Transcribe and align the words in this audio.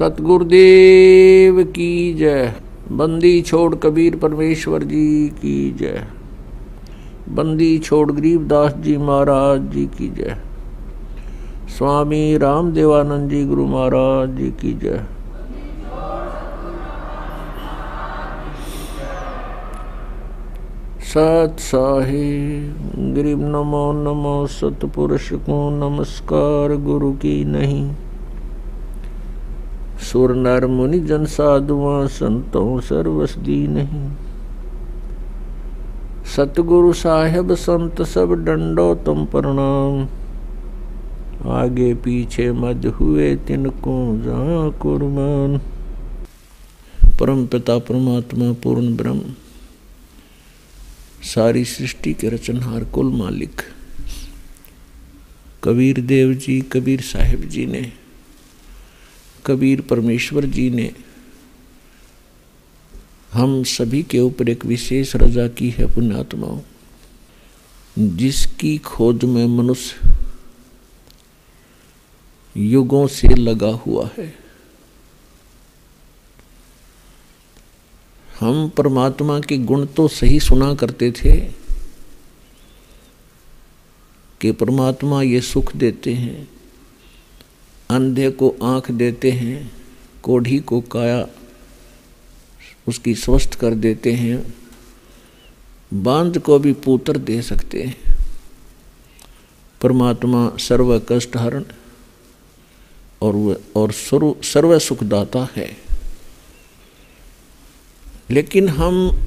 सतगुरुदेव 0.00 1.62
की 1.64 2.14
जय। 2.14 2.54
बंदी 2.92 3.42
छोड़ 3.42 3.74
कबीर 3.74 4.16
परमेश्वर 4.16 4.82
जी 4.82 5.28
की 5.28 5.70
जय। 5.70 6.06
बंदी 7.28 7.78
छोड़ 7.78 8.12
गरीबदास 8.12 8.74
जी 8.74 8.96
महाराज 8.96 9.60
जी 9.60 9.86
की 9.86 10.08
जय। 10.08 10.36
स्वामी 11.68 12.36
राम 12.36 12.72
देवानंद 12.72 13.30
जी 13.30 13.44
गुरु 13.44 13.66
महाराज 13.66 14.36
जी 14.36 14.50
की 14.50 14.72
जय। 14.72 15.06
सत 21.00 21.56
साहिब 21.60 23.14
गरीब 23.14 23.40
नमो 23.42 23.92
नमो 23.92 24.46
सतपुरुष 24.46 25.32
को 25.32 25.58
नमस्कार, 25.70 26.76
गुरु 26.76 27.12
की 27.12 27.44
नहीं। 27.44 27.90
सुर 30.00 30.34
नर 30.34 30.66
मुनि 30.66 30.98
जन 31.00 31.24
साधुआ 31.24 32.06
संतों 32.06 32.80
सर्वसदी 32.80 33.66
नहीं। 33.68 34.10
सतगुरु 36.36 36.92
साहेब 36.92 37.54
संत 37.54 38.02
सब 38.02 38.32
डंडो 38.32 38.94
तुम 38.94 39.24
प्रणाम। 39.26 40.08
आगे 41.50 41.94
पीछे 41.94 42.52
मद 42.52 42.86
हुए 42.86 43.36
तिनको 43.36 44.18
जहाँ 44.24 44.70
कुर्बान। 44.70 45.60
परम 47.20 47.46
पिता 47.46 47.78
परमात्मा 47.78 48.52
पूर्ण 48.52 48.96
ब्रह्म। 48.96 49.20
सारी 51.22 51.64
सृष्टि 51.64 52.12
के 52.14 52.28
रचनहार 52.28 52.84
कुल 52.84 53.12
मालिक। 53.12 53.60
कबीर 55.64 56.00
देव 56.00 56.34
जी, 56.34 56.60
कबीर 56.60 57.00
साहिब 57.00 57.40
जी 57.40 57.66
ने 57.66 57.92
कबीर 59.46 59.80
परमेश्वर 59.80 60.44
जी 60.46 60.70
ने 60.70 60.92
हम 63.32 63.62
सभी 63.64 64.02
के 64.02 64.20
ऊपर 64.20 64.48
एक 64.48 64.64
विशेष 64.64 65.16
रजा 65.16 65.48
की 65.48 65.70
है 65.70 65.86
पुण्यात्माओं 65.86 66.60
जिसकी 67.98 68.78
खोज 68.78 69.24
में 69.24 69.46
मनुष्य 69.46 70.16
युगों 72.56 73.06
से 73.06 73.28
लगा 73.28 73.68
हुआ 73.68 74.10
है। 74.18 74.34
हम 78.40 78.68
परमात्मा 78.68 79.40
के 79.40 79.58
गुण 79.58 79.86
तो 79.86 80.08
सही 80.08 80.40
सुना 80.40 80.74
करते 80.74 81.12
थे 81.12 81.40
कि 84.40 84.52
परमात्मा 84.52 85.22
ये 85.22 85.40
सुख 85.40 85.76
देते 85.76 86.14
हैं। 86.14 86.48
अंधे 87.90 88.30
को 88.30 88.56
आँख 88.62 88.90
देते 88.90 89.30
हैं, 89.30 89.72
कोढ़ी 90.22 90.58
को 90.58 90.80
काया 90.80 91.26
उसकी 92.88 93.14
स्वस्थ 93.14 93.54
कर 93.54 93.74
देते 93.74 94.12
हैं, 94.12 94.54
बाँध 95.94 96.38
को 96.38 96.58
भी 96.58 96.72
पुत्र 96.72 97.18
दे 97.18 97.42
सकते 97.42 97.82
हैं। 97.82 97.96
परमात्मा 99.82 100.56
सर्व 100.58 100.98
कष्ट 100.98 101.36
हरण 101.36 101.64
और 103.22 103.62
और 103.76 103.92
सर्व 103.92 104.34
सर्व 104.42 104.78
सुखदाता 104.78 105.48
है। 105.56 105.76
लेकिन 108.30 108.68
हम 108.68 109.26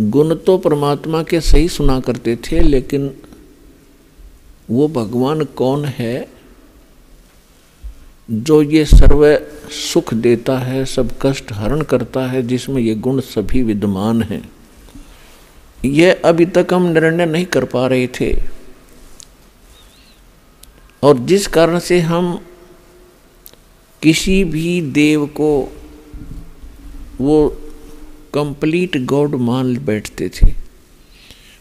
गुण 0.00 0.34
तो 0.34 0.58
परमात्मा 0.58 1.22
के 1.22 1.40
सही 1.40 1.68
सुना 1.68 2.00
करते 2.00 2.36
थे, 2.36 2.60
लेकिन 2.60 3.16
वो 4.70 4.88
भगवान 4.88 5.44
कौन 5.44 5.84
है? 5.84 6.33
जो 8.30 8.62
ये 8.62 8.84
सर्व 8.84 9.38
सुख 9.70 10.14
देता 10.14 10.58
है, 10.58 10.84
सब 10.84 11.10
कष्ट 11.22 11.52
हरण 11.52 11.82
करता 11.82 12.26
है, 12.26 12.42
जिसमें 12.42 12.82
ये 12.82 12.94
गुण 12.94 13.20
सभी 13.20 13.62
विद्यमान 13.62 14.22
हैं। 14.22 14.50
यह 15.84 16.22
अभी 16.24 16.46
तक 16.46 16.66
हम 16.72 16.82
निर्णय 16.82 17.26
नहीं 17.26 17.46
कर 17.46 17.64
पा 17.64 17.86
रहे 17.86 18.06
थे। 18.06 18.42
और 21.02 21.18
जिस 21.18 21.46
कारण 21.46 21.78
से 21.78 22.00
हम 22.00 22.40
किसी 24.02 24.44
भी 24.44 24.80
देव 24.80 25.26
को 25.26 25.72
वो 27.20 27.48
कंप्लीट 28.34 28.96
गॉड 29.04 29.34
मान 29.34 29.78
बैठते 29.78 30.28
थे, 30.28 30.52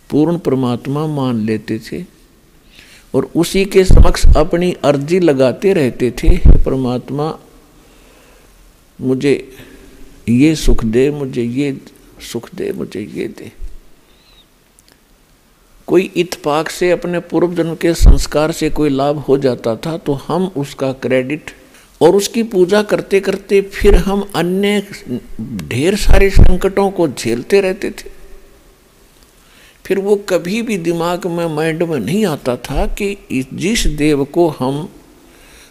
पूर्ण 0.10 0.38
परमात्मा 0.38 1.08
मान 1.08 1.38
लेते 1.38 1.80
थे 1.80 2.13
और 3.14 3.30
उसी 3.36 3.64
के 3.66 3.84
समक्ष 3.86 4.26
अपनी 4.38 4.72
अर्जी 4.84 5.20
लगाते 5.20 5.74
रहते 5.74 6.12
थे 6.14 6.38
परमात्मा, 6.60 7.34
मुझे 9.00 9.34
ये 10.30 10.54
सुख 10.56 10.84
दे, 10.86 11.10
मुझे 11.12 11.44
ये 11.44 11.78
सुख 12.22 12.50
दे, 12.56 12.72
मुझे 12.72 13.02
ये 13.02 13.28
दे। 13.30 13.52
कोई 15.88 16.04
इतफाक 16.16 16.70
से 16.70 16.90
अपने 16.92 17.20
पूर्व 17.22 17.54
जन्म 17.56 17.76
के 17.76 17.94
संस्कार 17.94 18.52
से 18.52 18.70
कोई 18.70 18.90
लाभ 18.90 19.18
हो 19.20 19.38
जाता 19.38 19.76
था 19.76 19.98
तो 19.98 20.14
हम 20.28 20.46
उसका 20.58 20.92
क्रेडिट 21.04 21.52
और 22.02 22.16
उसकी 22.16 22.44
पूजा 22.46 22.82
करते 22.84 23.20
करते 23.20 23.62
फिर 23.74 23.96
हम 23.96 24.22
अन्य 24.36 24.82
ढेर 25.68 25.96
सारे 25.98 26.30
संकटों 26.30 26.90
को 26.92 27.08
झेलते 27.08 27.62
रहते 27.62 27.90
थे। 27.92 28.13
फिर 29.86 30.00
वो 30.00 30.16
कभी 30.30 30.62
भी 30.62 30.78
दिमाग 30.78 31.26
में 31.28 31.46
माइंड 31.48 31.84
में 31.84 32.00
नहीं 32.00 32.26
आता 32.26 32.56
था 32.58 32.86
कि 32.88 33.48
जिस 33.54 33.86
देव 33.88 34.24
को 34.26 34.48
हम 34.50 34.88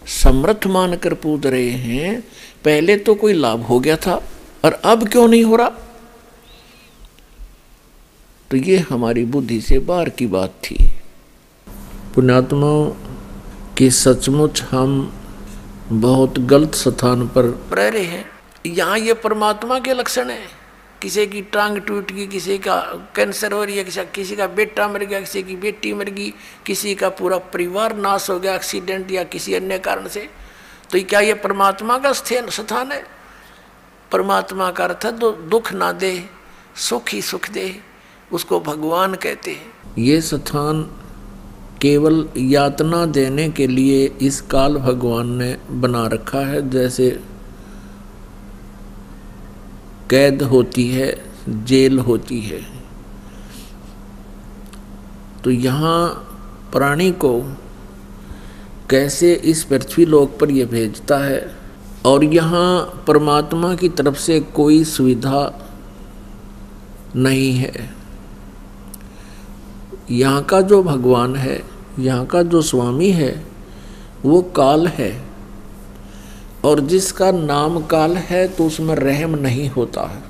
समर्थ 0.07 0.67
मानकर 0.67 1.15
पूज 1.15 1.47
रहे 1.47 1.71
हैं 1.71 2.21
पहले 2.65 2.97
तो 2.97 3.15
कोई 3.15 3.33
लाभ 3.33 3.63
हो 3.63 3.81
गया 3.81 3.97
था 3.97 4.15
और 4.65 4.73
अब 4.85 5.09
क्यों 5.09 5.29
नहीं 5.29 5.45
हो 5.45 5.57
रहा? 5.57 5.69
तो 8.51 8.57
ये 8.57 8.79
हमारी 8.79 9.25
बुद्धि 9.25 9.61
से 9.61 9.79
बाहर 9.79 10.09
की 10.09 10.27
बात 10.27 10.55
थी। 10.65 10.77
पुण्यात्माओं 12.15 12.91
कि 13.79 13.91
सचमुच 13.91 14.63
हम 14.63 15.13
बहुत 15.93 16.39
गलत 16.39 16.75
स्थान 16.75 17.27
पर 17.29 17.45
रह 17.73 17.89
रहे 17.89 18.05
हैं। 18.05 18.25
यहाँ 18.67 18.99
ये 18.99 19.15
परमात्मा 19.15 19.79
के 19.79 19.95
लक्षण 19.95 20.31
है। 20.31 20.62
किसी 21.03 21.27
की 21.27 21.41
टांग 21.53 21.79
टूट 21.79 22.13
गई, 22.13 22.27
किसी 22.27 22.59
का 22.59 22.77
कैंसर 23.17 23.53
हो 23.53 23.63
रही 23.65 23.77
है, 23.77 23.85
किसी 23.85 24.01
किसी 24.15 24.37
का 24.37 24.47
बेटा 24.49 24.87
मर 24.89 25.05
गया, 25.05 25.21
किसी 25.21 25.43
की 25.43 25.57
बेटी 25.57 25.93
मर 25.93 26.11
गई, 26.11 26.33
किसी 26.67 26.95
का 26.95 27.09
पूरा 27.11 27.39
परिवार 27.53 27.97
नाश 27.97 28.29
हो 28.31 28.39
गया 28.39 28.55
एक्सीडेंट 28.55 29.11
या 29.11 29.25
किसी 29.25 29.55
अन्य 29.55 29.79
कारण 29.79 30.09
से। 30.09 30.29
तो 30.93 31.03
क्या 31.03 31.21
ये 31.21 31.35
परमात्मा 31.35 31.99
का 31.99 32.13
स्थान 32.13 32.49
स्थान 32.51 32.93
है? 32.93 33.03
परमात्मा 34.13 34.71
का 34.71 34.85
अर्थ 34.85 35.05
है 35.07 35.13
दुख 35.49 35.73
ना 35.73 35.93
दे, 35.93 36.13
सुख 36.79 37.09
ही 37.09 37.23
सुख 37.23 37.51
दे, 37.51 37.75
उसको 38.33 38.61
भगवान 38.61 39.15
कहते 39.15 39.51
हैं। 39.51 39.95
ये 39.99 40.21
स्थान 40.21 40.83
केवल 41.83 42.29
यातना 42.37 43.05
देने 43.09 43.49
के 43.51 43.67
लिए 43.67 44.05
इस 44.23 44.41
काल 44.41 44.77
भगवान 44.79 45.33
ने 45.37 45.57
बना 45.71 46.07
रखा 46.07 46.47
है, 46.47 46.71
जैसे 46.71 47.09
कैद 50.13 50.43
होती 50.43 50.89
है, 50.89 51.25
जेल 51.49 51.99
होती 51.99 52.41
है। 52.41 52.61
तो 55.45 55.51
यहाँ 55.51 56.09
प्राणी 56.73 57.11
को 57.11 57.41
कैसे 58.91 59.35
इस 59.35 59.65
पृथ्वी 59.65 60.05
लोक 60.05 60.39
पर 60.41 60.51
यह 60.51 60.67
भेजता 60.67 61.19
है? 61.19 61.57
और 62.07 62.25
यहाँ 62.25 63.05
परमात्मा 63.07 63.75
की 63.75 63.89
तरफ़ 63.89 64.19
से 64.19 64.41
कोई 64.41 64.85
सुविधा 64.85 65.69
नहीं 67.17 67.53
है। 67.53 67.95
यहाँ 70.11 70.43
का 70.43 70.61
जो 70.61 70.83
भगवान 70.83 71.37
है, 71.37 71.63
यहाँ 71.99 72.27
का 72.27 72.43
जो 72.43 72.63
स्वामी 72.63 73.11
है, 73.11 73.47
वो 74.25 74.43
काल 74.43 74.87
है। 74.87 75.32
और 76.65 76.81
जिसका 76.81 77.31
नाम 77.31 77.81
काल 77.87 78.17
है 78.17 78.47
तो 78.49 78.67
उसमें 78.67 78.95
रहम 78.95 79.35
नहीं 79.35 79.69
होता 79.71 80.03
है। 80.03 80.23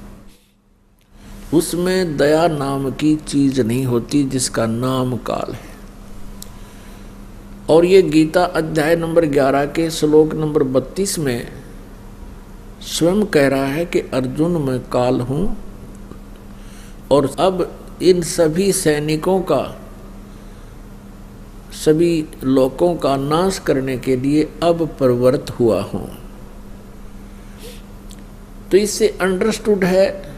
उसमें 1.55 2.17
दया 2.17 2.47
नाम 2.49 2.91
की 2.91 3.15
चीज़ 3.17 3.61
नहीं 3.63 3.85
होती 3.85 4.23
जिसका 4.25 4.67
नाम 4.67 5.17
काल 5.17 5.53
है। 5.53 5.71
और 7.71 7.85
ये 7.85 8.03
गीता 8.03 8.45
अध्याय 8.45 8.97
नंबर 8.97 9.25
11 9.27 9.67
के 9.67 9.91
श्लोक 9.91 10.35
नंबर 10.35 10.63
32 10.71 11.19
में 11.19 11.49
स्वयं 12.83 13.25
कह 13.27 13.49
रहा 13.49 13.67
है 13.67 13.85
कि 13.87 14.01
अर्जुन 14.15 14.61
मैं 14.63 14.79
काल 14.91 15.21
हूँ 15.21 15.57
और 17.13 17.31
अब 17.39 17.69
इन 18.03 18.23
सभी 18.23 18.73
सैनिकों 18.73 19.41
का, 19.43 19.63
सभी 21.75 22.25
लोगों 22.45 22.95
का 22.97 23.17
नाश 23.17 23.59
करने 23.59 23.99
के 23.99 24.17
लिए 24.17 24.49
अब 24.63 24.87
प्रवृत्त 24.99 25.51
हुआ 25.51 25.83
हूँ। 25.83 26.22
तो 28.73 28.79
इससे 28.79 29.19
अंडरस्टूड 29.21 29.85
है 29.85 30.33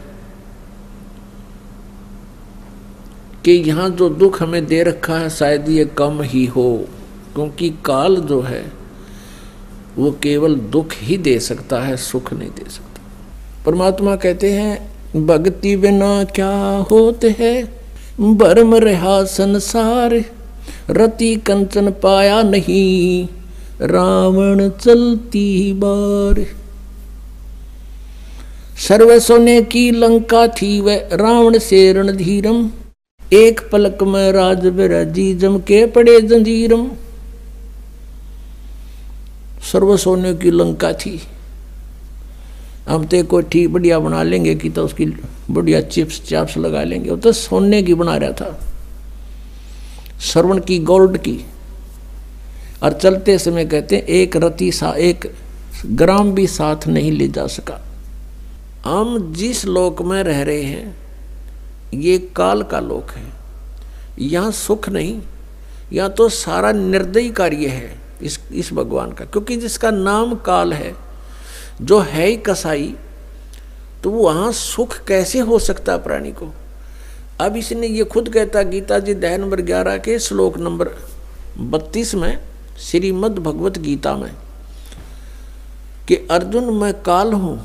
कि 3.45 3.51
यहाँ 3.51 3.89
जो 3.89 4.09
दुख 4.09 4.41
हमें 4.41 4.65
दे 4.65 4.83
रखा 4.83 5.17
है, 5.17 5.29
शायद 5.29 5.69
ये 5.69 5.85
कम 5.85 6.21
ही 6.21 6.45
हो, 6.45 6.85
क्योंकि 7.33 7.69
काल 7.85 8.15
जो 8.15 8.41
है, 8.41 8.71
वो 9.97 10.11
केवल 10.11 10.55
दुख 10.55 10.93
ही 10.93 11.17
दे 11.17 11.39
सकता 11.39 11.79
है, 11.79 11.97
सुख 11.97 12.33
नहीं 12.33 12.49
दे 12.49 12.69
सकता। 12.69 13.01
परमात्मा 13.65 14.15
कहते 14.15 14.51
हैं, 14.51 14.95
भक्ति 15.25 15.75
बिना 15.77 16.23
क्या 16.23 16.85
होते 16.91 17.35
है? 17.39 17.79
बर्म 18.19 18.75
रहा 18.75 19.23
संसार, 19.23 20.25
रति 20.89 21.35
कंचन 21.35 21.91
पाया 21.91 22.43
नहीं, 22.43 23.27
रावण 23.81 24.69
चलती 24.69 25.73
बार। 25.73 26.64
सर्व 28.77 29.19
सोने 29.19 29.61
की 29.61 29.91
लंका 29.91 30.47
थी 30.47 30.79
वह 30.81 31.09
रावण 31.13 31.57
से 31.57 31.93
रणधीरम। 31.93 32.71
एक 33.33 33.61
पलक 33.71 34.03
में 34.03 34.31
राज 34.31 34.65
बिराजी 34.67 35.33
जम 35.33 35.59
के 35.59 35.85
पड़े 35.85 36.21
जंजीरम। 36.21 36.91
सर्व 39.71 39.97
सोने 39.97 40.33
की 40.33 40.51
लंका 40.51 40.93
थी। 40.93 41.21
हम 42.89 43.05
तो 43.05 43.23
कोई 43.23 43.43
ठीक, 43.43 43.69
बढ़िया 43.69 43.99
बना 43.99 44.23
लेंगे 44.23 44.55
कि 44.55 44.69
तो 44.69 44.83
उसकी 44.83 45.05
बढ़िया 45.51 45.81
चिप्स 45.81 46.21
चाप्स 46.29 46.57
लगा 46.57 46.83
लेंगे। 46.83 47.09
वो 47.09 47.15
तो 47.15 47.31
सोने 47.31 47.83
की 47.83 47.93
बना 47.93 48.17
रहा 48.17 48.31
था। 48.31 48.59
श्रवण 50.21 50.59
की 50.59 50.79
गोल्ड 50.79 51.17
की। 51.17 51.45
और 52.83 52.93
चलते 52.93 53.39
समय 53.39 53.65
कहते 53.65 54.05
एक 54.09 54.37
रति 54.37 54.71
सा, 54.71 54.89
एक 54.89 55.31
ग्राम 55.85 56.31
भी 56.31 56.47
साथ 56.47 56.87
नहीं 56.87 57.11
ले 57.11 57.27
जा 57.27 57.47
सका। 57.47 57.81
हम 58.85 59.33
जिस 59.33 59.63
लोक 59.65 60.01
में 60.01 60.21
रह 60.23 60.41
रहे 60.43 60.63
हैं, 60.63 60.95
ये 61.95 62.17
काल 62.35 62.61
का 62.63 62.79
लोक 62.79 63.11
है। 63.11 63.23
यहाँ 64.21 64.51
सुख 64.53 64.89
नहीं, 64.89 65.21
यहाँ 65.93 66.09
तो 66.09 66.27
सारा 66.29 66.71
निर्दयी 66.71 67.29
कार्य 67.31 67.67
है 67.67 67.97
इस 68.21 68.39
इस 68.51 68.71
भगवान 68.73 69.11
का। 69.11 69.25
क्योंकि 69.25 69.55
जिसका 69.57 69.91
नाम 69.91 70.35
काल 70.45 70.73
है, 70.73 70.93
जो 71.81 71.99
है 72.01 72.27
ही 72.27 72.35
कसाई 72.37 72.93
तो 74.03 74.09
वहाँ 74.11 74.51
सुख 74.51 74.97
कैसे 75.07 75.39
हो 75.41 75.59
सकता 75.61 75.97
प्राणी 75.97 76.31
को? 76.31 76.51
अब 77.41 77.55
इसने 77.57 77.87
ये 77.87 78.03
खुद 78.05 78.29
कहता, 78.29 78.61
गीता 78.63 78.99
जी 78.99 79.13
दह 79.15 79.37
नंबर 79.37 79.61
ग्यारह 79.63 79.97
के 79.97 80.17
श्लोक 80.19 80.57
नंबर 80.59 80.89
बत्तीस 81.59 82.13
में 82.15 82.37
श्रीमद् 82.81 83.39
भगवत 83.39 83.77
गीता 83.79 84.15
में, 84.15 84.31
कि 86.07 86.15
अर्जुन, 86.31 86.73
मैं 86.73 86.93
काल 87.01 87.33
हूँ 87.33 87.57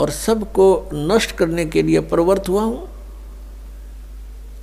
और 0.00 0.10
सबको 0.10 0.66
नष्ट 0.94 1.32
करने 1.36 1.64
के 1.66 1.82
लिए 1.82 2.00
प्रवृत्त 2.08 2.48
हुआ 2.48 2.62
हूँ। 2.62 2.88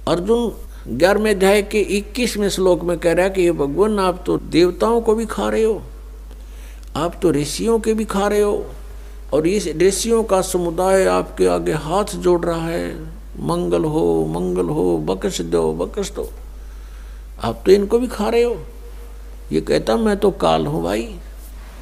अर्जुन 0.08 0.52
ग्यारहवें 0.90 1.32
अध्याय 1.32 1.62
के 1.62 1.80
इक्कीसवें 1.98 2.50
श्लोक 2.50 2.84
में 2.84 2.98
कह 2.98 3.14
रहा 3.14 3.26
है 3.26 3.32
कि 3.32 3.42
ये 3.42 3.52
भगवान, 3.54 4.00
आप 4.00 4.24
तो 4.26 4.38
देवताओं 4.38 5.02
को 5.02 5.16
भी 5.16 5.26
खा 5.26 5.48
रहे 5.50 5.64
हो, 5.64 5.82
आप 6.96 7.20
तो 7.22 7.32
ऋषियों 7.32 7.80
के 7.80 7.94
भी 7.94 8.06
खा 8.06 8.28
रहे 8.28 8.42
हो, 8.42 8.66
और 9.34 9.48
इस 9.48 9.68
ऋषियों 9.78 10.24
का 10.24 10.42
समुदाय 10.44 11.06
आपके 11.08 11.48
आगे 11.48 11.74
हाथ 11.76 12.16
जोड़ 12.18 12.40
रहा 12.46 12.68
है। 12.68 13.18
मंगल 13.40 13.84
हो 13.86 14.26
मंगल 14.30 14.70
हो 14.70 14.98
बकस 15.08 15.42
दो 15.44 15.72
बकस 15.76 16.12
दो। 16.12 16.30
आप 17.44 17.62
तो 17.66 17.72
इनको 17.72 18.00
भी 18.00 18.08
खा 18.08 18.30
रहे 18.30 18.44
हो। 18.44 18.58
ये 19.52 19.62
कहता, 19.62 19.96
मैं 19.98 20.18
तो 20.18 20.32
काल 20.32 20.66
हूँ 20.68 20.84
भाई, 20.84 21.08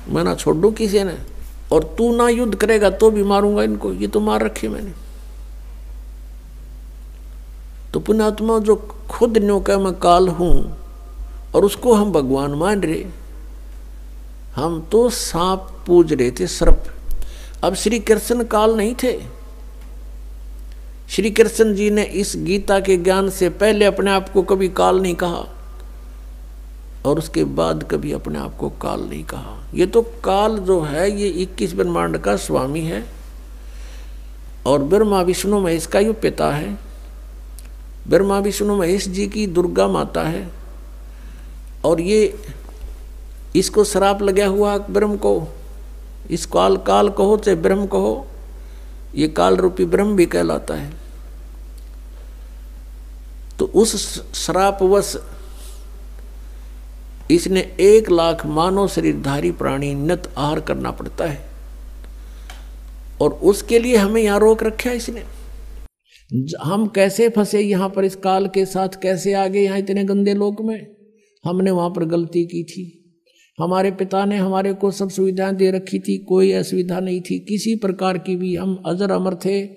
मैं 0.10 0.24
ना 0.24 0.36
छोड़ 0.36 0.56
दू 0.56 0.72
किसी 0.72 1.04
ने। 1.04 1.18
और 1.72 1.84
तू 1.98 2.16
ना 2.16 2.30
युद्ध 2.30 2.56
करेगा 2.56 2.90
तो 2.90 3.12
भी 3.12 3.24
मारूँगा 3.24 3.64
इनको। 3.64 3.94
ये 3.94 4.08
तो 4.08 4.20
मार 4.20 4.44
रखे 4.44 4.70
मैंने। 4.70 4.92
तो 7.94 8.00
पुण्यात्मा 8.00 8.60
जो 8.60 8.76
खुद 9.10 9.38
न्यो 9.38 9.60
का 9.60 9.78
मैं 9.80 9.94
काल 9.94 10.28
हूँ 10.28 10.78
और 11.56 11.66
उसको 11.66 11.94
हम 11.94 12.12
भगवान 12.12 12.52
मान 12.52 12.82
रहे। 12.82 13.06
हम 14.56 14.82
तो 14.92 15.10
सांप 15.10 15.68
पूज 15.88 16.14
रहे 16.14 16.32
थे, 16.32 16.48
सर्प। 16.48 16.84
अब 17.64 17.76
श्री 17.76 18.00
कृष्ण 18.00 18.44
काल 18.44 18.76
नहीं 18.78 18.96
थे। 18.96 19.20
श्री 21.10 21.32
कृष्ण 21.32 21.76
जी 21.76 21.90
ने 21.90 22.04
इस 22.04 22.34
गीता 22.38 22.80
के 22.80 22.98
ज्ञान 22.98 23.30
से 23.30 23.50
पहले 23.50 23.86
अपने 23.86 24.12
आप 24.12 24.30
को 24.30 24.42
कभी 24.42 24.70
काल 24.70 25.02
नहीं 25.02 25.16
कहा। 25.16 25.55
और 27.06 27.18
उसके 27.18 27.44
बाद 27.44 27.88
कभी 27.92 28.12
अपने 28.12 28.40
आप 28.40 28.58
को 28.58 28.70
काल 28.70 29.02
नहीं 29.02 29.24
कहा। 29.24 29.64
ये 29.74 29.86
तो 29.86 30.02
काल 30.02 30.58
जो 30.58 30.82
है, 30.82 31.22
ये 31.22 31.28
इक्कीस 31.28 31.74
ब्रह्मांड 31.74 32.18
का 32.18 32.36
स्वामी 32.36 32.82
है। 32.82 33.06
और 34.68 34.84
ब्रह्मा 34.84 35.22
विष्णु 35.22 35.60
महेश 35.60 35.86
का 35.86 36.00
ये 36.00 36.12
पिता 36.12 36.52
है। 36.52 36.78
ब्रह्मा 38.08 38.40
विष्णु 38.40 38.78
महेश 38.78 39.08
जी 39.08 39.28
की 39.28 39.48
दुर्गा 39.48 39.88
माता 39.88 40.24
है। 40.24 40.52
और 41.86 42.02
ये 42.02 42.42
इसको 43.56 43.84
श्राप 43.84 44.22
लगा 44.22 44.46
हुआ 44.46 44.78
ब्रह्म 44.78 45.18
को। 45.18 45.48
इस 46.32 46.46
काल 46.46 46.78
काल 46.78 47.10
कहो 47.10 47.38
चाहे 47.38 47.58
ब्रह्म 47.58 47.88
कहो, 47.88 48.28
ये 49.16 49.28
काल 49.28 49.58
रूपी 49.58 49.86
ब्रह्म 49.86 50.16
भी 50.16 50.26
कहलाता 50.26 50.74
है। 50.74 50.94
तो 53.60 53.66
उस 53.66 54.22
श्रापवश 54.34 55.18
इसने 57.32 57.60
एक 57.80 58.12
लाख 58.12 58.46
मानव 58.46 58.88
शरीरधारी 58.88 59.52
प्राणी 59.52 59.94
नत 59.94 60.34
आहार 60.38 60.60
करना 60.60 60.92
पड़ता 60.92 61.26
है। 61.26 61.46
और 63.22 63.34
उसके 63.34 63.80
लिए 63.80 63.96
हमें 63.96 64.22
यहाँ 64.22 64.40
रोक 64.40 64.64
रखा 64.64 64.90
है 64.90 64.98
इसने। 64.98 65.24
हम 66.62 66.88
कैसे 66.88 67.30
फंसे 67.30 67.60
यहाँ 67.60 67.90
पर 67.90 68.06
इस 68.06 68.16
काल 68.16 68.48
के 68.48 68.66
साथ? 68.66 68.90
कैसे 69.02 69.34
आ 69.34 69.48
गए 69.48 69.60
यहाँ 69.60 69.78
इतने 69.78 70.04
गंदे 70.04 70.34
लोक 70.34 70.62
में? 70.62 70.88
हमने 71.46 71.72
वहाँ 71.72 71.90
पर 71.90 72.06
गलती 72.06 72.46
की 72.46 72.64
थी। 72.64 73.02
हमारे 73.60 73.92
पिता 73.92 74.26
ने 74.26 74.38
हमारे 74.38 74.74
को 74.74 74.92
सब 74.92 75.10
सुविधाएँ 75.10 75.56
दे 75.56 75.72
रखी 75.72 76.00
थी। 76.00 76.18
कोई 76.18 76.52
असुविधा 76.52 77.00
नहीं 77.00 77.22
थी। 77.22 77.40
किसी 77.40 77.76
प्रकार 77.76 78.18
की 78.18 78.36
भी 78.36 78.56
हम 78.56 78.84
अजर 78.86 79.12
अमर 79.12 79.36
थे। 79.36 79.70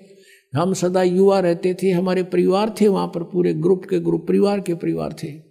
हम 0.55 0.73
सदा 0.73 1.03
युवा 1.03 1.39
रहते 1.39 1.73
थे। 1.73 1.91
हमारे 1.91 2.23
परिवार 2.23 2.75
थे 2.81 2.87
वहाँ 2.87 3.07
पर। 3.07 3.23
पूरे 3.23 3.53
ग्रुप 3.53 3.85
के 3.89 3.99
ग्रुप, 3.99 4.27
परिवार 4.27 4.59
के 4.59 4.73
परिवार 4.73 5.13
थे। 5.23 5.48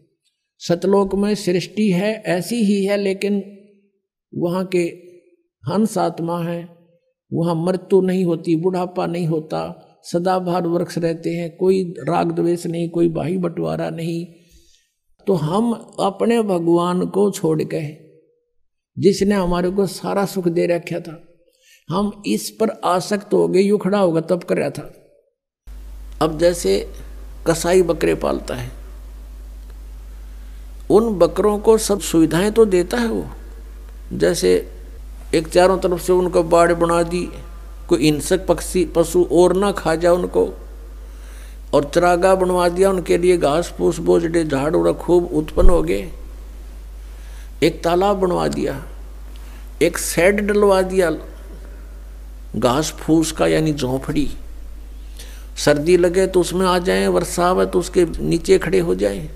सतलोक 0.60 1.14
में 1.14 1.34
सृष्टि 1.34 1.90
है, 1.90 2.14
ऐसी 2.14 2.56
ही 2.56 2.84
है, 2.84 2.96
लेकिन 2.96 3.42
वहाँ 4.32 4.64
के 4.66 4.82
हंस 5.64 5.98
आत्मा 5.98 6.42
है। 6.44 6.68
वहाँ 7.32 7.54
मृत्यु 7.56 8.00
नहीं 8.00 8.24
होती, 8.24 8.56
बुढ़ापा 8.56 9.06
नहीं 9.06 9.26
होता 9.26 9.84
सदाभार 10.04 10.66
वृक्ष 10.66 10.98
रहते 10.98 11.30
हैं, 11.30 11.56
कोई 11.56 11.82
राग 12.08 12.30
द्वेष 12.32 12.66
नहीं, 12.66 12.88
कोई 12.90 13.08
बाही 13.08 13.36
बंटवारा 13.38 13.88
नहीं। 13.90 14.24
तो 15.26 15.34
हम 15.34 15.72
अपने 16.00 16.40
भगवान 16.42 17.06
को 17.06 17.30
छोड़ 17.30 17.62
गए 17.62 17.96
जिसने 18.96 19.34
हमारे 19.34 19.70
को 19.70 19.86
सारा 19.86 20.24
सुख 20.26 20.48
दे 20.48 20.66
रखा 20.66 21.00
था, 21.00 21.20
हम 21.88 22.22
इस 22.26 22.50
पर 22.50 22.70
आसक्त 22.84 23.34
हो 23.34 23.46
गए 23.48 23.60
यू 23.60 23.78
खड़ा 23.78 23.98
होगा 23.98 24.20
तब 24.20 24.44
कर 24.44 24.56
रहा 24.56 24.70
था। 24.70 24.90
अब 26.22 26.38
जैसे 26.38 26.72
कसाई 27.46 27.82
बकरे 27.82 28.14
पालता 28.14 28.54
है 28.54 28.77
उन 30.90 31.12
बकरों 31.18 31.58
को 31.58 31.76
सब 31.78 32.00
सुविधाएँ 32.00 32.50
तो 32.50 32.64
देता 32.64 32.96
है 32.96 33.08
वो। 33.08 33.26
जैसे 34.12 34.50
एक 35.34 35.48
चारों 35.48 35.78
तरफ़ 35.78 36.00
से 36.02 36.12
उनको 36.12 36.42
बाढ़ 36.42 36.72
बना 36.72 37.02
दी, 37.02 37.28
कोई 37.88 38.04
हिंसक 38.04 38.46
पक्षी, 38.46 38.84
पशु 38.86 39.26
और 39.32 39.56
ना 39.56 39.70
खा 39.72 39.94
जाए 39.94 40.12
उनको, 40.12 40.48
और 41.74 41.90
चरागा 41.94 42.34
बनवा 42.34 42.68
दिया, 42.68 42.90
उनके 42.90 43.18
लिए 43.18 43.36
घास 43.36 43.72
फूस 43.78 43.98
बोझडे, 43.98 44.44
झाड़ 44.44 44.74
उड़ा 44.76 44.92
खूब 44.92 45.30
उत्पन्न 45.32 45.70
हो 45.70 45.82
गए। 45.82 46.10
एक 47.62 47.82
तालाब 47.84 48.16
बनवा 48.16 48.46
दिया, 48.48 48.82
एक 49.82 49.98
सेड 49.98 50.40
डलवा 50.40 50.82
दिया 50.82 51.10
घास 52.56 52.92
फूस 52.98 53.32
का 53.32 53.46
यानी 53.46 53.72
झोंपड़ी। 53.72 54.28
सर्दी 55.56 55.96
लगे 55.96 56.26
तो 56.26 56.40
उसमें 56.40 56.66
आ 56.66 56.78
जाए 56.78 57.06
वर्षा 57.06 57.46
आवे 57.46 57.66
तो 57.66 57.78
उसके 57.78 58.04
नीचे 58.04 58.58
खड़े 58.58 58.78
हो 58.80 58.94
जाएँ। 58.94 59.28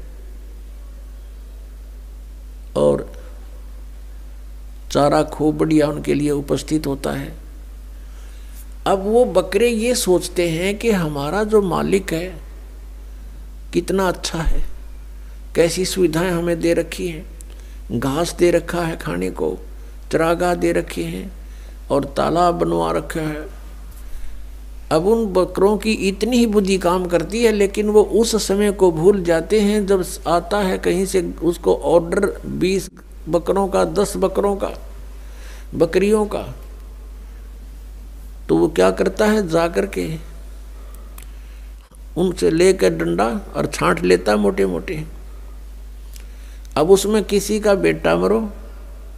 और 2.76 3.12
चारा 4.92 5.22
खूब 5.22 5.58
बढ़िया 5.58 5.86
उनके 5.86 6.14
लिए 6.14 6.30
उपस्थित 6.30 6.86
होता 6.86 7.10
है। 7.10 7.34
अब 8.86 9.02
वो 9.02 9.24
बकरे 9.24 9.68
ये 9.68 9.94
सोचते 9.94 10.48
हैं 10.48 10.78
कि 10.78 10.90
हमारा 10.90 11.44
जो 11.44 11.62
मालिक 11.62 12.12
है, 12.12 12.38
कितना 13.72 14.08
अच्छा 14.08 14.38
है। 14.38 14.64
कैसी 15.54 15.84
सुविधाएँ 15.84 16.30
हमें 16.30 16.60
दे 16.60 16.74
रखी 16.74 17.08
हैं। 17.08 18.00
घास 18.00 18.34
दे 18.34 18.50
रखा 18.50 18.82
है 18.82 18.96
खाने 18.96 19.30
को 19.30 19.58
चरागा 20.12 20.54
दे 20.54 20.72
रखे 20.72 21.04
हैं 21.04 21.32
और 21.90 22.04
तालाब 22.04 22.54
बनवा 22.54 22.92
रखा 22.92 23.20
है। 23.20 23.61
अब 24.92 25.06
उन 25.06 25.26
बकरों 25.32 25.76
की 25.78 25.92
इतनी 26.08 26.36
ही 26.36 26.46
बुद्धि 26.46 26.76
काम 26.78 27.06
करती 27.06 27.42
है, 27.44 27.52
लेकिन 27.52 27.88
वो 27.88 28.02
उस 28.02 28.34
समय 28.46 28.72
को 28.72 28.90
भूल 28.92 29.22
जाते 29.24 29.60
हैं 29.60 29.86
जब 29.86 30.04
आता 30.28 30.58
है 30.58 30.78
कहीं 30.78 31.06
से 31.06 31.22
उसको 31.42 31.74
ऑर्डर 31.74 32.26
बीस 32.46 32.90
बकरों 33.28 33.68
का, 33.68 33.84
दस 33.84 34.16
बकरों 34.16 34.56
का, 34.56 34.70
बकरियों 35.74 36.26
का। 36.26 36.42
तो 38.48 38.56
वो 38.56 38.68
क्या 38.68 38.90
करता 38.90 39.26
है? 39.26 39.48
जा 39.48 39.66
कर 39.68 39.86
के 39.86 40.06
उनसे 42.16 42.50
लेकर 42.50 42.90
डंडा 42.90 43.28
और 43.56 43.66
छांट 43.66 44.02
लेता 44.02 44.36
मोटे 44.36 44.66
मोटे 44.66 45.04
अब 46.76 46.90
उसमें 46.90 47.22
किसी 47.24 47.60
का 47.60 47.74
बेटा 47.74 48.16
मरो, 48.16 48.48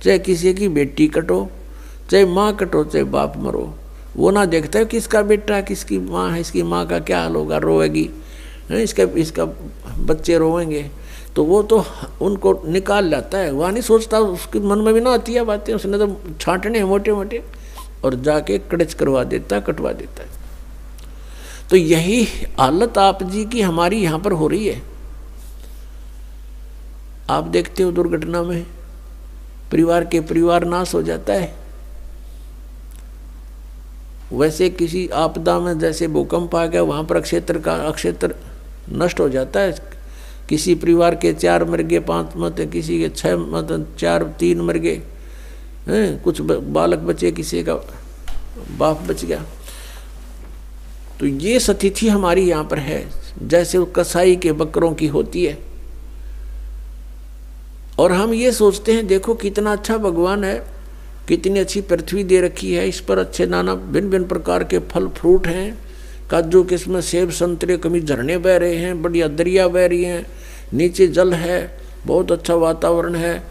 चाहे 0.02 0.18
किसी 0.18 0.54
की 0.54 0.68
बेटी 0.68 1.08
कटो, 1.08 1.48
चाहे 2.10 2.24
माँ 2.24 2.54
कटो, 2.56 2.84
चाहे 2.84 3.04
बाप 3.04 3.36
मरो। 3.36 3.72
वो 4.16 4.30
ना 4.30 4.44
देखता 4.44 4.78
है 4.78 4.84
किसका 4.84 5.22
बेटा 5.22 5.60
किसकी 5.60 5.98
माँ 5.98 6.30
है, 6.30 6.40
इसकी 6.40 6.62
माँ 6.62 6.86
का 6.86 6.98
क्या 6.98 7.20
हाल 7.20 7.34
होगा, 7.36 7.56
रोएगी। 7.56 8.10
है, 8.70 8.82
इसका 8.82 9.02
इसका 9.02 9.44
बच्चे 10.04 10.38
रोएँगे। 10.38 10.90
तो 11.36 11.44
वो 11.44 11.62
तो 11.62 11.84
उनको 12.22 12.62
निकाल 12.66 13.08
लाता 13.08 13.38
है। 13.38 13.50
वह 13.52 13.70
नहीं 13.70 13.82
सोचता, 13.82 14.18
उसके 14.18 14.60
मन 14.60 14.78
में 14.78 14.94
भी 14.94 15.00
ना 15.00 15.10
आती 15.10 15.34
है 15.34 15.44
बातें, 15.44 15.74
उसने 15.74 15.98
तो 15.98 16.20
छाटने 16.40 16.84
मोटे 16.84 17.12
मोटे 17.12 17.42
और 18.04 18.14
जाके 18.14 18.58
कड़च 18.58 18.94
करवा 18.94 19.24
देता, 19.24 19.60
कटवा 19.60 19.92
देता 19.92 20.22
है। 20.22 20.28
तो 21.70 21.76
यही 21.76 22.24
हालत 22.60 22.98
आप 22.98 23.22
जी 23.22 23.44
की 23.44 23.60
हमारी 23.60 24.02
यहाँ 24.02 24.18
पर 24.18 24.32
हो 24.32 24.48
रही 24.48 24.68
है। 24.68 24.82
आप 27.30 27.44
देखते 27.44 27.82
हो 27.82 27.92
दुर्घटना 27.92 28.42
में, 28.42 28.66
परिवार 29.72 30.04
के 30.04 30.20
परिवार 30.20 30.64
नाश 30.64 30.94
हो 30.94 31.02
जाता 31.02 31.32
है। 31.32 31.63
वैसे 34.32 34.68
किसी 34.70 35.08
आपदा 35.08 35.58
में 35.60 35.78
जैसे 35.78 36.08
भूकंप 36.08 36.54
आ 36.56 36.66
गया, 36.66 36.82
वहाँ 36.82 37.04
पर 37.04 37.20
क्षेत्र 37.20 37.58
का 37.58 37.74
अक्षेत्र 37.74 38.34
नष्ट 38.92 39.20
हो 39.20 39.28
जाता 39.28 39.60
है। 39.60 39.92
किसी 40.48 40.74
परिवार 40.74 41.14
के 41.14 41.32
चार 41.32 41.64
मर 41.64 41.82
गए 41.82 41.98
पाँच 42.00 42.32
मत, 42.36 42.60
किसी 42.72 42.98
के 42.98 43.08
छह 43.08 43.36
मत, 43.36 43.86
चार, 43.98 44.22
तीन 44.40 44.60
मर 44.60 44.76
गए 44.76 45.00
हैं, 45.88 46.22
कुछ 46.22 46.40
बालक 46.40 46.98
बचे, 46.98 47.30
किसी 47.32 47.62
का 47.62 47.74
बाप 48.78 49.02
बच 49.02 49.24
गया। 49.24 49.44
तो 51.20 51.26
ये 51.26 51.58
स्थिति 51.60 52.08
हमारी 52.08 52.48
यहाँ 52.48 52.64
पर 52.64 52.78
है, 52.78 53.04
जैसे 53.42 53.84
कसाई 53.96 54.36
के 54.36 54.52
बकरों 54.52 54.92
की 54.94 55.06
होती 55.06 55.44
है। 55.44 55.58
और 57.98 58.12
हम 58.12 58.34
ये 58.34 58.52
सोचते 58.52 58.92
हैं, 58.92 59.06
देखो 59.06 59.34
कितना 59.34 59.72
अच्छा 59.72 59.98
भगवान 59.98 60.44
है 60.44 60.73
कितनी 61.28 61.58
अच्छी 61.58 61.80
पृथ्वी 61.80 62.24
दे 62.24 62.40
रखी 62.40 62.72
है 62.72 62.88
इस 62.88 63.00
पर 63.00 63.18
अच्छे 63.18 63.46
नाना 63.46 63.74
भिन्न 63.74 64.10
भिन्न 64.10 64.24
प्रकार 64.24 64.64
के 64.64 64.78
फल 64.78 65.08
फ्रूट 65.08 65.46
हैं। 65.46 65.78
काजू 66.30 66.62
किस्म 66.64 67.00
सेब 67.00 67.30
संतरे 67.30 67.76
कभी 67.76 68.00
झरने 68.00 68.38
बह 68.38 68.56
रहे 68.56 68.76
हैं 68.76 69.02
बढ़िया 69.02 69.28
दरिया 69.28 69.68
बह 69.68 69.86
रही 69.86 70.04
हैं। 70.04 70.26
नीचे 70.74 71.06
जल 71.06 71.32
है 71.34 71.58
बहुत 72.06 72.32
अच्छा 72.32 72.54
वातावरण 72.54 73.14
है, 73.14 73.42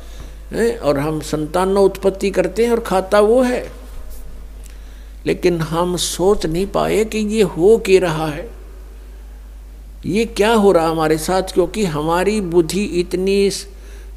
है 0.52 0.76
और 0.78 1.00
हम 1.00 1.20
संतान 1.22 1.78
उत्पत्ति 1.78 2.30
करते 2.32 2.66
हैं 2.66 2.72
और 2.72 2.80
खाता 2.80 3.20
वो 3.20 3.42
है। 3.42 3.64
लेकिन 5.26 5.60
हम 5.62 5.96
सोच 5.98 6.46
नहीं 6.46 6.66
पाए 6.68 7.04
कि 7.06 7.18
ये 7.18 7.42
हो 7.42 7.78
के 7.78 8.00
रहा 8.00 8.28
है। 8.28 8.50
ये 10.06 10.26
क्या 10.26 10.52
हो 10.54 10.72
रहा 10.72 10.88
हमारे 10.88 11.18
साथ? 11.18 11.54
क्योंकि 11.54 11.86
हमारी 11.86 12.40
बुद्धि 12.42 12.84
इतनी 13.00 13.50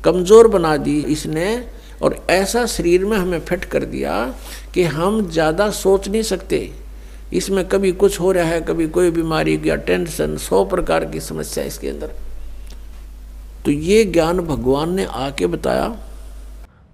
कमज़ोर 0.04 0.48
बना 0.48 0.76
दी 0.76 0.98
इसने 1.00 1.46
और 2.02 2.24
ऐसा 2.30 2.64
शरीर 2.66 3.04
में 3.04 3.16
हमें 3.18 3.40
फिट 3.40 3.64
कर 3.64 3.84
दिया 3.84 4.34
कि 4.74 4.82
हम 4.84 5.28
ज़्यादा 5.30 5.70
सोच 5.70 6.08
नहीं 6.08 6.22
सकते। 6.22 6.70
इसमें 7.32 7.64
कभी 7.68 7.92
कुछ 7.92 8.20
हो 8.20 8.32
रहा 8.32 8.44
है, 8.44 8.60
कभी 8.60 8.86
कोई 8.88 9.10
बीमारी 9.10 9.60
या 9.64 9.76
टेंशन, 9.76 10.36
सौ 10.36 10.64
प्रकार 10.64 11.04
की 11.04 11.20
समस्या 11.20 11.64
इसके 11.64 11.88
अंदर। 11.88 12.14
तो 13.64 13.70
ये 13.70 14.04
ज्ञान 14.04 14.40
भगवान 14.40 14.94
ने 14.94 15.04
आके 15.04 15.46
बताया। 15.46 15.94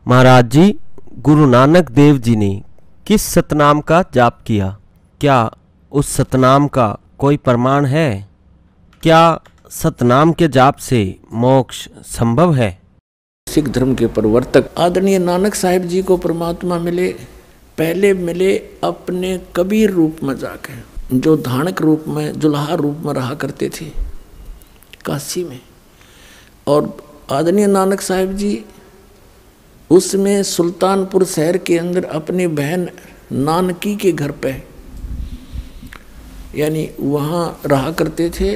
महाराज 0.06 0.50
जी, 0.50 0.74
गुरु 1.18 1.46
नानक 1.46 1.90
देव 1.90 2.18
जी 2.18 2.36
ने 2.36 2.62
किस 3.06 3.22
सतनाम 3.24 3.80
का 3.80 4.04
जाप 4.14 4.38
किया? 4.46 4.76
क्या 5.20 5.50
उस 5.92 6.08
सतनाम 6.08 6.66
का 6.68 6.96
कोई 7.18 7.36
प्रमाण 7.36 7.86
है? 7.86 8.28
क्या 9.02 9.40
सतनाम 9.70 10.32
के 10.32 10.48
जाप 10.48 10.76
से 10.76 11.18
मोक्ष 11.32 11.88
संभव 12.06 12.54
है? 12.54 12.81
सिख 13.54 13.68
धर्म 13.68 13.94
के 13.94 14.06
प्रवर्तक। 14.08 14.70
आदरणीय 14.78 15.18
नानक 15.18 15.54
साहिब 15.54 15.82
जी 15.84 16.02
को 16.02 16.16
परमात्मा 16.16 16.78
मिले, 16.78 17.08
पहले 17.78 18.12
मिले 18.14 18.56
अपने 18.84 19.38
कबीर 19.56 19.90
रूप 19.90 20.16
में 20.22 20.36
जाकर 20.38 20.82
जो 21.14 21.36
धानक 21.36 21.80
रूप 21.80 22.04
में, 22.08 22.32
जुल्हा 22.32 22.74
रूप 22.74 22.98
में 22.98 23.12
रहा 23.14 23.34
करते 23.34 23.68
थे, 23.70 23.86
काशी 25.04 25.44
में। 25.44 25.60
और 26.66 26.96
आदरणीय 27.30 27.66
नानक 27.66 28.00
साहिब 28.00 28.36
जी, 28.36 28.64
उसमें 29.90 30.42
सुल्तानपुर 30.42 31.24
शहर 31.24 31.56
के 31.58 31.78
अंदर 31.78 32.04
अपनी 32.04 32.46
बहन 32.46 32.88
नानकी 33.32 33.94
के 33.96 34.12
घर 34.12 34.30
पे, 34.30 34.52
यानी 36.56 36.88
वहाँ 37.00 37.60
रहा 37.66 37.90
करते 37.92 38.30
थे, 38.30 38.54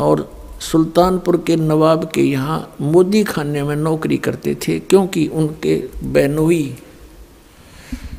और 0.00 0.35
सुल्तानपुर 0.70 1.36
के 1.46 1.56
नवाब 1.56 2.10
के 2.14 2.22
यहाँ 2.22 2.76
मोदी 2.80 3.22
खाने 3.24 3.62
में 3.62 3.76
नौकरी 3.76 4.16
करते 4.16 4.54
थे 4.54 4.78
क्योंकि 4.80 5.26
उनके 5.26 5.76
बहनोई 6.02 6.76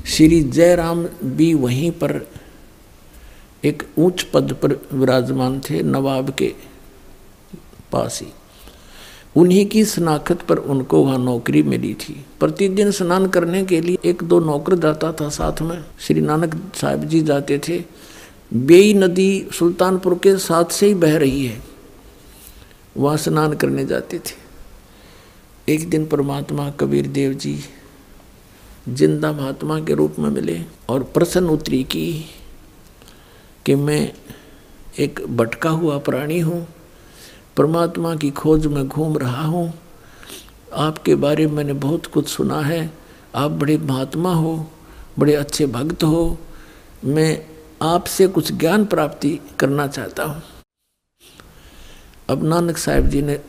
श्री 0.06 0.42
जयराम 0.42 1.04
भी 1.26 1.54
वहीं 1.54 1.92
पर 1.92 2.20
एक 3.64 3.84
ऊंच 3.98 4.24
पद 4.24 4.54
पर 4.54 4.74
विराजमान 4.94 5.60
थे 5.60 5.82
नवाब 5.84 6.30
के 6.30 6.54
पास 7.92 8.20
ही। 8.22 8.28
उन्हीं 9.36 9.66
की 9.66 9.86
शनाख्त 9.86 10.42
पर 10.42 10.58
उनको 10.58 11.04
वहाँ 11.04 11.18
नौकरी 11.18 11.64
मिली 11.64 11.94
थी। 11.94 12.14
प्रतिदिन 12.40 12.92
स्नान 12.92 13.28
करने 13.28 13.64
के 13.66 13.82
लिए 13.82 13.98
एक 14.06 14.24
दो 14.24 14.40
नौकर 14.40 14.76
जाता 14.76 15.12
था 15.12 15.30
साथ 15.30 15.62
में। 15.62 15.84
श्री 16.00 16.22
नानक 16.22 16.56
साहब 16.76 17.04
जी 17.04 17.22
जाते 17.22 17.58
थे। 17.68 17.84
बेई 18.54 18.94
नदी 18.94 19.48
सुल्तानपुर 19.54 20.16
के 20.16 20.38
साथ 20.38 20.72
से 20.72 20.88
ही 20.88 20.94
बह 20.94 21.18
रही 21.18 21.46
है। 21.46 21.62
वहाँ 22.98 23.18
स्नान 23.18 23.54
करने 23.54 23.86
जाते 23.86 24.20
थे। 24.20 24.36
एक 25.68 25.90
दिन 25.90 26.06
परमात्मा 26.06 26.70
कबीर 26.72 27.08
देव 27.08 27.34
जी 27.34 27.58
ज़िंदा 28.90 29.32
महात्मा 29.32 29.80
के 29.80 29.94
रूप 29.94 30.16
में 30.20 30.30
मिले 30.30 30.60
और 30.90 31.04
प्रसन्न 31.14 31.50
उतरी 31.50 31.84
की 31.86 32.10
कि 33.66 33.76
मैं 33.76 34.12
एक 35.00 35.20
भटका 35.30 35.70
हुआ 35.70 35.98
प्राणी 36.00 36.40
हूँ, 36.40 36.68
परमात्मा 37.58 38.16
की 38.16 38.30
खोज 38.32 38.68
में 38.68 38.88
घूम 38.88 39.18
रहा 39.18 39.44
हूँ, 39.44 39.74
आपके 40.74 41.16
बारे 41.16 41.48
में 41.48 41.54
मैंने 41.54 41.74
बहुत 41.76 42.06
कुछ 42.06 42.30
सुना 42.30 42.62
है, 42.62 42.90
आप 43.36 43.52
बड़े 43.52 43.78
महात्मा 43.78 44.34
हो, 44.34 44.56
बड़े 45.20 45.36
अच्छे 45.36 45.66
भक्त 45.68 46.04
हो, 46.04 46.38
मैं 47.06 47.46
आपसे 47.84 48.28
कुछ 48.28 48.52
ज्ञान 48.54 48.86
प्राप्ति 48.86 49.40
करना 49.60 49.88
चाहता 49.88 50.24
हूँ। 50.24 50.42
अब 52.30 52.44
नानक 52.44 52.78
साहब 52.78 53.08
जी 53.08 53.22
ने, 53.22 53.40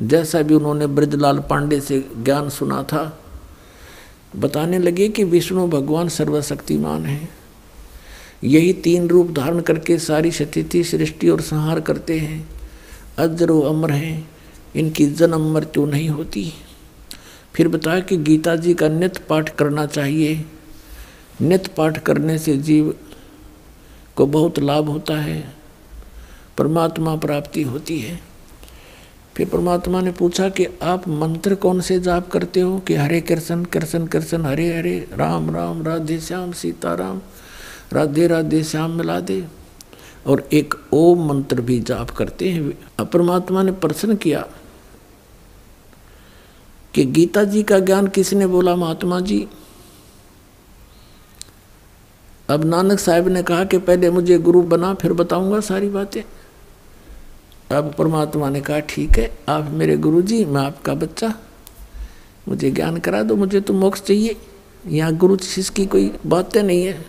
जैसा 0.00 0.42
भी 0.42 0.54
उन्होंने 0.54 0.86
ब्रजलाल 0.86 1.38
पांडे 1.38 1.80
से 1.80 2.00
ज्ञान 2.00 2.48
सुना 2.48 2.82
था, 2.82 3.18
बताने 4.36 4.78
लगे 4.78 5.08
कि 5.08 5.24
विष्णु 5.24 5.68
भगवान 5.68 6.08
सर्वशक्तिमान 6.08 7.04
है। 7.04 7.28
यही 8.44 8.72
तीन 8.72 9.08
रूप 9.08 9.30
धारण 9.30 9.60
करके 9.60 9.98
सारी 9.98 10.30
स्थिति 10.30 10.84
सृष्टि 10.84 11.28
और 11.28 11.40
संहार 11.40 11.80
करते 11.80 12.18
हैं। 12.18 12.48
अजर 13.18 13.50
अमर 13.50 13.90
हैं, 13.90 14.30
इनकी 14.76 15.06
जन्म 15.06 15.54
मृत्यु 15.54 15.86
नहीं 15.86 16.08
होती। 16.08 16.52
फिर 17.54 17.68
बताया 17.68 18.00
कि 18.00 18.16
गीता 18.16 18.56
जी 18.56 18.74
का 18.74 18.88
नित्य 18.88 19.20
पाठ 19.28 19.56
करना 19.56 19.86
चाहिए। 19.86 20.44
नित्य 21.40 21.70
पाठ 21.76 21.98
करने 21.98 22.38
से 22.38 22.56
जीव 22.56 22.94
को 24.16 24.26
बहुत 24.26 24.58
लाभ 24.58 24.88
होता 24.88 25.16
है। 25.16 25.61
परमात्मा 26.58 27.16
प्राप्ति 27.16 27.62
होती 27.62 28.00
है। 28.00 28.20
फिर 29.36 29.48
परमात्मा 29.48 30.00
ने 30.00 30.12
पूछा 30.12 30.48
कि 30.48 30.66
आप 30.82 31.08
मंत्र 31.08 31.54
कौन 31.54 31.80
से 31.80 32.00
जाप 32.00 32.28
करते 32.28 32.60
हो? 32.60 32.78
कि 32.78 32.94
हरे 32.94 33.20
कृष्ण 33.20 33.64
कृष्ण 33.64 34.06
कृष्ण, 34.06 34.44
हरे 34.44 34.78
हरे, 34.78 35.08
राम 35.12 35.56
राम, 35.56 35.82
राधे 35.82 36.20
श्याम 36.20 36.52
सीता 36.52 36.94
राम 36.94 37.20
राधे 37.92 38.26
राधे 38.26 38.62
श्याम, 38.62 38.90
मिला 38.90 39.20
दे। 39.20 39.46
और 40.26 40.48
एक 40.52 40.74
ओम 40.92 41.28
मंत्र 41.28 41.60
भी 41.60 41.80
जाप 41.80 42.10
करते 42.10 42.50
हैं। 42.50 42.70
परमात्मा 43.04 43.62
ने 43.62 43.72
प्रश्न 43.72 44.16
किया 44.16 44.46
कि 46.94 47.04
गीता 47.04 47.44
जी 47.44 47.62
का 47.62 47.78
ज्ञान 47.78 48.06
किसने 48.06 48.46
बोला 48.46 48.76
महात्मा 48.76 49.20
जी? 49.20 49.48
अब 52.50 52.64
नानक 52.64 52.98
साहब 53.00 53.28
ने 53.28 53.42
कहा 53.42 53.64
कि 53.64 53.78
पहले 53.78 54.10
मुझे 54.10 54.38
गुरु 54.38 54.62
बना, 54.62 54.94
फिर 54.94 55.12
बताऊँगा 55.12 55.60
सारी 55.60 55.88
बातें। 55.88 56.22
अब 57.72 57.94
परमात्मा 57.98 58.48
ने 58.50 58.60
कहा, 58.60 58.78
ठीक 58.78 59.18
है, 59.18 59.38
आप 59.48 59.64
मेरे 59.70 59.96
गुरु 59.96 60.22
जी 60.22 60.44
मैं 60.44 60.62
आपका 60.62 60.94
बच्चा। 60.94 61.34
मुझे 62.48 62.70
ज्ञान 62.70 62.96
करा 62.96 63.22
दो, 63.22 63.36
मुझे 63.36 63.60
तो 63.60 63.72
मोक्ष 63.72 64.02
चाहिए। 64.02 64.36
यहाँ 64.86 65.16
गुरु 65.16 65.36
शिष्य 65.36 65.72
की 65.74 65.86
कोई 65.86 66.12
बातें 66.26 66.62
नहीं 66.62 66.86
है। 66.86 67.06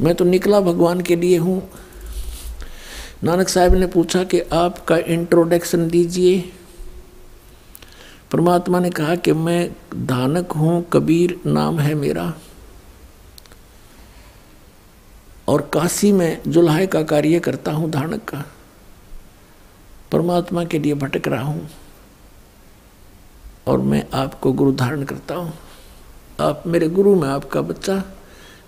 मैं 0.00 0.14
तो 0.14 0.24
निकला 0.24 0.60
भगवान 0.60 1.00
के 1.00 1.16
लिए 1.16 1.36
हूँ। 1.36 1.70
नानक 3.24 3.48
साहब 3.48 3.74
ने 3.74 3.86
पूछा 3.86 4.24
कि 4.24 4.40
आपका 4.40 4.96
इंट्रोडक्शन 4.96 5.88
दीजिए। 5.88 6.52
परमात्मा 8.32 8.80
ने 8.80 8.90
कहा 8.90 9.16
कि 9.16 9.32
मैं 9.32 9.70
धानक 10.06 10.52
हूँ, 10.52 10.86
कबीर 10.92 11.40
नाम 11.46 11.78
है 11.78 11.94
मेरा। 11.94 12.34
और 15.48 15.70
काशी 15.74 16.12
में 16.12 16.42
जुल्हाए 16.46 16.86
का 16.86 17.02
कार्य 17.02 17.40
करता 17.40 17.72
हूँ 17.72 17.90
धानक 17.90 18.24
का। 18.24 18.44
परमात्मा 20.12 20.64
के 20.64 20.78
लिए 20.78 20.94
भटक 20.94 21.28
रहा 21.28 21.42
हूँ 21.42 21.68
और 23.66 23.78
मैं 23.78 24.06
आपको 24.14 24.52
गुरु 24.52 24.72
धारण 24.72 25.04
करता 25.04 25.34
हूँ। 25.34 25.52
आप 26.40 26.62
मेरे 26.66 26.88
गुरु, 26.88 27.14
में 27.14 27.28
आपका 27.28 27.60
बच्चा, 27.60 28.04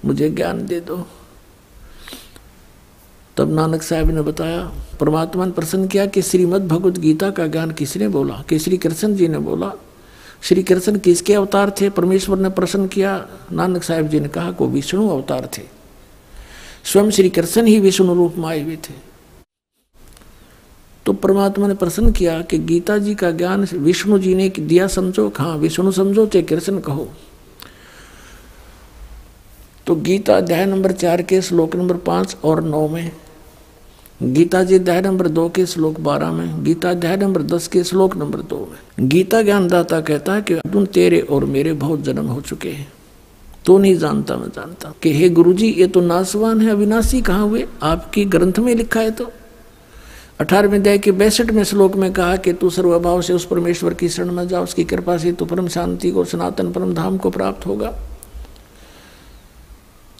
मुझे 0.04 0.30
ज्ञान 0.30 0.66
दे 0.66 0.80
दो। 0.80 1.06
तब 3.36 3.52
नानक 3.52 3.82
साहब 3.82 4.10
ने 4.10 4.22
बताया, 4.22 4.72
परमात्मा 5.00 5.44
ने 5.44 5.52
प्रसन्न 5.52 5.86
किया 5.86 6.06
कि 6.06 6.22
श्रीमद 6.22 6.68
भगवत 6.68 6.98
गीता 6.98 7.30
का 7.30 7.46
ज्ञान 7.46 7.70
किसने 7.70 8.08
बोला? 8.08 8.34
कि 8.48 8.58
श्री 8.58 8.76
कृष्ण 8.76 9.14
जी 9.14 9.28
ने 9.28 9.38
बोला। 9.38 9.72
श्री 10.42 10.62
कृष्ण 10.62 10.98
किसके 10.98 11.34
अवतार 11.34 11.72
थे? 11.80 11.90
परमेश्वर 11.90 12.38
ने 12.38 12.48
प्रसन्न 12.48 12.88
किया। 12.88 13.28
नानक 13.52 13.82
साहब 13.82 14.08
जी 14.08 14.20
ने 14.20 14.28
कहा 14.28 14.50
को 14.50 14.66
विष्णु 14.66 15.08
अवतार 15.08 15.48
थे। 15.58 15.62
स्वयं 16.84 17.10
श्री 17.10 17.30
कृष्ण 17.30 17.64
ही 17.64 17.80
विष्णु 17.80 18.14
रूप 18.14 18.34
में 18.36 18.48
आए 18.48 18.62
हुए 18.62 18.76
थे। 18.76 19.07
तो 21.08 21.12
परमात्मा 21.12 21.68
ने 21.68 21.74
प्रश्न 21.74 22.12
किया 22.12 22.42
कि 22.42 22.58
गीता 22.58 22.98
जी 22.98 23.14
का 23.14 23.30
ज्ञान 23.30 23.66
विष्णु 23.74 24.18
जी 24.18 24.34
ने 24.34 24.48
दिया 24.48 24.86
समझो 24.86 25.32
हाँ 25.36 25.56
विष्णु 25.56 25.92
समझो, 25.92 26.26
चाहे 26.26 26.42
कृष्ण 26.42 26.78
कहो। 26.78 27.08
तो 29.86 29.94
गीता 29.96 30.36
अध्याय 30.36 30.66
नंबर 30.66 30.92
चार 30.92 31.22
के 31.22 31.42
श्लोक 31.42 31.76
नंबर 31.76 31.96
पाँच 31.96 32.36
और 32.44 32.62
नौ 32.64 32.88
में, 32.88 33.12
गीता 34.22 34.62
जी 34.62 34.74
अध्याय 34.74 35.00
नंबर 35.00 35.28
दो 35.28 35.48
के 35.48 35.66
श्लोक 35.66 36.00
बारह 36.00 36.32
में, 36.32 36.64
गीता 36.64 36.90
अध्याय 36.90 37.16
नंबर 37.16 37.42
दस 37.42 37.68
के 37.68 37.84
श्लोक 37.84 38.16
नंबर 38.16 38.38
दो 38.38 38.72
में, 38.72 39.08
गीता 39.08 39.42
ज्ञानदाता 39.42 40.00
कहता 40.00 40.34
है 40.34 40.42
कि 40.42 40.54
अर्जुन 40.54 40.86
तेरे 40.86 41.20
और 41.20 41.44
मेरे 41.44 41.72
बहुत 41.72 42.02
जन्म 42.02 42.26
हो 42.26 42.40
चुके 42.40 42.70
हैं। 42.70 42.92
तो 43.66 43.78
नहीं 43.78 43.96
जानता 43.96 44.36
मैं 44.36 44.48
जानता। 44.48 44.94
कि 45.02 45.12
हे 45.12 45.28
गुरुजी, 45.28 45.72
ये 45.72 45.86
तो 45.86 46.00
नासवान 46.00 46.60
है, 46.60 46.70
अविनाशी 46.70 47.22
कहाँ 47.22 47.46
हुए? 47.46 47.66
आपकी 47.82 48.24
ग्रंथ 48.24 48.58
में 48.58 48.74
लिखा 48.74 49.00
है 49.00 49.10
तो। 49.10 49.32
अठारहवें 50.40 50.78
अध्याय 50.78 50.98
के 50.98 51.12
बैसठ 51.12 51.50
में 51.50 51.64
श्लोक 51.64 51.96
में 51.96 52.12
कहा 52.12 52.36
कि 52.36 52.52
तू 52.52 52.70
सर्वभाव 52.70 53.22
से 53.22 53.32
उस 53.32 53.46
परमेश्वर 53.46 53.94
की 53.94 54.08
शरण 54.08 54.32
में 54.32 54.48
जा, 54.48 54.60
उसकी 54.60 54.84
कृपा 54.84 55.18
से 55.18 55.32
तू 55.32 55.44
परम 55.44 55.68
शांति 55.68 56.10
को, 56.10 56.24
सनातन 56.24 56.72
परम 56.72 56.94
धाम 56.94 57.18
को 57.18 57.30
प्राप्त 57.30 57.66
होगा। 57.66 57.98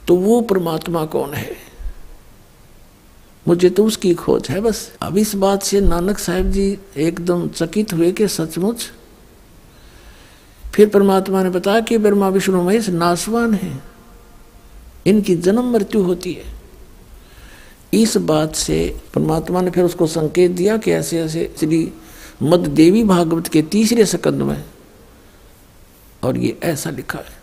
तो 0.09 0.17
वो 0.17 0.41
परमात्मा 0.41 1.05
कौन 1.05 1.35
है? 1.35 1.57
मुझे 3.49 3.71
तो 3.71 3.85
उसकी 3.85 4.15
खोज 4.15 4.49
है 4.49 4.61
बस। 4.61 4.93
अब 5.03 5.17
इस 5.17 5.35
बात 5.35 5.63
से 5.63 5.81
नानक 5.81 6.19
साहब 6.19 6.51
जी 6.51 6.79
एकदम 6.97 7.49
चकित 7.49 7.93
हुए 7.93 8.13
कि 8.13 8.29
सचमुच। 8.29 8.91
फिर 10.75 10.89
परमात्मा 10.89 11.43
ने 11.43 11.51
बताया 11.51 11.81
कि 11.81 11.99
ब्रह्मा 11.99 12.29
विष्णु 12.29 12.63
महेश 12.63 12.89
नासवान 12.89 13.55
है। 13.55 13.83
इनकी 15.07 15.37
जन्म 15.37 15.73
मृत्यु 15.73 16.03
होती 16.03 16.33
है। 16.33 16.58
इस 17.95 18.17
बात 18.17 18.55
से 18.55 19.01
परमात्मा 19.15 19.61
ने 19.61 19.71
फिर 19.71 19.85
उसको 19.85 20.07
संकेत 20.07 20.51
दिया 20.51 20.77
कि 20.77 20.93
ऐसे 20.93 21.21
ऐसे 21.21 21.55
श्री 21.59 21.93
मद 22.43 22.61
देवी 22.61 23.05
भागवत 23.05 23.49
के 23.49 23.63
तीसरे 23.63 24.07
सकंद 24.07 24.43
में 24.43 24.65
और 26.23 26.39
ये 26.39 26.59
ऐसा 26.63 26.91
लिखा 26.91 27.19
है। 27.19 27.39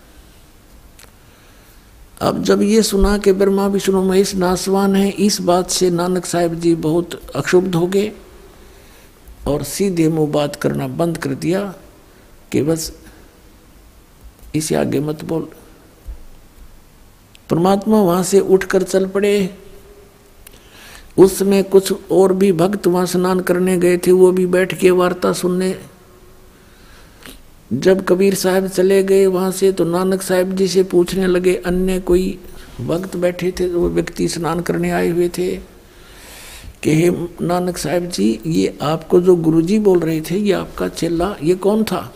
अब 2.22 2.44
जब 2.44 2.62
ये 2.62 2.82
सुना 2.82 3.18
कि 3.18 3.32
ब्रह्मा 3.32 3.68
विष्णु 3.68 4.04
महेश 4.04 4.36
नासवान 4.36 4.96
है, 4.96 5.10
इस 5.10 5.42
बात 5.42 5.70
से 5.70 5.90
नानक 5.90 6.26
साहब 6.26 6.56
जी 6.56 6.76
बहुत 6.76 7.32
अक्षुब्ध 7.36 7.76
हो 7.76 7.88
गए 7.88 8.12
और 9.48 9.64
सीधे 9.64 10.10
मुँह 10.10 10.32
बात 10.32 10.56
करना 10.56 10.88
बंद 10.88 11.18
कर 11.18 11.30
दिया 11.30 11.76
कि 12.52 12.62
बस 12.62 12.94
इसे 14.56 14.76
आगे 14.76 15.00
मत 15.00 15.24
बोल। 15.24 15.50
परमात्मा 17.50 18.02
वहाँ 18.02 18.24
से 18.24 18.40
उठकर 18.40 18.84
चल 18.84 19.08
पड़े। 19.08 19.58
उस 21.18 21.40
समय 21.40 21.64
कुछ 21.64 21.94
और 22.12 22.34
भी 22.34 22.52
भक्त 22.52 22.88
वहाँ 22.88 23.06
स्नान 23.06 23.40
करने 23.40 23.78
गए 23.78 23.98
थे, 23.98 24.12
वो 24.12 24.32
भी 24.32 24.46
बैठ 24.46 24.80
के 24.80 24.92
वार्ता 24.92 25.34
सुनने। 25.34 25.80
जब 27.74 28.06
कबीर 28.06 28.34
साहब 28.34 28.68
चले 28.68 29.04
गए 29.04 29.26
वहाँ 29.26 29.52
से 29.52 29.72
तो 29.72 29.84
नानक 29.84 30.22
साहब 30.22 30.56
जी 30.56 30.68
से 30.68 30.84
पूछने 30.84 31.28
लगे, 31.28 31.56
अन्य 31.56 32.00
कोई 32.00 32.40
भक्त 32.82 33.16
बैठे 33.18 33.54
थे, 33.60 33.68
वो 33.68 33.90
व्यक्ति 33.90 34.28
स्नान 34.28 34.60
करने 34.60 34.92
आए 34.92 35.10
हुए 35.10 35.30
थे? 35.30 35.56
कि 36.84 36.92
हे 36.92 37.10
नानक 37.42 37.78
साहब 37.78 38.06
जी, 38.06 38.40
ये 38.46 38.78
आपको 38.82 39.22
जो 39.22 39.36
गुरुजी 39.36 39.80
बोल 39.80 40.00
रहे 40.00 40.22
थे, 40.22 40.36
ये 40.36 40.52
आपका 40.52 40.88
चेला, 40.88 41.36
ये 41.44 41.56
कौन 41.56 41.84
था? 41.84 42.14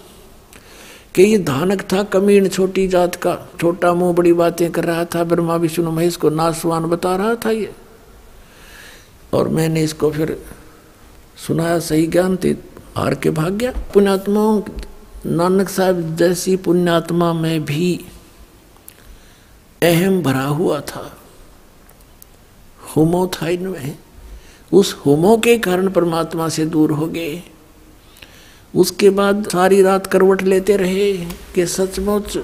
कि 1.16 1.24
ये 1.24 1.38
धानक 1.38 1.82
था 1.82 2.04
कमीण 2.04 2.48
छोटी 2.48 2.88
जात 2.88 3.16
का, 3.16 3.50
छोटा 3.62 3.94
मुँह 3.94 4.14
बड़ी 4.14 4.34
बातें 4.34 4.72
कर 4.72 4.84
रहा 4.84 5.06
था, 5.06 5.24
ब्रह्मा, 5.24 5.56
विष्णु, 5.56 5.92
महेश 5.92 6.16
को 6.16 6.30
नासवान 6.30 6.84
बता 6.84 7.16
रहा 7.16 7.36
था 7.36 7.52
ये। 7.52 7.72
और 9.34 9.48
मैंने 9.48 9.84
इसको 9.84 10.12
फिर 10.12 10.46
सुनाया 11.48 11.80
सही 11.80 12.08
ज्ञान 12.08 12.38
थे 12.44 12.50
हार 12.98 13.16
के 13.16 13.30
भाग 13.30 13.54
गया। 13.54 13.72
पुण्यात्माओं, 13.72 14.62
नानक 15.26 15.70
साहब 15.70 16.16
जैसी 16.16 16.56
पुण्यात्मा 16.56 17.34
में 17.34 17.66
भी 17.66 18.06
अहम 19.84 20.22
भरा 20.22 20.46
हुआ 20.46 20.82
था। 20.82 21.18
होमो 22.96 23.28
था 23.28 23.48
इनमें 23.48 23.98
उस 24.74 24.94
होमो 25.06 25.38
के 25.38 25.58
कारण 25.58 25.90
परमात्मा 25.90 26.50
से 26.50 26.66
दूर 26.66 26.92
हो 26.92 27.08
गए। 27.08 27.44
उसके 28.76 29.10
बाद 29.10 29.50
सारी 29.50 29.82
रात 29.82 30.08
करवट 30.08 30.42
लेते 30.42 30.78
रहे 30.78 31.14
कि 31.56 31.66
सचमुच 31.66 32.38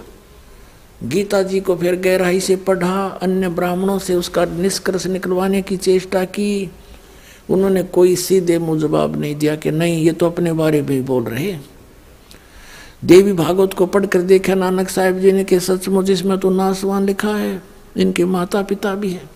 गीता 1.04 1.42
जी 1.44 1.60
को 1.60 1.76
फिर 1.76 1.96
गहराई 1.96 2.40
से 2.40 2.56
पढ़ा, 2.56 3.06
अन्य 3.22 3.50
ब्राह्मणों 3.50 4.00
से 4.00 4.16
उसका 4.16 4.46
निष्कर्ष 4.46 5.08
निकलवाने 5.08 5.62
की 5.62 5.78
चेष्टा 5.78 6.24
की। 6.26 6.72
उन्होंने 7.50 7.84
कोई 7.84 8.16
सीधे 8.16 8.58
मुँह 8.60 8.80
जवाब 8.80 9.16
नहीं 9.16 9.36
दिया 9.36 9.56
कि 9.56 9.72
नहीं, 9.72 10.02
ये 10.04 10.12
तो 10.12 10.26
अपने 10.26 10.54
बारे 10.54 10.82
में 10.82 11.06
बोल 11.06 11.24
रहे 11.24 11.58
देवी 13.06 13.34
भागवत 13.34 13.74
को 13.74 13.86
पढ़कर 13.86 14.22
देखा, 14.22 14.56
नानक 14.56 14.90
साहेब 14.90 15.20
जी 15.20 15.32
ने 15.32 15.44
कि 15.44 15.60
सचमुच 15.60 16.10
इसमें 16.10 16.38
तो 16.38 16.50
नासवान 16.50 17.06
लिखा 17.06 17.36
है, 17.36 17.62
इनके 17.98 18.26
माता 18.26 18.62
पिता 18.62 18.96
भी 18.96 19.12
हैं। 19.12 19.30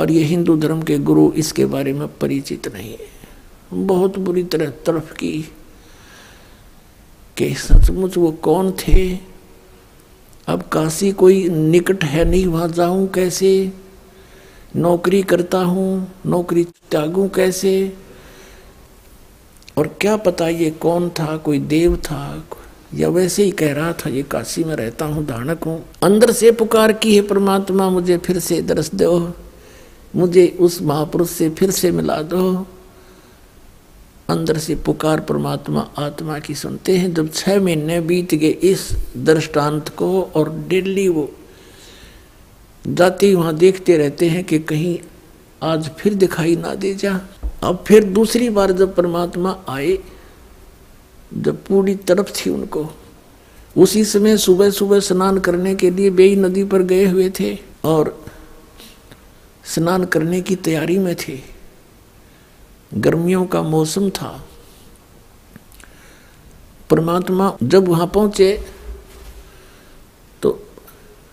और 0.00 0.10
ये 0.10 0.22
हिंदू 0.22 0.56
धर्म 0.56 0.82
के 0.82 0.98
गुरु 0.98 1.32
इसके 1.32 1.66
बारे 1.66 1.92
में 1.92 2.06
परिचित 2.08 2.68
नहीं 2.74 2.90
है। 2.90 3.86
बहुत 3.86 4.18
बुरी 4.18 4.42
तरह 4.42 4.70
तरफ़ 4.86 5.12
की 5.12 5.32
कि 7.36 7.54
सचमुच 7.54 8.16
वो 8.16 8.30
कौन 8.32 8.72
थे 8.72 9.31
अब 10.48 10.62
काशी 10.62 11.12
कोई 11.12 11.48
निकट 11.48 12.04
है 12.04 12.24
नहीं, 12.24 12.46
वहाँ 12.46 12.68
जाऊँ 12.68 13.08
कैसे? 13.08 13.72
नौकरी 14.76 15.22
करता 15.22 15.58
हूँ, 15.58 16.12
नौकरी 16.26 16.64
त्यागूं 16.64 17.28
कैसे? 17.28 17.96
और 19.78 19.96
क्या 20.00 20.16
पता 20.16 20.48
ये 20.48 20.70
कौन 20.70 21.10
था, 21.10 21.36
कोई 21.36 21.58
देव 21.58 21.96
था, 21.96 22.44
या 22.94 23.08
वैसे 23.08 23.44
ही 23.44 23.50
कह 23.50 23.72
रहा 23.72 23.92
था, 23.92 24.10
ये 24.10 24.22
काशी 24.22 24.64
में 24.64 24.76
रहता 24.76 25.04
हूँ, 25.04 25.26
धानक 25.26 25.64
हूँ। 25.64 25.84
अंदर 26.02 26.32
से 26.32 26.52
पुकार 26.52 26.92
की 26.92 27.16
है 27.16 27.22
परमात्मा, 27.22 27.90
मुझे 27.90 28.18
फिर 28.18 28.38
से 28.38 28.62
दर्श 28.62 28.90
दो। 28.94 29.34
मुझे 30.16 30.56
उस 30.60 30.82
महापुरुष 30.82 31.30
से 31.30 31.50
फिर 31.50 31.70
से 31.70 31.90
मिला 31.90 32.22
दो। 32.22 32.66
अंदर 34.28 34.58
से 34.58 34.74
पुकार 34.76 35.20
परमात्मा 35.20 35.80
आत्मा 35.98 36.38
की 36.38 36.54
सुनते 36.54 36.96
हैं। 36.96 37.14
जब 37.14 37.32
छह 37.32 37.60
महीने 37.60 38.00
बीत 38.00 38.34
गए 38.34 38.48
इस 38.48 38.88
दृष्टांत 39.16 39.88
को 39.88 40.22
और 40.22 40.50
डेली 40.68 41.08
वो 41.08 41.30
जाते 42.88 43.34
वहाँ 43.34 43.54
देखते 43.56 43.96
रहते 43.96 44.28
हैं 44.28 44.44
कि 44.44 44.58
कहीं 44.58 44.98
आज 45.62 45.90
फिर 45.98 46.14
दिखाई 46.14 46.56
ना 46.56 46.74
दे 46.74 46.94
जा। 46.94 47.20
अब 47.62 47.84
फिर 47.86 48.04
दूसरी 48.04 48.48
बार 48.50 48.72
जब 48.72 48.94
परमात्मा 48.94 49.58
आए, 49.68 49.98
जब 51.34 51.64
पूरी 51.64 51.94
तरफ़ 51.94 52.30
थी 52.30 52.50
उनको, 52.50 52.88
उसी 53.76 54.04
समय 54.04 54.36
सुबह 54.36 54.70
सुबह 54.70 55.00
स्नान 55.00 55.38
करने 55.38 55.74
के 55.74 55.90
लिए 55.90 56.10
बेई 56.10 56.36
नदी 56.36 56.64
पर 56.64 56.82
गए 56.82 57.04
हुए 57.06 57.30
थे 57.40 57.58
और 57.84 58.24
स्नान 59.64 60.04
करने 60.04 60.40
की 60.40 60.56
तैयारी 60.56 60.98
में 60.98 61.14
थे। 61.16 61.38
गर्मियों 62.94 63.44
का 63.46 63.62
मौसम 63.62 64.10
था। 64.10 64.44
परमात्मा 66.90 67.56
जब 67.62 67.88
वहाँ 67.88 68.06
पहुँचे 68.06 68.52
तो 70.42 70.58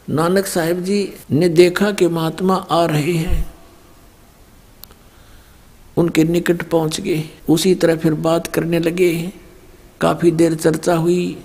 नानक 0.09 0.45
साहेब 0.45 0.83
जी 0.83 1.13
ने 1.31 1.49
देखा 1.49 1.91
कि 1.91 2.07
महात्मा 2.07 2.55
आ 2.71 2.85
रहे 2.85 3.13
हैं। 3.13 3.45
उनके 5.97 6.23
निकट 6.23 6.63
पहुँच 6.63 6.99
गए। 7.01 7.23
उसी 7.49 7.75
तरह 7.75 7.95
फिर 7.95 8.13
बात 8.13 8.47
करने 8.47 8.79
लगे। 8.79 9.11
काफ़ी 10.01 10.31
देर 10.31 10.55
चर्चा 10.55 10.95
हुई। 10.95 11.37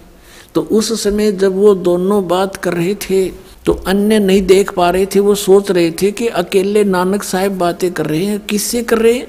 तो 0.55 0.63
उस 0.63 1.03
समय 1.03 1.33
जब 1.33 1.57
वो 1.57 1.75
दोनों 1.75 2.27
बात 2.29 2.57
कर 2.57 2.75
रहे 2.75 2.95
थे 2.95 3.29
तो 3.67 3.73
अन्य 3.73 4.19
नहीं 4.19 4.43
देख 4.43 4.73
पा 4.73 4.91
रहे 4.91 5.07
थे। 5.07 5.21
वो 5.21 5.35
सोच 5.35 5.71
रहे 5.71 5.91
थे 5.91 6.11
कि 6.13 6.27
अकेले 6.29 6.85
नानक 6.85 7.23
साहब 7.23 7.59
बातें 7.59 7.93
कर 7.93 8.07
रहे 8.07 8.25
हैं। 8.25 8.41
किससे 8.41 8.83
कर 8.83 8.99
रहे 8.99 9.13
हैं? 9.13 9.27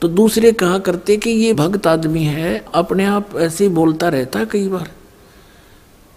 तो 0.00 0.08
दूसरे 0.08 0.52
कहा 0.52 0.78
करते 0.78 1.16
कि 1.16 1.30
ये 1.30 1.52
भक्त 1.52 1.86
आदमी 1.86 2.24
है, 2.24 2.64
अपने 2.74 3.04
आप 3.04 3.36
ऐसे 3.36 3.64
ही 3.64 3.70
बोलता 3.70 4.08
रहता 4.08 4.38
है 4.38 4.46
कई 4.46 4.68
बार। 4.68 4.90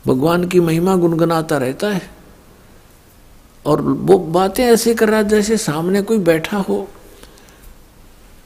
भगवान 0.08 0.48
की 0.48 0.60
महिमा 0.60 0.96
गुनगुनाता 0.96 1.58
रहता 1.58 1.90
है। 1.90 2.10
और 3.66 3.82
वो 3.82 4.18
बातें 4.18 4.66
ऐसे 4.66 4.94
कर 4.94 5.10
रहा 5.10 5.22
जैसे 5.22 5.58
सामने 5.58 6.02
कोई 6.02 6.18
बैठा 6.18 6.58
हो। 6.58 6.88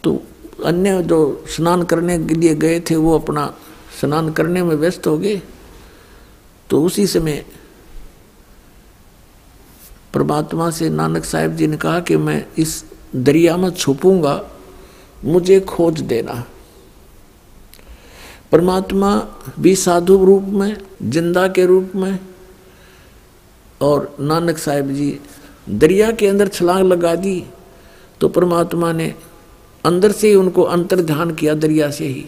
तो 0.04 0.24
अन्य 0.66 1.04
जो 1.04 1.46
स्नान 1.48 1.84
करने 1.84 2.18
के 2.18 2.34
लिए 2.34 2.56
गए 2.56 2.80
थे, 2.80 2.96
वो 2.96 3.20
अपना 3.20 3.56
स्नान 4.02 4.32
करने 4.32 4.64
में 4.64 4.76
व्यस्त 4.76 5.08
हो 5.08 5.18
गए। 5.18 5.42
तो 6.70 6.84
उसी 6.84 7.08
समय 7.08 7.46
परमात्मा 10.14 10.72
से 10.72 10.90
नानक 10.90 11.26
साहेब 11.26 11.56
जी 11.56 11.68
ने 11.68 11.78
कहा 11.78 12.00
कि 12.00 12.18
मैं 12.18 12.46
इस 12.58 12.86
दरिया 13.16 13.58
में 13.58 13.70
छुपूँगा 13.70 14.50
मुझे 15.24 15.60
खोज 15.60 16.02
देना। 16.04 16.44
परमात्मा 18.52 19.16
भी 19.60 19.76
साधु 19.76 20.18
रूप 20.26 20.44
में, 20.44 20.78
ज़िंदा 21.04 21.48
के 21.48 21.66
रूप 21.66 21.92
में, 21.96 22.20
और 23.82 24.16
नानक 24.22 24.58
साहेब 24.58 24.92
जी 24.92 25.18
दरिया 25.70 26.12
के 26.12 26.28
अंदर 26.28 26.48
छलांग 26.48 26.86
लगा 26.88 27.14
दी 27.16 27.44
तो 28.22 28.28
परमात्मा 28.30 28.92
ने 28.94 29.14
अंदर 29.86 30.12
से 30.12 30.28
ही 30.28 30.36
उनको 30.36 30.64
अंतर 30.64 31.02
ध्यान 31.02 31.34
किया 31.36 31.54
दरिया 31.56 31.90
से 31.92 32.08
ही, 32.08 32.26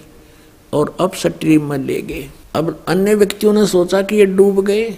और 0.73 0.95
अब 0.99 1.13
स्ट्रीम 1.15 1.69
में 1.69 1.77
ले 1.77 2.01
गए। 2.01 2.29
अब 2.55 2.83
अन्य 2.87 3.15
व्यक्तियों 3.15 3.53
ने 3.53 3.65
सोचा 3.67 4.01
कि 4.01 4.15
ये 4.15 4.25
डूब 4.27 4.63
गए। 4.65 4.89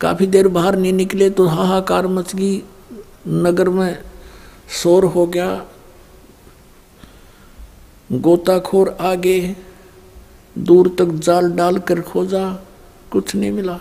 काफ़ी 0.00 0.26
देर 0.26 0.48
बाहर 0.48 0.76
नहीं 0.76 0.92
निकले 0.92 1.28
तो 1.30 1.46
हाहाकार 1.48 2.06
मच 2.08 2.34
गई। 2.36 2.62
नगर 3.28 3.68
में 3.68 3.98
शोर 4.72 5.04
हो 5.06 5.26
गया 5.26 5.48
गोताखोर 8.12 8.96
आगे 9.00 9.56
दूर 10.58 10.96
तक 10.98 11.04
जाल 11.04 11.52
डाल 11.52 11.78
कर 11.78 12.00
खोजा, 12.00 12.66
कुछ 13.10 13.34
नहीं 13.34 13.52
मिला। 13.52 13.80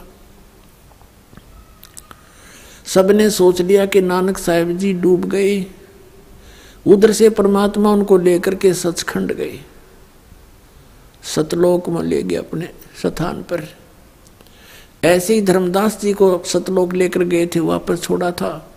सबने 2.86 3.30
सोच 3.30 3.62
लिया 3.62 3.86
कि 3.86 4.02
नानक 4.02 4.38
साहेब 4.38 4.78
जी 4.78 4.94
डूब 4.94 5.26
गए। 5.26 5.66
उधर 6.88 7.12
से 7.12 7.30
परमात्मा 7.30 7.92
उनको 7.92 8.18
लेकर 8.18 8.56
के 8.56 8.74
सचखंड 8.74 9.34
गए। 9.34 9.60
सतलोक 11.24 11.90
में 11.90 12.04
ले 12.04 12.24
गए 12.24 12.36
अपने 12.36 12.70
स्थान 13.02 13.44
पर। 13.44 13.64
ऐसे 15.04 15.34
ही 15.34 15.42
धर्मदास 15.42 16.02
जी 16.02 16.14
को 16.14 16.44
सतलोक 16.46 16.94
लेकर 16.94 17.24
गए 17.24 17.48
थे, 17.48 17.60
वापस 17.60 18.02
छोड़ा 18.02 18.32
था। 18.32 18.73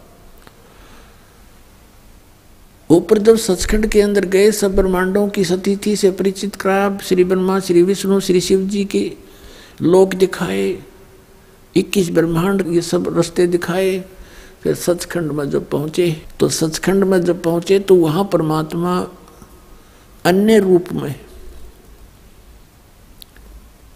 ऊपर 2.90 3.18
जब 3.18 3.36
सचखंड 3.36 3.86
के 3.86 4.00
अंदर 4.00 4.24
गए, 4.24 4.50
सब 4.52 4.74
ब्रह्मांडों 4.76 5.28
की 5.28 5.44
सतीथि 5.44 5.94
से 5.96 6.10
परिचित 6.10 6.56
करा, 6.56 6.98
श्री 6.98 7.24
ब्रह्मा, 7.24 7.58
श्री 7.60 7.82
विष्णु, 7.82 8.20
श्री 8.20 8.40
शिव 8.40 8.60
जी 8.68 8.84
के 8.84 9.10
लोक 9.82 10.14
दिखाए, 10.14 10.78
इक्कीस 11.76 12.10
ब्रह्मांड 12.10 12.62
ये 12.66 12.80
सब 12.82 13.14
रस्ते 13.18 13.46
दिखाए, 13.46 13.98
फिर 14.62 14.74
सचखंड 14.74 15.32
में 15.32 15.48
जब 15.50 15.68
पहुँचे 15.70 16.10
तो 16.40 16.48
सचखंड 16.50 17.04
में 17.04 17.20
जब 17.22 17.42
पहुँचे 17.42 17.78
तो 17.80 17.94
वहाँ 17.94 18.24
परमात्मा 18.32 18.98
अन्य 20.24 20.58
रूप 20.58 20.92
में 20.92 21.14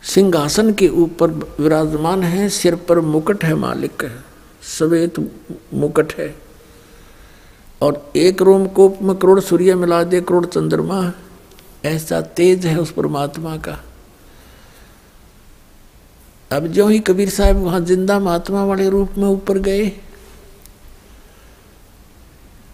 सिंहासन 0.05 0.72
के 0.74 0.88
ऊपर 0.88 1.31
विराजमान 1.61 2.22
है, 2.22 2.48
सिर 2.48 2.74
पर 2.88 3.00
मुकुट 3.00 3.44
है 3.44 3.55
मालिक 3.55 4.05
है 4.05 4.12
सवेत 4.68 5.18
मुकुट 5.74 6.12
है। 6.18 6.35
और 7.82 8.10
एक 8.16 8.42
रोम 8.42 8.66
कोप 8.68 8.98
में 9.02 9.14
करोड़ 9.16 9.40
सूर्य 9.40 9.74
मिला 9.74 10.02
दे, 10.04 10.20
करोड़ 10.20 10.46
चंद्रमा। 10.46 11.12
ऐसा 11.84 12.20
तेज 12.20 12.66
है 12.66 12.78
उस 12.78 12.90
परमात्मा 12.92 13.56
का। 13.58 13.78
अब 16.50 16.66
जो 16.68 16.86
ही 16.88 16.98
कबीर 17.00 17.30
साहब 17.30 17.56
वहाँ 17.56 17.80
ज़िंदा 17.80 18.18
महात्मा 18.20 18.64
वाले 18.64 18.88
रूप 18.90 19.18
में 19.18 19.26
ऊपर 19.28 19.58
गए 19.60 19.86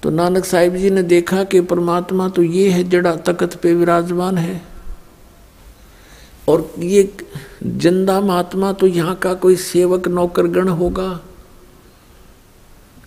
तो 0.03 0.11
नानक 0.11 0.45
साहिब 0.45 0.77
जी 0.77 0.91
ने 0.91 1.03
देखा 1.03 1.43
कि 1.45 1.61
परमात्मा 1.63 2.29
तो 2.29 2.43
ये 2.43 2.69
है 2.71 2.83
जड़ा 2.85 3.15
तकत 3.27 3.55
पे 3.55 3.73
विराजमान 3.75 4.39
है। 4.39 4.61
और 6.49 6.73
ये 6.79 7.03
ज़िंदा 7.65 8.21
महात्मा 8.21 8.73
तो 8.73 8.87
यहाँ 8.87 9.15
का 9.17 9.33
कोई 9.35 9.57
सेवक, 9.57 10.09
नौकरगण 10.09 10.69
होगा? 10.69 11.09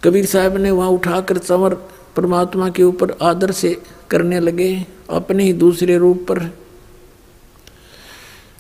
कबीर 0.04 0.26
साहब 0.26 0.58
ने 0.58 0.72
वहाँ 0.72 0.90
उठाकर 0.90 1.38
चंवर 1.38 1.74
परमात्मा 2.16 2.70
के 2.70 2.84
ऊपर 2.84 3.12
आदर 3.22 3.52
से 3.52 3.78
करने 4.12 4.40
लगे। 4.40 4.86
अपने 5.10 5.44
ही 5.44 5.54
दूसरे 5.54 5.98
रूप 5.98 6.26
पर 6.30 6.40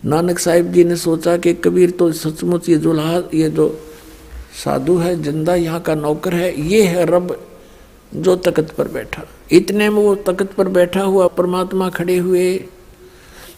नानक 0.05 0.39
साहिब 0.39 0.71
जी 0.71 0.83
ने 0.83 0.95
सोचा 0.95 1.35
कि 1.37 1.53
कबीर 1.55 1.91
तो 1.91 2.11
सचमुच 2.11 2.69
ये 2.69 2.77
जुल्हा 2.77 3.21
ये 3.33 3.49
जो 3.49 3.69
साधु 4.63 4.97
है, 4.97 5.15
ज़िंदा 5.23 5.55
यहाँ 5.55 5.79
का 5.81 5.95
नौकर 5.95 6.33
है, 6.33 6.61
ये 6.61 6.83
है 6.83 7.05
रब 7.05 7.37
जो 8.15 8.35
तकत 8.35 8.71
पर 8.71 8.87
बैठा। 8.87 9.23
इतने 9.51 9.89
में 9.89 10.01
वो 10.03 10.15
तकत 10.27 10.53
पर 10.53 10.67
बैठा 10.67 11.01
हुआ 11.01 11.27
परमात्मा 11.29 11.89
खड़े 11.89 12.17
हुए 12.17 12.45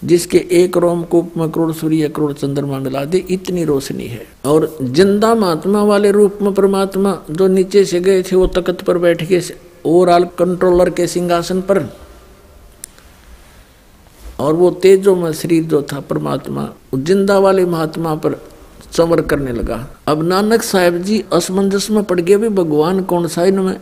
जिसके 0.03 0.37
एक 0.51 0.77
रोम 0.77 1.03
कूप 1.03 1.33
में 1.37 1.49
करोड़ 1.51 1.71
सूर्य, 1.71 2.09
करोड़ 2.09 2.31
चंद्रमा 2.33 2.79
मिला 2.79 3.03
दे, 3.05 3.17
इतनी 3.29 3.63
रोशनी 3.63 4.07
है। 4.07 4.25
और 4.45 4.77
ज़िंदा 4.81 5.33
महात्मा 5.35 5.83
वाले 5.83 6.11
रूप 6.11 6.39
में 6.41 6.53
परमात्मा 6.53 7.17
जो 7.31 7.47
नीचे 7.47 7.85
से 7.85 7.99
गए 7.99 8.23
थे, 8.23 8.35
वो 8.35 8.47
तकत 8.47 8.81
पर 8.81 8.97
बैठ 8.97 9.23
के 9.23 9.41
ओवरऑल 9.85 10.23
कंट्रोलर 10.39 10.89
के 10.89 11.07
सिंहासन 11.07 11.61
पर। 11.61 11.85
और 14.39 14.53
वो 14.53 14.71
तेजो 14.71 15.15
में 15.15 15.31
शरीर 15.33 15.63
जो 15.63 15.81
था, 15.81 15.99
परमात्मा 15.99 16.69
ज़िंदा 16.95 17.37
वाले 17.39 17.65
महात्मा 17.65 18.15
पर 18.15 18.41
संवर 18.91 19.21
करने 19.21 19.51
लगा। 19.51 19.87
अब 20.07 20.23
नानक 20.23 20.61
साहेब 20.61 20.97
जी 20.97 21.23
असमंजस 21.33 21.89
में 21.91 22.03
पड़ 22.03 22.19
गए 22.19 22.37
भी 22.37 22.49
भगवान 22.49 23.03
कौन 23.03 23.27
सा 23.27 23.45
इनमें? 23.45 23.77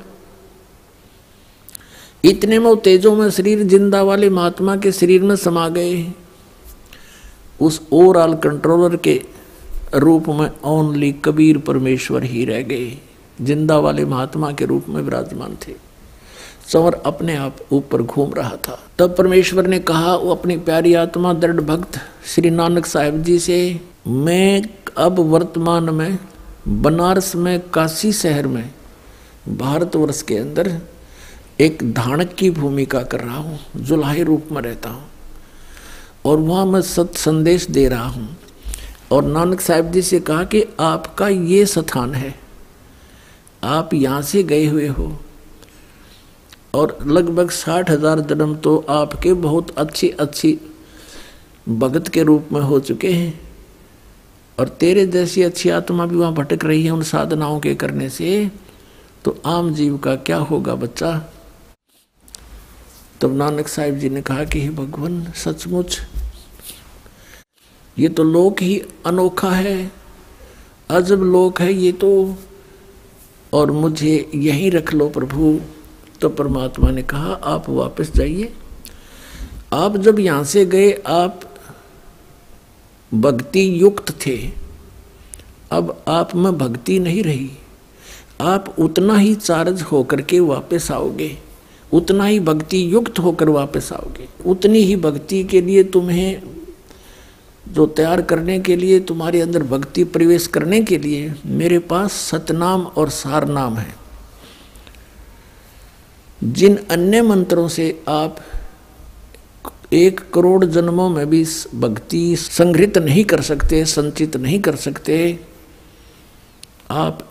इतने 2.23 2.59
में 2.59 2.75
तेजों 2.75 3.15
में 3.15 3.29
शरीर, 3.29 3.63
ज़िंदा 3.63 4.01
वाले 4.03 4.29
महात्मा 4.29 4.75
के 4.75 4.91
शरीर 4.91 5.21
में 5.21 5.35
समा 5.35 5.67
गए। 5.69 6.13
उस 7.59 7.81
ओवरऑल 7.91 8.33
कंट्रोलर 8.35 8.95
के 8.95 9.21
रूप 9.95 10.27
में 10.29 10.49
ओनली 10.63 11.11
कबीर 11.11 11.57
परमेश्वर 11.57 12.23
ही 12.23 12.45
रह 12.45 12.61
गए। 12.61 12.97
ज़िंदा 13.41 13.77
वाले 13.77 14.05
महात्मा 14.05 14.51
के 14.51 14.65
रूप 14.65 14.85
में 14.89 15.01
विराजमान 15.01 15.57
थे। 15.67 15.73
संवर 16.67 16.93
अपने 17.05 17.35
आप 17.35 17.57
ऊपर 17.71 18.01
घूम 18.01 18.33
रहा 18.33 18.55
था। 18.55 18.79
तब 18.99 19.15
परमेश्वर 19.17 19.67
ने 19.67 19.79
कहा 19.79 20.15
वो 20.15 20.31
अपनी 20.31 20.57
प्यारी 20.57 20.93
आत्मा, 20.93 21.33
दृढ़ 21.33 21.61
भक्त, 21.61 21.99
श्री 22.25 22.49
नानक 22.49 22.85
साहेब 22.85 23.23
जी 23.23 23.39
से, 23.39 23.79
मैं 24.07 24.61
अब 24.97 25.19
वर्तमान 25.19 25.89
में, 25.89 26.19
बनारस 26.67 27.35
में, 27.35 27.59
काशी 27.69 28.11
शहर 28.13 28.47
में, 28.47 28.69
भारतवर्ष 29.49 30.21
के 30.21 30.37
अंदर 30.37 30.77
एक 31.59 31.81
धाणक 31.93 32.33
की 32.33 32.49
भूमिका 32.49 33.01
कर 33.03 33.19
रहा 33.19 33.37
हूँ 33.37 33.59
जुलाही 33.77 34.23
रूप 34.23 34.47
में 34.51 34.61
रहता 34.61 34.89
हूँ। 34.89 35.03
और 36.25 36.37
वहाँ 36.37 36.65
मैं 36.65 36.81
सत 36.81 37.15
संदेश 37.17 37.65
दे 37.67 37.87
रहा 37.87 38.07
हूँ। 38.07 38.27
और 39.11 39.23
नानक 39.25 39.61
साहब 39.61 39.91
जी 39.91 40.01
से 40.01 40.19
कहा 40.19 40.43
कि 40.43 40.63
आपका 40.79 41.27
ये 41.27 41.65
स्थान 41.65 42.13
है। 42.13 42.33
आप 43.63 43.93
यहाँ 43.93 44.21
से 44.21 44.43
गए 44.43 44.65
हुए 44.65 44.87
हो। 44.87 45.11
और 46.73 46.97
लगभग 47.07 47.49
साठ 47.49 47.89
हज़ार 47.89 48.19
जन्म 48.21 48.55
तो 48.55 48.77
आपके 48.89 49.33
बहुत 49.35 49.77
अच्छी 49.77 50.09
अच्छी 50.09 50.57
भगत 51.67 52.07
के 52.07 52.23
रूप 52.23 52.49
में 52.51 52.61
हो 52.61 52.79
चुके 52.79 53.11
हैं। 53.11 53.39
और 54.57 54.67
तेरे 54.69 55.05
जैसी 55.07 55.43
अच्छी 55.43 55.69
आत्मा 55.69 56.05
भी 56.05 56.15
वहाँ 56.15 56.33
भटक 56.33 56.65
रही 56.65 56.85
है 56.85 56.91
उन 56.91 57.03
साधनाओं 57.03 57.59
के 57.59 57.75
करने 57.75 58.09
से 58.09 58.49
तो 59.25 59.35
आम 59.45 59.73
जीव 59.73 59.97
का 59.97 60.15
क्या 60.15 60.37
होगा 60.37 60.75
बच्चा? 60.75 61.11
तब 63.21 63.35
नानक 63.35 63.67
साहिब 63.67 63.97
जी 63.97 64.09
ने 64.09 64.21
कहा 64.21 64.43
कि 64.43 64.61
हे 64.61 64.69
भगवान, 64.69 65.31
सचमुच 65.35 65.99
ये 67.97 68.09
तो 68.09 68.23
लोक 68.23 68.61
ही 68.61 68.81
अनोखा 69.05 69.51
है, 69.51 69.91
अजब 70.89 71.23
लोक 71.23 71.61
है 71.61 71.73
ये 71.73 71.91
तो 71.91 72.37
और 73.53 73.71
मुझे 73.71 74.29
यहीं 74.35 74.71
रख 74.71 74.93
लो 74.93 75.09
प्रभु। 75.09 75.59
तो 76.21 76.29
परमात्मा 76.29 76.91
ने 76.91 77.03
कहा, 77.03 77.33
आप 77.33 77.69
वापस 77.69 78.11
जाइए। 78.11 78.53
आप 79.73 79.97
जब 79.97 80.19
यहाँ 80.19 80.43
से 80.43 80.65
गए, 80.65 80.91
आप 81.07 81.41
भक्ति 83.13 83.81
युक्त 83.81 84.11
थे। 84.25 84.37
अब 85.71 86.03
आप 86.07 86.35
में 86.35 86.57
भक्ति 86.57 86.99
नहीं 86.99 87.23
रही। 87.23 87.51
आप 88.41 88.75
उतना 88.79 89.17
ही 89.17 89.35
चार्ज 89.35 89.81
होकर 89.81 90.21
के 90.21 90.39
वापस 90.39 90.91
आओगे। 90.91 91.48
उतना 91.93 92.25
ही 92.25 92.39
भक्ति 92.39 92.93
युक्त 92.93 93.19
होकर 93.19 93.49
वापस 93.49 93.91
आओगे। 93.93 94.27
उतनी 94.45 94.79
ही 94.79 94.95
भक्ति 94.95 95.43
के 95.43 95.61
लिए 95.61 95.83
तुम्हें 95.83 96.41
जो 97.65 97.85
तैयार 97.85 98.21
करने 98.21 98.59
के 98.59 98.75
लिए, 98.75 98.99
तुम्हारे 98.99 99.41
अंदर 99.41 99.63
भक्ति 99.63 100.03
प्रवेश 100.03 100.47
करने 100.47 100.81
के 100.81 100.97
लिए 100.97 101.33
मेरे 101.45 101.79
पास 101.79 102.11
सतनाम 102.11 102.81
और 102.81 103.09
सार 103.09 103.47
नाम 103.47 103.77
है। 103.77 103.93
जिन 106.43 106.77
अन्य 106.91 107.21
मंत्रों 107.21 107.67
से 107.67 108.01
आप 108.07 108.37
एक 109.93 110.19
करोड़ 110.33 110.65
जन्मों 110.65 111.09
में 111.09 111.29
भी 111.29 111.43
भक्ति 111.75 112.35
संग्रहित 112.35 112.97
नहीं 112.97 113.23
कर 113.25 113.41
सकते, 113.41 113.85
संचित 113.85 114.37
नहीं 114.37 114.59
कर 114.59 114.75
सकते, 114.75 115.39
आप 116.91 117.27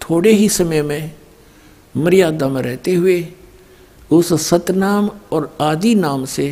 थोड़े 0.00 0.32
ही 0.32 0.48
समय 0.48 0.82
में 0.82 1.12
मर्यादा 1.96 2.48
में 2.48 2.62
रहते 2.62 2.94
हुए 2.94 3.20
उस 4.10 4.32
सतनाम 4.42 5.10
और 5.32 5.50
आदि 5.60 5.94
नाम 5.94 6.24
से 6.24 6.48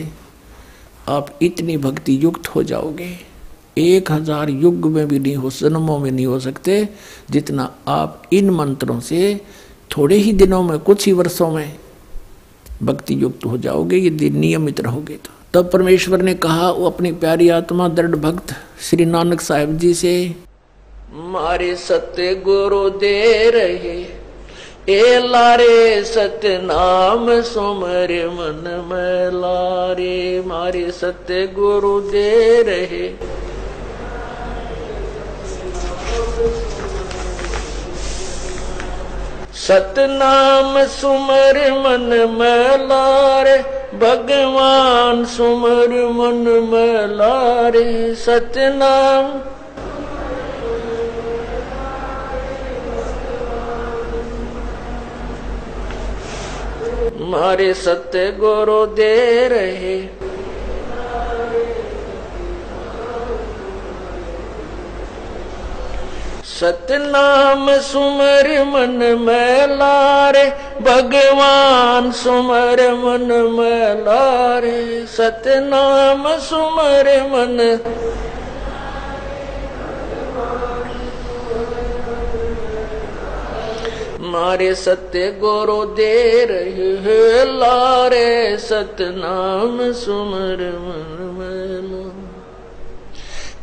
आप 1.09 1.39
इतनी 1.43 1.77
भक्ति 1.77 2.19
युक्त 2.23 2.49
हो 2.49 2.63
जाओगे। 2.63 3.09
एक 3.79 4.11
हज़ार 4.13 4.51
युग 4.51 4.87
में 4.87 5.07
भी 5.09 5.19
नहीं 5.19 5.35
हो, 5.37 5.51
जन्मों 5.51 5.99
में 5.99 6.11
नहीं 6.11 6.27
हो 6.27 6.39
सकते, 6.41 6.89
जितना 7.31 7.71
आप 7.89 8.23
इन 8.33 8.51
मंत्रों 8.51 8.99
से 9.01 9.41
थोड़े 9.91 10.17
ही 10.17 10.33
दिनों 10.33 10.63
में, 10.63 10.79
कुछ 10.79 11.07
ही 11.07 11.13
वर्षों 11.13 11.51
में 11.51 11.77
भक्ति 12.83 13.23
युक्त 13.23 13.45
हो 13.45 13.59
जाओगे, 13.59 13.97
यदि 13.99 14.31
नियमित 14.31 14.81
रहोगे 14.81 15.17
तो। 15.17 15.31
तब 15.55 15.71
परमेश्वर 15.73 16.23
ने 16.23 16.35
कहा 16.37 16.71
वो 16.71 16.87
अपनी 16.87 17.13
प्यारी 17.15 17.49
आत्मा, 17.49 17.89
दृढ़ 17.89 18.17
भक्त, 18.17 18.55
श्री 18.81 19.05
नानक 19.07 19.41
साहेब 19.41 19.77
जी 19.79 19.95
से, 19.95 20.35
मारे 21.15 21.75
सत्य 21.77 22.35
गुरु 22.35 22.89
दे 22.91 23.51
रहे 23.51 24.03
ए 24.89 25.21
लारे 25.25 26.05
सत्य 26.05 26.59
नाम 26.63 27.43
सुमर 27.43 28.13
मन 28.29 28.87
में 28.91 29.31
लारे 29.41 30.43
मारे 30.47 30.91
सत्य 30.91 31.47
गुरु 31.47 32.01
दे 32.01 32.63
रहे। 32.63 33.09
सतनाम 39.55 40.85
सुमर 40.87 41.59
मन 41.73 42.09
मलारे, 42.39 43.59
भगवान 43.99 45.25
सुमर 45.25 45.89
मन 46.13 46.45
मलारे, 46.73 48.15
सतनाम 48.15 49.41
मारे 57.27 57.73
सत्य 57.75 58.31
गुरु 58.41 58.85
दे 58.87 59.49
रहे। 59.49 59.97
सतनाम 66.51 67.67
सुमर 67.81 68.47
मन 68.65 69.03
मैलारे 69.21 70.45
भगवान 70.83 72.11
सुमर 72.13 72.81
मन 72.95 73.33
मैलारे 73.53 74.79
सतनाम 75.07 76.25
सुमर 76.39 77.11
मन 77.33 77.59
मारे 84.37 84.75
सत्य 84.75 85.31
गुरु 85.41 85.85
दे 85.85 86.45
रहे 86.45 87.45
लारे 87.45 88.59
सतनाम 88.59 89.93
सुमर 89.93 90.63
मन 90.81 91.23
मैला 91.39 92.03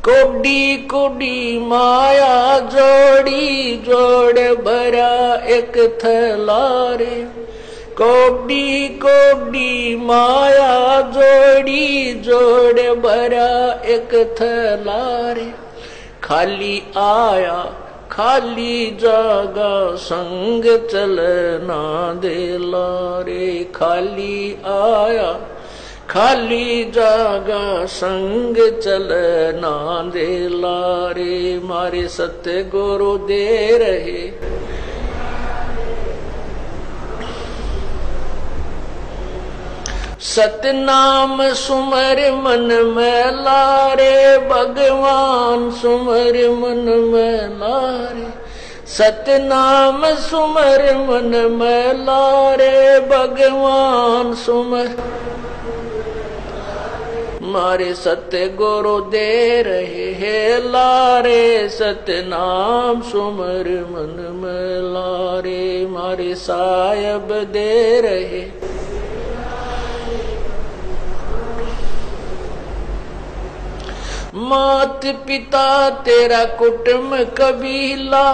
कोडी 0.08 0.78
कोडी 0.78 1.60
माया 1.60 2.60
जोड़ी 2.60 3.78
जोड़ 3.78 4.40
भरा 4.40 5.36
एक 5.48 5.78
थलारे। 6.04 7.24
कोडी 8.02 8.88
कोडी 8.88 9.96
माया 9.96 11.02
जोड़ी 11.02 12.14
जोड़ 12.14 12.80
भरा 12.80 13.82
एक 13.86 14.38
थलारे। 14.42 15.54
खाली 16.24 16.84
आया 16.98 17.83
खाली 18.14 18.98
जागा 19.02 19.96
संग 19.96 20.64
चलना 20.88 22.14
दे 22.14 22.58
रे 23.24 23.72
खाली 23.76 24.54
आया, 24.66 25.32
खाली 26.10 26.92
जागा 26.92 27.86
संग 27.86 28.58
चलना 28.80 29.74
दे 30.14 30.28
लारे। 30.50 31.60
मारे 31.64 32.08
सत्य 32.08 32.64
गुरु 32.64 33.18
दे 33.18 33.48
रहे। 33.78 34.22
सतनाम 40.24 41.54
सुमर 41.54 42.32
मन 42.32 42.94
में 42.98 43.26
लारे, 43.26 44.38
भगवान 44.38 45.72
सुमर 45.72 46.50
मन 46.50 47.12
में 47.14 47.48
लारे। 47.48 48.28
सतनाम 48.88 50.06
सुमर 50.06 50.96
मन 50.96 51.52
में 51.52 51.94
लारे, 51.94 53.00
भगवान 53.00 54.36
सुमर। 54.36 54.90
मारे 57.42 57.94
सत्य 57.94 58.48
गुरु 58.48 59.00
दे 59.00 59.62
रहे 59.62 60.14
हे 60.14 60.58
लारे, 60.58 61.70
सतनाम 61.70 63.02
सुमर 63.02 63.88
मन 63.92 64.32
में 64.36 64.82
लारे। 64.94 65.88
मारे 65.90 66.36
सायब 66.36 67.50
दे 67.54 68.02
रहे 68.02 68.74
मात 74.36 75.02
पिता 75.06 75.90
तेरा 75.90 76.44
कुटुम 76.44 77.18
कबीला, 77.18 78.30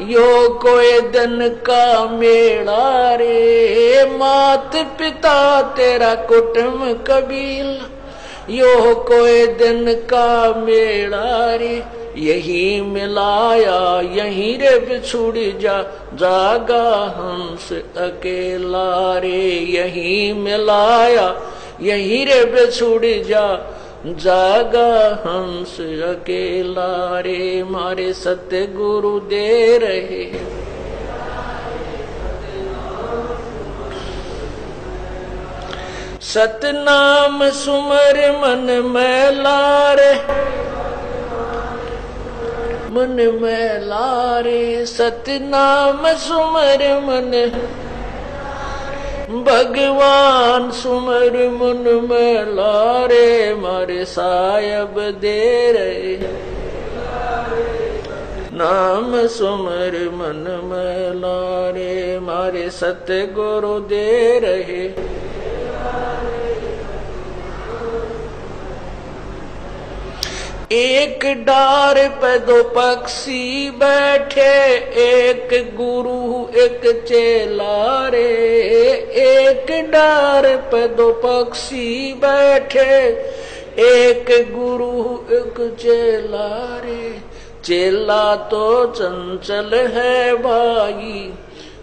यो 0.00 0.48
कोई 0.48 1.00
दिन 1.00 1.48
का 1.48 2.04
मेला 2.06 3.14
रे। 3.14 4.04
मात 4.10 4.76
पिता 4.76 5.62
तेरा 5.62 6.14
कुटुम 6.14 6.92
कबीला, 6.92 7.84
यो 8.50 8.94
कोई 8.94 9.46
दिन 9.46 9.92
का 9.94 10.54
मेला 10.56 11.54
रे। 11.54 11.82
यही 12.16 12.80
मिलाया, 12.80 14.00
यही 14.00 14.56
रे 14.56 14.78
बिछुड़ 14.78 15.36
जा, 15.36 15.82
जागा 16.14 17.14
हंस 17.18 17.72
अकेला 17.96 19.18
रे। 19.18 19.48
यही 19.70 20.32
मिलाया, 20.32 21.34
यही 21.80 22.24
रे 22.24 22.44
बिछुड़ 22.44 23.04
जा 23.04 23.78
जागा 24.06 24.88
हंस 25.24 25.76
अकेला 25.80 27.20
रे, 27.20 27.62
मारे 27.62 28.12
सत्य 28.12 28.66
गुरु 28.66 29.20
दे 29.20 29.78
रहे। 29.78 30.24
सतनाम 36.20 37.48
सुमर 37.50 38.18
मन 38.32 38.66
मैलारे 38.86 40.12
मन 42.92 43.16
मैलारे 43.42 44.86
सतनाम 44.86 46.08
सुमर 46.16 46.84
मन 47.02 47.30
भगवान 49.32 50.70
सुमर 50.70 51.36
मुन 51.50 51.84
में 52.10 52.44
लारे 52.54 53.54
मारे 53.54 54.04
सायब 54.04 54.98
दे 55.20 55.72
रहे 55.72 56.16
नाम 58.54 59.14
सुमर 59.26 59.96
मन 60.14 60.44
में 60.64 61.14
लारे 61.14 62.18
मारे 62.20 62.68
सत्य 62.70 63.26
गुरु 63.26 63.78
दे 63.88 64.38
रहे 64.38 64.84
एक 70.72 71.24
डार 71.46 71.98
पे 72.20 72.38
दो 72.38 72.62
पक्षी 72.64 73.70
बैठे, 73.70 74.52
एक 75.02 75.50
गुरु, 75.76 76.46
एक 76.60 76.86
चेला 77.08 78.08
रे 78.08 78.28
एक 79.22 79.70
डार 79.90 80.46
पे 80.72 80.86
दो 80.88 81.10
पक्षी 81.24 82.12
बैठे, 82.14 82.96
एक 83.82 84.30
गुरु, 84.52 84.92
एक 85.36 85.60
चेला 85.80 86.48
रे 86.84 87.20
चेला 87.64 88.34
तो 88.46 88.86
चंचल 88.92 89.74
है 89.94 90.34
भाई, 90.42 91.32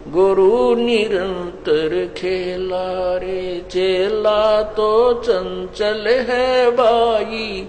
गुरु 0.08 0.76
निरंतर 0.76 1.94
खेला 2.18 3.18
रे 3.18 3.62
चेला 3.72 4.62
तो 4.72 5.14
चंचल 5.22 6.08
है 6.30 6.72
भाई 6.72 7.68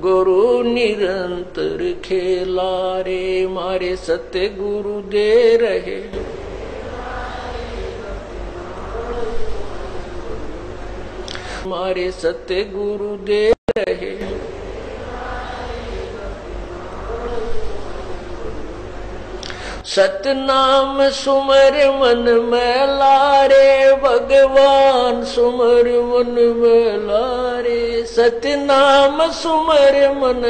गुरु 0.00 0.62
निरंतर 0.62 1.80
खेला 2.04 3.00
रे 3.00 3.46
मारे 3.46 3.96
सत्य 3.96 4.48
गुरु 4.48 5.00
दे 5.00 5.56
रहे। 5.56 5.98
मारे 11.68 12.10
सत्य 12.10 12.64
गुरु 12.64 13.16
दे 13.16 13.52
रहे। 13.78 14.57
सतनाम 19.94 21.08
सुमर 21.10 21.90
मन 22.00 22.40
में 22.44 22.86
लारे, 22.86 23.92
भगवान 23.92 25.24
सुमर 25.24 25.86
मन 26.04 26.34
में 26.56 26.96
लारे। 26.98 28.06
सतनाम 28.06 29.32
सुमर 29.32 30.10
मन, 30.10 30.42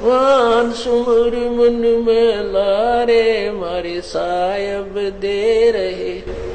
भगवान 0.00 0.72
सुमर 0.72 1.50
मन 1.50 2.04
में 2.06 2.36
लारे। 2.52 3.50
मारे 3.50 4.00
सायब 4.00 5.18
दे 5.20 5.70
रहे। 5.70 6.46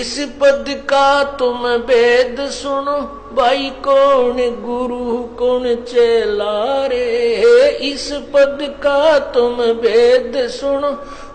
इस 0.00 0.18
पद 0.40 0.64
का 0.68 1.24
तुम 1.24 1.66
वेद 1.66 2.36
सुनो। 2.40 3.19
भाई 3.34 3.70
कौन 3.84 4.38
गुरु, 4.64 5.22
कौन 5.38 5.74
चेला 5.74 6.86
रे 6.86 7.68
इस 7.82 8.10
पद 8.12 8.58
का 8.82 9.18
तुम 9.18 9.60
वेद 9.82 10.48
सुनो। 10.48 10.90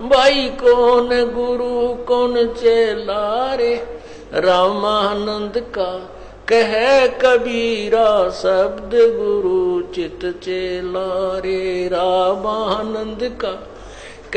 भाई 0.08 0.50
कौन 0.64 1.10
गुरु, 1.34 1.94
कौन 2.06 2.36
चेला 2.48 3.54
रे 3.54 3.74
रामानंद 4.36 5.54
का 5.58 5.92
कह 6.50 6.74
कबीरा 7.22 8.30
शब्द 8.30 8.92
गुरु 8.94 9.94
चित 9.94 10.26
चेला 10.44 11.08
रे 11.40 11.88
रामानंद 11.88 13.24
का 13.42 13.54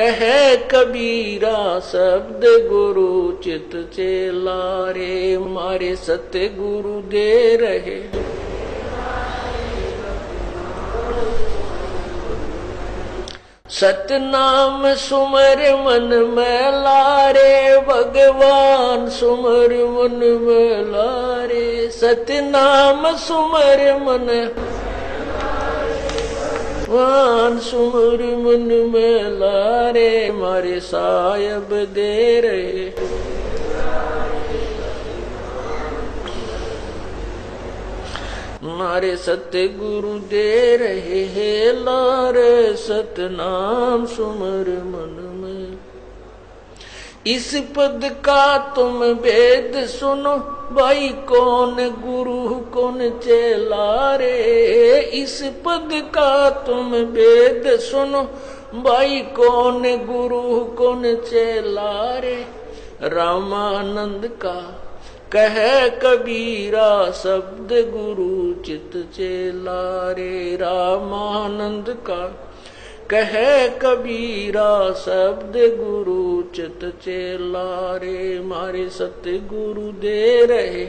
कह 0.01 0.21
कबीरा 0.55 1.81
शब्द 1.81 2.43
गुरु 2.45 3.43
चित 3.43 3.71
चेला 3.95 4.91
रे 4.91 5.39
मारे 5.39 5.97
सत्य 5.97 6.49
गुरु 6.49 7.01
दे 7.01 7.57
रहे। 7.57 7.97
सतनाम 13.71 14.95
सुमर 14.95 15.59
मन 15.81 16.35
में 16.37 16.71
लारे, 16.71 17.81
भगवान 17.81 19.09
सुमर 19.11 19.75
मन 19.75 20.41
में 20.43 20.83
लारे। 20.83 21.91
सतनाम 21.91 23.17
सुमर 23.17 23.95
मन 24.03 24.27
भगवान 26.89 27.59
सुमर 27.59 28.23
मन 28.37 28.91
में 28.93 29.31
लारे, 29.31 30.33
मारे 30.33 30.81
सायब 30.81 31.69
दे 31.95 32.41
रहे 32.41 32.89
मारे 38.79 39.17
सत्य 39.17 39.67
गुरु 39.69 40.19
दे 40.19 40.77
रहे 40.77 41.25
हे 41.25 41.73
लारे, 41.73 42.77
सतनाम 42.77 44.07
सुमर 44.07 44.71
मन 44.85 45.15
में। 45.35 45.88
इस 47.29 47.55
पद 47.77 48.01
का 48.25 48.59
तुम 48.77 49.03
वेद 49.23 49.73
सुनो, 49.87 50.37
भाई 50.75 51.09
कौन 51.09 51.75
गुरु, 52.05 52.55
कौन 52.75 52.99
चेला 53.25 54.17
रे 54.17 55.01
इस 55.15 55.43
पद 55.67 55.89
का 56.15 56.51
तुम 56.51 56.95
वेद 56.95 57.69
सुनो, 57.81 58.23
भाई 58.83 59.21
कौन 59.37 59.83
गुरु, 60.07 60.65
कौन 60.75 61.03
चेला 61.15 62.19
रे 62.19 62.37
रामानंद 63.03 64.27
का 64.43 64.59
कह 65.33 65.57
कबीरा 65.99 67.11
शब्द 67.11 67.73
गुरु 67.93 68.63
चित 68.63 68.91
चेला 69.15 69.81
रे 70.13 70.57
रामानंद 70.57 71.85
का 71.89 72.23
कह 73.11 73.33
कबीरा 73.79 74.93
शब्द 74.93 75.53
गुरु 75.57 76.43
चित 76.57 76.81
चेला 77.05 77.97
रे, 77.97 78.41
मारे 78.41 78.89
सत्य 78.89 79.33
गुरु 79.33 79.93
दे 79.93 80.47
रहे। 80.47 80.85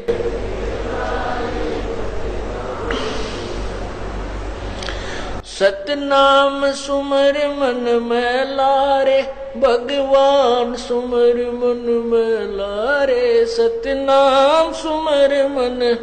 सतनाम 5.45 6.71
सुमर 6.71 7.37
मन 7.47 8.03
में 8.03 8.55
लारे 8.55 9.21
भगवान 9.57 10.75
सुमर 10.75 11.41
मन 11.53 11.85
में 12.05 12.57
लारे 12.57 13.45
सतनाम 13.45 14.71
सुमर 14.73 15.47
मन 15.47 15.97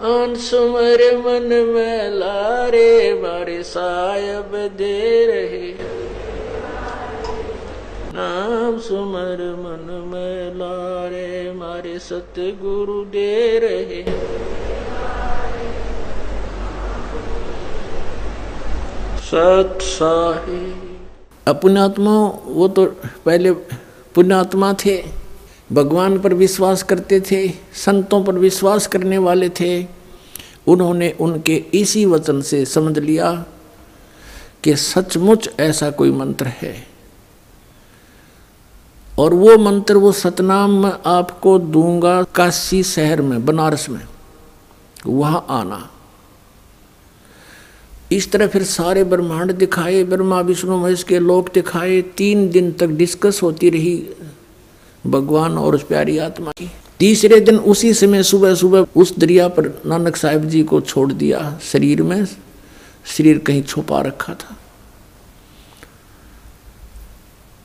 आन 0.00 0.34
सुमर 0.34 1.00
मन 1.16 1.48
में 1.74 2.10
लारे 2.10 3.20
मारे 3.22 3.62
सायब 3.62 4.52
दे 4.76 5.26
रहे। 5.26 5.72
नाम 8.14 8.78
सुमर 8.78 9.42
मन 9.58 9.84
में 10.06 10.54
लारे 10.54 11.52
मारे 11.52 11.98
सत्य 11.98 12.50
गुरु 12.52 13.04
दे 13.04 13.58
रहे। 13.58 14.02
सत 19.20 19.78
साहे 19.82 20.64
अपनात्मा, 21.46 22.16
वो 22.46 22.68
तो 22.68 22.86
पहले 23.26 23.52
पुण्यात्मा 24.14 24.72
थे। 24.72 25.19
भगवान 25.72 26.18
पर 26.18 26.34
विश्वास 26.34 26.82
करते 26.82 27.20
थे, 27.20 27.52
संतों 27.74 28.24
पर 28.24 28.34
विश्वास 28.34 28.86
करने 28.86 29.18
वाले 29.18 29.48
थे। 29.48 29.86
उन्होंने 30.66 31.16
उनके 31.20 31.64
इसी 31.74 32.06
वचन 32.06 32.40
से 32.40 32.64
समझ 32.64 32.98
लिया 32.98 33.46
कि 34.64 34.76
सचमुच 34.76 35.50
ऐसा 35.60 35.90
कोई 35.90 36.10
मंत्र 36.10 36.46
है। 36.46 36.86
और 39.18 39.34
वो 39.34 39.58
मंत्र 39.58 39.96
वो 39.96 40.12
सतनाम 40.12 40.82
मैं 40.82 40.92
आपको 41.06 41.58
दूँगा 41.58 42.22
काशी 42.22 42.82
शहर 42.82 43.22
में, 43.22 43.46
बनारस 43.46 43.88
में। 43.88 44.04
वहाँ 45.06 45.46
आना। 45.50 45.90
इस 48.12 48.32
तरह 48.32 48.46
फिर 48.46 48.62
सारे 48.62 49.04
ब्रह्मांड 49.04 49.52
दिखाए, 49.52 50.04
ब्रह्मा, 50.04 50.40
विष्णु, 50.40 50.76
महेश 50.76 51.02
के 51.02 51.18
लोक 51.18 51.54
दिखाए। 51.54 52.02
तीन 52.02 52.50
दिन 52.50 52.72
तक 52.72 52.86
डिस्कस 52.86 53.40
होती 53.42 53.70
रही। 53.70 54.08
भगवान 55.06 55.58
और 55.58 55.74
उस 55.74 55.82
प्यारी 55.82 56.18
आत्मा 56.18 56.50
की। 56.50 56.70
तीसरे 56.98 57.40
दिन 57.40 57.56
उसी 57.56 57.92
समय 57.94 58.22
सुबह 58.22 58.54
सुबह 58.54 58.86
उस 58.96 59.16
दरिया 59.18 59.48
पर 59.48 59.82
नानक 59.86 60.16
साहिब 60.16 60.44
जी 60.44 60.62
को 60.62 60.80
छोड़ 60.80 61.12
दिया। 61.12 61.58
शरीर 61.62 62.02
में 62.02 62.24
शरीर 63.06 63.38
कहीं 63.38 63.62
छुपा 63.62 64.00
रखा 64.02 64.34
था। 64.34 64.56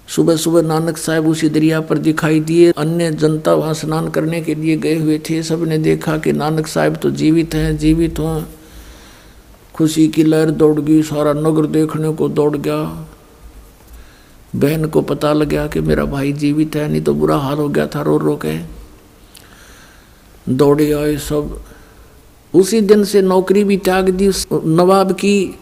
सुबह 0.07 0.35
सुबह 0.35 0.61
नानक 0.61 0.97
साहब 0.97 1.27
उसी 1.27 1.49
दरिया 1.49 1.81
पर 1.81 1.97
दिखाई 1.97 2.39
दिए। 2.39 2.71
अन्य 2.71 3.11
जनता 3.11 3.53
वहाँ 3.53 3.73
स्नान 3.73 4.09
करने 4.09 4.41
के 4.41 4.55
लिए 4.55 4.77
गए 4.77 4.95
हुए 4.95 5.19
थे। 5.29 5.41
सबने 5.43 5.77
देखा 5.77 6.17
कि 6.17 6.31
नानक 6.31 6.67
साहब 6.67 6.95
तो 6.95 7.11
जीवित 7.11 7.55
हैं, 7.55 7.77
जीवित 7.77 8.19
हों 8.19 8.43
खुशी 9.73 10.07
की 10.07 10.23
लहर 10.23 10.51
दौड़ 10.51 10.79
गई, 10.81 11.01
सारा 11.01 11.33
नगर 11.33 11.65
देखने 11.65 12.13
को 12.13 12.29
दौड़ 12.29 12.57
गया। 12.57 13.07
बहन 14.55 14.85
को 14.85 15.01
पता 15.01 15.33
लग 15.33 15.49
गया 15.49 15.67
कि 15.67 15.79
मेरा 15.79 16.05
भाई 16.05 16.33
जीवित 16.33 16.75
है, 16.75 16.89
नहीं 16.89 17.01
तो 17.01 17.13
बुरा 17.13 17.37
हाल 17.37 17.57
हो 17.57 17.69
गया 17.69 17.87
था, 17.87 18.01
रो 18.01 18.17
रो 18.17 18.39
के। 18.45 18.59
दौड़े 20.49 20.93
आए 20.93 21.17
सब। 21.17 21.63
उसी 22.55 22.81
दिन 22.81 23.03
से 23.03 23.21
नौकरी 23.21 23.63
भी 23.63 23.77
त्याग 23.77 24.09
दी 24.09 24.31
नवाब 24.53 25.11
की। 25.11 25.59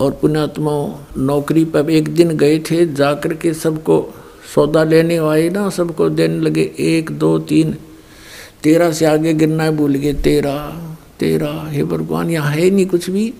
और 0.00 0.10
पुण्यात्माओं 0.10 0.94
नौकरी 1.18 1.64
पर 1.64 1.90
एक 1.90 2.08
दिन 2.08 2.30
गए 2.30 2.58
थे, 2.58 2.94
जाकर 2.94 3.34
के 3.34 3.54
सबको 3.54 4.14
सौदा 4.54 4.84
लेने 4.84 5.16
आए 5.16 5.48
ना, 5.48 5.70
सबको 5.70 6.08
देने 6.08 6.40
लगे, 6.40 6.72
एक, 6.78 7.10
दो, 7.10 7.38
तीन 7.38 7.76
तेरह 8.62 8.92
से 8.92 9.06
आगे 9.06 9.34
गिरना 9.34 9.70
भूल 9.70 9.94
गए 9.94 10.12
तेरह 10.12 10.86
तेरा, 11.20 11.66
हे 11.70 11.84
भगवान, 11.84 12.30
यहाँ 12.30 12.50
है 12.50 12.70
नहीं 12.70 12.86
कुछ 12.86 13.10
भी। 13.10 13.34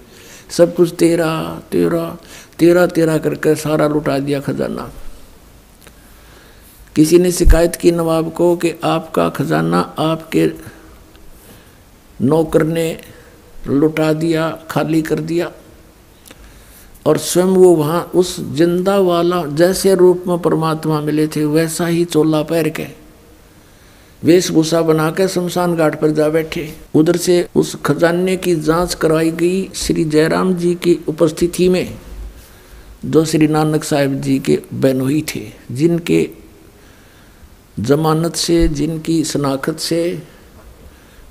सब 0.51 0.75
कुछ 0.75 0.95
तेरा 0.99 1.63
तेरा। 1.73 2.19
तेरा 2.61 2.87
तेरा 2.87 3.17
करके 3.19 3.55
सारा 3.57 3.87
लुटा 3.89 4.19
दिया 4.19 4.41
खजाना। 4.41 4.91
किसी 6.97 7.19
ने 7.19 7.31
शिकायत 7.33 7.77
की 7.77 7.91
नवाब 7.93 8.31
को 8.33 8.55
कि 8.57 8.73
आपका 8.85 9.29
खजाना 9.29 9.81
आपके 9.99 10.47
नौकर 12.21 12.63
ने 12.65 13.01
लुटा 13.69 14.13
दिया, 14.13 14.51
खाली 14.71 15.01
कर 15.03 15.21
दिया, 15.21 15.51
और 17.07 17.19
स्वयं 17.19 17.47
वो 17.47 17.75
वहाँ 17.75 18.03
उस 18.15 18.37
ज़िंदा 18.57 18.99
वाला 18.99 19.45
जैसे 19.47 19.95
रूप 19.95 20.25
में 20.29 20.39
परमात्मा 20.39 21.01
मिले 21.01 21.27
थे, 21.27 21.45
वैसा 21.45 21.87
ही 21.87 22.05
चोला 22.05 22.43
पैर 22.43 22.69
के 22.69 22.87
वेशभूषा 24.23 24.81
बनाकर 24.83 25.29
शमशान 25.29 25.77
घाट 25.77 26.01
पर 26.01 26.11
जा 26.11 26.29
बैठे। 26.29 26.69
उधर 26.95 27.17
से 27.17 27.47
उस 27.55 27.75
खजाने 27.85 28.37
की 28.37 28.55
जाँच 28.57 28.95
करवाई 28.95 29.31
गई 29.33 29.69
श्री 29.75 30.05
जयराम 30.07 30.55
जी 30.55 30.75
की 30.75 30.99
उपस्थिति 31.09 31.69
में। 31.69 31.99
जो 33.05 33.25
श्री 33.25 33.47
नानक 33.49 33.85
साहिब 33.85 34.21
जी 34.21 34.39
के 34.39 34.59
बहनोई 34.73 35.25
थे, 35.35 35.41
जिनके 35.71 36.29
जमानत 37.81 38.35
से, 38.35 38.69
जिनकी 38.69 39.23
शनाखत 39.25 39.79
से 39.79 40.23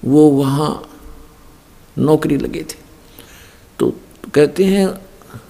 वो 0.05 0.29
वहाँ 0.29 0.89
नौकरी 1.97 2.37
लगे 2.37 2.63
थे। 2.63 2.77
तो 3.79 3.93
कहते 4.33 4.65
हैं, 4.65 4.87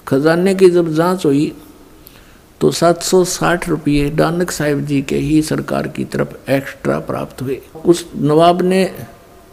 खजाने 0.08 0.54
की 0.54 0.70
जब 0.70 0.92
जाँच 0.94 1.24
हुई 1.26 1.52
तो 2.60 2.70
760 2.70 3.68
रुपये 3.68 4.10
नानक 4.10 4.50
साहिब 4.50 4.84
जी 4.86 5.00
के 5.02 5.16
ही 5.16 5.40
सरकार 5.42 5.88
की 5.88 6.04
तरफ़ 6.04 6.50
एक्स्ट्रा 6.50 6.98
प्राप्त 6.98 7.42
हुए। 7.42 7.60
उस 7.84 8.04
नवाब 8.16 8.62
ने 8.62 8.84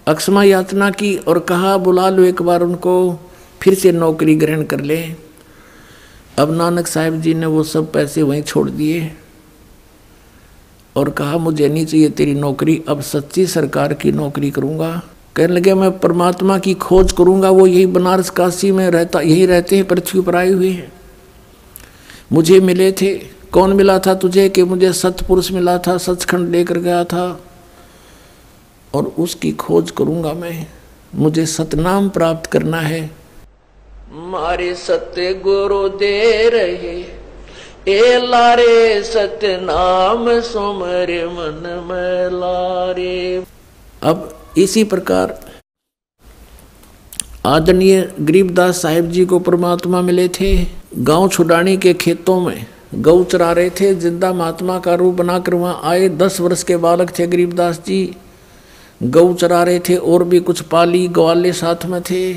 अक्षमा 0.07 0.43
यातना 0.43 0.89
की 0.89 1.15
और 1.18 1.39
कहा, 1.39 1.78
बुला 1.78 2.09
लो 2.09 2.24
एक 2.24 2.41
बार 2.41 2.61
उनको, 2.61 3.20
फिर 3.61 3.74
से 3.74 3.91
नौकरी 3.91 4.36
ग्रहण 4.36 4.63
कर 4.63 4.82
ले। 4.82 5.26
अब 6.38 6.51
नानक 6.51 6.88
साहिब 6.88 7.21
जी 7.21 7.33
ने 7.33 7.45
वो 7.45 7.63
सब 7.63 7.91
पैसे 7.91 8.21
वहीं 8.21 8.41
छोड़ 8.41 8.69
दिए 8.69 9.11
और 10.95 11.09
कहा, 11.09 11.38
मुझे 11.38 11.69
नहीं 11.69 11.85
चाहिए 11.85 12.09
तेरी 12.09 12.33
नौकरी, 12.33 12.83
अब 12.89 13.01
सच्ची 13.01 13.47
सरकार 13.47 13.93
की 13.93 14.11
नौकरी 14.11 14.51
करूँगा। 14.51 15.01
कहने 15.35 15.53
लगे, 15.53 15.73
मैं 15.73 15.99
परमात्मा 15.99 16.57
की 16.57 16.73
खोज 16.73 17.11
करूँगा, 17.11 17.49
वो 17.49 17.67
यही 17.67 17.85
बनारस 17.85 18.29
काशी 18.29 18.71
में 18.71 18.91
रहता, 18.91 19.21
यही 19.21 19.45
रहते 19.45 19.75
हैं, 19.75 19.88
पृथ्वी 19.88 20.21
पर 20.21 20.35
आए 20.35 20.51
हुए 20.51 20.69
हैं। 20.69 20.91
मुझे 22.33 22.59
मिले 22.59 22.91
थे। 22.91 23.38
कौन 23.51 23.73
मिला 23.73 23.99
था 23.99 24.13
तुझे 24.13 24.49
कि 24.49 24.63
मुझे 24.63 24.93
सतपुरुष 24.93 25.51
मिला 25.51 25.77
था, 25.77 25.97
सचखंड 25.97 26.49
लेकर 26.49 26.77
गया 26.77 27.03
था? 27.03 27.41
और 28.93 29.03
उसकी 29.03 29.51
खोज 29.51 29.91
करूँगा 29.91 30.33
मैं। 30.33 30.67
मुझे 31.15 31.45
सतनाम 31.45 32.09
प्राप्त 32.09 32.45
करना 32.45 32.81
है। 32.81 33.16
मारे 34.08 34.74
सत्य 34.76 35.34
गुरु 35.36 35.88
दे 35.91 36.49
रहे, 36.49 36.95
ए 37.88 38.18
लारे 38.24 39.03
सतनाम 39.03 40.30
सुमर 40.41 41.12
मन 41.30 41.68
में 41.86 42.30
लारे। 42.32 43.43
अब 44.03 44.30
इसी 44.58 44.84
प्रकार 44.86 45.38
आदरणीय 47.45 48.01
गरीबदास 48.22 48.82
साहिब 48.82 49.12
जी 49.12 49.26
को 49.26 49.39
परमात्मा 49.41 50.01
मिले 50.01 50.28
थे। 50.32 50.55
गाँव 50.97 51.28
छुड़ानी 51.30 51.78
के 51.78 51.93
खेतों 51.95 52.39
में 52.41 52.66
गौ 52.95 53.24
चरा 53.24 53.51
रहे 53.51 53.70
थे। 53.72 53.93
ज़िंदा 53.95 54.34
महात्मा 54.34 54.80
का 54.80 54.95
रूप 54.95 55.14
बनाकर 55.16 55.53
वहाँ 55.55 55.80
आए। 55.84 56.10
दस 56.12 56.39
वर्ष 56.41 56.64
के 56.64 56.78
बालक 56.78 57.18
थे 57.20 57.28
गरीबदास 57.28 57.82
जी। 57.88 58.03
गौ 59.03 59.34
चरा 59.34 59.64
रहे 59.64 59.80
थे 59.80 59.95
और 59.95 60.24
भी 60.24 60.39
कुछ 60.41 60.62
पाली 60.68 61.08
ग्वाले 61.10 61.53
साथ 61.53 61.86
में 61.86 62.01
थे। 62.01 62.34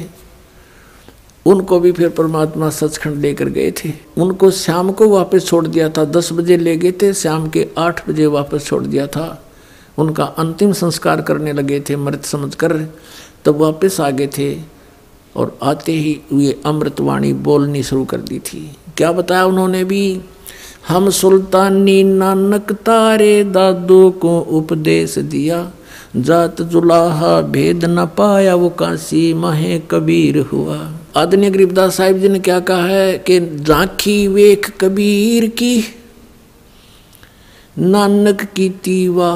उनको 1.47 1.81
भी 1.81 1.93
फिर 1.93 2.09
परमात्मा 2.09 2.71
सचखंड 2.71 3.17
लेकर 3.17 3.45
गए 3.45 3.71
थे। 3.71 3.93
उनको 4.19 4.51
शाम 4.51 4.93
को 4.93 5.09
वापस 5.09 5.47
छोड़ 5.47 5.67
दिया 5.67 5.89
था। 5.89 6.05
दस 6.05 6.33
बजे 6.33 6.57
ले 6.57 6.77
गए 6.77 6.93
थे। 6.93 7.13
शाम 7.15 7.49
के 7.49 7.69
आठ 7.79 8.09
बजे 8.09 8.27
वापस 8.27 8.67
छोड़ 8.67 8.85
दिया 8.85 9.07
था। 9.07 9.45
उनका 9.99 10.25
अंतिम 10.25 10.73
संस्कार 10.73 11.21
करने 11.21 11.53
लगे 11.53 11.81
थे। 11.81 11.97
मृत 11.97 12.25
समझ 12.25 12.55
कर 12.55 12.73
तब 13.45 13.57
वापस 13.57 14.01
आ 14.01 14.11
गए 14.11 14.27
थे 14.27 14.57
और 15.37 15.59
आते 15.63 15.93
ही 15.93 16.21
ये 16.33 16.61
अमृतवाणी 16.67 17.33
बोलनी 17.33 17.83
शुरू 17.83 18.05
कर 18.05 18.17
दी 18.17 18.39
थी। 18.39 18.77
क्या 18.97 19.13
बताया 19.13 19.45
उन्होंने 19.45 19.85
भी? 19.85 20.21
हम 20.89 21.11
सुल्तानी 21.11 22.05
नानक 22.05 22.73
तारे 22.73 23.45
दादू 23.45 24.11
को 24.11 24.41
उपदेश 24.41 25.19
दिया। 25.19 25.71
जात 26.17 26.63
जुलाहा 26.63 27.41
भेद 27.41 27.85
न 27.85 28.07
पाया 28.07 28.55
वो 28.55 28.69
काशी 28.69 29.35
महे 29.35 29.83
कबीर 29.91 30.39
हुआ। 30.39 30.93
आदरणीय 31.15 31.51
गरीबदास 31.51 31.97
साहिब 31.97 32.19
जी 32.19 32.29
ने 32.29 32.39
क्या 32.39 32.59
कहा 32.61 32.85
है 32.87 33.19
कि 33.19 33.39
झांकी 33.41 34.27
वेख 34.29 34.71
कबीर 34.81 35.47
की, 35.59 35.85
नानक 37.79 38.43
की 38.57 38.69
तीवा 38.85 39.31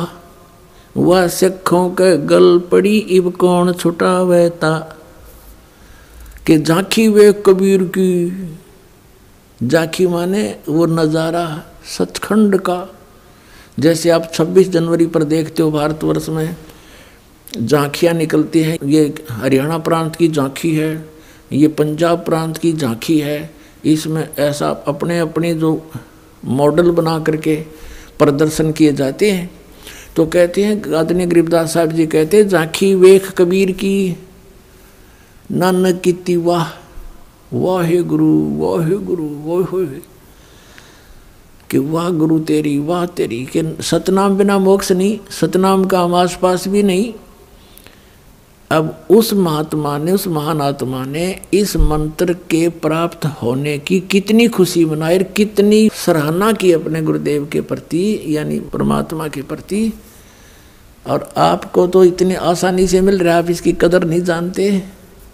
वह 0.96 1.26
सिखों 1.28 1.88
के 1.90 2.16
गल 2.26 2.58
पड़ी, 2.70 2.96
इब 2.96 3.30
कौन 3.36 3.72
छुटावेता 3.72 4.78
कि 6.46 6.58
झांकी 6.58 7.06
वे 7.08 7.32
कबीर 7.46 7.82
की 7.96 8.10
झांकी 9.60 10.06
माने 10.06 10.44
वो 10.68 10.86
नज़ारा 10.86 11.46
सचखंड 11.88 12.58
का। 12.60 12.78
जैसे 13.80 14.10
आप 14.10 14.30
26 14.32 14.68
जनवरी 14.70 15.06
पर 15.06 15.22
देखते 15.24 15.62
हो 15.62 15.70
भारतवर्ष 15.70 16.28
में 16.28 16.56
झांकियाँ 17.56 18.14
निकलती 18.14 18.62
हैं, 18.62 18.78
ये 18.84 19.14
हरियाणा 19.30 19.78
प्रांत 19.78 20.16
की 20.16 20.28
झांकी 20.28 20.74
है। 20.74 21.13
ये 21.54 21.68
पंजाब 21.68 22.24
प्रांत 22.24 22.56
की 22.56 22.72
झांकी 22.72 23.18
है। 23.18 23.54
इसमें 23.84 24.28
ऐसा 24.38 24.68
अपने 24.68 25.18
अपने 25.18 25.54
जो 25.54 25.90
मॉडल 26.44 26.90
बना 26.90 27.18
करके 27.18 27.56
प्रदर्शन 28.18 28.72
किए 28.72 28.92
जाते 28.92 29.30
हैं। 29.30 29.50
तो 30.16 30.26
कहते 30.26 30.64
हैं, 30.64 30.94
आदरणीय 30.94 31.26
गरीबदास 31.26 31.74
साहब 31.74 31.92
जी 31.92 32.06
कहते 32.06 32.36
हैं, 32.36 32.48
झांकी 32.48 32.94
वेख 32.94 33.30
कबीर 33.30 33.72
की, 33.72 34.16
नानक 35.52 36.00
की 36.00 36.36
वाह 36.36 36.66
वाहे 37.52 38.02
गुरु 38.02 38.56
वाहे 38.56 38.94
गुरु 38.94 39.28
वाह 39.44 39.84
कि 41.70 41.78
वाह 41.78 42.10
गुरु 42.10 42.38
तेरी, 42.38 42.78
वाह 42.78 43.06
तेरी, 43.06 43.44
कि 43.44 43.76
सतनाम 43.80 44.36
बिना 44.36 44.58
मोक्ष 44.58 44.92
नहीं, 44.92 45.18
सतनाम 45.30 45.84
का 45.84 46.00
हम 46.00 46.14
आस 46.14 46.38
पास 46.42 46.68
भी 46.68 46.82
नहीं 46.82 47.12
अब 48.70 49.06
उस 49.10 49.32
महात्मा 49.32 49.96
ने, 49.98 50.12
उस 50.12 50.26
महान 50.26 50.60
आत्मा 50.60 51.04
ने 51.04 51.40
इस 51.54 51.76
मंत्र 51.76 52.32
के 52.50 52.68
प्राप्त 52.68 53.26
होने 53.42 53.78
की 53.78 54.00
कितनी 54.00 54.46
खुशी 54.48 54.84
मनाई 54.84 55.16
और 55.16 55.22
कितनी 55.22 55.88
सराहना 55.94 56.52
की 56.52 56.72
अपने 56.72 57.02
गुरुदेव 57.02 57.48
के 57.52 57.60
प्रति, 57.60 58.20
यानी 58.26 58.58
परमात्मा 58.72 59.28
के 59.28 59.42
प्रति। 59.42 59.92
और 61.06 61.32
आपको 61.36 61.86
तो 61.86 62.04
इतनी 62.04 62.34
आसानी 62.34 62.86
से 62.86 63.00
मिल 63.00 63.18
रहा 63.18 63.34
है, 63.34 63.42
आप 63.42 63.50
इसकी 63.50 63.72
कदर 63.72 64.04
नहीं 64.04 64.20
जानते। 64.20 64.82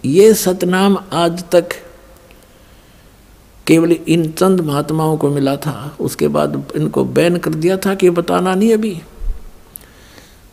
ये 0.05 0.33
सतनाम 0.33 0.97
आज 1.13 1.43
तक 1.51 1.69
केवल 3.67 3.91
इन 3.91 4.31
चंद 4.31 4.61
महात्माओं 4.61 5.17
को 5.17 5.29
मिला 5.29 5.55
था। 5.55 5.95
उसके 5.99 6.27
बाद 6.27 6.63
इनको 6.75 7.03
बैन 7.05 7.37
कर 7.37 7.53
दिया 7.53 7.77
था 7.77 7.95
कि 7.95 8.09
बताना 8.09 8.55
नहीं 8.55 8.73
अभी। 8.73 9.01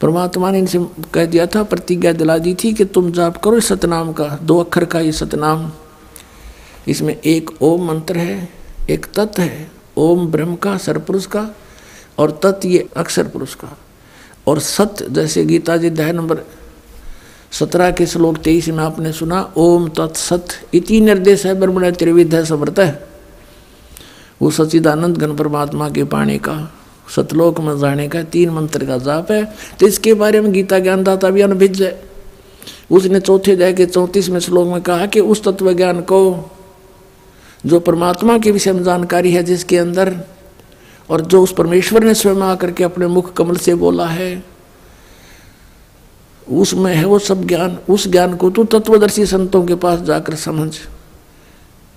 परमात्मा 0.01 0.51
ने 0.51 0.59
इनसे 0.59 0.87
कह 1.15 1.27
दिया 1.27 1.47
था, 1.47 1.63
प्रतिज्ञा 1.63 2.13
दिला 2.13 2.39
दी 2.39 2.55
थी 2.55 2.73
कि 2.73 2.85
तुम 2.85 3.13
जाप 3.13 3.37
करो 3.37 3.57
इस 3.57 3.69
सतनाम 3.69 4.13
का, 4.13 4.39
दो 4.43 4.61
अक्षर 4.61 4.85
का 4.85 5.01
ये 5.01 5.13
सतनाम। 5.13 5.73
इसमें 6.89 7.17
एक 7.21 7.51
ओम 7.63 7.89
मंत्र 7.89 8.17
है, 8.17 8.49
एक 8.91 9.07
तत् 9.07 9.41
है, 9.41 9.71
ओम 9.97 10.27
ब्रह्म 10.27 10.57
का 10.57 10.77
सरपुरुष 10.77 11.27
का, 11.27 11.55
और 12.19 12.41
तत् 12.45 12.67
ये 12.67 12.89
अक्षर 12.97 13.29
पुरुष 13.29 13.55
का। 13.55 13.79
और 14.47 14.59
सत्य 14.59 15.07
जैसे 15.11 15.45
गीता 15.45 15.77
जी 15.77 15.87
अध्याय 15.87 16.13
नंबर 16.13 16.39
सत्रह 17.53 17.91
के 17.91 18.07
श्लोक 18.07 18.37
तेईस 18.37 18.69
में 18.69 18.85
आपने 18.85 19.13
सुना, 19.13 19.53
ओम 19.57 19.89
तत्सत 19.89 20.47
इति 20.75 21.01
निर्देश 21.01 21.47
है 21.47 21.55
ब्रह्मण 21.55 21.91
त्रिविध 21.91 22.35
है 22.35 22.45
समृत 22.45 22.79
है। 22.79 23.09
वो 24.43 24.51
सचिदानंद 24.51 25.17
गण 25.17 25.37
परमात्मा 25.37 25.91
के 25.91 26.05
पाणी 26.05 26.39
का। 26.39 26.73
सतलोक 27.09 27.61
में 27.61 27.79
जाने 27.79 28.09
का 28.09 28.23
तीन 28.23 28.51
मंत्र 28.51 28.87
का 28.87 28.99
जाप 28.99 29.31
है 29.33 29.45
तो 29.81 29.87
इसके 29.87 30.15
बारे 30.15 30.41
में 30.41 30.53
गीता 30.53 30.79
ज्ञान 30.79 31.03
दाता 31.05 31.31
भी 31.31 31.41
अनभिज 31.41 31.83
है। 31.83 32.01
उसने 32.91 33.21
चौथे 33.21 33.53
अध्याय 33.53 33.73
के 33.73 33.87
चौंतीसवें 33.87 34.39
श्लोक 34.41 34.69
में 34.69 34.81
कहा 34.83 35.07
कि 35.07 35.21
उस 35.21 35.43
तत्व 35.45 35.73
ज्ञान 35.73 36.01
को, 36.01 36.51
जो 37.67 37.81
परमात्मा 37.81 38.39
के 38.39 38.51
विषय 38.51 38.73
में 38.73 38.83
जानकारी 38.85 39.33
है 39.33 39.43
जिसके 39.43 39.79
अंदर, 39.79 40.15
और 41.11 41.21
जो 41.21 41.43
उस 41.43 41.53
परमेश्वर 41.53 42.05
ने 42.05 42.15
स्वयं 42.15 42.43
आकर 42.43 42.71
के 42.71 42.85
अपने 42.85 43.07
मुख 43.07 43.33
कमल 43.33 43.57
से 43.57 43.75
बोला 43.75 44.07
है, 44.07 44.43
उसमें 46.49 46.95
है 46.95 47.05
वो 47.05 47.19
सब 47.19 47.47
ज्ञान। 47.47 47.79
उस 47.89 48.09
ज्ञान 48.09 48.37
को 48.37 48.51
तू 48.51 48.65
तत्वदर्शी 48.65 49.27
संतों 49.27 49.65
के 49.67 49.75
पास 49.75 50.01
जाकर 50.01 50.35
समझ। 50.35 50.71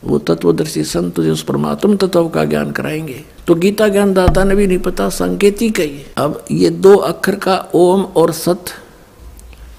वो 0.03 0.17
तत्वदर्शी 0.17 0.83
संत 0.83 1.19
जो 1.19 1.33
उस 1.33 1.43
परमात्म 1.43 1.97
तत्व 1.97 2.29
का 2.29 2.45
ज्ञान 2.45 2.71
कराएँगे। 2.71 3.23
तो 3.47 3.55
गीता 3.55 3.87
ज्ञान 3.87 4.13
दाता 4.13 4.43
ने 4.43 4.55
भी 4.55 4.67
नहीं 4.67 4.77
पता, 4.77 5.09
संकेत 5.09 5.61
ही 5.61 5.69
कही 5.69 6.05
अब 6.17 6.45
ये 6.51 6.69
दो 6.69 6.95
अक्षर 6.95 7.35
का 7.35 7.69
ओम 7.73 8.01
और 8.01 8.31
सत, 8.31 8.65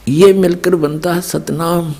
ये 0.08 0.32
मिलकर 0.32 0.74
बनता 0.74 1.14
है 1.14 1.20
सतनाम। 1.20 1.94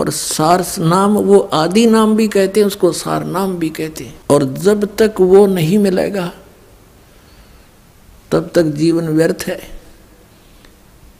और 0.00 0.10
सार 0.10 0.66
नाम 0.78 1.14
वो 1.14 1.38
आदि 1.38 1.86
नाम 1.86 2.16
भी 2.16 2.28
कहते 2.28 2.60
हैं, 2.60 2.66
उसको 2.66 2.92
सार 2.92 3.24
नाम 3.24 3.56
भी 3.56 3.68
कहते 3.68 4.04
हैं। 4.04 4.14
और 4.30 4.44
जब 4.44 4.96
तक 4.96 5.14
वो 5.20 5.46
नहीं 5.46 5.78
मिलेगा, 5.78 6.32
तब 8.30 8.50
तक 8.54 8.62
जीवन 8.62 9.08
व्यर्थ 9.08 9.44
है। 9.46 9.60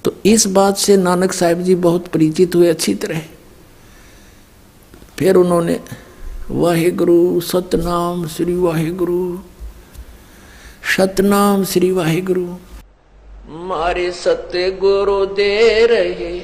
तो 0.04 0.14
इस 0.26 0.46
बात 0.46 0.76
से 0.76 0.96
नानक 0.96 1.32
साहिब 1.32 1.62
जी 1.62 1.74
बहुत 1.74 2.08
परिचित 2.08 2.54
हुए, 2.54 2.68
अच्छी 2.68 2.94
तरह। 2.94 3.20
फिर 5.18 5.36
उन्होंने 5.36 5.78
वाहे 6.50 6.90
गुरु 7.00 7.40
सतनाम 7.42 8.26
श्री 8.28 8.54
वाहे 8.56 8.90
गुरु 9.00 9.20
सतनाम 10.96 11.64
श्री 11.70 11.90
वाहे 11.92 12.20
गुरु 12.20 12.44
मारे 13.68 14.10
सत्य 14.12 14.70
गुरु 14.80 15.24
दे 15.36 15.86
रहे 15.86 16.34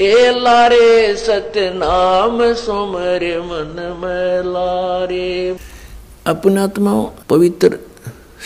ए 0.00 0.32
लारे 0.40 1.14
सतनाम 1.16 2.42
सुमर 2.54 3.24
मन 3.46 3.76
में 4.00 4.52
लारे 4.52 5.30
अपनात्मा 6.26 7.00
पवित्र 7.30 7.78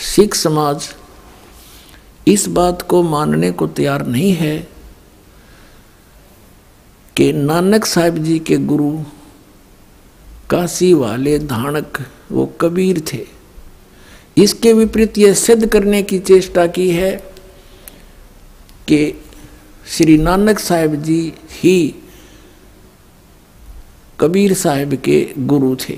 सिख 0.05 0.35
समाज 0.35 0.93
इस 2.27 2.47
बात 2.55 2.81
को 2.89 3.01
मानने 3.03 3.51
को 3.59 3.67
तैयार 3.77 4.05
नहीं 4.05 4.31
है 4.35 4.57
कि 7.15 7.31
नानक 7.33 7.85
साहिब 7.85 8.17
जी 8.23 8.39
के 8.47 8.57
गुरु 8.71 8.91
काशी 10.49 10.93
वाले 10.93 11.37
धानक, 11.39 11.97
वो 12.31 12.45
कबीर 12.61 13.01
थे। 13.13 13.25
इसके 14.37 14.73
विपरीत 14.73 15.17
यह 15.17 15.33
सिद्ध 15.33 15.67
करने 15.67 16.01
की 16.03 16.19
चेष्टा 16.19 16.65
की 16.67 16.89
है 16.89 17.15
कि 18.87 18.99
श्री 19.87 20.17
नानक 20.17 20.59
साहिब 20.59 20.95
जी 21.03 21.33
ही 21.53 21.95
कबीर 24.19 24.53
साहिब 24.53 24.93
के 24.95 25.17
गुरु 25.39 25.75
थे। 25.75 25.95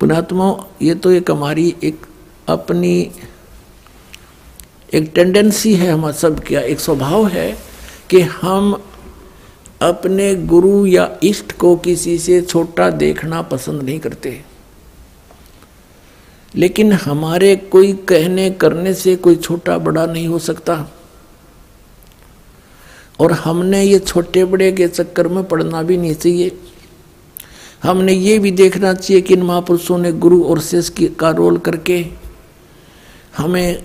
पुणात्मा 0.00 0.52
ये 0.82 0.94
तो 0.94 1.10
एक 1.10 1.30
हमारी 1.30 1.74
एक 1.82 2.06
अपनी 2.48 3.10
एक 4.94 5.10
टेंडेंसी 5.14 5.74
है, 5.74 5.90
हमारा 5.90 6.16
सब 6.16 6.44
क्या 6.44 6.60
एक 6.60 6.80
स्वभाव 6.80 7.26
है 7.26 7.50
कि 8.10 8.20
हम 8.20 8.72
अपने 9.82 10.34
गुरु 10.34 10.86
या 10.86 11.18
इष्ट 11.22 11.52
को 11.52 11.76
किसी 11.76 12.18
से 12.18 12.42
छोटा 12.42 12.90
देखना 12.90 13.42
पसंद 13.42 13.82
नहीं 13.82 14.00
करते। 14.00 14.44
लेकिन 16.54 16.92
हमारे 16.92 17.56
कोई 17.56 17.92
कहने 17.92 18.50
करने 18.50 18.94
से 18.94 19.16
कोई 19.16 19.36
छोटा 19.36 19.78
बड़ा 19.78 20.06
नहीं 20.06 20.28
हो 20.28 20.38
सकता। 20.38 20.92
और 23.20 23.32
हमने 23.32 23.82
ये 23.82 23.98
छोटे 23.98 24.44
बड़े 24.44 24.72
के 24.72 24.88
चक्कर 24.88 25.28
में 25.28 25.44
पड़ना 25.44 25.82
भी 25.82 25.96
नहीं 25.96 26.14
चाहिए। 26.14 26.58
हमने 27.82 28.12
ये 28.12 28.38
भी 28.38 28.50
देखना 28.50 28.94
चाहिए 28.94 29.22
कि 29.22 29.34
इन 29.34 29.42
महापुरुषों 29.42 29.98
ने 29.98 30.12
गुरु 30.12 30.44
और 30.44 30.60
शिष्य 30.60 31.06
का 31.06 31.30
रोल 31.30 31.58
करके 31.58 32.06
हमें 33.36 33.82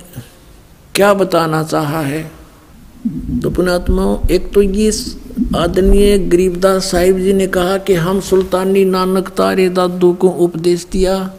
क्या 0.96 1.14
बताना 1.14 1.64
चाहा 1.64 2.02
है। 2.02 2.43
तो 3.08 3.50
पुणात्मा 3.50 4.28
एक 4.32 4.54
तो 4.54 4.62
ये 4.62 4.92
आदरणीय 5.58 6.18
गरीबदास 6.18 6.92
साहिब 6.92 7.18
जी 7.20 7.34
ने 7.34 7.48
कहा 7.48 7.78
कि 7.78 7.94
हम 7.94 8.20
सुल्तानी 8.20 8.86
नानक 8.86 9.30
तारे 9.30 9.70
दादू 9.70 10.14
को 10.14 10.28
उपदेश 10.28 10.88
दिया 10.92 11.34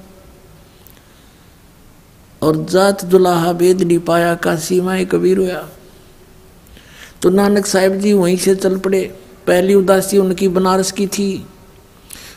और 2.42 2.56
जात 2.70 3.04
दुलाहा 3.04 3.52
नहीं 3.52 3.98
पाया 3.98 4.34
का 4.34 4.56
सीमाएँ 4.56 5.04
कबीर 5.04 5.38
हुआ 5.38 5.68
तो 7.22 7.30
नानक 7.30 7.66
साहिब 7.66 7.94
जी 7.94 8.12
वहीं 8.12 8.36
से 8.36 8.54
चल 8.54 8.78
पड़े। 8.78 9.14
पहली 9.46 9.74
उदासी 9.74 10.18
उनकी 10.18 10.48
बनारस 10.48 10.92
की 10.92 11.06
थी। 11.06 11.46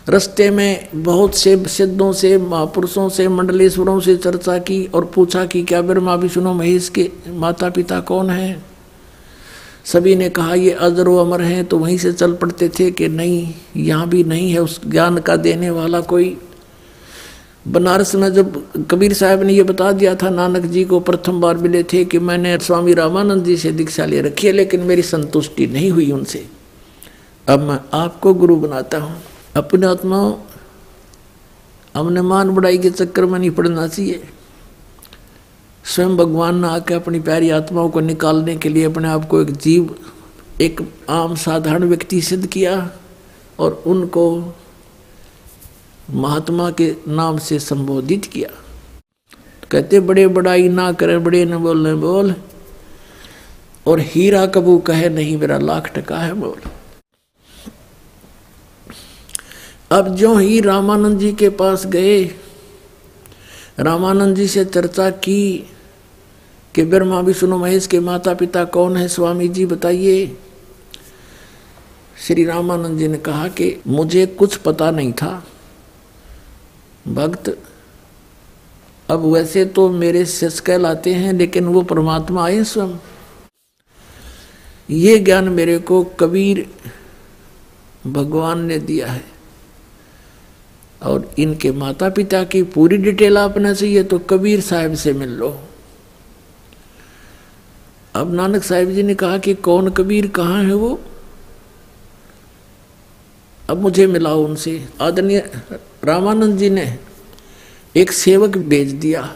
रस्ते 0.10 0.50
में 0.52 0.88
बहुत 0.96 1.36
से 1.36 1.66
सिद्धों 1.66 2.14
से, 2.14 2.38
महापुरुषों 2.38 3.10
से, 3.10 3.28
मंडलेश्वरों 3.28 4.00
से 4.00 4.18
चर्चा 4.18 4.58
की 4.58 4.86
और 4.86 5.06
पूछा 5.06 5.46
कि 5.46 5.64
क्या 5.64 5.82
ब्रह्मा, 5.82 6.16
विष्णु, 6.16 6.54
महेश 6.54 6.90
के 6.90 7.12
माता 7.28 7.70
पिता 7.70 8.00
कौन 8.00 8.30
हैं? 8.30 8.77
सभी 9.88 10.16
ने 10.16 10.30
कहा, 10.30 10.54
ये 10.54 10.72
अजर 10.72 11.08
अमर 11.10 11.42
हैं। 11.42 11.66
तो 11.66 11.78
वहीं 11.78 11.98
से 11.98 12.12
चल 12.14 12.34
पड़ते 12.34 12.70
थे 12.70 12.92
कि 12.92 13.08
नहीं, 13.08 13.54
यहाँ 13.76 14.08
भी 14.10 14.24
नहीं 14.24 14.52
है 14.52 14.60
उस 14.60 14.80
ज्ञान 14.88 15.18
का 15.18 15.36
देने 15.36 15.70
वाला 15.70 16.02
कोई। 16.02 16.38
बनारस 17.68 18.16
में 18.16 18.34
जब 18.34 18.88
कबीर 18.92 19.14
साहब 19.14 19.44
ने 19.44 19.54
ये 19.54 19.64
बता 19.64 19.92
दिया 19.92 20.16
था, 20.16 20.30
नानक 20.30 20.66
जी 20.66 20.84
को 20.86 21.00
प्रथम 21.00 21.42
बार 21.42 21.58
मिले 21.58 21.84
थे 21.84 22.06
कि 22.06 22.20
मैंने 22.20 22.58
स्वामी 22.58 22.94
रामानंद 22.94 23.46
जी 23.46 23.58
से 23.58 23.72
दीक्षा 23.72 24.06
ले 24.06 24.22
रखी 24.22 24.48
है, 24.48 24.54
लेकिन 24.54 24.82
मेरी 24.82 25.02
संतुष्टि 25.02 25.68
नहीं 25.68 25.92
हुई 25.92 26.12
उनसे। 26.12 26.46
अब 27.48 27.60
मैं 27.60 27.80
आपको 27.94 28.34
गुरु 28.34 28.56
बनाता 28.56 28.98
हूँ। 28.98 29.22
अपने 29.56 29.88
आत्मा 29.88 30.20
हमने 31.96 32.22
मान 32.22 32.50
बढ़ाई 32.50 32.78
के 32.78 32.90
चक्कर 32.90 33.26
में 33.26 33.40
नहीं 33.40 33.52
पड़ना 33.52 33.88
चाहिए। 33.88 34.22
स्वयं 35.88 36.18
भगवान 36.18 36.62
ने 36.62 36.68
आके 36.68 36.94
अपनी 36.94 37.20
प्यारी 37.20 37.50
आत्माओं 37.50 37.90
को 37.90 38.00
निकालने 38.00 38.56
के 38.56 38.70
लिए 38.70 38.84
अपने 38.84 39.08
आप 39.08 39.28
को 39.28 39.42
एक 39.42 39.52
जीव, 39.52 39.96
एक 40.62 40.82
आम 41.10 41.36
साधारण 41.36 41.84
व्यक्ति 41.84 42.22
सिद्ध 42.22 42.48
किया 42.48 42.92
और 43.60 43.84
उनको 43.86 44.54
महात्मा 46.10 46.72
के 46.72 46.96
नाम 47.08 47.38
से 47.38 47.60
संबोधित 47.60 48.26
किया। 48.26 48.50
कहते, 49.72 50.00
बड़े 50.00 50.28
बड़ाई 50.28 50.70
ना 50.70 50.92
करे, 50.92 51.18
बड़े 51.18 51.46
न 51.46 51.58
बोलने 51.58 51.94
बोल, 51.94 52.36
और 53.88 54.00
हीरा 54.00 54.46
कबू 54.46 54.78
कहे 54.78 55.10
नहीं, 55.10 55.38
मेरा 55.38 55.58
लाख 55.58 55.92
टका 55.96 56.18
है, 56.18 56.34
बोल। 56.34 56.62
अब 59.92 60.16
जो 60.16 60.36
ही 60.38 60.62
रामानंद 60.62 61.20
जी 61.20 61.34
के 61.34 61.50
पास 61.50 61.86
गए, 61.86 62.24
रामानंद 63.80 64.36
जी 64.36 64.48
से 64.48 64.66
चर्चा 64.66 65.10
की 65.10 65.70
कि 66.78 66.84
ब्रह्मा, 66.84 67.20
विष्णु, 67.20 67.58
महेश 67.58 67.88
के 67.88 68.00
माता 68.00 68.34
पिता 68.34 68.64
कौन 68.64 68.98
है? 68.98 69.08
स्वामी 69.08 69.48
जी 69.48 69.66
बताइए। 69.66 70.38
श्री 72.28 72.46
रामानंद 72.46 73.00
जी 73.00 73.08
ने 73.08 73.18
कहा 73.18 73.48
कि 73.48 73.82
मुझे 73.88 74.26
कुछ 74.26 74.56
पता 74.56 74.92
नहीं 74.92 75.14
था। 75.14 75.48
भक्त, 77.08 77.58
अब 79.10 79.26
वैसे 79.34 79.66
तो 79.66 79.90
मेरे 79.90 80.26
शिष्य 80.26 80.64
कहलाते 80.66 81.14
हैं, 81.14 81.34
लेकिन 81.34 81.66
वो 81.66 81.82
परमात्मा 81.82 82.46
आए 82.46 82.64
स्वयं। 82.64 82.98
ये 84.90 85.20
ज्ञान 85.20 85.50
मेरे 85.50 85.80
को 85.80 86.04
कबीर 86.04 86.70
भगवान 88.08 88.66
ने 88.66 88.80
दिया 88.80 89.08
है। 89.08 89.26
और 91.04 91.32
इनके 91.40 91.72
माता 91.72 92.10
पिता 92.10 92.44
की 92.44 92.64
पूरी 92.64 92.98
डिटेल 92.98 93.38
आपना 93.38 93.74
चाहिए 93.74 94.04
तो 94.04 94.20
कबीर 94.20 94.62
साहब 94.62 94.94
से 94.94 95.14
मिल 95.14 95.30
लो। 95.30 95.67
अब 98.18 98.34
नानक 98.34 98.64
साहिब 98.64 98.90
जी 98.90 99.04
ने 99.04 99.16
कहा 99.16 99.38
कि 99.38 99.54
कौन 99.54 99.90
कबीर 99.90 100.28
कहाँ 100.28 100.64
है 100.64 100.74
वो? 100.74 101.00
अब 103.70 103.82
मुझे 103.82 104.08
मिला 104.08 104.34
उनसे। 104.34 104.90
आदरणीय 105.02 105.52
रामानंद 106.04 106.58
जी 106.58 106.70
ने 106.70 107.00
एक 107.96 108.12
सेवक 108.12 108.58
भेज 108.58 108.92
दिया 108.92 109.36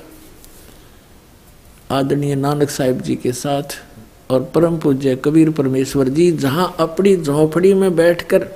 आदरणीय 1.91 2.35
नानक 2.35 2.69
साहिब 2.69 3.01
जी 3.01 3.15
के 3.15 3.31
साथ 3.31 3.83
और 4.31 4.43
परम 4.43 4.77
पूज्य 4.77 5.15
कबीर 5.15 5.51
परमेश्वर 5.51 6.09
जी 6.09 6.31
जहाँ 6.31 6.75
अपनी 6.79 7.17
झोंपड़ी 7.17 7.73
में 7.73 7.95
बैठकर 7.95 8.47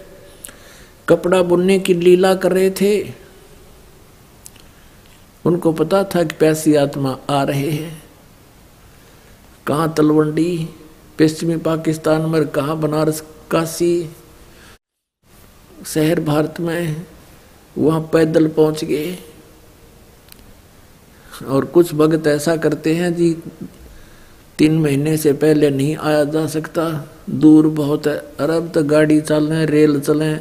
कपड़ा 1.09 1.41
बुनने 1.41 1.79
की 1.79 1.93
लीला 1.93 2.35
कर 2.35 2.51
रहे 2.51 2.69
थे। 2.69 3.13
उनको 5.45 5.71
पता 5.73 6.03
था 6.03 6.23
कि 6.23 6.35
पैसी 6.39 6.75
आत्मा 6.75 7.17
आ 7.29 7.43
रहे 7.43 7.69
हैं। 7.71 8.04
कहाँ 9.67 9.93
तलवंडी? 9.97 10.69
पश्चिमी 11.19 11.55
पाकिस्तान 11.57 12.21
में 12.21 12.47
कहाँ 12.47 12.77
बनारस, 12.79 13.23
काशी? 13.51 14.09
शहर 15.85 16.19
भारत 16.19 16.59
में 16.59 17.05
वहाँ 17.77 18.01
पैदल 18.13 18.47
पहुँच 18.47 18.83
गए। 18.85 19.17
और 21.47 21.65
कुछ 21.65 21.93
भगत 21.93 22.27
ऐसा 22.27 22.55
करते 22.55 22.95
हैं 22.95 23.13
जी, 23.15 23.31
तीन 24.57 24.77
महीने 24.79 25.17
से 25.17 25.33
पहले 25.33 25.69
नहीं 25.69 25.95
आया 25.95 26.23
जा 26.23 26.45
सकता। 26.47 27.09
दूर 27.29 27.67
बहुत 27.67 28.07
है, 28.07 28.17
अरब 28.39 28.71
तक 28.75 28.81
गाड़ी 28.81 29.21
चलें 29.21 29.65
रेल 29.65 29.99
चलें 29.99 30.39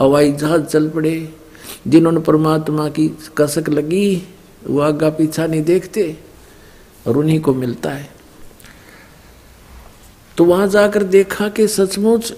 हवाई 0.00 0.32
जहाज़ 0.32 0.62
चल 0.62 0.88
पड़े। 0.88 1.34
जिन्होंने 1.88 2.20
परमात्मा 2.20 2.88
की 2.88 3.08
कसक 3.36 3.68
लगी, 3.68 4.22
वो 4.66 4.80
आगा 4.80 5.10
पीछा 5.10 5.46
नहीं 5.46 5.62
देखते, 5.62 6.16
और 7.06 7.16
उन्हीं 7.16 7.40
को 7.40 7.54
मिलता 7.54 7.90
है। 7.90 8.23
तो 10.38 10.44
वहाँ 10.44 10.68
जाकर 10.68 11.02
देखा 11.02 11.48
कि 11.48 11.68
सचमुच 11.68 12.32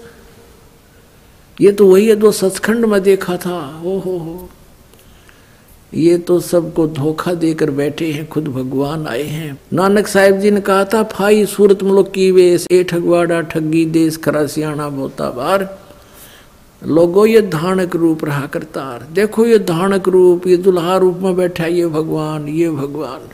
ये 1.57 1.71
तो 1.71 1.85
वही 1.87 2.07
है 2.07 2.15
जो 2.15 2.31
सचखंड 2.31 2.85
में 2.85 3.01
देखा 3.03 3.37
था। 3.37 3.57
ओ 3.85 3.97
हो 3.99 4.17
हो। 4.17 4.49
ये 5.93 6.17
तो 6.17 6.39
सबको 6.39 6.87
धोखा 6.87 7.33
देकर 7.33 7.71
बैठे 7.71 8.11
हैं, 8.11 8.27
खुद 8.29 8.47
भगवान 8.47 9.07
आए 9.07 9.23
हैं। 9.23 9.57
नानक 9.73 10.07
साहिब 10.07 10.39
जी 10.39 10.51
ने 10.51 10.61
कहा 10.61 10.83
था, 10.83 11.03
फाई 11.03 11.45
सूरत 11.45 11.83
मुल्क 11.83 12.11
की 12.15 12.29
वे 12.31 12.45
ए 12.71 12.83
ठगवाड़ा 12.83 13.41
ठगी 13.41 13.85
देश 13.85 14.17
खरा 14.17 14.45
सियाणा 14.47 14.89
बोता 14.89 15.29
बार 15.29 15.63
लोगो, 16.81 17.25
ये 17.25 17.41
धानक 17.41 17.95
रूप 17.95 18.25
रहा 18.25 18.45
करतार 18.47 19.07
देखो, 19.13 19.45
ये 19.45 19.59
धानक 19.59 20.07
रूप, 20.07 20.47
ये 20.47 20.57
दुल्हा 20.57 20.97
रूप 20.97 21.17
में 21.17 21.35
बैठा 21.35 21.65
ये 21.65 21.87
भगवान 21.87 22.47
ये 22.47 22.69
भगवान। 22.69 23.29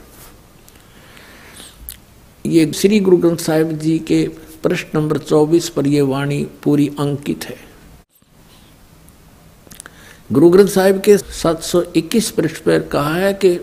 ये 2.44 2.72
श्री 2.72 3.00
गुरु 3.00 3.16
ग्रंथ 3.16 3.36
साहिब 3.36 3.78
जी 3.78 3.98
के 3.98 4.24
प्रश्न 4.64 4.98
नंबर 4.98 5.18
24 5.20 5.68
पर 5.68 5.86
यह 5.86 6.04
वाणी 6.04 6.42
पूरी 6.62 6.88
अंकित 7.00 7.44
है। 7.44 7.56
गुरु 10.32 10.48
ग्रंथ 10.50 10.68
साहिब 10.68 11.00
के 11.00 11.16
721 11.18 12.30
पृष्ठ 12.30 12.62
पर 12.64 12.78
कहा 12.92 13.14
है 13.14 13.32
कि 13.34 13.58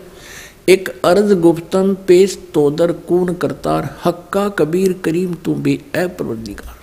एक 0.68 0.88
अर्ज़ 1.04 1.32
गुप्तम 1.36 1.94
पेश 2.08 2.38
तोदर 2.54 2.92
कून 3.08 3.34
करतार, 3.34 3.88
हक्का 4.04 4.48
कबीर 4.48 4.92
करीम 5.04 5.34
तू 5.34 5.54
भी 5.56 5.76
अप्रवदिकार 5.96 6.80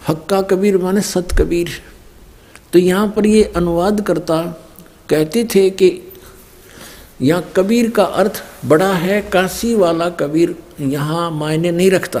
हक्का 0.00 0.40
कबीर 0.42 0.76
माने 0.78 1.00
सत 1.02 1.32
कबीर। 1.38 1.70
तो 2.72 2.78
यहाँ 2.78 3.08
पर 3.16 3.26
ये 3.26 3.42
अनुवाद 3.56 4.00
करता 4.00 4.42
कहते 5.08 5.44
थे 5.54 5.68
कि 5.72 5.90
यहाँ 7.22 7.52
कबीर 7.56 7.90
का 7.90 8.04
अर्थ 8.04 8.42
बड़ा 8.66 8.92
है 8.94 9.20
काशी 9.22 9.74
वाला 9.74 10.08
कबीर 10.20 10.54
यहाँ 10.80 11.30
मायने 11.30 11.70
नहीं 11.70 11.90
रखता। 11.90 12.20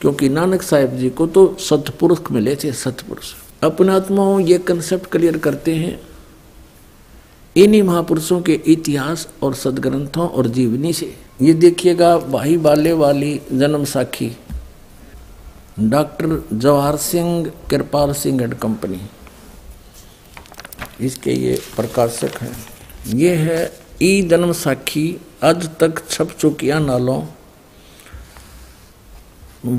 क्योंकि 0.00 0.28
नानक 0.28 0.62
साहेब 0.62 0.96
जी 0.96 1.10
को 1.10 1.26
तो 1.26 1.56
सतपुरुष 1.60 2.18
मिले 2.30 2.56
थे, 2.56 2.72
सतपुरुष। 2.72 3.32
अपने 3.62 3.92
आत्माओं 3.92 4.40
ये 4.40 4.58
कंसेप्ट 4.58 5.10
क्लियर 5.10 5.38
करते 5.38 5.74
हैं। 5.74 6.00
इन्हीं 7.56 7.82
महापुरुषों 7.82 8.40
के 8.40 8.60
इतिहास 8.66 9.28
और 9.42 9.54
सदग्रंथों 9.54 10.28
और 10.28 10.46
जीवनी 10.46 10.92
से। 10.92 11.16
ये 11.42 11.52
देखिएगा 11.52 12.18
भाई 12.18 12.56
बाले 12.56 12.92
वाली 12.92 13.40
जन्म 13.52 13.84
साखी। 13.84 14.36
Doctor 15.80 16.44
Jawahar 16.52 16.96
Singh, 16.96 17.52
Kirpal 17.70 18.12
Singh 18.12 18.42
and 18.42 18.54
company. 18.54 19.00
इसके 21.00 21.32
ये 21.32 21.62
प्रकाशक 21.76 22.38
हैं। 22.40 22.56
ये 23.06 23.34
है 23.34 23.72
ई 24.02 24.22
जन्म 24.22 24.52
साखी 24.52 25.20
अज 25.40 25.68
तक 25.78 26.02
छप 26.10 26.30
चुकिया 26.40 26.78
नालों 26.78 27.22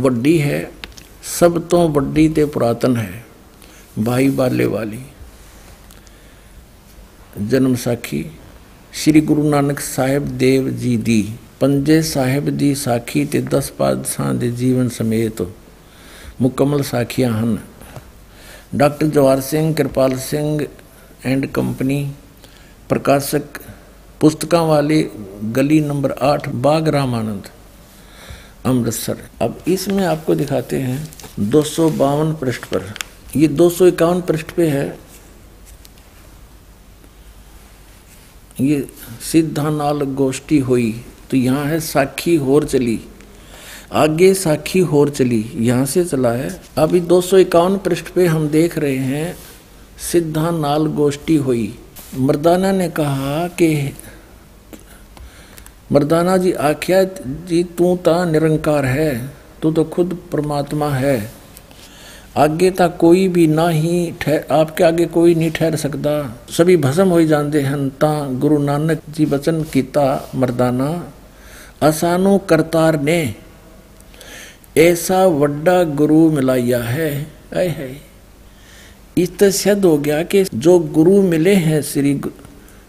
वड्डी 0.01 0.37
है, 0.37 0.59
सब 1.39 1.67
तो 1.67 1.87
वीडी 1.89 2.27
तो 2.29 2.45
पुरातन 2.47 2.97
है, 2.97 3.25
भाई 3.99 4.29
बाले 4.29 4.65
वाली। 4.65 4.99
जन्म 7.39 7.75
साखी, 7.75 8.23
श्री 8.93 9.21
गुरु 9.21 9.43
नानक 9.43 9.79
साहेब 9.79 10.27
देव 10.37 10.69
जी 10.71 10.95
दी, 10.99 11.21
पंजे 11.61 12.01
साहेब 12.03 12.49
दी 12.49 12.73
साखी 12.75 13.25
ते 13.25 13.41
दस 13.43 13.69
पादशाह 13.69 14.31
दे 14.33 14.49
जीवन 14.53 14.89
समेत 14.89 15.41
मुकम्मल 16.41 16.81
साखिया 16.83 17.33
हन। 17.33 17.59
Doctor 18.75 19.07
Jawahar 19.07 19.41
Singh, 19.41 19.73
Kirpal 19.73 20.17
Singh 20.19 20.67
and 21.25 21.51
company, 21.51 22.03
प्रकाशक 22.89 23.59
पुस्तकों 24.22 24.68
वाली 24.68 25.01
गली 25.53 25.80
नंबर 25.82 26.11
आठ, 26.11 26.47
बाग 26.49 26.88
रामानंद, 26.88 27.47
अमृतसर। 28.65 29.18
अब 29.41 29.59
इसमें 29.68 30.03
आपको 30.05 30.36
दिखाते 30.36 30.80
हैं 30.80 31.49
दो 31.49 31.61
सौ 31.63 31.89
बावन 31.89 32.34
पृष्ठ 32.36 32.65
पर। 32.65 32.93
ये 33.36 33.47
दो 33.49 33.70
सौ 33.70 33.88
इक्यावन 33.88 34.22
पृष्ठ 34.22 34.51
पे 34.51 34.68
है। 34.68 34.88
ये 38.61 38.88
सिद्धानाल 39.24 40.01
गोष्ठी 40.15 40.59
हुई 40.59 40.91
तो 41.32 41.38
यहाँ 41.38 41.65
है 41.65 41.80
साखी 41.82 42.36
होर 42.38 42.65
चली। 42.65 42.99
आगे 43.93 44.34
साखी 44.34 44.80
होर 44.82 45.09
चली, 45.09 45.39
यहाँ 45.55 45.86
से 45.86 46.03
चला 46.05 46.32
है। 46.32 46.49
अभी 46.78 46.99
दो 47.01 47.20
सौ 47.22 47.38
इक्यावन 47.38 47.78
पृष्ठ 47.78 48.09
पे 48.09 48.26
हम 48.28 48.47
देख 48.49 48.78
रहे 48.78 48.97
हैं 48.97 49.36
सिद्धानाल 50.11 50.88
गोष्ठी 50.93 51.36
हुई। 51.38 51.74
मर्दाना 52.18 52.72
ने 52.72 52.89
कहा 52.89 53.47
कि 53.49 53.93
मर्दाना 55.91 56.35
जी 56.38 56.51
आख्या, 56.51 57.03
जी, 57.03 57.63
तू 57.63 57.95
ता 57.97 58.23
निरंकार 58.25 58.85
है, 58.85 59.11
तू 59.61 59.71
तो 59.71 59.83
खुद 59.83 60.17
परमात्मा 60.31 60.89
है। 60.89 61.17
आगे 62.38 62.69
तक 62.71 62.97
कोई 62.99 63.27
भी 63.27 63.45
ना 63.47 63.67
ही 63.69 64.11
ठहर 64.21 64.45
आपके 64.51 64.83
आगे 64.83 65.05
कोई 65.05 65.35
नहीं 65.35 65.51
ठहर 65.51 65.75
सकता। 65.75 66.11
सभी 66.49 66.75
भस्म 66.77 67.07
हो 67.07 67.21
जाते 67.23 67.61
हैं 67.61 67.88
ता 67.95 68.11
गुरु 68.39 68.57
नानक 68.57 69.01
जी 69.09 69.25
वचन 69.25 69.63
कीता, 69.63 70.31
मर्दाना 70.35 70.89
असानो 71.81 72.38
करतार 72.49 72.99
ने, 73.01 73.35
ऐसा 74.77 75.25
वड्डा 75.25 75.83
गुरु 75.95 76.19
मिलाया 76.31 76.83
है। 76.83 77.09
ऐ 77.53 77.67
है 77.69 77.89
इस 79.17 79.43
सिद्ध 79.55 79.83
हो 79.85 79.97
गया 79.97 80.21
कि 80.23 80.43
जो 80.55 80.77
गुरु 80.93 81.21
मिले 81.21 81.53
हैं 81.55 81.81
श्री 81.81 82.13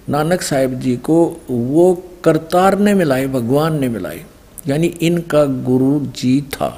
नानक 0.09 0.43
साहिब 0.43 0.79
जी 0.81 0.97
को, 0.99 1.19
वो 1.51 1.95
करतार 2.25 2.79
ने 2.79 2.95
मिलाए, 2.95 3.27
भगवान 3.27 3.79
ने 3.81 3.89
मिलाए, 3.89 4.25
यानी 4.67 4.87
इनका 4.87 5.45
गुरु 5.65 5.99
जी 6.17 6.41
था। 6.53 6.71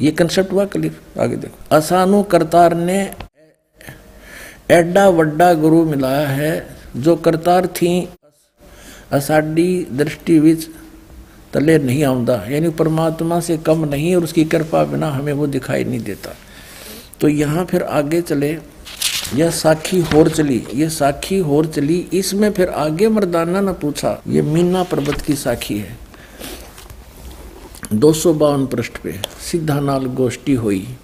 ये 0.00 0.10
कंसेप्ट 0.12 0.52
हुआ 0.52 0.64
क्लियर 0.64 1.20
आगे 1.20 1.36
देखो। 1.36 1.76
असानु 1.76 2.22
करतार 2.22 2.74
ने 2.76 2.98
एडा 4.70 5.08
वड्डा 5.08 5.52
गुरु 5.54 5.84
मिलाया 5.84 6.26
है, 6.28 6.66
जो 6.96 7.16
करतार 7.16 7.66
थी, 7.76 8.08
असाडी 9.12 9.70
दृष्टि 9.92 10.38
विच 10.38 10.68
तले 11.52 11.78
नहीं 11.78 12.02
आਉਂਦਾ 12.04 12.34
यानी 12.48 12.68
परमात्मा 12.70 13.38
से 13.40 13.56
कम 13.58 13.84
नहीं, 13.84 14.14
और 14.16 14.24
उसकी 14.24 14.44
कृपा 14.44 14.84
बिना 14.84 15.08
हमें 15.10 15.32
वो 15.32 15.46
दिखाई 15.46 15.84
नहीं 15.84 16.00
देता। 16.00 16.34
तो 17.20 17.28
यहाँ 17.28 17.64
फिर 17.64 17.82
आगे 17.82 18.20
चले। 18.22 18.50
यह 19.34 19.50
साखी 19.50 20.00
होर 20.00 20.28
चली, 20.28 20.66
ये 20.74 20.88
साखी 20.88 21.38
होर 21.38 21.66
चली। 21.66 22.08
इसमें 22.12 22.52
फिर 22.52 22.68
आगे 22.68 23.08
मर्दाना 23.08 23.60
ने 23.60 23.72
पूछा, 23.72 24.22
ये 24.28 24.42
मीना 24.42 24.82
पर्वत 24.82 25.20
की 25.20 25.34
साखी 25.34 25.78
है। 25.78 25.98
दो 27.92 28.12
सौ 28.12 28.32
बावन 28.34 28.66
पृष्ठ 28.66 28.92
पे 28.96 29.20
सीधा 29.50 29.80
नाल 29.80 30.04
गोष्ठी 30.04 30.54
हुई। 30.54 30.96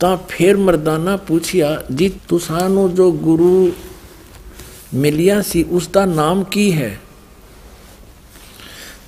ता 0.00 0.16
फिर 0.16 0.56
मर्दाना 0.56 1.16
पूछिया, 1.16 1.82
जी, 1.90 2.08
तुसानो 2.28 2.88
जो 2.88 3.12
गुरु 3.12 3.72
मिलिया 4.94 5.42
सी 5.42 5.62
उसका 5.62 6.04
नाम 6.04 6.42
की 6.42 6.70
है? 6.70 7.00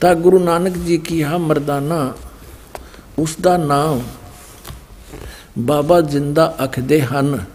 ता 0.01 0.15
गुरु 0.15 0.39
नानक 0.39 0.77
जी 0.77 0.99
की, 0.99 1.23
हा, 1.23 1.39
मर्दाना 1.39 2.15
उसका 3.19 3.57
नाम 3.57 4.03
बाबा 5.59 6.01
ज़िंदा 6.01 6.45
अखदे 6.45 6.99
हन। 6.99 7.47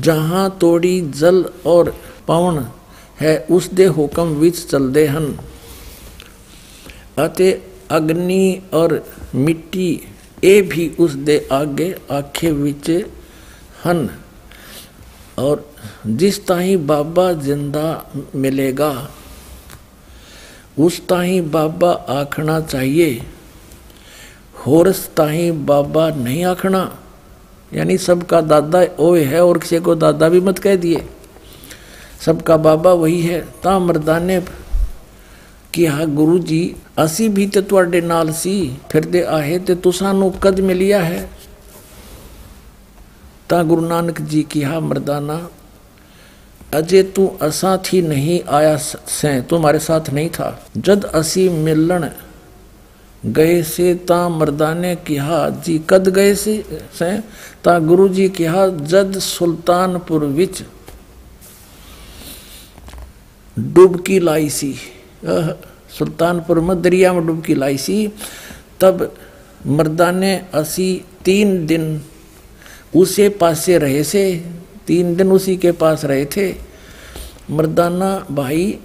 जहां 0.00 0.48
तोड़ी 0.60 1.00
जल 1.12 1.44
और 1.66 1.94
पवन 2.28 2.64
है 3.20 3.36
उस 3.50 3.70
दे 3.72 3.86
हुक्म 3.90 4.34
विच 4.40 4.64
चलते 4.66 5.06
ਹਨ 5.08 5.34
ਅਤੇ 7.24 7.58
ਅਗਨੀ 7.92 8.60
ਔਰ 8.74 9.00
ਮਿੱਟੀ 9.36 9.88
ਇਹ 10.44 10.62
ਵੀ 10.62 10.90
ਉਸ 11.00 11.14
ਦੇ 11.26 11.40
ਆਗੇ 11.52 11.94
ਆਖੇ 12.12 12.52
ਵਿੱਚ 12.52 12.90
ਹਨ 13.86 14.08
और 15.38 15.60
जिस 16.12 16.38
ताही 16.40 16.76
बाबा 16.84 17.24
जिंदा 17.40 17.88
मिलेगा 18.36 18.90
उस 20.78 20.96
ताही 21.08 21.40
बाबा 21.52 21.90
आखना 22.10 22.58
चाहिए 22.62 23.10
होरस 24.58 25.02
ताही 25.16 25.50
बाबा 25.68 26.08
नहीं 26.16 26.44
आखना 26.46 26.80
यानी 27.75 27.97
सबका 27.97 28.41
दादा 28.41 28.83
ओए 28.99 29.23
है 29.23 29.43
और 29.45 29.57
किसी 29.57 29.79
को 29.79 29.95
दादा 29.95 30.29
भी 30.29 30.39
मत 30.39 30.59
कह 30.59 30.75
दिए। 30.75 31.05
सबका 32.25 32.57
बाबा 32.57 32.93
वही 32.93 33.21
है। 33.21 33.39
ता 33.63 33.77
मरदाने 33.79 34.39
कि 35.73 35.85
हाँ 35.85 36.05
गुरु 36.07 36.39
जी 36.39 36.75
असी 36.97 37.29
भी 37.29 37.47
तो 37.47 37.61
थोड़े 37.61 38.01
नाल 38.01 38.31
सी 38.31 38.55
आए 39.21 39.57
तो 39.59 39.75
तुसानू 39.75 40.29
कद 40.43 40.59
मिलिया 40.59 41.01
है। 41.01 41.29
ता 43.49 43.61
गुरु 43.63 43.81
नानक 43.81 44.21
जी 44.21 44.43
की 44.43 44.61
हा 44.61 44.79
मरदाना 44.79 45.37
अजय 46.73 47.03
तू 47.15 47.25
असा 47.41 47.77
थी 47.77 48.01
नहीं 48.01 48.39
आया 48.49 48.75
सें 48.77 49.43
तुम्हारे 49.43 49.79
साथ 49.79 50.09
नहीं 50.09 50.29
था। 50.29 50.47
जद 50.77 51.05
असी 51.05 51.49
मिलन 51.49 52.09
गए 53.25 53.61
से 53.63 53.93
ता 53.95 54.29
मर्दाने 54.29 54.95
किहा, 54.95 55.49
जी 55.49 55.77
कद 55.89 56.07
गए 56.09 56.35
से 56.35 56.65
से? 56.99 57.19
ता 57.63 57.79
गुरु 57.79 58.07
जी 58.09 58.29
किहा, 58.29 58.67
जद 58.67 59.19
सुल्तानपुर 59.19 60.25
विच 60.25 60.63
डुबकी 63.59 64.19
लाई 64.19 64.49
सी। 64.49 64.73
सुल्तानपुर 65.97 66.59
में 66.59 66.81
दरिया 66.81 67.13
में 67.13 67.25
डुबकी 67.27 67.55
लाई 67.55 67.77
सी। 67.77 68.07
तब 68.81 69.15
मर्दाने 69.65 70.35
असी 70.53 71.05
तीन 71.25 71.65
दिन 71.65 72.01
उसे 72.95 73.29
पासे 73.29 73.77
रहे 73.77 74.03
से, 74.03 74.45
तीन 74.87 75.15
दिन 75.15 75.31
उसी 75.31 75.57
के 75.57 75.71
पास 75.71 76.05
रहे 76.05 76.25
थे। 76.25 76.55
मर्दाना 77.51 78.25
भाई 78.31 78.79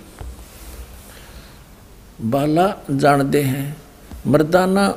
बाला 2.21 2.67
जानते 2.91 3.43
हैं। 3.43 3.77
मर्दाना 4.28 4.88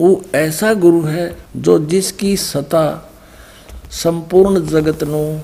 वो 0.00 0.10
ऐसा 0.34 0.72
गुरु 0.74 1.02
है 1.02 1.24
जो 1.56 1.78
जिसकी 1.86 2.36
सता 2.36 2.84
संपूर्ण 3.92 4.60
जगत 4.66 5.04
ਨੂੰ 5.04 5.40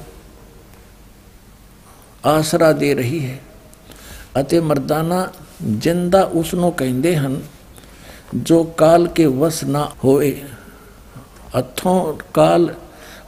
ਆਸਰਾ 2.26 2.72
ਦੇ 2.72 2.94
ਰਹੀ 2.94 3.24
ਹੈ 3.26 3.38
ਅਤੇ 4.40 4.60
ਮਰਦਾਨਾ 4.60 5.26
ਜਿੰਦਾ 5.62 6.22
ਉਸ 6.32 6.54
ਨੂੰ 6.54 6.72
ਕਹਿੰਦੇ 6.72 7.16
ਹਨ 7.16 7.40
ਜੋ 8.34 8.62
ਕਾਲ 8.64 9.06
ਕੇ 9.08 9.26
ਵਸ 9.26 9.62
ਨਾ 9.64 9.88
ਹੋਏ 10.04 10.34
ਅਥੋਂ 11.58 12.14
ਕਾਲ 12.34 12.74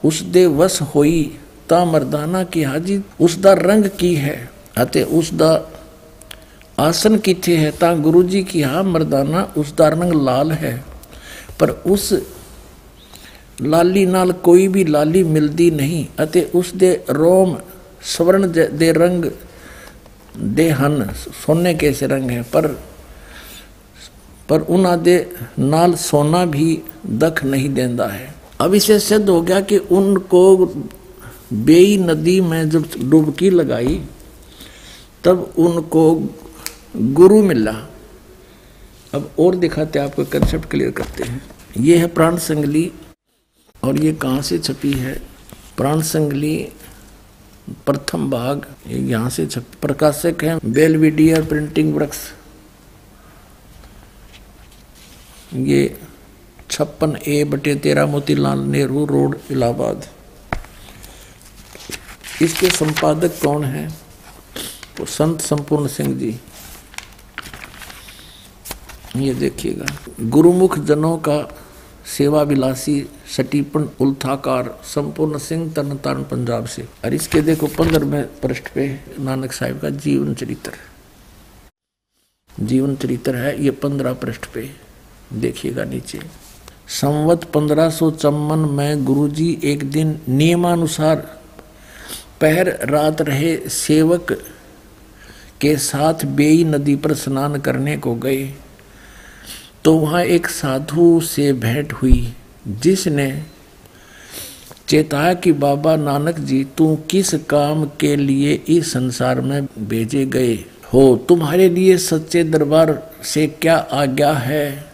ਉਸ 0.05 0.21
ਦੇ 0.23 0.45
ਵਸ 0.45 0.81
ਹੋਈ 0.95 1.31
ਤਾਂ 1.67 1.85
ਮਰਦਾਨਾ 1.85 2.43
ਕੀ 2.43 2.65
ਹਾਜੀ 2.65 3.01
ਉਸ 3.21 3.37
ਦਾ 3.37 3.53
ਰੰਗ 3.53 3.85
ਕੀ 3.85 4.15
ਹੈ 4.17 4.49
ਅਤੇ 4.81 5.03
ਉਸ 5.03 5.33
ਦਾ 5.33 5.65
ਆਸਨ 6.79 7.17
ਕਿੱਥੇ 7.17 7.57
ਹੈ 7.57 7.71
ਤਾਂ 7.71 7.95
ਗੁਰੂ 7.95 8.23
ਜੀ 8.23 8.43
ਕੀ 8.43 8.63
ਹਾਂ 8.63 8.83
ਮਰਦਾਨਾ 8.83 9.47
ਉਸ 9.57 9.71
ਦਾ 9.73 9.89
ਰੰਗ 9.89 10.13
ਲਾਲ 10.13 10.51
ਹੈ 10.53 10.83
ਪਰ 11.59 11.75
ਉਸ 11.85 12.13
ਲਾਲੀ 13.61 14.05
ਨਾਲ 14.05 14.31
ਕੋਈ 14.43 14.67
ਵੀ 14.67 14.83
ਲਾਲੀ 14.83 15.23
ਮਿਲਦੀ 15.23 15.69
ਨਹੀਂ 15.71 16.05
ਅਤੇ 16.23 16.47
ਉਸ 16.55 16.73
ਦੇ 16.73 16.99
ਰੋਮ 17.09 17.57
स्वर्ण 18.05 18.47
दे 18.79 18.91
रंग 18.91 19.23
दे 20.49 20.69
हन 20.69 21.01
सोने 21.37 21.73
कैसे 21.73 22.07
रंग 22.07 22.29
है 22.31 22.41
पर 22.53 22.67
पर 24.49 24.61
उना 24.69 24.95
दे 24.97 25.15
नाल 25.59 25.93
सोना 25.95 26.45
भी 26.45 26.67
दख 27.15 27.43
नहीं 27.43 27.69
देंदा 27.69 28.07
है 28.07 28.33
अब 28.61 28.73
इसे 28.73 28.99
सिद्ध 28.99 29.27
हो 29.29 29.41
गया 29.41 29.59
कि 29.61 29.77
उनको 29.91 30.43
बेई 31.65 31.97
नदी 31.97 32.39
में 32.41 32.69
जब 32.69 32.85
डुबकी 33.09 33.49
लगाई 33.49 33.99
तब 35.23 35.53
उनको 35.59 36.03
गुरु 36.94 37.42
मिला 37.42 37.72
अब 39.14 39.30
और 39.40 39.54
दिखाते 39.56 39.98
आपको 39.98 40.24
कंसेप्ट 40.24 40.68
क्लियर 40.70 40.90
करते 40.90 41.24
हैं। 41.24 41.40
ये 41.76 41.96
है 41.98 42.06
प्राण 42.06 42.36
संगली 42.38 42.90
और 43.82 43.98
ये 43.98 44.12
कहाँ 44.14 44.42
से 44.42 44.58
छपी 44.58 44.92
है? 44.92 45.14
प्राण 45.76 46.00
संगली, 46.02 46.56
प्रथम 47.86 48.28
भाग, 48.30 48.66
ये 48.86 48.98
यहाँ 49.00 49.30
से 49.30 49.46
छप, 49.46 49.64
प्रकाशक 49.82 50.44
है 50.44 50.58
बेलविडियर 50.64 51.44
प्रिंटिंग 51.44 51.94
वर्क्स 51.94 52.20
ये 55.54 55.96
छप्पन 56.70 57.16
ए 57.28 57.42
बटे 57.44 57.74
तेरह 57.74 58.06
मोतीलाल 58.06 58.58
नेहरू 58.66 59.04
रोड, 59.06 59.38
इलाहाबाद। 59.50 60.06
इसके 62.42 62.70
संपादक 62.70 63.40
कौन 63.42 63.64
है? 63.64 63.88
तो 64.96 65.04
संत 65.08 65.40
संपूर्ण 65.40 65.86
सिंह 65.88 66.18
जी। 66.18 66.38
ये 69.16 69.34
देखिएगा। 69.34 69.86
गुरुमुख 70.20 70.78
जनों 70.78 71.16
का 71.18 71.58
सेवा 72.18 72.42
विलासी 72.42 73.08
सटीपन, 73.36 73.90
उल्थाकार, 74.00 74.80
संपूर्ण 74.84 75.38
सिंह 75.38 75.72
तरन 75.72 76.22
पंजाब 76.22 76.66
से। 76.66 76.82
और 76.82 77.14
इसके 77.14 77.40
देखो 77.40 77.66
पंद्रहवें 77.66 78.26
पृष्ठ 78.40 78.68
पे 78.74 79.00
नानक 79.20 79.52
साहिब 79.52 79.80
का 79.80 79.90
जीवन 79.90 80.34
चरित्र। 80.34 80.72
जीवन 82.60 82.96
चरित्र 82.96 83.36
है, 83.36 83.64
ये 83.64 83.70
पंद्रह 83.70 84.12
पृष्ठ 84.12 84.46
पे। 84.46 84.70
देखिएगा 85.32 85.84
नीचे। 85.84 86.20
संवत 86.88 87.44
पंद्रह 87.44 87.90
सौ 87.90 88.10
चम्मन 88.10 88.58
में 88.58 89.04
गुरुजी 89.04 89.58
एक 89.64 89.90
दिन 89.90 90.20
नियमानुसार 90.28 91.16
पहर 92.40 92.88
रात 92.88 93.22
रहे 93.22 93.56
सेवक 93.68 94.32
के 95.60 95.76
साथ 95.76 96.24
बेई 96.24 96.64
नदी 96.64 96.96
पर 96.96 97.14
स्नान 97.14 97.60
करने 97.60 97.96
को 97.96 98.14
गए। 98.14 98.54
तो 99.84 99.94
वहाँ 99.94 100.24
एक 100.24 100.46
साधु 100.46 101.20
से 101.20 101.52
भेंट 101.52 101.92
हुई, 101.92 102.34
जिसने, 102.68 103.42
चेताया 104.88 105.34
कि 105.34 105.52
बाबा 105.52 105.96
नानक 105.96 106.38
जी, 106.38 106.64
तू 106.64 106.96
किस 106.96 107.34
काम 107.34 107.84
के 107.84 108.16
लिए 108.16 108.64
इस 108.68 108.92
संसार 108.92 109.40
में 109.40 109.64
भेजे 109.64 110.26
गए 110.26 110.54
हो? 110.94 111.26
तुम्हारे 111.28 111.68
लिए 111.68 111.98
सच्चे 111.98 112.44
दरबार 112.44 113.12
से 113.22 113.46
क्या 113.46 113.76
आज्ञा 113.76 114.32
है? 114.32 114.92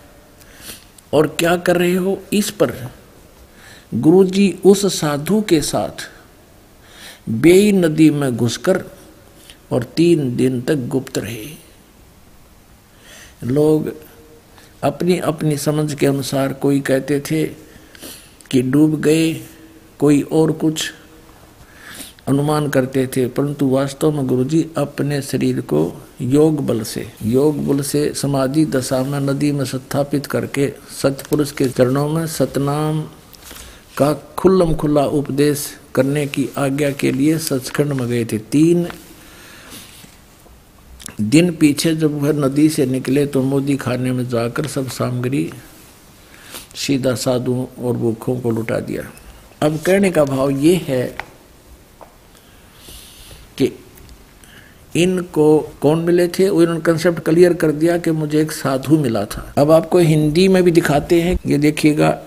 और 1.12 1.26
क्या 1.26 1.56
कर 1.56 1.76
रहे 1.76 1.94
हो 1.94 2.22
इस 2.32 2.50
पर? 2.50 2.90
गुरुजी 3.94 4.58
उस 4.64 5.00
साधु 5.00 5.42
के 5.42 5.60
साथ 5.60 6.10
बेई 7.28 7.72
नदी 7.72 8.10
में 8.10 8.36
घुसकर 8.36 8.84
और 9.72 9.82
तीन 9.82 10.36
दिन 10.36 10.62
तक 10.62 10.74
गुप्त 10.74 11.18
रहे। 11.18 11.46
लोग 13.44 14.07
अपनी 14.82 15.18
अपनी 15.18 15.56
समझ 15.56 15.94
के 15.94 16.06
अनुसार 16.06 16.52
कोई 16.52 16.80
कहते 16.80 17.20
थे 17.20 17.44
कि 18.50 18.62
डूब 18.62 19.00
गए, 19.00 19.32
कोई 19.98 20.20
और 20.22 20.52
कुछ 20.52 20.92
अनुमान 22.28 22.68
करते 22.68 23.06
थे, 23.06 23.26
परंतु 23.26 23.68
वास्तव 23.68 24.10
में 24.10 24.26
गुरुजी 24.26 24.64
अपने 24.76 25.20
शरीर 25.22 25.60
को 25.60 25.80
योग 26.20 26.64
बल 26.66 26.82
से, 26.82 27.06
योग 27.22 27.66
बल 27.66 27.80
से 27.82 28.12
समाधि 28.14 28.64
दशा 28.66 29.02
में 29.02 29.18
नदी 29.20 29.52
में 29.52 29.64
स्थापित 29.64 30.26
करके 30.26 30.72
सतपुरुष 31.02 31.52
के 31.52 31.68
चरणों 31.68 32.08
में 32.08 32.26
सतनाम 32.26 33.00
का 33.96 34.12
खुल्लम 34.38 34.74
खुल्ला 34.74 35.04
उपदेश 35.04 35.66
करने 35.94 36.26
की 36.26 36.48
आज्ञा 36.58 36.90
के 36.90 37.12
लिए 37.12 37.38
सचखंड 37.38 37.92
में 37.92 38.08
गए 38.08 38.24
थे। 38.24 38.38
तीन 38.38 38.86
दिन 41.20 41.50
पीछे 41.52 41.94
जब 41.94 42.20
वह 42.22 42.32
नदी 42.38 42.68
से 42.68 42.86
निकले 42.86 43.26
तो 43.26 43.42
मोदी 43.42 43.76
खाने 43.76 44.12
में 44.12 44.28
जाकर 44.28 44.66
सब 44.66 44.88
सामग्री, 44.88 45.50
सीधा 46.76 47.14
साधुओं 47.14 47.66
और 47.84 47.96
भूखों 47.96 48.38
को 48.40 48.50
लुटा 48.50 48.78
दिया। 48.80 49.02
अब 49.62 49.78
कहने 49.86 50.10
का 50.10 50.24
भाव 50.24 50.50
ये 50.50 50.74
है 50.88 51.06
कि 53.58 53.72
इनको 54.96 55.58
कौन 55.80 56.04
मिले 56.04 56.28
थे? 56.28 56.48
उन्होंने 56.48 56.80
कंसेप्ट 56.80 57.20
क्लियर 57.20 57.54
कर 57.54 57.72
दिया 57.72 57.98
कि 57.98 58.10
मुझे 58.10 58.40
एक 58.40 58.52
साधु 58.52 58.98
मिला 58.98 59.24
था। 59.24 59.52
अब 59.58 59.70
आपको 59.70 59.98
हिंदी 59.98 60.48
में 60.48 60.62
भी 60.62 60.70
दिखाते 60.70 61.20
हैं। 61.22 61.38
ये 61.46 61.58
देखिएगा, 61.58 62.18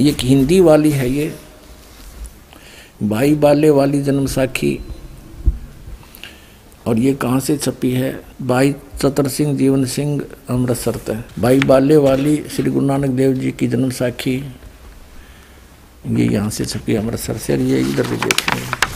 ये 0.00 0.16
हिंदी 0.20 0.60
वाली 0.60 0.90
है 0.90 1.10
ये। 1.10 1.34
भाई 3.02 3.34
बाले 3.34 3.70
वाली 3.70 4.02
जन्म 4.02 4.26
साखी 4.26 4.78
और 6.88 6.98
ये 6.98 7.12
कहाँ 7.14 7.40
से 7.40 7.56
छपी 7.56 7.90
है? 7.92 8.10
भाई 8.42 8.74
चतर 8.94 9.28
सिंह, 9.28 9.56
जीवन 9.56 9.84
सिंह, 9.86 10.22
अमृतसर 10.50 10.96
तक। 11.06 11.40
भाई 11.40 11.60
बाले 11.62 11.96
वाली 11.98 12.36
श्री 12.50 12.70
गुरु 12.70 12.86
नानक 12.86 13.10
देव 13.12 13.32
जी 13.34 13.50
की 13.52 13.66
जन्म 13.68 13.90
साखी। 13.92 14.36
ये 16.08 16.26
यहाँ 16.26 16.50
से 16.50 16.64
छपी 16.64 16.94
अमृतसर 16.96 17.36
से 17.36 17.56
ये 17.56 17.80
इधर 17.80 18.06
भी 18.06 18.16
देखेंगे 18.16 18.86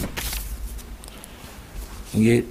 ये 2.21 2.43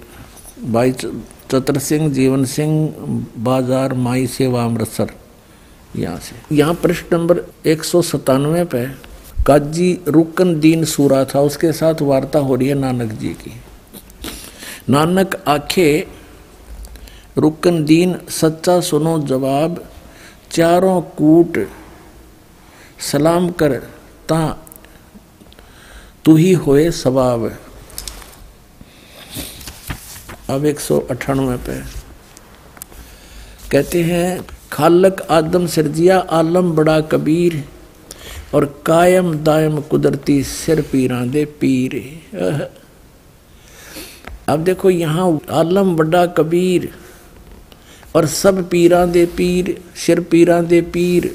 भाई 0.64 0.92
चतर 0.92 1.78
सिंह, 1.78 2.08
जीवन 2.10 2.44
सिंह, 2.44 2.94
बाज़ार 3.38 3.94
माई 3.94 4.26
सेवा 4.26 4.64
अमृतसर। 4.64 5.10
यहाँ 5.96 6.18
से। 6.18 6.56
यहाँ 6.56 6.74
पृष्ठ 6.74 7.12
नंबर 7.12 7.40
एक 7.66 7.84
सौ 7.84 8.02
सतानवे 8.02 8.64
पे, 8.64 8.86
काजी 9.46 9.98
रुकन 10.08 10.58
दीन 10.60 10.84
सूरा 10.84 11.24
था, 11.24 11.40
उसके 11.40 11.72
साथ 11.72 12.02
वार्ता 12.02 12.38
हो 12.38 12.54
रही 12.54 12.68
है 12.68 12.74
नानक 12.74 13.12
जी 13.12 13.28
की। 13.34 13.52
नानक 14.90 15.44
आखे, 15.48 16.06
रुकन 17.38 17.84
दीन 17.84 18.18
सच्चा 18.28 18.80
सुनो 18.80 19.18
जवाब, 19.18 19.84
चारों 20.50 21.00
कूट 21.00 21.58
सलाम 22.98 23.50
कर, 23.50 23.72
ता 24.28 24.58
तू 26.24 26.36
ही 26.36 26.52
होए 26.52 26.90
सवाब। 26.90 27.58
अब 30.50 30.64
एक 30.64 30.80
सौ 30.80 30.98
अठानवे 31.10 31.56
पे। 31.56 31.80
कहते 33.70 34.02
हैं, 34.02 34.44
खालक 34.72 35.22
आदम 35.30 35.66
सिरजिया 35.66 36.18
आलम 36.18 36.72
बड़ा 36.72 37.00
कबीर, 37.00 37.64
और 38.54 38.82
कायम 38.86 39.34
दायम 39.34 39.80
कुदरती 39.80 40.42
सिर 40.42 40.82
पीरा 40.82 41.24
दे 41.24 41.44
पीर। 41.44 41.92
अब 44.48 44.64
देखो 44.64 44.90
यहाँ 44.90 45.38
आलम 45.50 45.94
बड़ा 45.96 46.24
कबीर 46.36 46.88
और 48.16 48.26
सब 48.28 48.68
पीरा 48.70 49.04
दे 49.06 49.24
पीर 49.36 49.76
सिर 49.96 50.20
पीरा 50.20 50.60
दे 50.62 50.80
पीर। 50.92 51.30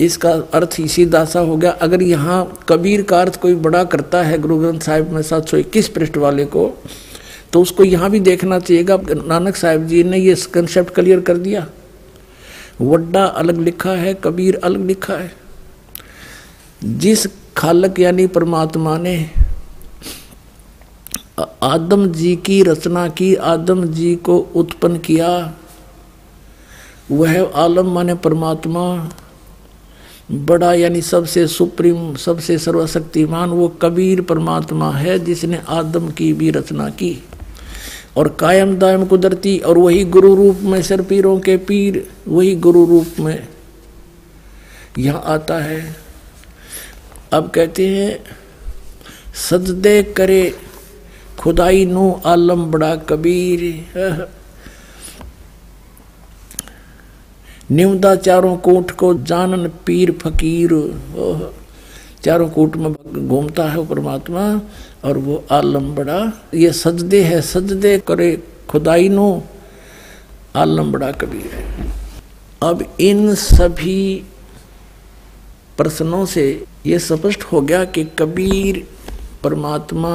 इसका 0.00 0.30
अर्थ 0.54 0.76
इसी 0.80 1.04
दासा 1.06 1.40
हो 1.40 1.56
गया। 1.56 1.70
अगर 1.72 2.02
यहाँ 2.02 2.58
कबीर 2.68 3.02
का 3.02 3.20
अर्थ 3.20 3.40
कोई 3.40 3.54
बड़ा 3.56 3.82
करता 3.84 4.22
है 4.22 4.38
गुरु 4.38 4.58
ग्रंथ 4.58 4.80
साहिब 4.80 5.10
में 5.12 5.22
सात 5.22 5.48
सौ 5.48 5.56
इक्कीस 5.56 5.88
पृष्ठ 5.88 6.16
वाले 6.16 6.44
को 6.46 6.70
तो 7.52 7.62
उसको 7.62 7.84
यहाँ 7.84 8.10
भी 8.10 8.20
देखना 8.20 8.58
चाहिएगा 8.58 8.98
नानक 9.26 9.56
साहिब 9.56 9.86
जी 9.86 10.02
ने 10.04 10.18
ये 10.18 10.34
कंसेप्ट 10.54 10.94
क्लियर 10.94 11.20
कर 11.20 11.36
दिया। 11.38 11.66
वड्डा 12.80 13.24
अलग 13.24 13.58
लिखा 13.58 13.92
है, 13.92 14.14
कबीर 14.14 14.60
अलग 14.64 14.86
लिखा 14.86 15.14
है। 15.14 15.32
जिस 16.84 17.26
खालक 17.56 17.98
यानी 18.00 18.26
परमात्मा 18.28 18.96
ने 18.98 19.18
आदम 21.62 22.12
जी 22.12 22.36
की 22.36 22.62
रचना 22.62 23.08
की, 23.08 23.34
आदम 23.34 23.84
जी 23.84 24.16
को 24.16 24.38
उत्पन्न 24.38 24.98
किया। 24.98 25.54
वह 27.10 27.52
आलम 27.54 27.86
माने 27.86 28.14
परमात्मा। 28.14 29.12
बड़ा 30.30 30.74
यानी 30.74 31.02
सबसे 31.02 31.46
सुप्रीम, 31.46 32.14
सबसे 32.14 32.58
सर्वशक्तिमान 32.58 33.50
वो 33.50 33.68
कबीर 33.68 34.20
परमात्मा 34.20 34.90
है 34.92 35.18
जिसने 35.18 35.62
आदम 35.68 36.10
की 36.10 36.32
भी 36.32 36.50
रचना 36.50 36.88
की। 36.88 37.24
और 38.16 38.28
कायम 38.28 38.76
दायम 38.76 39.06
कुदरती 39.06 39.58
और 39.58 39.78
वही 39.78 40.04
गुरु 40.04 40.34
रूप 40.34 40.58
में 40.62 40.82
सर 40.82 41.02
पीरों 41.02 41.40
के 41.40 41.56
पीर, 41.56 42.08
वही 42.28 42.54
गुरु 42.54 42.84
रूप 42.84 43.20
में 43.20 43.48
यहाँ 44.98 45.22
आता 45.26 45.58
है। 45.58 45.96
अब 47.32 47.50
कहते 47.50 47.86
हैं, 47.86 48.24
सजदे 49.34 50.02
करे 50.02 50.54
खुदाई 51.38 51.84
नु 51.86 52.04
आलम 52.26 52.64
बड़ा 52.70 52.94
कबीर 53.08 53.62
निमदा 57.70 58.14
चारों 58.16 58.56
कोठ 58.58 58.90
को 58.90 59.12
जानन 59.22 59.68
पीर 59.86 60.10
फकीर। 60.22 60.70
चारों 62.24 62.48
कूट 62.48 62.76
में 62.76 62.92
घूमता 63.28 63.68
है 63.70 63.86
परमात्मा, 63.86 64.42
और 65.04 65.18
वो 65.18 65.44
आलम 65.52 65.94
बड़ा, 65.94 66.20
ये 66.54 66.72
सजदे 66.72 67.22
है, 67.22 67.40
सजदे 67.42 67.98
करे 68.08 68.30
खुदाई 68.70 69.08
नो 69.08 69.28
आलम 70.56 70.92
बड़ा 70.92 71.10
कबीर 71.12 71.52
अब 72.62 72.82
इन 73.00 73.34
सभी 73.34 74.24
प्रश्नों 75.78 76.24
से 76.26 76.44
ये 76.86 76.98
स्पष्ट 76.98 77.42
हो 77.44 77.60
गया 77.60 77.84
कि 77.84 78.04
कबीर 78.18 78.86
परमात्मा 79.44 80.12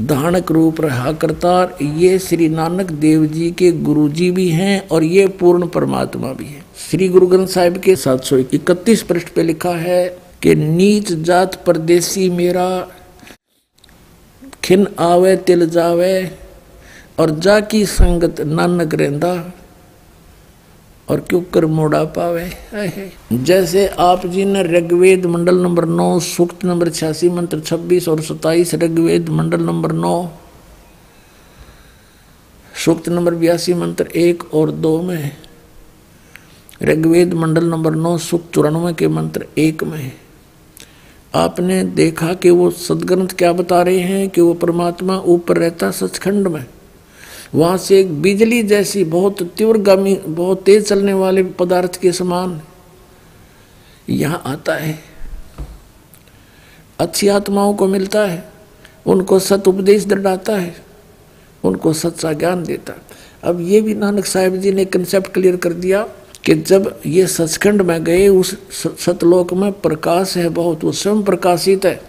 धानक 0.00 0.50
रूप 0.52 0.80
रहा 0.80 1.12
करता 1.12 1.78
ये 1.82 2.18
श्री 2.18 2.48
नानक 2.48 2.90
देव 2.90 3.26
जी 3.26 3.50
के 3.50 3.72
गुरु 3.72 4.08
जी 4.08 4.30
भी 4.30 4.48
हैं 4.48 4.88
और 4.88 5.04
ये 5.04 5.26
पूर्ण 5.28 5.66
परमात्मा 5.66 6.32
भी 6.32 6.44
है। 6.44 6.62
श्री 6.90 7.08
गुरु 7.08 7.26
ग्रंथ 7.26 7.46
साहिब 7.46 7.76
के 7.76 7.96
सात 7.96 8.24
सौ 8.24 8.36
इकतीस 8.36 9.02
पृष्ठ 9.02 9.28
पे 9.28 9.42
लिखा 9.42 9.70
है 9.70 10.18
कि 10.42 10.54
नीच 10.54 11.12
जात 11.12 11.64
परदेसी 11.64 12.30
मेरा, 12.30 12.88
खिन 14.64 14.86
आवे, 14.98 15.36
तिल 15.36 15.68
जावे, 15.70 16.30
और 17.18 17.30
जा 17.30 17.60
की 17.60 17.86
संगत 17.86 18.40
नानक 18.40 18.94
रेंदा। 18.94 19.52
और 21.10 21.20
क्यों 21.20 21.40
कर 21.54 21.66
मोड़ा 21.66 22.04
पावे? 22.04 22.50
जैसे 23.32 23.86
आप 23.88 24.26
जी 24.26 24.44
ने 24.44 24.62
ऋग्वेद 24.62 25.26
मंडल 25.26 25.56
नंबर 25.56 25.84
नौ, 25.84 26.18
सूक्त 26.20 26.64
नंबर 26.64 26.88
छियासी, 26.88 27.28
मंत्र 27.28 27.60
छब्बीस 27.60 28.08
और 28.08 28.20
सताइस 28.20 28.74
ऋग्वेद 28.74 29.28
मंडल 29.28 29.60
नंबर 29.60 29.92
नौ, 29.92 30.30
सूक्त 32.84 33.08
नंबर 33.08 33.34
बयासी, 33.34 33.74
मंत्र 33.74 34.06
एक 34.06 34.54
और 34.54 34.70
दो 34.70 35.02
में 35.02 35.36
ऋग्वेद 36.82 37.34
मंडल 37.34 37.64
नंबर 37.64 37.94
नौ, 37.94 38.18
सूक्त 38.18 38.54
चौरानवे 38.54 38.92
के 38.92 39.08
मंत्र 39.08 39.46
एक 39.58 39.84
में 39.84 40.12
आपने 41.34 41.82
देखा 41.84 42.32
कि 42.34 42.50
वो 42.50 42.70
सदग्रंथ 42.70 43.28
क्या 43.28 43.52
बता 43.52 43.82
रहे 43.82 43.98
हैं 43.98 44.28
कि 44.30 44.40
वो 44.40 44.54
परमात्मा 44.54 45.18
ऊपर 45.18 45.56
रहता 45.56 45.90
सचखंड 45.90 46.48
में? 46.48 46.64
वहाँ 47.54 47.76
से 47.78 47.98
एक 48.00 48.10
बिजली 48.22 48.62
जैसी 48.62 49.04
बहुत 49.04 49.42
तीव्र 49.56 49.78
गमी, 49.78 50.14
बहुत 50.14 50.62
तेज 50.62 50.88
चलने 50.88 51.12
वाले 51.12 51.42
पदार्थ 51.42 52.00
के 52.00 52.12
समान 52.12 52.60
यहाँ 54.08 54.42
आता 54.46 54.74
है। 54.74 54.98
अच्छी 56.98 57.28
आत्माओं 57.28 57.74
को 57.74 57.86
मिलता 57.86 58.24
है, 58.26 58.44
उनको 59.06 59.38
सत 59.38 59.68
उपदेश 59.68 60.04
दर्डाता 60.04 60.56
है, 60.56 60.74
उनको 61.64 61.92
सच्चा 61.92 62.32
ज्ञान 62.32 62.64
देता 62.64 62.94
अब 63.44 63.60
ये 63.60 63.80
भी 63.80 63.94
नानक 63.94 64.26
साहेब 64.26 64.56
जी 64.56 64.72
ने 64.72 64.84
कंसेप्ट 64.84 65.32
क्लियर 65.32 65.56
कर 65.56 65.72
दिया 65.72 66.02
कि 66.44 66.54
जब 66.54 67.00
ये 67.06 67.26
सचखंड 67.26 67.82
में 67.82 68.04
गए, 68.04 68.28
उस 68.28 68.56
सतलोक 69.04 69.52
में 69.52 69.72
प्रकाश 69.72 70.36
है 70.36 70.48
बहुत, 70.48 70.84
वो 70.84 70.92
स्वयं 70.92 71.22
प्रकाशित 71.22 71.84
है 71.84 72.00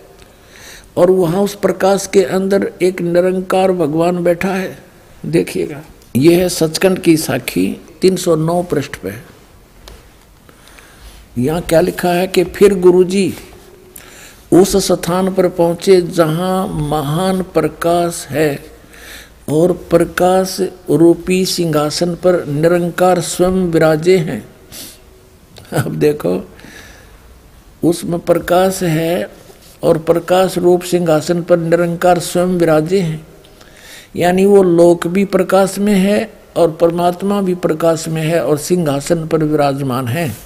और 0.97 1.11
वहाँ 1.11 1.41
उस 1.41 1.55
प्रकाश 1.55 2.07
के 2.13 2.23
अंदर 2.23 2.71
एक 2.81 3.01
निरंकार 3.01 3.71
भगवान 3.71 4.23
बैठा 4.23 4.53
है। 4.53 4.88
देखिएगा। 5.25 5.81
यह 6.15 6.37
है 6.37 6.49
सचखंड 6.49 6.99
की 6.99 7.17
साखी 7.17 7.65
309 8.01 8.63
पृष्ठ 8.63 8.95
पे। 8.95 9.13
यहाँ 11.37 11.61
क्या 11.61 11.81
लिखा 11.81 12.09
है 12.09 12.27
कि 12.27 12.43
फिर 12.43 12.73
गुरुजी, 12.79 13.33
उस 14.53 14.75
स्थान 14.77 15.33
पर 15.33 15.47
पहुँचे 15.49 16.01
जहाँ 16.01 16.67
महान 16.67 17.41
प्रकाश 17.43 18.25
है 18.29 18.59
और 19.49 19.73
प्रकाश 19.89 20.57
रूपी 20.89 21.45
सिंहासन 21.45 22.15
पर 22.15 22.45
निरंकार 22.45 23.19
स्वयं 23.21 23.65
विराजे 23.71 24.17
हैं। 24.17 24.43
अब 25.73 25.95
देखो, 25.95 26.49
उसमें 27.83 28.19
प्रकाश 28.19 28.83
है 28.83 29.29
और 29.83 29.97
प्रकाश 29.97 30.57
रूप 30.57 30.81
सिंहासन 30.81 31.41
पर 31.43 31.57
निरंकार 31.57 32.19
स्वयं 32.19 32.57
विराजे 32.57 32.99
हैं। 32.99 33.28
यानी 34.15 34.45
वो 34.45 34.63
लोक 34.63 35.07
भी 35.07 35.25
प्रकाश 35.25 35.79
में 35.79 35.95
है 35.95 36.33
और 36.57 36.71
परमात्मा 36.71 37.41
भी 37.41 37.55
प्रकाश 37.55 38.07
में 38.07 38.21
है 38.21 38.45
और 38.45 38.57
सिंहासन 38.57 39.27
पर 39.27 39.43
विराजमान 39.43 40.07
है। 40.07 40.37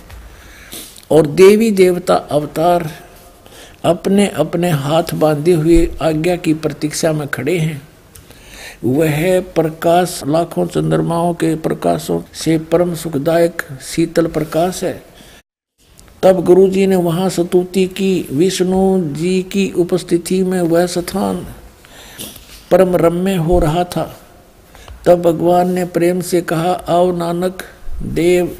और 1.12 1.28
देवी 1.28 1.72
देवता 1.72 2.16
अवतार 2.16 2.92
अपने 3.84 4.28
अपने 4.28 4.70
हाथ 4.70 5.04
बांधे 5.14 5.54
हुए 5.54 5.92
आज्ञा 6.02 6.36
की 6.36 6.54
प्रतीक्षा 6.54 7.14
में 7.14 7.28
खड़े 7.28 7.58
हैं। 7.58 7.82
वह 8.84 9.42
प्रकाश 9.42 10.22
लाखों 10.28 10.66
चंद्रमाओं 10.66 11.34
के 11.34 11.56
प्रकाशों 11.56 12.22
से 12.34 12.58
परम 12.58 12.96
सुखदायक 12.96 13.62
शीतल 13.82 14.28
प्रकाश 14.28 14.84
है। 14.84 15.04
तब 16.24 16.44
गुरुजी 16.44 16.88
ने 16.88 16.96
वहाँ 16.96 17.30
सतुति 17.30 17.86
की, 17.88 18.28
विष्णु 18.32 19.14
जी 19.14 19.44
की 19.44 19.72
उपस्थिति 19.72 20.44
में 20.44 20.62
वह 20.62 20.86
स्थान 20.86 21.48
परम 22.74 22.96
रम्य 22.96 23.36
हो 23.36 23.60
रहा 23.60 23.84
था। 23.84 24.20
तब 25.06 25.22
भगवान 25.22 25.72
ने 25.72 25.86
प्रेम 25.86 26.22
से 26.22 26.42
कहा, 26.42 26.72
आओ 26.72 27.12
नानक, 27.12 27.64
देव, 28.04 28.58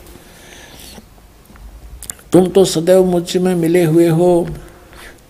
तुम 2.32 2.48
तो 2.48 2.66
सदैव 2.66 3.06
मुझमें 3.06 3.56
मिले 3.56 3.84
हुए 3.84 4.08
हो। 4.08 4.50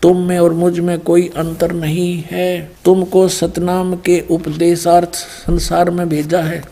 तुम 0.02 0.18
में 0.18 0.40
और 0.40 0.54
मुझमें 0.54 1.00
कोई 1.00 1.32
अंतर 1.38 1.72
नहीं 1.72 2.24
है। 2.32 2.72
तुमको 2.86 3.28
सतनाम 3.28 3.96
के 3.96 4.24
उपदेशार्थ 4.32 5.14
संसार 5.16 5.90
में 5.90 6.10
भेजा 6.10 6.42
है। 6.42 6.64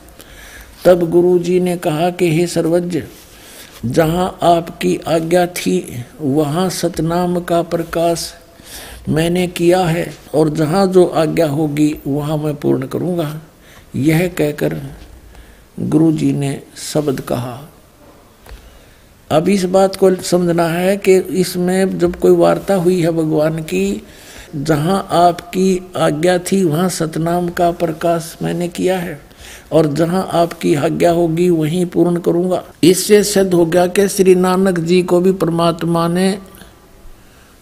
तब 0.85 1.09
गुरु 1.09 1.39
जी 1.39 1.59
ने 1.59 1.77
कहा 1.77 2.09
कि, 2.09 2.35
हे 2.35 2.47
सर्वज्ञ, 2.47 3.03
जहाँ 3.85 4.37
आपकी 4.41 4.99
आज्ञा 5.07 5.45
थी, 5.45 6.05
वहाँ 6.21 6.69
सतनाम 6.69 7.39
का 7.39 7.61
प्रकाश 7.61 8.33
मैंने 9.09 9.47
किया 9.47 9.79
है 9.79 10.13
और 10.35 10.49
जहाँ 10.49 10.87
जो 10.87 11.05
आज्ञा 11.05 11.47
होगी, 11.47 11.95
वहाँ 12.07 12.37
मैं 12.37 12.55
पूर्ण 12.55 12.87
करूँगा। 12.87 13.41
यह 13.95 14.27
कहकर 14.27 14.81
गुरु 15.79 16.11
जी 16.11 16.33
ने 16.33 16.61
शब्द 16.93 17.21
कहा। 17.21 17.59
अब 19.29 19.49
इस 19.49 19.63
बात 19.63 19.95
को 19.95 20.15
समझना 20.15 20.67
है 20.67 20.97
कि 20.97 21.15
इसमें 21.15 21.97
जब 21.99 22.15
कोई 22.15 22.31
वार्ता 22.31 22.75
हुई 22.75 23.01
है 23.01 23.11
भगवान 23.11 23.59
की, 23.59 24.03
जहाँ 24.55 25.07
आपकी 25.11 25.91
आज्ञा 25.97 26.37
थी, 26.37 26.63
वहाँ 26.63 26.89
सतनाम 26.89 27.49
का 27.49 27.71
प्रकाश 27.71 28.37
मैंने 28.41 28.67
किया 28.67 28.97
है 28.99 29.19
और 29.71 29.93
जहाँ 29.93 30.29
आपकी 30.33 30.75
आज्ञा 30.75 31.11
होगी, 31.11 31.49
वहीं 31.49 31.85
पूर्ण 31.85 32.19
करूँगा। 32.19 32.63
इससे 32.83 33.23
सिद्ध 33.23 33.53
हो 33.53 33.65
गया 33.65 33.87
कि 33.87 34.07
श्री 34.07 34.35
नानक 34.35 34.79
जी 34.79 35.01
को 35.01 35.19
भी 35.19 35.31
परमात्मा 35.31 36.07
ने 36.07 36.37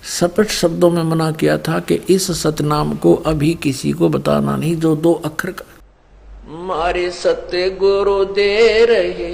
सपट 0.03 0.47
शब्दों 0.49 0.89
में 0.89 1.03
मना 1.03 1.31
किया 1.31 1.57
था 1.57 1.79
कि 1.79 1.95
इस 2.09 2.31
सतनाम 2.41 2.95
को 2.95 3.13
अभी 3.25 3.53
किसी 3.53 3.91
को 3.91 4.09
बताना 4.09 4.55
नहीं 4.55 4.75
जो 4.75 4.95
दो 4.95 5.13
अक्षर 5.25 5.51
का। 5.51 5.65
मारे 6.65 7.09
सत्य 7.11 7.69
गुरु 7.69 8.23
दे 8.25 8.85
रहे 8.85 9.31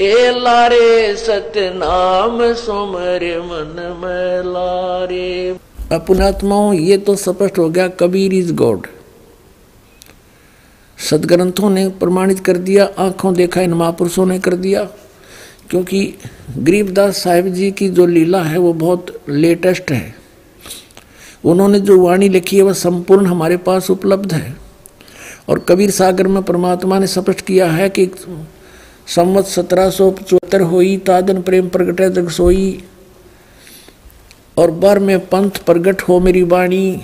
ए 0.00 0.32
लारे 0.38 1.16
सतनाम 1.16 2.52
सुमरे 2.54 3.36
मन 3.40 3.76
में 4.02 4.52
लारे। 4.52 5.56
अपनात्माओं 5.92 6.72
ये 6.74 6.98
तो 6.98 7.14
स्पष्ट 7.16 7.58
हो 7.58 7.68
गया 7.70 7.88
कबीर 7.88 8.34
इज़ 8.34 8.52
गॉड। 8.54 8.86
सदग्रंथों 10.98 11.70
ने 11.70 11.88
प्रमाणित 12.00 12.40
कर 12.40 12.56
दिया 12.58 12.88
आँखों 12.98 13.34
देखा 13.34 13.60
इन 13.60 13.74
महापुरुषों 13.74 14.26
ने 14.26 14.38
कर 14.38 14.54
दिया। 14.56 14.88
क्योंकि 15.70 16.14
गरीबदास 16.58 17.16
साहिब 17.16 17.46
जी 17.46 17.70
की 17.70 17.88
जो 17.88 18.06
लीला 18.06 18.42
है, 18.42 18.58
वो 18.58 18.72
बहुत 18.72 19.20
लेटेस्ट 19.28 19.90
है। 19.90 20.14
उन्होंने 21.44 21.80
जो 21.80 22.00
वाणी 22.00 22.28
लिखी 22.28 22.56
है 22.56 22.62
वह 22.62 22.72
संपूर्ण 22.72 23.26
हमारे 23.26 23.56
पास 23.56 23.90
उपलब्ध 23.90 24.34
है। 24.34 24.56
और 25.48 25.58
कबीर 25.58 25.90
सागर 25.90 26.28
में 26.28 26.42
परमात्मा 26.42 26.98
ने 26.98 27.06
स्पष्ट 27.06 27.40
किया 27.40 27.70
है 27.70 27.88
कि 27.88 28.10
संवत 29.06 29.44
सत्रह 29.44 29.90
सौ 29.90 30.10
पचहत्तर 30.10 30.60
होई, 30.60 30.96
तादन 30.96 31.42
प्रेम 31.42 31.68
प्रगट 31.68 32.02
जग 32.02 32.28
सोई। 32.28 32.82
और 34.58 34.70
बर 34.70 34.98
में 34.98 35.26
पंथ 35.26 35.50
प्रगट 35.50 36.02
हो 36.02 36.20
मेरी 36.20 36.42
वाणी। 36.42 37.00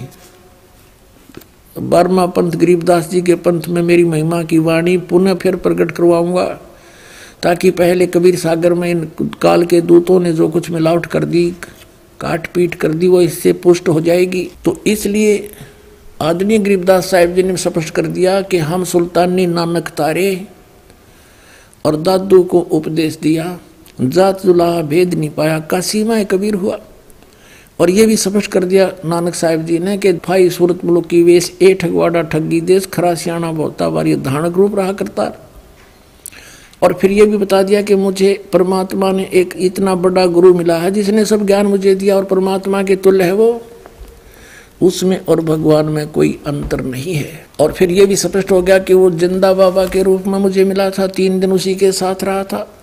बारवा 1.79 2.27
पंथ 2.27 2.53
गरीबदास 2.53 3.11
जी 3.11 3.23
के 3.23 3.35
पंथ 3.35 3.63
में 3.69 3.83
मेरी 3.83 4.05
महिमा 4.05 4.43
की 4.43 4.59
वाणी, 4.59 4.99
पुनः 4.99 5.35
फिर 5.35 5.57
प्रकट 5.57 5.91
करवाऊँगा। 5.91 6.61
ताकि 7.43 7.71
पहले 7.73 8.07
कबीर 8.07 8.37
सागर 8.37 8.75
में 8.75 8.91
इन 8.91 9.05
काल 9.43 9.65
के 9.65 9.81
दूतों 9.81 10.19
ने 10.21 10.33
जो 10.33 10.49
कुछ 10.49 10.71
मिलावट 10.71 11.07
कर 11.07 11.25
दी, 11.25 11.51
काट 12.21 12.47
पीट 12.55 12.75
कर 12.75 12.93
दी, 12.93 13.09
वो 13.09 13.21
इससे 13.21 13.53
पुष्ट 13.55 13.89
हो 13.89 14.01
जाएगी। 14.01 14.51
तो 14.65 14.77
इसलिए 14.87 15.51
आदरणीय 16.21 16.59
गरीबदास 16.59 17.11
साहिब 17.11 17.35
जी 17.35 17.43
ने 17.43 17.57
स्पष्ट 17.57 17.91
कर 17.91 18.07
दिया 18.09 18.41
कि 18.43 18.59
हम 18.59 18.85
सुल्तानी 18.85 19.47
नानक 19.49 19.89
तारे 19.89 20.47
और 21.85 21.97
दादू 21.97 22.43
को 22.45 22.61
उपदेश 22.61 23.19
दिया, 23.23 23.59
जात 24.01 24.45
जुला 24.47 24.71
भेद 24.83 25.15
नहीं 25.15 25.31
पाया, 25.31 25.59
का 25.61 25.81
सीमा 25.81 26.23
कबीर 26.25 26.55
हुआ। 26.55 26.79
और 27.81 27.91
ये 27.91 28.07
भी 28.07 28.17
स्पष्ट 28.17 28.51
कर 28.51 28.65
दिया 28.65 28.91
नानक 29.05 29.35
साहिब 29.35 29.65
जी 29.67 29.79
ने 29.79 29.97
कि 29.99 30.13
भाई 30.27 30.51
सूरत 30.51 30.85
मुल्क 30.85 31.07
की 31.07 31.23
वेश 31.23 31.57
ए 31.63 31.73
ठगवाड़ा 31.75 32.23
ठगी 32.23 32.61
देश 32.61 32.87
खरा 32.87 33.15
सियाणा 33.15 33.51
बहुता 33.53 33.89
बारी 33.89 34.15
धानक 34.17 34.57
रूप 34.57 34.77
रहा 34.77 34.93
करता। 34.93 35.33
और 36.83 36.93
फिर 36.93 37.11
ये 37.11 37.27
भी 37.27 37.37
बता 37.37 37.63
दिया 37.63 37.83
कि 37.83 37.95
मुझे 37.95 38.45
परमात्मा 38.53 39.13
ने 39.13 39.31
एक 39.33 39.55
इतना 39.57 39.95
बड़ा 39.95 40.27
गुरु 40.27 40.55
मिला 40.55 40.77
है 40.77 40.91
जिसने 40.91 41.25
सब 41.25 41.47
ज्ञान 41.47 41.67
मुझे 41.67 41.95
दिया 41.95 42.17
और 42.17 42.25
परमात्मा 42.25 42.83
के 42.83 42.97
तुल्य 42.97 43.25
है 43.25 43.33
वो। 43.33 43.63
उसमें 44.83 45.25
और 45.27 45.41
भगवान 45.41 45.87
में 45.87 46.09
कोई 46.09 46.41
अंतर 46.47 46.81
नहीं 46.81 47.15
है। 47.15 47.47
और 47.61 47.73
फिर 47.73 47.91
ये 47.91 48.07
भी 48.07 48.17
स्पष्ट 48.17 48.51
हो 48.51 48.63
गया 48.63 48.79
कि 48.79 48.95
वो 48.95 49.11
ज़िंदा 49.11 49.53
बाबा 49.53 49.87
के 49.87 50.03
रूप 50.03 50.27
में 50.27 50.39
मुझे 50.39 50.65
मिला 50.65 50.91
था, 50.91 51.07
तीन 51.07 51.41
दिन 51.41 51.53
उसी 51.53 51.75
के 51.75 51.93
साथ 51.93 52.25
रहा 52.25 52.45
था। 52.45 52.77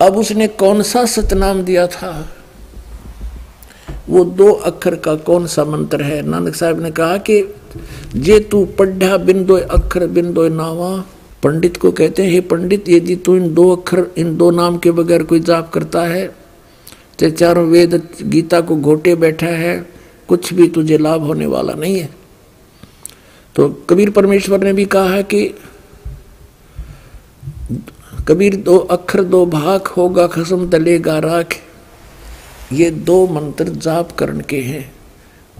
अब 0.00 0.16
उसने 0.16 0.48
कौन 0.48 0.82
सा 0.82 1.04
सतनाम 1.04 1.62
दिया 1.62 1.86
था? 1.86 2.36
वो 4.08 4.24
दो 4.24 4.52
अक्षर 4.52 4.94
का 4.94 5.14
कौन 5.14 5.46
सा 5.46 5.64
मंत्र 5.64 6.02
है? 6.02 6.22
नानक 6.22 6.54
साहब 6.54 6.82
ने 6.82 6.90
कहा 6.90 7.16
कि 7.16 7.54
जे 8.16 8.40
तू 8.40 8.64
पढ़ा 8.64 9.16
बिंदो 9.16 9.56
अक्षर 9.56 10.06
बिंदो 10.06 10.48
नावा। 10.48 11.04
पंडित 11.42 11.76
को 11.76 11.92
कहते 11.92 12.22
हैं, 12.22 12.30
हे 12.30 12.40
पंडित 12.40 12.88
यदि 12.88 13.16
तू 13.16 13.36
इन 13.36 13.54
दो 13.54 13.76
अक्षर 13.76 14.06
इन 14.18 14.36
दो 14.36 14.50
नाम 14.50 14.78
के 14.78 14.90
बगैर 14.90 15.22
कोई 15.22 15.40
जाप 15.40 15.72
करता 15.72 16.02
है? 16.02 16.26
तो 17.18 17.30
चारों 17.30 17.66
वेद 17.66 18.08
गीता 18.22 18.60
को 18.60 18.76
घोटे 18.76 19.14
बैठा 19.14 19.46
है, 19.46 19.86
कुछ 20.28 20.54
भी 20.54 20.68
तुझे 20.68 20.98
लाभ 20.98 21.22
होने 21.22 21.46
वाला 21.46 21.74
नहीं 21.74 21.98
है। 21.98 22.10
तो 23.54 23.68
कबीर 23.68 24.10
परमेश्वर 24.10 24.64
ने 24.64 24.72
भी 24.72 24.84
कहा 24.84 25.08
है 25.10 25.22
कि 25.22 25.54
कबीर 28.28 28.56
दो 28.56 28.78
अक्षर 28.78 29.22
दो 29.24 29.46
भाग 29.46 29.86
होगा, 29.86 30.26
खसम 30.26 30.68
तलेगा 30.70 31.18
राख। 31.18 31.56
ये 32.72 32.90
दो 32.90 33.26
मंत्र 33.26 33.64
जाप 33.64 34.12
करण 34.12 34.40
के 34.40 34.60
हैं। 34.60 34.92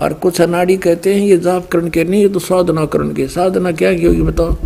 और 0.02 0.12
कुछ 0.12 0.40
अनाड़ी 0.40 0.76
कहते 0.76 1.14
हैं, 1.14 1.26
ये 1.26 1.36
जाप 1.36 1.68
करण 1.68 1.88
के 1.90 2.04
नहीं, 2.04 2.22
ये 2.22 2.28
तो 2.28 2.38
साधना 2.38 2.84
करण 2.84 3.14
के। 3.14 3.28
साधना 3.28 3.72
क्या 3.72 3.94
की 3.94 4.04
होगी 4.04 4.22
बताओ? 4.22 4.56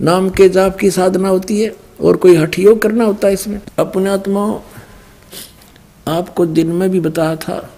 नाम 0.00 0.30
के 0.30 0.48
जाप 0.48 0.76
की 0.76 0.90
साधना 0.90 1.28
होती 1.28 1.60
है 1.60 1.76
और 2.00 2.16
कोई 2.16 2.36
हठयोग 2.36 2.82
करना 2.82 3.04
होता 3.04 3.28
है 3.28 3.34
इसमें। 3.34 3.60
अपने 3.78 4.10
आत्मा 4.10 4.60
आपको 6.08 6.46
दिन 6.46 6.66
में 6.66 6.90
भी 6.90 7.00
बताया 7.00 7.36
था 7.36 7.70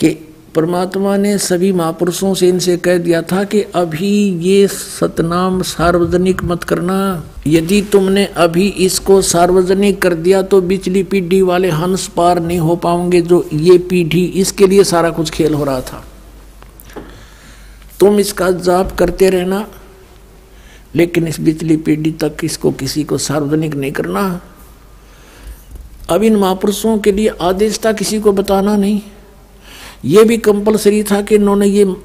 कि 0.00 0.25
परमात्मा 0.56 1.16
ने 1.16 1.36
सभी 1.38 1.70
महापुरुषों 1.72 2.32
से 2.34 2.48
इनसे 2.48 2.76
कह 2.76 2.98
दिया 2.98 3.20
था 3.22 3.42
कि 3.44 3.60
अभी 3.74 4.12
ये 4.42 4.66
सतनाम 4.66 5.60
सार्वजनिक 5.62 6.42
मत 6.44 6.62
करना। 6.64 6.98
यदि 7.46 7.80
तुमने 7.82 8.24
अभी 8.36 8.66
इसको 8.84 9.20
सार्वजनिक 9.22 10.00
कर 10.02 10.14
दिया 10.16 10.40
तो 10.42 10.60
बिचली 10.62 11.02
पीढ़ी 11.02 11.40
वाले 11.42 11.70
हंस 11.70 12.06
पार 12.06 12.40
नहीं 12.40 12.58
हो 12.58 12.76
पाओगे 12.76 13.20
जो 13.22 13.44
ये 13.52 13.76
पीढ़ी 13.78 14.24
इसके 14.36 14.66
लिए 14.66 14.84
सारा 14.84 15.10
कुछ 15.10 15.30
खेल 15.30 15.54
हो 15.54 15.64
रहा 15.64 15.80
था। 15.80 16.02
तुम 18.00 18.18
इसका 18.20 18.50
जाप 18.50 18.92
करते 18.92 19.28
रहना, 19.30 19.66
लेकिन 20.94 21.26
इस 21.28 21.40
बिचली 21.40 21.76
पीढ़ी 21.78 22.10
तक 22.12 22.44
इसको 22.44 22.70
किसी 22.74 23.04
को 23.04 23.18
सार्वजनिक 23.18 23.74
नहीं 23.74 23.92
करना। 23.92 24.24
अब 26.10 26.22
इन 26.22 26.36
महापुरुषों 26.36 26.96
के 26.98 27.12
लिए 27.12 27.28
आदेश 27.42 27.80
था, 27.84 27.92
किसी 27.92 28.20
को 28.20 28.32
बताना 28.32 28.76
नहीं। 28.76 29.00
ये 30.04 30.24
भी 30.24 30.36
कंपलसरी 30.38 31.02
था 31.02 31.22
कि 31.22 31.34
इन्होंने 31.34 31.66
ये 31.66 31.96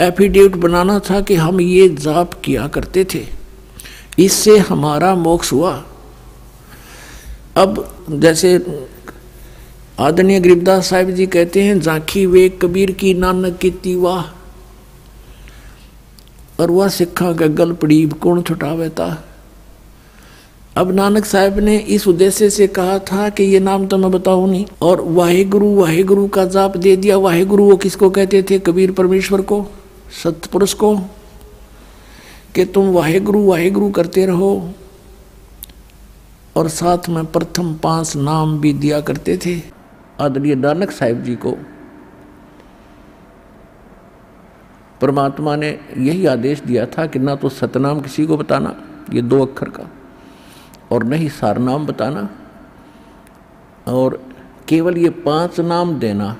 एफिडेविट 0.00 0.56
बनाना 0.56 0.98
था 0.98 1.20
कि 1.20 1.34
हम 1.34 1.60
ये 1.60 1.88
जाप 1.88 2.34
किया 2.34 2.68
करते 2.68 3.04
थे। 3.04 3.24
इससे 4.18 4.58
हमारा 4.58 5.14
मोक्ष 5.14 5.52
हुआ। 5.52 5.84
अब 7.56 7.96
जैसे 8.10 8.66
आदरणीय 10.00 10.40
गरीबदास 10.40 10.88
साहिब 10.88 11.10
जी 11.10 11.26
कहते 11.26 11.62
हैं 11.62 11.80
झांकी 11.80 12.26
वे 12.26 12.48
कबीर 12.48 12.90
की 12.90 13.14
नानक 13.14 13.58
की 13.58 13.70
तीवा 13.70 14.32
और 16.60 16.70
वह 16.70 16.88
सिखा 16.88 17.32
गगल 17.32 17.46
गल 17.46 17.72
पड़ी 17.72 18.06
कौन 18.06 18.42
छुटावे 18.42 18.88
था 18.88 19.28
अब 20.76 20.90
नानक 20.90 21.24
साहब 21.24 21.58
ने 21.58 21.76
इस 21.78 22.08
उद्देश्य 22.08 22.50
से 22.50 22.66
कहा 22.66 22.98
था 22.98 23.28
कि 23.28 23.42
ये 23.42 23.60
नाम 23.60 23.86
तो 23.86 23.98
मैं 23.98 24.10
बताऊँ 24.10 24.48
नहीं। 24.50 24.66
और 24.82 25.00
वाहे 25.00 25.44
गुरु 25.44 25.74
वाहे 25.74 26.02
गुरु 26.02 26.28
का 26.28 26.44
जाप 26.44 26.76
दे 26.76 26.96
दिया। 26.96 27.16
वाहे 27.16 27.44
गुरु 27.44 27.64
वो 27.64 27.76
किसको 27.76 28.10
कहते 28.10 28.42
थे? 28.42 28.58
कबीर 28.58 28.92
परमेश्वर 28.92 29.40
को, 29.40 29.66
सतपुरुष 30.24 30.74
को, 30.74 30.96
कि 32.54 32.64
तुम 32.64 32.88
वाहे 32.88 33.20
गुरु 33.20 33.44
वाहे 33.44 33.70
गुरु 33.70 33.90
करते 33.90 34.26
रहो। 34.26 34.70
और 36.56 36.68
साथ 36.68 37.08
में 37.08 37.24
प्रथम 37.26 37.74
पाँच 37.74 38.16
नाम 38.16 38.58
भी 38.58 38.72
दिया 38.72 39.00
करते 39.00 39.38
थे। 39.46 39.60
आदरणीय 40.20 40.54
नानक 40.54 40.90
साहिब 40.90 41.22
जी 41.22 41.36
को। 41.36 41.56
परमात्मा 45.00 45.56
ने 45.56 45.78
यही 45.98 46.26
आदेश 46.26 46.60
दिया 46.60 46.86
था 46.86 47.06
कि 47.06 47.18
ना 47.18 47.34
तो 47.34 47.48
सतनाम 47.48 48.00
किसी 48.00 48.26
को 48.26 48.36
बताना, 48.36 48.76
ये 49.12 49.22
दो 49.22 49.46
अक्षर 49.46 49.68
का। 49.68 49.90
और 50.90 51.04
नहीं 51.04 51.28
सार 51.28 51.58
नाम 51.58 51.86
बताना, 51.86 52.28
और 53.88 54.20
केवल 54.68 54.98
ये 54.98 55.10
पाँच 55.22 55.60
नाम 55.60 55.98
देना, 55.98 56.36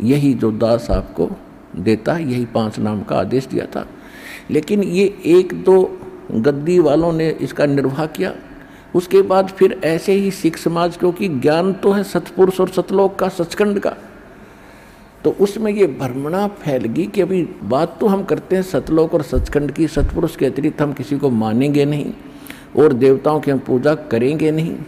यही 0.00 0.32
जो 0.34 0.50
दास 0.52 0.90
आपको 0.90 1.30
देता 1.76 2.12
है, 2.12 2.30
यही 2.30 2.44
पाँच 2.46 2.78
नाम 2.78 3.02
का 3.02 3.16
आदेश 3.16 3.46
दिया 3.46 3.66
था। 3.66 3.86
लेकिन 4.50 4.82
ये 4.82 5.06
एक 5.26 5.52
दो 5.64 5.82
गद्दी 6.32 6.78
वालों 6.78 7.12
ने 7.12 7.28
इसका 7.30 7.66
निर्वाह 7.66 8.04
किया। 8.06 8.32
उसके 8.94 9.22
बाद 9.22 9.48
फिर 9.48 9.80
ऐसे 9.84 10.12
ही 10.12 10.30
सिख 10.30 10.56
समाज, 10.56 10.96
क्योंकि 10.96 11.28
ज्ञान 11.30 11.72
तो 11.72 11.92
है 11.92 12.02
सतपुरुष 12.04 12.60
और 12.60 12.68
सतलोक 12.68 13.18
का, 13.18 13.28
सचखंड 13.28 13.78
का 13.78 13.94
तो 15.24 15.30
उसमें 15.40 15.72
ये 15.72 15.86
भ्रमणा 15.86 16.46
फैल 16.56 16.84
गई 16.84 17.06
कि 17.06 17.20
अभी 17.20 17.42
बात 17.64 17.96
तो 18.00 18.06
हम 18.06 18.22
करते 18.24 18.56
हैं 18.56 18.62
सतलोक 18.62 19.14
और 19.14 19.22
सचखंड 19.22 19.72
की, 19.72 19.86
सतपुरुष 19.88 20.36
के 20.36 20.46
अतिरिक्त 20.46 20.82
हम 20.82 20.92
किसी 20.92 21.18
को 21.18 21.30
मानेंगे 21.30 21.84
नहीं। 21.84 22.12
और 22.76 22.92
देवताओं 22.92 23.40
की 23.40 23.50
हम 23.50 23.58
पूजा 23.58 23.94
करेंगे 23.94 24.50
नहीं। 24.50 24.78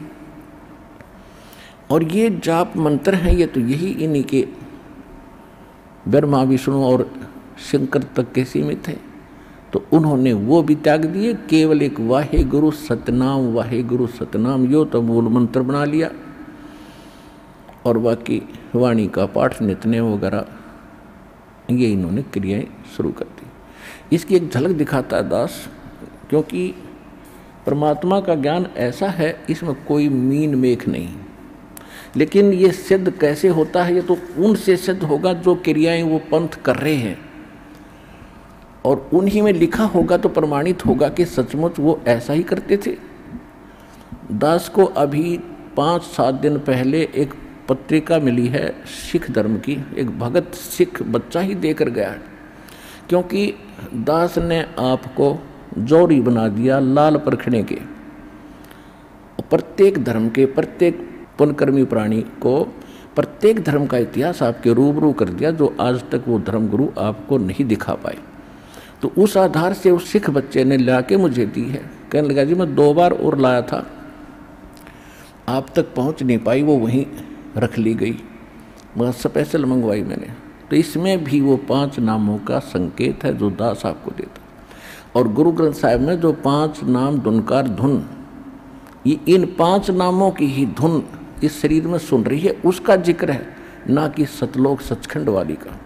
और 1.90 2.02
ये 2.02 2.40
जाप 2.44 2.76
मंत्र 2.76 3.14
हैं, 3.14 3.32
ये 3.32 3.46
तो 3.46 3.60
यही 3.60 3.90
इन्हीं 4.04 4.24
के 4.24 4.48
ब्रह्मा, 6.08 6.42
विष्णु 6.42 6.84
और 6.84 7.10
शंकर 7.72 8.02
तक 8.02 8.32
के 8.32 8.44
सीमित 8.44 8.88
है। 8.88 8.96
तो 9.72 9.86
उन्होंने 9.92 10.32
वो 10.32 10.62
भी 10.62 10.74
त्याग 10.74 11.04
दिए, 11.04 11.34
केवल 11.34 11.82
एक 11.82 12.00
वाहे 12.00 12.44
गुरु 12.44 12.70
सतनाम 12.70 13.52
वाहे 13.52 13.82
गुरु 13.82 14.06
सतनाम, 14.06 14.70
यो 14.70 14.84
तो 14.84 15.02
मूल 15.02 15.24
मंत्र 15.24 15.62
बना 15.62 15.84
लिया। 15.84 16.10
और 17.86 17.98
बाकी 17.98 18.42
वाणी 18.74 19.06
का 19.06 19.26
पाठ 19.26 19.62
नितने 19.62 20.00
वगैरह, 20.00 20.46
ये 21.70 21.92
इन्होंने 21.92 22.22
क्रियाएँ 22.22 22.66
शुरू 22.96 23.10
कर 23.10 23.24
दी। 23.24 23.46
इसकी 24.16 24.36
एक 24.36 24.50
झलक 24.50 24.76
दिखाता 24.76 25.16
है 25.16 25.28
दास, 25.28 25.68
क्योंकि 26.30 26.74
परमात्मा 27.66 28.20
का 28.20 28.34
ज्ञान 28.34 28.66
ऐसा 28.76 29.08
है, 29.08 29.42
इसमें 29.50 29.84
कोई 29.84 30.08
मीन 30.08 30.54
मेख 30.54 30.88
नहीं। 30.88 31.08
लेकिन 32.16 32.52
ये 32.52 32.70
सिद्ध 32.70 33.10
कैसे 33.10 33.48
होता 33.48 33.84
है, 33.84 33.94
ये 33.94 34.00
तो 34.00 34.16
उनसे 34.38 34.76
सिद्ध 34.76 35.02
होगा 35.02 35.32
जो 35.32 35.54
क्रियाएँ 35.54 36.02
वो 36.02 36.18
पंथ 36.18 36.48
कर 36.48 36.76
रहे 36.76 36.94
हैं। 36.94 37.18
और 38.84 39.10
उन्हीं 39.14 39.42
में 39.42 39.52
लिखा 39.52 39.84
होगा 39.84 40.16
तो 40.16 40.28
प्रमाणित 40.28 40.86
होगा 40.86 41.08
कि 41.08 41.24
सचमुच 41.24 41.78
वो 41.78 42.00
ऐसा 42.06 42.32
ही 42.32 42.42
करते 42.42 42.76
थे। 42.76 42.96
दास 44.32 44.68
को 44.68 44.84
अभी 44.84 45.38
पाँच 45.76 46.02
सात 46.02 46.34
दिन 46.34 46.58
पहले 46.58 47.02
एक 47.14 47.34
पत्रिका 47.68 48.18
मिली 48.18 48.46
है, 48.46 48.74
सिख 48.86 49.30
धर्म 49.30 49.56
की। 49.56 49.84
एक 49.96 50.18
भगत 50.18 50.54
सिख 50.54 51.02
बच्चा 51.02 51.40
ही 51.40 51.54
देकर 51.54 51.88
गया 51.88 52.14
क्योंकि 53.08 53.54
दास 53.94 54.38
ने 54.38 54.60
आपको 54.78 55.38
जौरी 55.78 56.20
बना 56.20 56.48
दिया 56.48 56.80
लाल 56.80 57.16
परखने 57.16 57.62
के। 57.62 57.78
प्रत्येक 59.50 60.04
धर्म 60.04 60.28
के, 60.28 60.46
प्रत्येक 60.46 61.10
पुनकर्मी 61.38 61.84
प्राणी 61.84 62.22
को 62.22 62.64
प्रत्येक 63.16 63.64
धर्म 63.64 63.86
का 63.86 63.98
इतिहास 63.98 64.42
आपके 64.42 64.72
रूबरू 64.72 65.12
कर 65.12 65.28
दिया 65.28 65.50
जो 65.50 65.76
आज 65.80 66.00
तक 66.10 66.24
वो 66.28 66.38
धर्म 66.38 66.68
गुरु 66.68 66.88
आपको 66.98 67.38
नहीं 67.38 67.64
दिखा 67.64 67.94
पाए। 67.94 68.18
तो 69.02 69.12
उस 69.18 69.36
आधार 69.36 69.72
से 69.72 69.90
उस 69.90 70.08
सिख 70.08 70.30
बच्चे 70.30 70.64
ने 70.64 70.76
ला 70.76 71.00
के 71.00 71.16
मुझे 71.16 71.46
दी 71.46 71.64
है। 71.64 71.90
कहने 72.12 72.28
लगा, 72.28 72.44
जी, 72.44 72.54
मैं 72.54 72.74
दो 72.74 72.94
बार 72.94 73.12
और 73.12 73.38
लाया 73.38 73.62
था। 73.62 73.86
आप 75.48 75.66
तक 75.76 75.94
पहुँच 75.94 76.22
नहीं 76.22 76.38
पाई, 76.38 76.62
वो 76.62 76.76
वहीं 76.76 77.06
रख 77.56 77.78
ली 77.78 77.94
गई। 77.94 78.18
मगर 78.98 79.12
स्पेशल 79.12 79.64
मंगवाई 79.64 80.02
मैंने। 80.02 80.26
तो 80.70 80.76
इसमें 80.76 81.24
भी 81.24 81.40
वो 81.40 81.56
पाँच 81.56 81.98
नामों 81.98 82.38
का 82.38 82.58
संकेत 82.58 83.24
है 83.24 83.36
जो 83.36 83.50
दास 83.50 83.86
आपको 83.86 84.10
देता 84.10 84.39
और 85.14 85.28
गुरु 85.28 85.52
ग्रंथ 85.52 85.72
साहिब 85.72 86.00
में 86.00 86.20
जो 86.20 86.32
पाँच 86.34 86.82
नाम 86.84 87.18
धुनकार 87.18 87.68
धुन, 87.70 88.04
ये 89.06 89.18
इन 89.28 89.44
पाँच 89.58 89.90
नामों 89.90 90.30
की 90.30 90.46
ही 90.46 90.66
धुन 90.78 91.02
इस 91.44 91.60
शरीर 91.62 91.86
में 91.86 91.98
सुन 91.98 92.24
रही 92.24 92.40
है, 92.40 92.52
उसका 92.64 92.96
ज़िक्र 92.98 93.30
है, 93.30 93.46
ना 93.88 94.08
कि 94.08 94.26
सतलोक 94.28 94.80
सचखंड 94.80 95.28
वाली 95.28 95.54
का। 95.56 95.78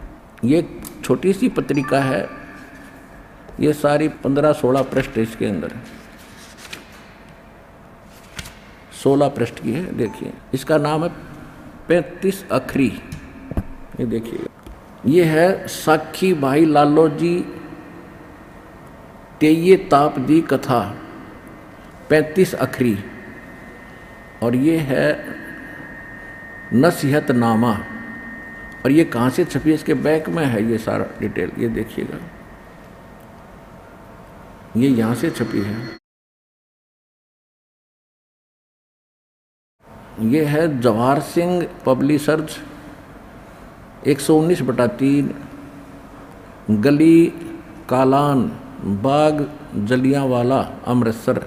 ये 0.45 0.67
छोटी 1.05 1.33
सी 1.33 1.49
पत्रिका 1.49 2.01
है, 2.01 2.29
ये 3.61 3.73
सारी 3.73 4.09
पंद्रह 4.23 4.53
सोलह 4.53 4.83
पृष्ठ 4.85 5.19
इसके 5.19 5.47
अंदर 5.47 5.73
है। 5.73 5.83
सोलह 9.03 9.29
पृष्ठ 9.29 9.63
की 9.63 9.73
है, 9.73 9.85
देखिए, 9.97 10.33
इसका 10.55 10.79
नाम 10.79 11.05
है 11.05 11.09
पैंतीस 11.89 12.45
अखरी। 12.53 12.93
ये 14.01 14.07
देखिए, 14.07 14.47
ये 15.07 15.25
है 15.25 15.67
साखी 15.69 16.33
भाई 16.35 16.65
लालो 16.67 17.09
जी 17.09 17.37
तेये 19.45 19.77
ताप 19.93 20.19
दी 20.19 20.41
कथा 20.41 20.79
पैंतीस 22.11 22.55
अखरी, 22.57 22.97
और 24.43 24.55
ये 24.57 24.77
है 24.81 25.09
नसीहत 26.75 27.31
नामा। 27.33 27.73
और 28.85 28.91
ये 28.91 29.05
कहाँ 29.07 29.31
से 29.31 29.45
छपी 29.45 29.69
है? 29.69 29.75
इसके 29.75 29.95
बैक 29.97 30.29
में 30.29 30.45
है 30.45 30.63
ये 30.71 30.79
सारा 30.79 31.07
डिटेल, 31.21 31.53
ये 31.59 31.69
देखिएगा। 31.69 32.19
ये 34.77 34.89
यहाँ 34.89 35.15
से 35.15 35.31
छपी 35.31 35.61
है। 35.61 35.77
ये 40.31 40.45
है 40.47 40.67
जवाहर 40.81 41.21
सिंह 41.29 41.69
पब्लिशर्स, 41.87 42.59
एक 44.07 44.21
सौ 44.21 44.39
उन्नीस 44.39 44.63
बटा 44.63 44.87
तीन, 44.99 45.35
गली 46.71 47.27
कालान। 47.91 48.51
बाग 48.85 49.49
जलियावाला 49.89 50.59
अमृतसर। 50.87 51.43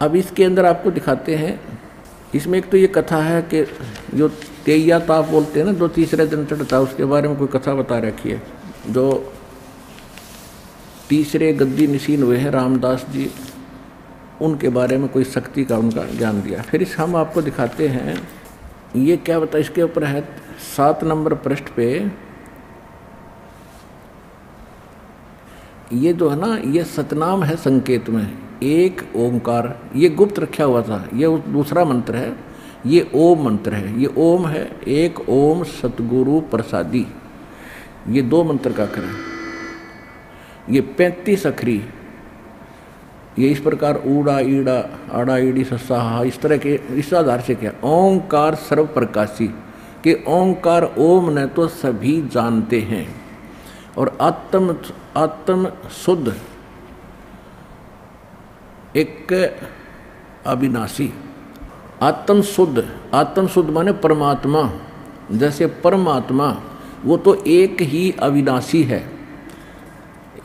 अब 0.00 0.14
इसके 0.16 0.44
अंदर 0.44 0.66
आपको 0.66 0.90
दिखाते 0.90 1.34
हैं, 1.36 1.60
इसमें 2.34 2.58
एक 2.58 2.70
तो 2.70 2.76
ये 2.76 2.86
कथा 2.88 3.16
है 3.22 3.40
कि 3.44 3.64
जो 4.14 4.28
तेया 4.64 4.98
ताप 5.00 5.28
बोलते 5.28 5.58
हैं 5.60 5.66
ना, 5.66 5.72
जो 5.72 5.88
तीसरे 5.88 6.26
दिन 6.26 6.44
चढ़ता 6.46 6.80
उसके 6.80 7.04
बारे 7.04 7.28
में 7.28 7.36
कोई 7.38 7.48
कथा 7.48 7.74
बता 7.74 7.98
रखी 7.98 8.30
है, 8.30 8.42
जो 8.88 9.32
तीसरे 11.08 11.52
गद्दी 11.52 11.86
निशीन 11.86 12.22
हुए 12.22 12.36
हैं 12.38 12.50
रामदास 12.50 13.06
जी, 13.10 13.30
उनके 14.42 14.68
बारे 14.70 14.96
में 14.98 15.08
कोई 15.08 15.24
शक्ति 15.26 15.64
का 15.64 15.76
उनका 15.78 16.04
ज्ञान 16.08 16.40
दिया। 16.42 16.62
फिर 16.62 16.82
इस 16.82 16.96
हम 16.98 17.16
आपको 17.16 17.42
दिखाते 17.42 17.88
हैं, 17.88 18.16
ये 18.96 19.16
क्या 19.18 19.38
बता, 19.40 19.58
इसके 19.58 19.82
ऊपर 19.82 20.04
है, 20.04 20.20
सात 20.76 21.04
नंबर 21.04 21.34
पृष्ठ 21.38 21.68
पे 21.76 21.90
ये 25.92 26.12
जो 26.12 26.28
है 26.28 26.36
ना, 26.40 26.56
ये 26.66 26.84
सतनाम 26.84 27.42
है 27.44 27.56
संकेत 27.56 28.08
में। 28.10 28.38
एक 28.62 29.00
ओमकार 29.16 29.78
ये 29.96 30.08
गुप्त 30.08 30.38
रखा 30.38 30.64
हुआ 30.64 30.82
था, 30.82 31.08
ये 31.14 31.36
दूसरा 31.48 31.84
मंत्र 31.84 32.16
है, 32.16 32.36
ये 32.86 33.10
ओम 33.14 33.44
मंत्र 33.44 33.74
है, 33.74 34.00
ये 34.00 34.12
ओम 34.18 34.46
है, 34.46 34.80
एक 34.88 35.28
ओम 35.28 35.62
सतगुरु 35.62 36.40
प्रसादी। 36.40 37.06
ये 38.08 38.22
दो 38.22 38.44
मंत्र 38.44 38.72
का 38.72 38.84
है 38.84 39.28
ये 40.70 40.80
पैंतीस 40.80 41.46
अखरी, 41.46 41.82
ये 43.38 43.48
इस 43.48 43.60
प्रकार 43.60 44.02
ऊड़ा, 44.06 44.38
ईड़ा, 44.40 44.78
आड़ा, 45.12 45.36
ईड़ी 45.38 45.64
सस्सा 45.64 46.22
इस 46.22 46.40
तरह 46.40 46.56
के, 46.56 46.74
इस 46.90 47.12
आधार 47.14 47.40
से 47.40 47.54
क्या? 47.54 47.72
ओंकार 47.84 48.54
सर्व 48.54 48.86
प्रकाशी 48.86 49.46
कि 50.04 50.14
ओंकार 50.28 50.84
ओम 50.98 51.30
ने 51.30 51.46
तो 51.46 51.68
सभी 51.68 52.20
जानते 52.22 52.80
हैं। 52.80 53.19
और 53.98 54.16
आत्म 54.20 54.76
आत्म 55.16 55.70
शुद्ध 56.04 56.34
एक 58.96 59.32
अविनाशी। 60.46 61.12
आत्म 62.02 62.42
शुद्ध 62.42 62.84
आत्म 63.14 63.46
शुद्ध 63.46 63.70
माने 63.70 63.92
परमात्मा। 63.92 64.70
जैसे 65.32 65.66
परमात्मा, 65.82 66.46
वो 67.04 67.16
तो 67.16 67.34
एक 67.46 67.82
ही 67.82 68.10
अविनाशी 68.22 68.82
है। 68.82 69.02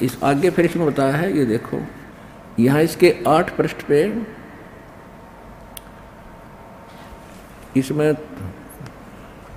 इस 0.01 0.17
आगे 0.23 0.49
फिर 0.49 0.65
इसमें 0.65 0.85
बताया 0.87 1.15
है, 1.15 1.37
ये 1.37 1.45
देखो, 1.45 1.79
यहाँ 2.59 2.81
इसके 2.81 3.15
आठ 3.27 3.55
पृष्ठ 3.57 3.83
पे, 3.87 4.03
इसमें 7.77 8.13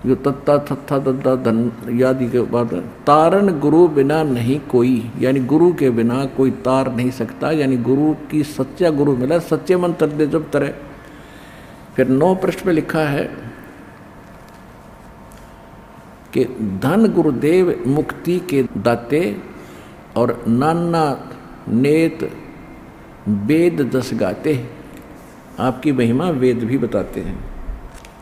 जो 0.06 0.14
तत्ता 0.14 0.56
थत्था 0.58 0.98
दत्ता 0.98 1.34
धन 1.42 1.58
यादि 1.92 2.28
के 2.30 2.40
बाद 2.50 2.74
तारण 3.06 3.58
गुरु 3.60 3.86
बिना 3.88 4.22
नहीं 4.22 4.58
कोई, 4.70 5.10
यानी 5.20 5.40
गुरु 5.42 5.72
के 5.74 5.90
बिना 5.90 6.24
कोई 6.36 6.50
तार 6.64 6.92
नहीं 6.94 7.10
सकता, 7.10 7.50
यानी 7.50 7.76
गुरु 7.78 8.12
की 8.30 8.42
सच्चा 8.42 8.90
गुरु 8.90 9.16
मिला, 9.16 9.38
सच्चे 9.38 9.76
मंत्र 9.76 10.06
दे 10.08 10.26
जब 10.26 10.50
तरह 10.50 10.74
फिर 11.96 12.08
नौ 12.08 12.34
पृष्ठ 12.34 12.66
में 12.66 12.72
लिखा 12.74 13.00
है 13.00 13.24
कि 16.32 16.44
धन 16.82 17.06
गुरुदेव 17.14 17.74
मुक्ति 17.86 18.38
के 18.40 18.62
दाते 18.78 19.20
और 20.16 20.42
नाना 20.48 21.04
नेत 21.68 22.30
वेद 23.28 23.80
दस 23.94 24.10
गाते 24.14 24.54
आपकी 25.60 25.92
महिमा 25.92 26.28
वेद 26.32 26.64
भी 26.64 26.78
बताते 26.78 27.20
हैं। 27.20 27.38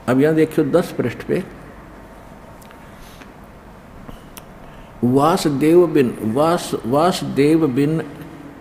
अब 0.08 0.20
यहाँ 0.20 0.34
देखियो 0.34 0.64
दस 0.70 0.94
पृष्ठ 0.98 1.26
पे 1.28 1.42
वासुदेव 5.04 5.86
बिन, 5.86 6.14
वास, 6.22 6.70
वासुदेव 6.86 7.66
बिन 7.66 8.02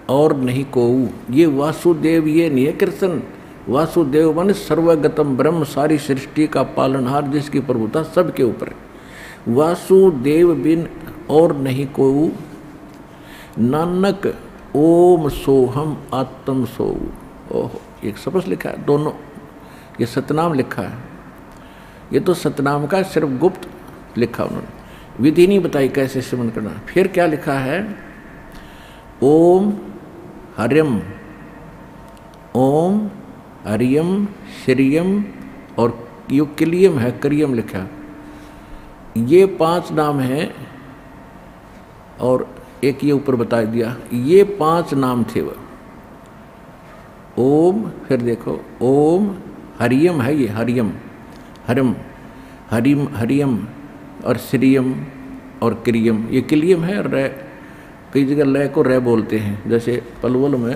और 0.10 0.36
नहीं 0.38 0.66
को 0.78 1.10
ये 1.32 1.46
वासुदेव, 1.46 2.28
ये 2.28 2.50
नहीं 2.50 2.66
है 2.66 2.72
कृष्ण 2.72 3.22
वासुदेव 3.70 4.42
मन 4.42 4.52
सर्वगतम 4.54 5.38
ब्रह्म, 5.38 5.64
सारी 5.64 5.98
सृष्टि 5.98 6.48
का 6.48 6.64
पालनहार 6.64 7.28
जिसकी 7.28 7.60
प्रभुता 7.60 8.04
सबके 8.04 8.44
ऊपर 8.44 8.68
है। 8.68 8.76
वासुदेव 9.54 10.54
बिन 10.56 10.88
और 11.30 11.56
नहीं 11.58 11.88
को 11.88 12.32
नानक 13.60 14.34
ओम 14.76 15.30
सोहम 15.30 15.98
आत्म 16.14 16.66
सो 16.66 16.98
ओहो 17.52 17.82
एक 18.04 18.18
स्पष्ट 18.18 18.48
लिखा 18.48 18.70
है, 18.70 18.86
दोनों। 18.86 19.12
ये 20.02 20.06
सतनाम 20.06 20.54
लिखा 20.54 20.82
है। 20.82 20.98
ये 22.14 22.20
तो 22.20 22.34
सतनाम 22.34 22.86
का 22.86 23.02
सिर्फ़ 23.04 23.30
गुप्त 23.30 23.70
लिखा 24.18 24.44
उन्होंने। 24.44 24.75
विधि 25.20 25.48
नहीं 25.48 25.60
बताई 25.60 25.90
कैसे 25.90 26.22
सिमन 26.22 26.50
करना। 26.50 26.70
फिर 26.88 27.08
क्या 27.08 27.26
लिखा 27.26 27.54
है? 27.54 27.78
ओम 29.24 29.74
हरिम 30.58 31.02
ओम 32.56 33.10
हरियम, 33.66 34.26
श्रियम 34.66 35.24
और 35.80 36.08
यो 36.32 36.46
किलियम 36.46 36.98
है, 37.00 37.12
करियम 37.12 37.54
लिखा। 37.54 37.88
ये 39.18 39.46
पाँच 39.46 39.92
नाम 39.92 40.20
हैं 40.20 40.56
और 42.22 42.48
एक 42.84 43.04
ये 43.04 43.12
ऊपर 43.12 43.36
बता 43.36 43.62
दिया। 43.62 43.96
ये 44.14 44.44
पाँच 44.60 44.94
नाम 44.94 45.24
थे 45.24 45.42
वह 45.42 45.56
ओम, 47.40 47.90
फिर 48.08 48.22
देखो, 48.22 48.60
ओम 48.82 49.36
हरियम 49.80 50.22
है 50.22 50.36
ये, 50.36 50.48
हरियम। 50.48 50.92
हरिम 51.68 51.96
हरिम, 52.70 53.08
हरियम। 53.14 53.58
और 54.26 54.38
श्रियम 54.38 54.96
और 55.64 55.74
क्रियम, 55.86 56.28
ये 56.30 56.42
क्लियम 56.42 56.84
है 56.84 56.98
और 56.98 57.08
रे 57.08 57.28
कई 58.14 58.26
जगह 58.26 58.46
लय 58.46 58.68
को 58.68 58.82
रे 58.82 59.00
बोलते 59.00 59.38
हैं। 59.38 59.70
जैसे 59.70 60.02
पलवल 60.24 60.56
में, 60.56 60.76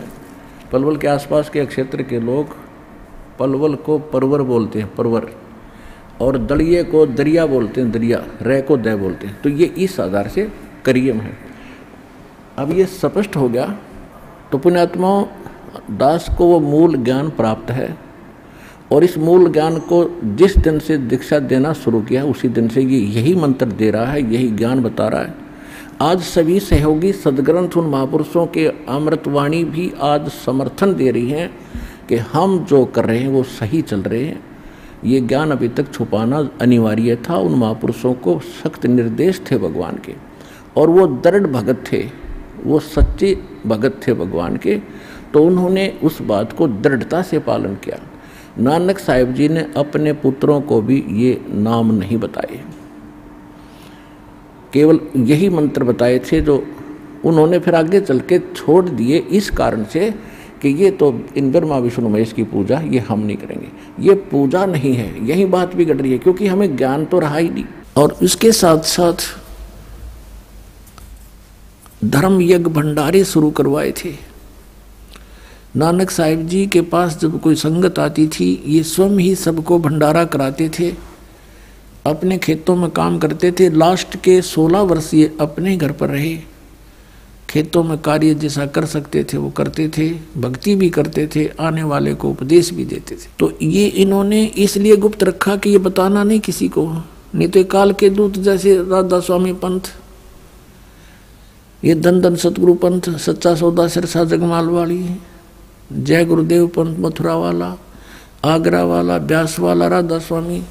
पलवल 0.71 0.97
के 0.97 1.07
आसपास 1.07 1.49
के 1.49 1.65
क्षेत्र 1.65 2.03
के 2.03 2.19
लोग 2.19 2.55
पलवल 3.39 3.75
को 3.75 3.97
परवर 4.13 4.41
बोलते 4.41 4.79
हैं, 4.79 4.95
परवर। 4.95 5.29
और 6.21 6.37
दलिये 6.37 6.83
को 6.83 7.05
दरिया 7.07 7.45
बोलते 7.45 7.81
हैं, 7.81 7.91
दरिया 7.91 8.23
रे 8.41 8.61
को 8.61 8.77
दय 8.77 8.95
बोलते 8.95 9.27
हैं। 9.27 9.41
तो 9.41 9.49
ये 9.49 9.65
इस 9.77 9.99
आधार 9.99 10.27
से 10.27 10.49
करियम 10.85 11.17
है। 11.17 11.37
अब 12.57 12.71
ये 12.71 12.85
स्पष्ट 12.85 13.35
हो 13.35 13.49
गया 13.49 13.75
तो 14.51 14.57
पुण्यात्मा 14.57 15.21
दास 15.91 16.25
को 16.37 16.45
वो 16.45 16.59
मूल 16.59 16.95
ज्ञान 16.97 17.29
प्राप्त 17.29 17.71
है। 17.71 17.95
और 18.91 19.03
इस 19.03 19.17
मूल 19.17 19.51
ज्ञान 19.51 19.77
को 19.79 20.19
जिस 20.23 20.57
दिन 20.57 20.79
से 20.79 20.97
दीक्षा 20.97 21.39
देना 21.39 21.73
शुरू 21.73 22.01
किया, 22.01 22.23
उसी 22.23 22.47
दिन 22.47 22.67
से 22.67 22.81
ये 22.81 22.99
यही 22.99 23.35
मंत्र 23.35 23.65
दे 23.65 23.91
रहा 23.91 24.05
है, 24.05 24.33
यही 24.33 24.47
ज्ञान 24.47 24.83
बता 24.83 25.07
रहा 25.07 25.21
है। 25.21 25.35
आज 26.01 26.21
सभी 26.21 26.59
सहयोगी, 26.59 27.11
सदग्रंथ 27.13 27.77
उन 27.77 27.87
महापुरुषों 27.87 28.45
के 28.47 28.67
अमृतवाणी 28.67 29.63
भी 29.63 29.91
आज 30.01 30.27
समर्थन 30.29 30.95
दे 30.95 31.11
रही 31.11 31.29
हैं 31.29 31.51
कि 32.09 32.15
हम 32.15 32.65
जो 32.65 32.85
कर 32.85 33.05
रहे 33.05 33.19
हैं, 33.19 33.27
वो 33.27 33.43
सही 33.43 33.81
चल 33.81 34.01
रहे 34.01 34.23
हैं। 34.23 34.43
ये 35.05 35.19
ज्ञान 35.21 35.51
अभी 35.51 35.67
तक 35.69 35.93
छुपाना 35.93 36.49
अनिवार्य 36.61 37.15
था, 37.15 37.37
उन 37.37 37.55
महापुरुषों 37.55 38.13
को 38.13 38.39
सख्त 38.39 38.85
निर्देश 38.85 39.41
थे 39.51 39.57
भगवान 39.57 39.99
के। 40.05 40.15
और 40.77 40.89
वो 40.89 41.07
दृढ़ 41.07 41.47
भगत 41.47 41.83
थे, 41.91 42.09
वो 42.65 42.79
सच्चे 42.79 43.37
भगत 43.67 44.01
थे 44.07 44.13
भगवान 44.13 44.57
के 44.57 44.81
तो 45.33 45.43
उन्होंने 45.43 45.99
उस 46.03 46.21
बात 46.21 46.53
को 46.53 46.67
दृढ़ता 46.67 47.21
से 47.21 47.39
पालन 47.39 47.75
किया। 47.75 47.99
नानक 48.59 48.99
साहिब 48.99 49.33
जी 49.33 49.47
ने 49.49 49.65
अपने 49.77 50.13
पुत्रों 50.13 50.59
को 50.61 50.81
भी 50.81 51.03
ये 51.15 51.39
नाम 51.49 51.91
नहीं 51.93 52.17
बताए। 52.17 52.59
केवल 54.73 54.99
यही 55.17 55.49
मंत्र 55.49 55.83
बताए 55.83 56.19
थे 56.21 56.41
जो 56.41 56.63
उन्होंने 57.25 57.59
फिर 57.59 57.75
आगे 57.75 58.01
चल 58.01 58.19
के 58.19 58.39
छोड़ 58.55 58.89
दिए 58.89 59.17
इस 59.17 59.49
कारण 59.49 59.83
से 59.83 60.09
कि 60.61 60.69
ये 60.75 60.91
तो 60.91 61.07
इन 61.37 61.51
ब्रह्मा 61.51 61.77
विष्णु 61.77 62.09
महेश 62.09 62.33
की 62.33 62.43
पूजा 62.43 62.79
ये 62.81 62.99
हम 62.99 63.19
नहीं 63.19 63.37
करेंगे। 63.37 63.67
ये 63.99 64.13
पूजा 64.31 64.65
नहीं 64.65 64.93
है, 64.95 65.27
यही 65.27 65.45
बात 65.45 65.75
बिगड़ 65.75 65.95
रही 65.95 66.11
है, 66.11 66.17
क्योंकि 66.17 66.47
हमें 66.47 66.75
ज्ञान 66.77 67.05
तो 67.05 67.19
रहा 67.19 67.37
ही 67.37 67.49
नहीं। 67.49 67.65
और 67.97 68.17
इसके 68.21 68.51
साथ 68.51 68.81
साथ 68.85 69.27
धर्म 72.05 72.41
यज्ञ 72.41 72.69
भंडारे 72.71 73.23
शुरू 73.23 73.51
करवाए 73.51 73.91
थे। 73.97 74.13
नानक 75.75 76.09
साहिब 76.09 76.47
जी 76.47 76.65
के 76.67 76.81
पास 76.81 77.17
जब 77.19 77.39
कोई 77.41 77.55
संगत 77.55 77.99
आती 77.99 78.27
थी, 78.27 78.63
ये 78.65 78.83
स्वयं 78.83 79.17
ही 79.19 79.33
सबको 79.35 79.79
भंडारा 79.79 80.23
कराते 80.25 80.69
थे। 80.69 80.93
अपने 82.05 82.37
खेतों 82.37 82.75
में 82.75 82.89
काम 82.91 83.17
करते 83.19 83.51
थे। 83.51 83.69
लास्ट 83.69 84.15
के 84.15 84.41
सोलह 84.41 84.81
वर्ष 84.81 85.13
ये 85.13 85.35
अपने 85.41 85.75
घर 85.77 85.91
पर 85.91 86.09
रहे। 86.09 86.37
खेतों 87.49 87.83
में 87.83 87.97
कार्य 87.97 88.33
जैसा 88.33 88.65
कर 88.65 88.85
सकते 88.85 89.23
थे, 89.23 89.37
वो 89.37 89.49
करते 89.49 89.87
थे। 89.89 90.09
भक्ति 90.37 90.75
भी 90.75 90.89
करते 90.89 91.27
थे, 91.27 91.47
आने 91.59 91.83
वाले 91.83 92.13
को 92.13 92.29
उपदेश 92.29 92.73
भी 92.73 92.85
देते 92.85 93.15
थे। 93.15 93.29
तो 93.39 93.51
ये 93.61 93.85
इन्होंने 93.87 94.43
इसलिए 94.57 94.95
गुप्त 94.95 95.23
रखा 95.23 95.55
कि 95.55 95.69
ये 95.69 95.77
बताना 95.77 96.23
नहीं 96.23 96.39
किसी 96.39 96.67
को। 96.69 96.87
नहीं 97.35 97.47
तो 97.47 97.63
काल 97.63 97.93
के 97.93 98.09
दूत 98.09 98.37
जैसे 98.39 98.77
राधा 98.83 99.19
स्वामी 99.19 99.53
पंथ, 99.53 99.81
ये 101.83 101.95
धन 101.95 102.21
धन 102.21 102.35
सतगुरु 102.35 102.73
पंथ, 102.73 103.17
सच्चा 103.17 103.55
सौदा 103.55 103.87
सिरसा 103.87 104.23
जगमाल 104.23 104.67
वाली। 104.67 105.03
जय 105.93 106.25
गुरुदेव 106.25 106.67
पंथ 106.67 106.97
मथुरा 106.97 107.35
वाला, 107.35 107.75
आगरा 108.45 108.83
वाला, 108.83 109.17
ब्यास 109.17 109.59
वाला, 109.59 109.87
राधा 109.87 110.19
स्वामी, 110.19 110.63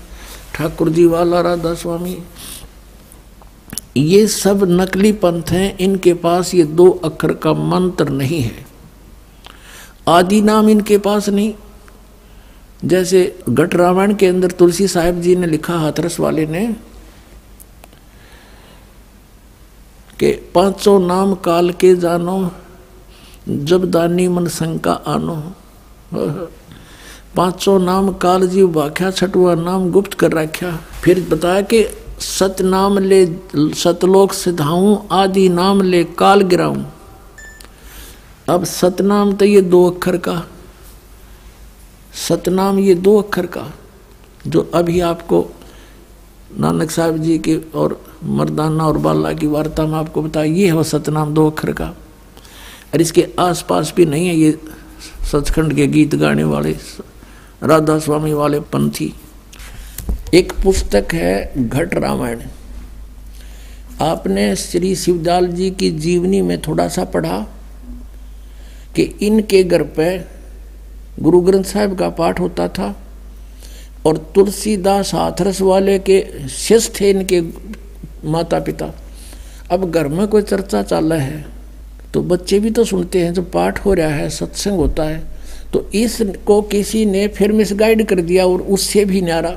ठाकुर 0.55 0.89
जी 0.89 1.07
वाला, 1.07 1.41
राधा 1.41 1.75
स्वामी। 1.75 2.19
ये 3.97 4.27
सब 4.27 4.65
नकली 4.65 5.13
पंथ 5.13 5.43
हैं, 5.51 5.79
इनके 5.79 6.15
पास 6.15 6.55
ये 6.55 6.65
दो 6.65 6.91
अक्षर 6.91 7.35
का 7.35 7.53
मंत्र 7.53 8.09
नहीं 8.09 8.43
है। 8.43 8.67
आदि 10.09 10.41
नाम 10.41 10.69
इनके 10.69 10.99
पास 10.99 11.29
नहीं। 11.29 11.55
जैसे 12.85 13.39
घट 13.49 13.75
रामायण 13.75 14.15
के 14.15 14.27
अंदर 14.27 14.51
तुलसी 14.51 14.89
साहिब 14.89 15.21
जी 15.21 15.37
ने 15.37 15.47
लिखा, 15.47 15.75
हाथरस 15.75 16.21
वाले 16.21 16.47
ने, 16.47 16.77
कि 20.21 20.33
पाँचों 20.33 21.01
नाम 21.01 21.35
काल 21.35 21.71
के 21.71 21.97
जानो 21.97 22.51
जब 23.49 23.85
दानी 23.91 24.27
मन 24.29 24.47
शंका 24.49 24.93
आनो। 25.07 25.37
पाँचों 27.37 27.79
नाम 27.79 28.13
काल 28.15 28.47
जीव 28.49 28.71
वाख्या 28.73 29.11
छठवा 29.11 29.55
नाम 29.55 29.91
गुप्त 29.91 30.15
कर 30.15 30.33
रख्या। 30.33 30.71
फिर 31.03 31.21
बताया 31.31 31.61
कि 31.63 31.85
सतनाम 32.21 32.99
ले 32.99 33.25
सतलोक 33.75 34.33
सिधाऊं, 34.33 34.97
आदि 35.13 35.49
नाम 35.49 35.83
ले 35.83 36.03
काल 36.19 36.41
गिराऊं। 36.43 36.85
अब 38.49 38.65
सतनाम 38.65 39.33
तो 39.33 39.45
ये 39.45 39.61
दो 39.63 39.85
अक्षर 39.91 40.17
का। 40.19 40.43
सतनाम 42.29 42.79
ये 42.79 42.95
दो 42.97 43.17
अक्षर 43.19 43.47
का, 43.47 43.65
जो 44.47 44.71
अभी 44.75 45.01
आपको 45.03 45.47
नानक 46.59 46.91
साहब 46.91 47.17
जी 47.17 47.39
के 47.39 47.57
और 47.75 48.01
मर्दाना 48.25 48.87
और 48.87 48.99
बाला 48.99 49.33
की 49.33 49.47
वार्ता 49.47 49.87
में 49.87 49.97
आपको 49.99 50.23
बताया, 50.23 50.53
ये 50.53 50.67
है 50.67 50.73
वो 50.73 50.83
सतनाम 50.83 51.35
दो 51.35 51.49
अक्षर 51.51 51.73
का। 51.73 51.93
और 52.95 53.01
इसके 53.01 53.27
आसपास 53.39 53.93
भी 53.97 54.07
नहीं 54.07 54.29
है 54.29 54.35
ये 54.37 54.59
सचखंड 55.33 55.75
के 55.77 55.87
गीत 55.87 56.15
गाने 56.15 56.45
वाले, 56.45 56.77
राधा 57.63 57.99
स्वामी 57.99 58.33
वाले 58.33 58.61
पंथी। 58.61 59.13
एक 60.35 60.53
पुस्तक 60.53 61.15
है 61.15 61.69
घट 61.69 61.95
रामायण। 61.95 62.43
आपने 64.01 64.55
श्री 64.57 64.95
शिवदाल 64.97 65.47
जी 65.49 65.71
की 65.71 65.91
जीवनी 65.91 66.41
में 66.43 66.61
थोड़ा 66.63 66.89
सा 66.89 67.05
पढ़ा 67.05 67.39
कि 68.97 69.03
इनके 69.03 69.63
घर 69.65 69.83
पे 69.97 70.09
गुरु 71.23 71.41
ग्रंथ 71.41 71.65
साहिब 71.65 71.99
का 71.99 72.09
पाठ 72.11 72.41
होता 72.41 72.69
था 72.69 72.95
और 74.07 74.17
तुलसीदास 74.35 75.15
हाथरस 75.15 75.61
वाले 75.61 75.99
के 75.99 76.49
शिष्य 76.49 76.93
थे 77.01 77.11
इनके 77.11 77.41
माता 78.25 78.61
पिता 78.61 78.93
अब 79.71 79.91
घर 79.91 80.09
में 80.09 80.27
कोई 80.29 80.43
चर्चा 80.43 80.83
चल 80.83 81.13
रहा 81.13 81.23
है। 81.23 81.58
तो 82.15 82.23
बच्चे 82.23 82.59
भी 82.61 82.71
तो 82.71 82.85
सुनते 82.85 83.21
हैं 83.21 83.33
जब 83.35 83.51
पाठ 83.53 83.79
हो 83.85 83.95
रहा 83.95 84.09
है, 84.09 84.29
सत्संग 84.31 84.77
होता 84.77 85.05
है 85.05 85.23
तो 85.73 85.89
इसको 85.95 86.61
किसी 86.65 87.05
ने 87.07 87.27
फिर 87.29 87.53
मिसगाइड 87.53 88.07
कर 88.09 88.21
दिया 88.21 88.47
और 88.47 88.63
उससे 88.63 89.05
भी 89.05 89.21
न्यारा 89.21 89.57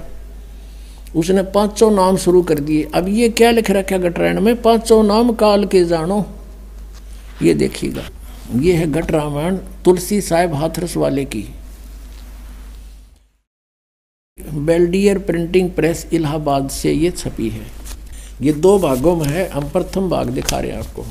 उसने 1.15 1.43
पाँचों 1.53 1.89
नाम 1.91 2.17
शुरू 2.17 2.41
कर 2.41 2.59
दिए। 2.59 2.83
अब 2.95 3.07
ये 3.07 3.27
क्या 3.29 3.49
लिख 3.51 3.71
रखा 3.71 3.97
गटरायण 3.97 4.39
में? 4.41 4.61
पाँचों 4.61 5.01
नाम 5.03 5.31
काल 5.33 5.65
के 5.65 5.83
जानो। 5.85 6.25
ये 7.43 7.53
देखिएगा। 7.53 8.03
ये 8.55 8.73
है 8.73 8.89
घट 8.91 9.11
रामायण, 9.11 9.57
तुलसी 9.85 10.19
साहेब 10.21 10.53
हाथरस 10.53 10.95
वाले 10.97 11.25
की। 11.25 11.43
बेल्डियर 14.37 15.19
प्रिंटिंग 15.19 15.69
प्रेस 15.71 16.07
इलाहाबाद 16.13 16.69
से 16.69 16.91
ये 16.91 17.11
छपी 17.11 17.49
है। 17.49 17.65
ये 18.41 18.53
दो 18.53 18.77
भागों 18.79 19.15
में 19.15 19.27
है। 19.27 19.47
हम 19.49 19.69
प्रथम 19.69 20.09
भाग 20.09 20.29
दिखा 20.29 20.59
रहे 20.59 20.71
हैं 20.71 20.79
आपको। 20.79 21.05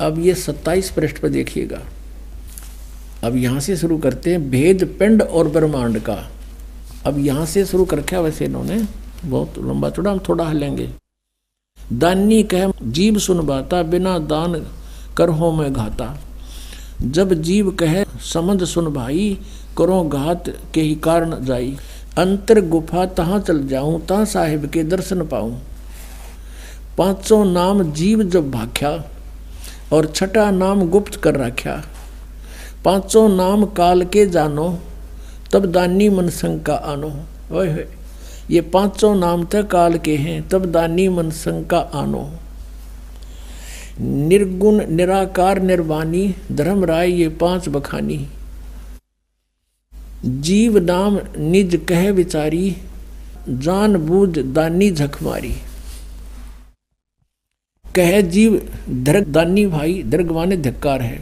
अब 0.00 0.18
ये 0.18 0.34
सत्ताईस 0.34 0.90
पृष्ठ 0.90 1.18
पर 1.18 1.28
देखिएगा। 1.28 1.80
अब 3.24 3.36
यहाँ 3.36 3.60
से 3.60 3.76
शुरू 3.76 3.98
करते 3.98 4.30
हैं 4.30 4.50
भेद, 4.50 4.84
पिंड 4.98 5.22
और 5.22 5.48
ब्रह्मांड 5.48 5.98
का। 5.98 6.16
अब 7.06 7.18
यहाँ 7.18 7.46
से 7.46 7.64
शुरू 7.66 7.84
कर 7.84 7.98
रखा 7.98 8.20
वैसे 8.20 8.44
इन्होंने 8.44 8.80
बहुत 9.24 9.58
लंबा 9.58 9.90
चौड़ा 9.90 10.10
हम 10.10 10.18
थोड़ा 10.28 10.44
हलेंगे 10.44 10.88
दानी 11.78 12.42
कह, 12.42 12.70
जीव 12.82 13.18
सुन 13.18 13.46
बाता, 13.46 13.82
बिना 13.82 14.18
दान 14.18 14.54
कर 15.16 15.28
हो 15.28 15.50
में 15.52 15.72
घाता। 15.72 16.16
जब 17.02 17.32
जीव 17.32 17.70
कहे 17.70 18.04
समझ 18.24 18.62
सुन 18.62 18.92
भाई, 18.92 19.38
करो 19.78 20.02
घात 20.02 20.48
के 20.74 20.80
ही 20.80 20.94
कारण 20.94 21.44
जाई। 21.44 21.76
अंतर 22.18 22.60
गुफा 22.60 23.04
तहाँ 23.06 23.40
चल 23.40 23.66
जाऊँ 23.68 24.00
ता 24.00 24.24
साहिब 24.24 24.66
के 24.66 24.84
दर्शन 24.84 25.26
पाऊँ। 25.26 25.58
पाँचों 26.98 27.44
नाम 27.44 27.82
जीव 27.92 28.22
जब 28.22 28.50
भाख्या 28.50 28.96
और 29.94 30.06
छठा 30.06 30.50
नाम 30.50 30.88
गुप्त 30.90 31.16
कर 31.16 31.36
रख्या 31.36 31.82
पाँचों 32.84 33.28
नाम 33.28 33.64
काल 33.72 34.04
के 34.04 34.26
जानो, 34.26 34.68
तब 35.52 35.66
दानी 35.66 36.08
मन 36.08 36.28
शंका 36.30 36.74
आनो। 36.74 37.12
ओए 37.52 37.86
ये 38.50 38.60
पाँचों 38.70 39.14
नाम 39.14 39.44
तक 39.44 39.66
काल 39.66 39.98
के 39.98 40.16
हैं, 40.16 40.48
तब 40.48 40.64
दानी 40.66 41.08
मन 41.08 41.30
शंका 41.30 41.78
आनो। 41.94 42.30
निर्गुण, 44.00 44.84
निराकार, 44.90 45.60
निर्वाणी 45.62 46.34
धर्म 46.52 46.84
राय 46.84 47.12
ये 47.12 47.28
पाँच 47.40 47.68
बखानी। 47.68 48.26
जीव 50.26 50.78
नाम 50.78 51.18
निज 51.38 51.80
कह 51.88 52.10
विचारी, 52.12 52.76
जान 53.48 53.96
बूझ 53.96 54.38
दानी 54.38 54.90
झक 54.90 55.22
मारी। 55.22 55.54
कह 57.96 58.20
जीव 58.20 58.54
दर्ग 58.88 59.26
दानी 59.26 59.66
भाई 59.66 60.02
दर्ग 60.02 60.30
माने 60.30 60.56
धिक्कार 60.56 61.02
है। 61.02 61.18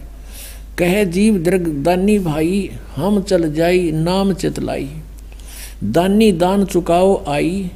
कह 0.78 1.02
जीव 1.04 1.36
दर्ग 1.38 1.66
दानी 1.84 2.18
भाई, 2.18 2.70
हम 2.96 3.20
चल 3.22 3.52
जाई, 3.54 3.90
नाम 3.92 4.32
चितलाई 4.32 4.88
दानी 5.84 6.30
दान 6.32 6.64
चुकाओ 6.64 7.24
आई, 7.28 7.70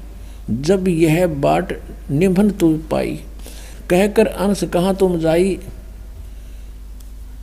जब 0.51 0.89
यह 0.89 1.27
बाट 1.27 1.73
निभन 2.10 2.51
तु 2.51 2.68
पाई। 2.90 3.18
कहकर 3.90 4.27
अंश 4.27 4.62
कहाँ 4.64 4.94
तुम 4.94 5.18
जाई, 5.18 5.59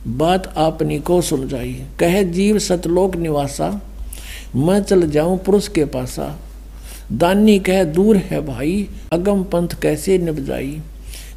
बात 0.06 0.52
आपनी 0.56 0.98
को 1.00 1.20
सुन 1.20 1.46
जाई 1.48 1.72
कह 2.00 2.22
जीव 2.30 2.58
सतलोक 2.58 3.16
निवासा, 3.16 3.68
मैं 4.56 4.80
चल 4.82 5.08
जाऊँ 5.10 5.38
पुरुष 5.38 5.68
के 5.68 5.84
पासा। 5.84 6.26
दानी 7.12 7.58
कह 7.58 7.84
दूर 7.84 8.16
है 8.16 8.40
भाई, 8.46 8.88
अगम 9.12 9.42
पंथ 9.44 9.80
कैसे 9.82 10.18
निभ 10.18 10.44
जाई। 10.46 10.80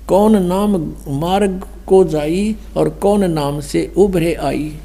कौन 0.08 0.44
नाम 0.44 0.76
मार्ग 1.08 1.64
को 1.88 2.04
जाई 2.04 2.56
और 2.78 2.90
कौन 2.90 3.32
नाम 3.32 3.60
से 3.60 3.94
उभरे 3.98 4.34
आई? 4.34 4.76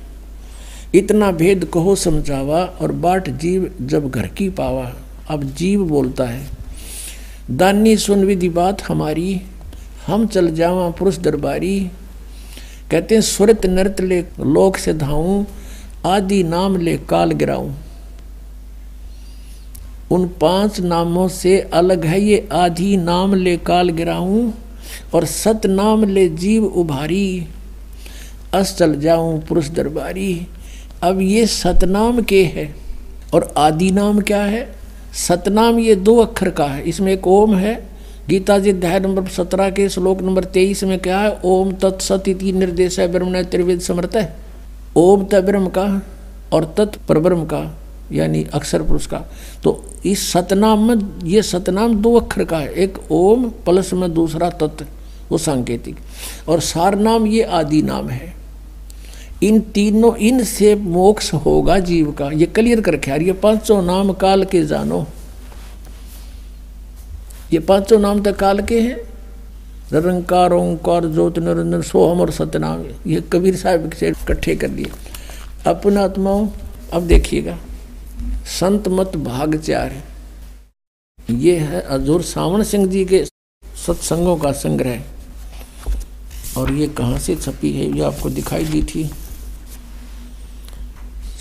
इतना 0.95 1.31
भेद 1.31 1.65
कहो 1.65 1.95
समझावा 1.95 2.65
और 2.65 2.93
बाट 2.93 3.29
जीव 3.31 3.71
जब 3.83 4.11
घर 4.11 4.27
की 4.27 4.49
पावा। 4.51 4.93
अब 5.31 5.45
जीव 5.45 5.85
बोलता 5.85 6.25
है, 6.25 6.47
दानी 7.51 7.97
सुन 7.97 8.25
विधि 8.25 8.49
बात 8.49 8.83
हमारी, 8.83 9.41
हम 10.07 10.27
चल 10.27 10.51
जावा 10.51 10.91
पुरुष 10.91 11.19
दरबारी। 11.19 11.91
कहते 12.91 13.15
हैं, 13.15 13.23
सुरत 13.23 13.67
नृत 13.67 14.01
ले 14.01 14.21
लोक 14.41 14.77
से 14.77 14.95
धाऊं, 14.95 15.45
आदि 16.07 16.43
नाम 16.43 16.77
ले 16.77 16.97
काल 16.97 17.31
गिराऊं। 17.31 17.73
उन 20.11 20.29
पाँच 20.41 20.81
नामों 20.81 21.29
से 21.29 21.61
अलग 21.61 22.05
है 22.05 22.21
ये, 22.21 22.49
आदि 22.53 22.97
नाम 22.97 23.35
ले 23.35 23.57
काल 23.57 23.89
गिराऊं। 23.89 24.51
और 25.15 25.25
सतनाम 25.25 26.05
ले 26.05 26.29
जीव 26.29 26.65
उभारी 26.65 27.47
अस 28.55 28.77
चल 28.79 28.95
जाऊँ 29.01 29.41
पुरुष 29.41 29.69
दरबारी। 29.69 30.47
अब 31.03 31.21
ये 31.21 31.47
सतनाम 31.47 32.23
के 32.23 32.43
है 32.45 32.75
और 33.35 33.53
आदि 33.59 33.91
नाम 33.91 34.21
क्या 34.21 34.43
है? 34.43 34.67
सतनाम 35.19 35.79
ये 35.79 35.95
दो 35.95 36.17
अक्षर 36.19 36.51
का 36.51 36.65
है। 36.65 36.83
इसमें 36.83 37.13
एक 37.13 37.27
ओम 37.27 37.55
है, 37.57 37.75
गीता 38.29 38.59
जी 38.59 38.71
अध्याय 38.71 39.01
नंबर 39.01 39.27
सत्रह 39.29 39.71
के 39.71 39.89
श्लोक 39.89 40.23
नंबर 40.23 40.45
तेईस 40.45 40.85
में 40.85 40.99
क्या 40.99 41.19
है? 41.19 41.39
ओम 41.45 41.73
तत्सत 41.73 42.29
इति 42.29 42.53
निर्देश 42.53 42.99
है 43.01 43.09
ब्रह्म 43.13 43.43
त्रिवेद 43.43 43.81
समर्थ 43.81 44.17
है। 44.17 44.35
ओम 44.97 45.25
त 45.25 45.41
ब्रह्म 45.45 45.69
का 45.69 46.03
और 46.53 46.75
तत् 46.79 46.97
परब्रह्म 47.09 47.45
का। 47.45 47.82
यानी 48.13 48.45
अक्षर 48.45 48.83
पुरुष 48.83 49.07
का। 49.07 49.23
तो 49.65 49.85
इस 50.07 50.33
सतनाम 50.33 50.89
में, 50.89 51.21
ये 51.25 51.43
सतनाम 51.43 51.95
दो 51.95 52.15
अक्षर 52.21 52.45
का 52.45 52.59
है। 52.59 52.73
एक 52.75 52.99
ओम 53.11 53.49
प्लस 53.51 53.93
में 53.93 54.13
दूसरा 54.15 54.51
तत्व, 54.51 54.85
वो 55.31 55.39
सांकेतिक। 55.39 55.97
और 56.49 56.61
सार 56.61 56.99
नाम 56.99 57.27
ये 57.27 57.43
आदि 57.43 57.83
नाम 57.83 58.09
है। 58.09 58.35
इन 59.43 59.61
तीनों, 59.61 60.17
इन 60.17 60.45
से 60.45 60.75
मोक्ष 60.75 61.33
होगा 61.35 61.79
जीव 61.79 62.13
का। 62.13 62.31
ये 62.31 62.47
क्लियर 62.47 62.81
करके 62.81 63.11
यार 63.11 63.23
ये 63.23 63.33
पाँचों 63.33 63.83
नाम 63.83 64.13
काल 64.13 64.45
के 64.45 64.65
जानो। 64.65 65.07
ये 67.53 67.59
पाँचों 67.59 67.99
नाम 67.99 68.23
तो 68.23 68.33
काल 68.33 68.61
के 68.61 68.81
हैं। 68.81 68.97
निरंकार 69.93 70.53
ओंकार 70.53 71.07
ज्योत 71.07 71.39
निरंजन 71.39 71.83
सोहम 71.83 72.21
और 72.21 72.31
सतनाम। 72.31 72.85
ये 73.07 73.21
कबीर 73.33 73.57
साहब 73.57 73.93
से 73.93 74.09
इकट्ठे 74.09 74.55
कर 74.57 74.69
दिए 74.69 74.91
अपने 75.67 75.97
आत्माओं, 75.97 76.49
अब 76.93 77.03
देखिएगा। 77.03 77.59
संत 78.45 78.89
मत 78.89 79.17
भाग 79.17 79.57
चार 79.57 79.93
ये 81.31 81.57
है 81.59 81.81
अजूर 81.81 82.23
सावन 82.23 82.63
सिंह 82.63 82.87
जी 82.87 83.05
के 83.05 83.25
सत्संगों 83.25 84.37
का 84.37 84.53
संग्रह। 84.53 85.03
और 86.59 86.73
ये 86.73 86.87
कहाँ 86.89 87.19
से 87.19 87.37
छपी 87.37 87.73
है, 87.73 87.87
ये 87.97 88.03
आपको 88.05 88.31
दिखाई 88.31 88.65
दी 88.65 88.83
थी। 88.85 89.05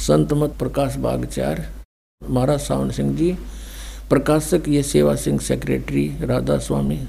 संत 0.02 0.34
मत 0.34 0.56
प्रकाश 0.60 0.96
बागचार 0.96 1.66
महाराज 2.22 2.60
सावन 2.60 2.92
सिंह 2.92 3.16
जी, 3.18 3.32
प्रकाशक 4.10 4.68
ये 4.68 4.84
सेवा 4.84 5.16
सिंह 5.16 5.40
सेक्रेटरी 5.40 6.08
राधा 6.22 6.58
स्वामी। 6.58 7.00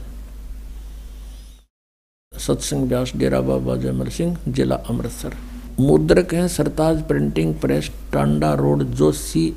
सत्संग 2.32 2.88
व्यास 2.88 3.12
डेरा 3.16 3.40
बाबा 3.40 3.76
जयमल 3.76 4.08
सिंह, 4.08 4.36
जिला 4.48 4.76
अमृतसर। 4.76 5.34
मुद्रक 5.80 6.34
हैं 6.34 6.48
Sartaj 6.48 7.02
printing 7.08 7.54
press, 7.54 7.90
Tanda 8.12 8.52
road 8.54 8.82
Joshi 8.82 9.54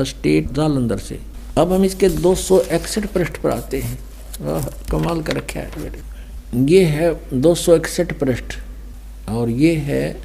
state 0.00 0.50
Jalandhar 0.52 0.98
से। 0.98 1.18
अब 1.58 1.72
हम 1.72 1.84
इसके 1.84 2.08
दो 2.08 2.34
सौ 2.34 2.60
इकसठ 2.72 3.06
पृष्ठ 3.06 3.36
पर 3.36 3.50
आते 3.50 3.80
हैं। 3.80 3.98
वाह, 4.40 4.64
कमाल 4.90 5.22
का 5.22 5.32
रखा 5.32 5.60
है 5.60 5.80
मेरे 5.80 6.72
ये 6.72 6.84
है 6.84 7.40
दो 7.40 7.54
सौ 7.54 7.76
इकसठ 7.76 8.12
पृष्ठ 8.18 8.58
और 9.30 9.50
ये 9.50 9.74
है 9.74 10.16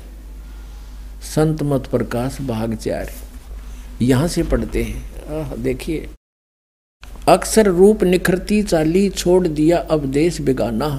संत 1.26 1.64
मत 1.64 1.88
प्रकाश 1.88 2.38
भाग 2.42 2.76
चार 2.76 3.12
यहाँ 4.02 4.28
से 4.28 4.44
पढ़ते 4.44 4.84
हैं। 4.84 5.40
आह, 5.40 5.56
देखिए। 5.56 6.08
अक्सर 7.28 7.68
रूप 7.68 8.04
निखरती 8.04 8.62
चाली 8.64 9.10
छोड़ 9.10 9.48
दिया 9.48 9.78
अब 9.92 10.06
देश 10.12 10.40
बिगाना। 10.42 10.90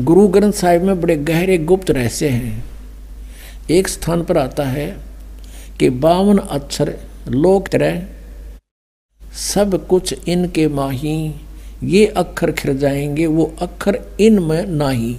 गुरु 0.00 0.26
ग्रंथ 0.28 0.52
साहिब 0.52 0.82
में 0.82 1.00
बड़े 1.00 1.16
गहरे 1.16 1.58
गुप्त 1.58 1.90
रहस्य 1.90 2.28
हैं। 2.28 2.64
एक 3.70 3.88
स्थान 3.88 4.24
पर 4.24 4.38
आता 4.38 4.64
है 4.64 4.86
कि 5.80 5.90
बावन 5.90 6.38
अक्षर 6.38 6.98
लोक 7.28 7.68
तरह 7.68 8.02
सब 9.32 9.86
कुछ 9.86 10.28
इनके 10.28 10.68
माही। 10.68 11.34
ये 11.84 12.06
अक्षर 12.06 12.52
खिर 12.52 12.72
जाएँगे, 12.74 13.26
वो 13.26 13.54
अक्षर 13.62 14.16
इन 14.20 14.38
में 14.38 14.66
नाही। 14.66 15.18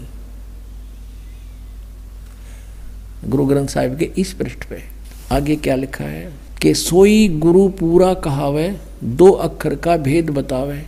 गुरु 3.26 3.45
ग्रंथ 3.45 3.68
साहिब 3.68 3.98
के 3.98 4.11
इस 4.18 4.34
पृष्ठ 4.34 4.64
पे 4.64 4.84
आगे 5.31 5.56
क्या 5.56 5.76
लिखा 5.76 6.03
है? 6.03 6.34
कि 6.61 6.73
सोई 6.73 7.27
गुरु 7.27 7.69
पूरा 7.69 8.14
कहावे, 8.14 8.77
दो 9.03 9.31
अक्षर 9.31 9.76
का 9.76 9.98
भेद 9.98 10.30
बतावे। 10.30 10.84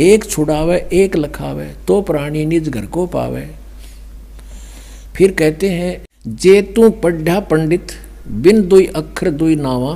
एक 0.00 0.24
छुड़ावे, 0.24 0.88
एक 0.92 1.16
लखावे 1.16 1.74
तो 1.88 2.02
प्राणी 2.02 2.46
निज 2.46 2.68
घर 2.68 2.86
को 2.86 3.06
पावे। 3.06 3.50
फिर 5.16 5.32
कहते 5.32 5.70
हैं, 5.70 6.04
जे 6.28 6.62
तू 6.62 6.90
पढ़ा 6.90 7.40
पंडित 7.40 7.86
बिन 8.28 8.66
दुई 8.68 8.86
अक्षर 8.86 9.30
दुई 9.32 9.54
नावा, 9.56 9.92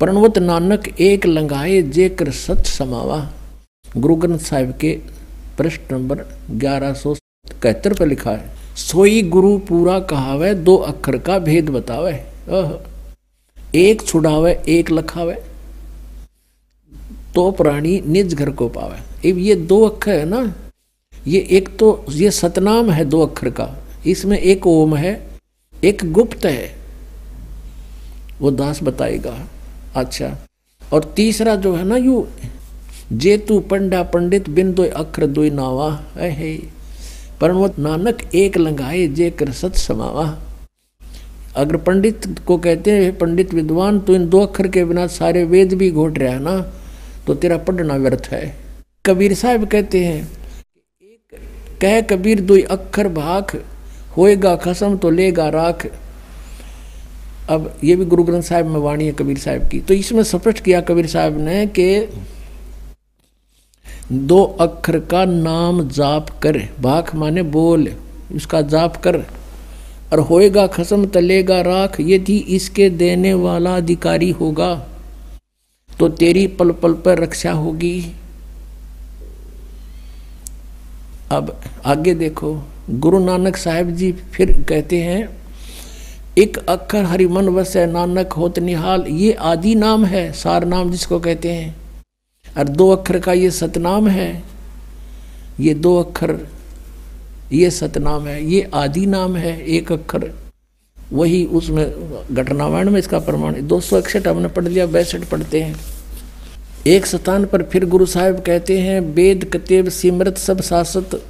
प्रणवत 0.00 0.38
नानक 0.38 0.86
एक 1.00 1.26
लंगाए 1.26 1.80
जे 1.84 2.08
कर 2.08 2.30
सच 2.32 2.66
समावा। 2.66 3.18
गुरु 3.96 4.14
ग्रंथ 4.16 4.38
साहिब 4.40 4.70
के 4.80 4.90
पृष्ठ 5.58 5.92
नंबर 5.92 6.24
ग्यारह 6.52 6.92
सौ 6.94 7.14
इकहत्तर 7.46 7.94
पर 7.94 8.06
लिखा 8.06 8.30
है, 8.30 8.50
सोई 8.78 9.22
गुरु 9.24 9.56
पूरा 9.58 9.98
कहावे, 10.00 10.52
दो 10.54 10.76
अखर 10.76 11.16
का 11.18 11.38
भेद 11.40 11.70
बतावे। 11.70 12.12
एक 13.76 14.02
छुड़ावे, 14.02 14.52
एक 14.68 14.90
लखावे। 14.90 15.34
तो 17.34 17.50
प्राणी 17.52 18.00
निज 18.06 18.34
घर 18.34 18.50
को 18.50 18.68
पावे। 18.68 19.30
अब 19.30 19.38
ये 19.38 19.54
दो 19.56 19.80
अक्षर 19.84 20.10
है 20.10 20.24
ना, 20.24 20.54
ये 21.26 21.40
एक 21.50 21.68
तो 21.78 22.04
ये 22.10 22.30
सतनाम 22.30 22.90
है 22.90 23.04
दो 23.04 23.20
अक्षर 23.26 23.50
का। 23.50 23.68
इसमें 24.06 24.38
एक 24.38 24.66
ओम 24.66 24.94
है, 24.96 25.12
एक 25.74 26.04
गुप्त 26.12 26.44
है। 26.44 26.81
वो 28.42 28.50
दास 28.52 28.82
बताएगा। 28.82 29.36
अच्छा। 29.96 30.36
और 30.82 31.12
तीसरा 31.16 31.54
जो 31.56 31.74
है 31.74 31.84
ना, 31.84 31.96
यू 31.96 32.26
जे 33.14 33.36
तू 33.38 33.58
पंडा 33.62 34.02
पंडित 34.04 34.48
बिन 34.50 34.72
दो 34.74 34.84
अक्षर 34.84 35.26
दो 35.28 35.42
नावा 35.52 35.90
है। 36.16 36.56
परमत 37.40 37.78
नानक 37.78 38.22
एक 38.34 38.56
लंगाए 38.58 39.06
जे 39.08 39.30
कर 39.32 39.50
सत 39.52 39.74
समावा। 39.78 40.26
अगर 41.56 41.76
पंडित 41.78 42.26
को 42.46 42.56
कहते 42.58 42.90
हैं 42.92 43.16
पंडित 43.18 43.54
विद्वान 43.54 43.98
तो 44.00 44.14
इन 44.14 44.28
दो 44.28 44.40
अक्षर 44.40 44.68
के 44.68 44.84
बिना 44.84 45.06
सारे 45.12 45.44
वेद 45.46 45.74
भी 45.74 45.90
घोट 45.90 46.18
रहा 46.18 46.32
है 46.32 46.42
ना 46.42 46.60
तो 47.26 47.34
तेरा 47.34 47.56
पढ़ना 47.58 47.96
व्यर्थ 47.96 48.28
है। 48.32 48.44
कबीर 49.06 49.34
साहब 49.34 49.66
कहते 49.66 50.04
हैं, 50.04 50.22
एक 51.02 51.40
कह 51.80 52.00
कबीर 52.08 52.40
दो 52.42 52.56
अक्षर 52.70 53.08
भाख, 53.10 53.56
होएगा 54.16 54.54
खसम 54.56 54.96
तो 54.96 55.10
लेगा 55.10 55.48
राख। 55.50 55.86
अब 57.50 57.72
ये 57.84 57.96
भी 57.96 58.04
गुरु 58.04 58.22
ग्रंथ 58.22 58.42
साहिब 58.42 58.66
में 58.66 58.80
वाणी 58.80 59.06
है 59.06 59.12
कबीर 59.12 59.38
साहब 59.38 59.68
की। 59.68 59.80
तो 59.80 59.94
इसमें 59.94 60.22
स्पष्ट 60.24 60.60
किया 60.60 60.80
कबीर 60.80 61.06
साहब 61.06 61.38
ने 61.38 61.66
कि 61.68 62.06
दो 64.12 64.42
अक्षर 64.60 64.98
का 65.10 65.24
नाम 65.24 65.88
जाप 65.88 66.30
कर 66.42 66.58
भाख 66.80 67.14
माने 67.14 67.42
बोल, 67.42 67.88
उसका 68.34 68.60
जाप 68.62 68.96
कर, 68.96 69.16
और 70.12 70.20
होएगा 70.20 70.66
खसम 70.68 71.04
तलेगा 71.06 71.60
राख 71.60 72.00
यदि 72.00 72.36
इसके 72.56 72.88
देने 72.92 73.34
वाला 73.34 73.76
अधिकारी 73.76 74.30
होगा 74.30 74.74
तो 75.90 76.08
तेरी 76.10 76.46
पल 76.48 76.70
पल 76.72 76.92
पर 76.94 77.18
रक्षा 77.18 77.52
होगी। 77.52 78.00
अब 81.30 81.60
आगे 81.86 82.14
देखो, 82.14 82.54
गुरु 82.90 83.18
नानक 83.18 83.56
साहब 83.56 83.90
जी 83.90 84.12
फिर 84.12 84.52
कहते 84.68 85.00
हैं 85.02 85.28
एक 86.38 86.56
अक्षर 86.56 87.04
हरि 87.04 87.26
मन 87.26 87.48
वसे 87.48 87.86
नानक 87.86 88.32
होत 88.32 88.58
निहाल। 88.58 89.02
ये 89.02 89.32
आदि 89.32 89.74
नाम 89.74 90.04
है, 90.04 90.32
सार 90.32 90.64
नाम 90.64 90.90
जिसको 90.90 91.18
कहते 91.20 91.52
हैं। 91.52 91.76
और 92.58 92.68
दो 92.68 92.88
अक्षर 92.90 93.18
का 93.18 93.32
ये 93.32 93.50
सतनाम 93.50 94.08
है। 94.08 94.42
ये 95.60 95.74
दो 95.74 95.96
अक्षर 96.02 96.48
ये 97.52 97.70
सतनाम 97.70 98.26
है, 98.26 98.44
ये 98.44 98.70
आदि 98.74 99.06
नाम 99.06 99.36
है, 99.36 99.60
एक 99.66 99.92
अक्षर 99.92 100.30
वही 101.12 101.44
उसमें, 101.44 101.84
घटनावाण 102.34 102.90
में 102.90 102.98
इसका 102.98 103.18
प्रमाण 103.18 103.66
दो 103.66 103.80
सौ 103.80 103.98
इकसठ 103.98 104.28
हमने 104.28 104.48
पढ़ 104.48 104.64
लिया, 104.64 104.86
बैसठ 104.86 105.24
पढ़ते 105.24 105.60
हैं। 105.62 105.76
एक 106.86 107.06
स्थान 107.06 107.44
पर 107.44 107.62
फिर 107.62 107.84
गुरु 107.84 108.06
साहिब 108.06 108.40
कहते 108.40 108.80
हैं 108.80 109.00
वेद 109.00 109.44
कतेब, 109.44 109.88
सिमरत 109.88 110.38
सब 110.38 110.60
शासत। 110.60 111.22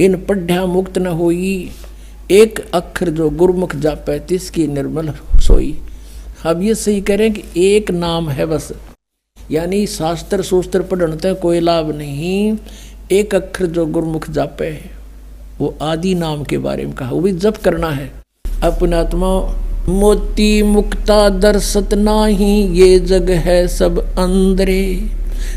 इन 0.00 0.16
पढ़्या 0.16 0.66
मुक्त 0.66 0.98
न 0.98 1.06
होई। 1.06 1.70
एक 2.30 2.70
अक्षर 2.74 3.08
जो 3.08 3.30
गुरुमुख 3.30 3.76
जापै, 3.76 4.18
तिसकी 4.18 4.66
निर्मल 4.66 5.14
सोई। 5.36 5.80
अब 6.46 6.62
ये 6.62 6.74
सही 6.74 7.00
करें 7.00 7.32
कि 7.32 7.42
एक 7.56 7.90
नाम 7.90 8.30
है 8.30 8.46
बस। 8.46 8.72
यानी 9.50 9.86
शास्त्र 9.86 10.42
शोस्त्र 10.42 10.82
पढ़ने 10.82 11.34
कोई 11.34 11.60
लाभ 11.60 11.96
नहीं। 11.96 12.56
एक 13.12 13.34
अक्षर 13.34 13.66
जो 13.66 13.86
गुरुमुख 13.86 14.30
जापे, 14.30 14.80
वो 15.58 15.78
आदि 15.82 16.14
नाम 16.14 16.44
के 16.44 16.58
बारे 16.58 16.84
में 16.84 16.94
कहा। 16.94 17.10
वो 17.10 17.20
भी 17.20 17.32
जप 17.32 17.56
करना 17.56 17.90
है। 17.90 18.12
अपने 18.62 18.96
आत्मा, 18.96 19.60
मोती 19.88 20.62
मुक्ता 20.62 21.28
दर्शत 21.28 21.94
नाही, 21.94 22.80
ये 22.80 22.98
जग 22.98 23.30
है 23.30 23.68
सब 23.68 23.98
अंदरे। 23.98 25.10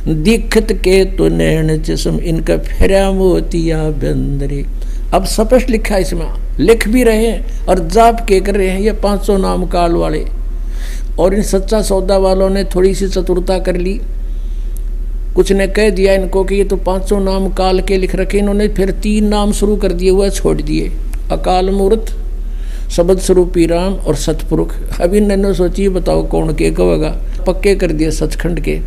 दिखत 0.08 0.68
के 0.72 1.06
तो 1.06 1.28
नैन 1.28 1.84
जिसम, 1.84 2.20
इनका 2.20 2.58
फेरा 2.58 3.12
मोतिया 3.12 3.90
बंदरे। 3.90 4.66
अब 5.14 5.26
स्पष्ट 5.26 5.70
लिखा 5.70 5.96
है 5.96 6.02
इसमें 6.02 6.47
लिख 6.60 6.88
भी 6.88 7.04
रहे 7.04 7.26
हैं 7.28 7.66
और 7.66 7.80
जाप 7.88 8.26
के 8.28 8.40
कर 8.40 8.56
रहे 8.56 8.68
हैं, 8.68 8.80
ये 8.80 8.92
पाँच 8.94 9.26
सौ 9.26 9.38
नाम 9.38 9.66
काल 9.68 9.92
वाले। 9.92 10.26
और 11.20 11.34
इन 11.34 11.44
सच्चा 11.44 11.82
सौदा 11.82 12.18
वालों 12.18 12.50
ने 12.50 12.64
थोड़ी 12.66 12.94
सी 12.96 13.08
चतुरता 13.08 13.58
कर 13.60 13.78
ली। 13.78 14.00
कुछ 15.36 15.52
ने 15.52 15.68
कह 15.68 15.90
दिया 15.90 16.14
इनको 16.14 16.44
कि 16.44 16.56
ये 16.56 16.64
तो 16.64 16.76
पाँच 16.78 17.10
सौ 17.10 17.20
नाम 17.20 17.50
काल 17.54 17.82
के 17.82 17.98
लिख 17.98 18.16
रखे, 18.16 18.38
इन्होंने 18.38 18.68
फिर 18.68 18.92
तीन 18.92 19.28
नाम 19.28 19.52
शुरू 19.52 19.76
कर 19.78 19.94
दिए 19.94 20.10
हुए 20.10 20.30
छोड़ 20.30 20.62
दिए। 20.62 20.92
अकाल 21.32 21.70
मूर्त 21.70 22.16
शबद 22.92 23.20
स्वरूपी 23.20 23.66
राम 23.66 23.94
और 23.94 24.16
सतपुरुख। 24.16 24.74
अभी 25.02 25.20
नैनो 25.20 25.54
सोचिए 25.54 25.90
बताओ 25.90 26.28
कौन 26.28 26.54
के 26.56 26.72
कहेगा? 26.72 27.10
पक्के 27.48 27.76
कर 27.76 27.92
दिए 27.92 28.12
सचखंड 28.12 28.60
के। 28.60 28.80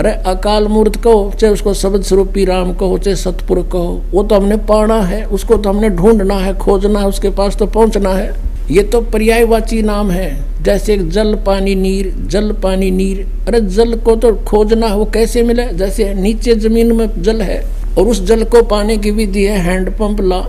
अरे 0.00 0.10
अकाल 0.26 0.66
मूर्त 0.68 0.96
कहो, 0.96 1.32
चाहे 1.40 1.52
उसको 1.52 1.72
शब्द 1.74 2.02
स्वरूपी 2.02 2.44
राम 2.44 2.72
कहो, 2.72 2.98
चाहे 2.98 3.16
सतपुर 3.16 3.62
कहो, 3.72 4.02
वो 4.12 4.22
तो 4.22 4.34
हमने 4.34 4.56
पाना 4.56 5.00
है, 5.02 5.24
उसको 5.26 5.56
तो 5.56 5.70
हमने 5.70 5.90
ढूंढना 5.90 6.34
है, 6.34 6.58
खोजना 6.58 7.00
है, 7.00 7.06
उसके 7.06 7.30
पास 7.30 7.56
तो 7.56 7.66
पहुँचना 7.66 8.10
है। 8.10 8.34
ये 8.70 8.82
तो 8.82 9.00
पर्यायवाची 9.00 9.80
नाम 9.82 10.10
है, 10.10 10.28
जैसे 10.62 10.96
जल, 10.98 11.34
पानी, 11.34 11.74
नीर, 11.74 12.12
जल, 12.26 12.52
पानी, 12.52 12.90
नीर। 12.90 13.26
अरे 13.48 13.60
जल 13.60 13.94
को 13.98 14.16
तो 14.16 14.34
खोजना 14.44 14.86
है, 14.86 14.96
वो 14.96 15.04
कैसे 15.04 15.42
मिले? 15.42 15.66
जैसे 15.72 16.12
नीचे 16.14 16.54
ज़मीन 16.54 16.92
में 16.92 17.22
जल 17.22 17.42
है, 17.42 17.60
और 17.98 18.08
उस 18.08 18.22
जल 18.24 18.44
को 18.44 18.62
पाने 18.62 18.96
की 18.96 19.10
विधि 19.10 19.44
है 19.44 19.58
हैंड 19.58 19.90
पंप 19.90 20.20
ला। 20.20 20.40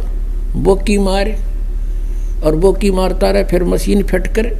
बोकी 0.57 0.97
मारे, 0.97 1.37
और 2.45 2.55
बोकी 2.55 2.91
मारता 2.91 3.31
रहे, 3.31 3.43
फिर 3.43 3.63
मशीन 3.63 4.03
फिट 4.03 4.27
कर 4.27 4.51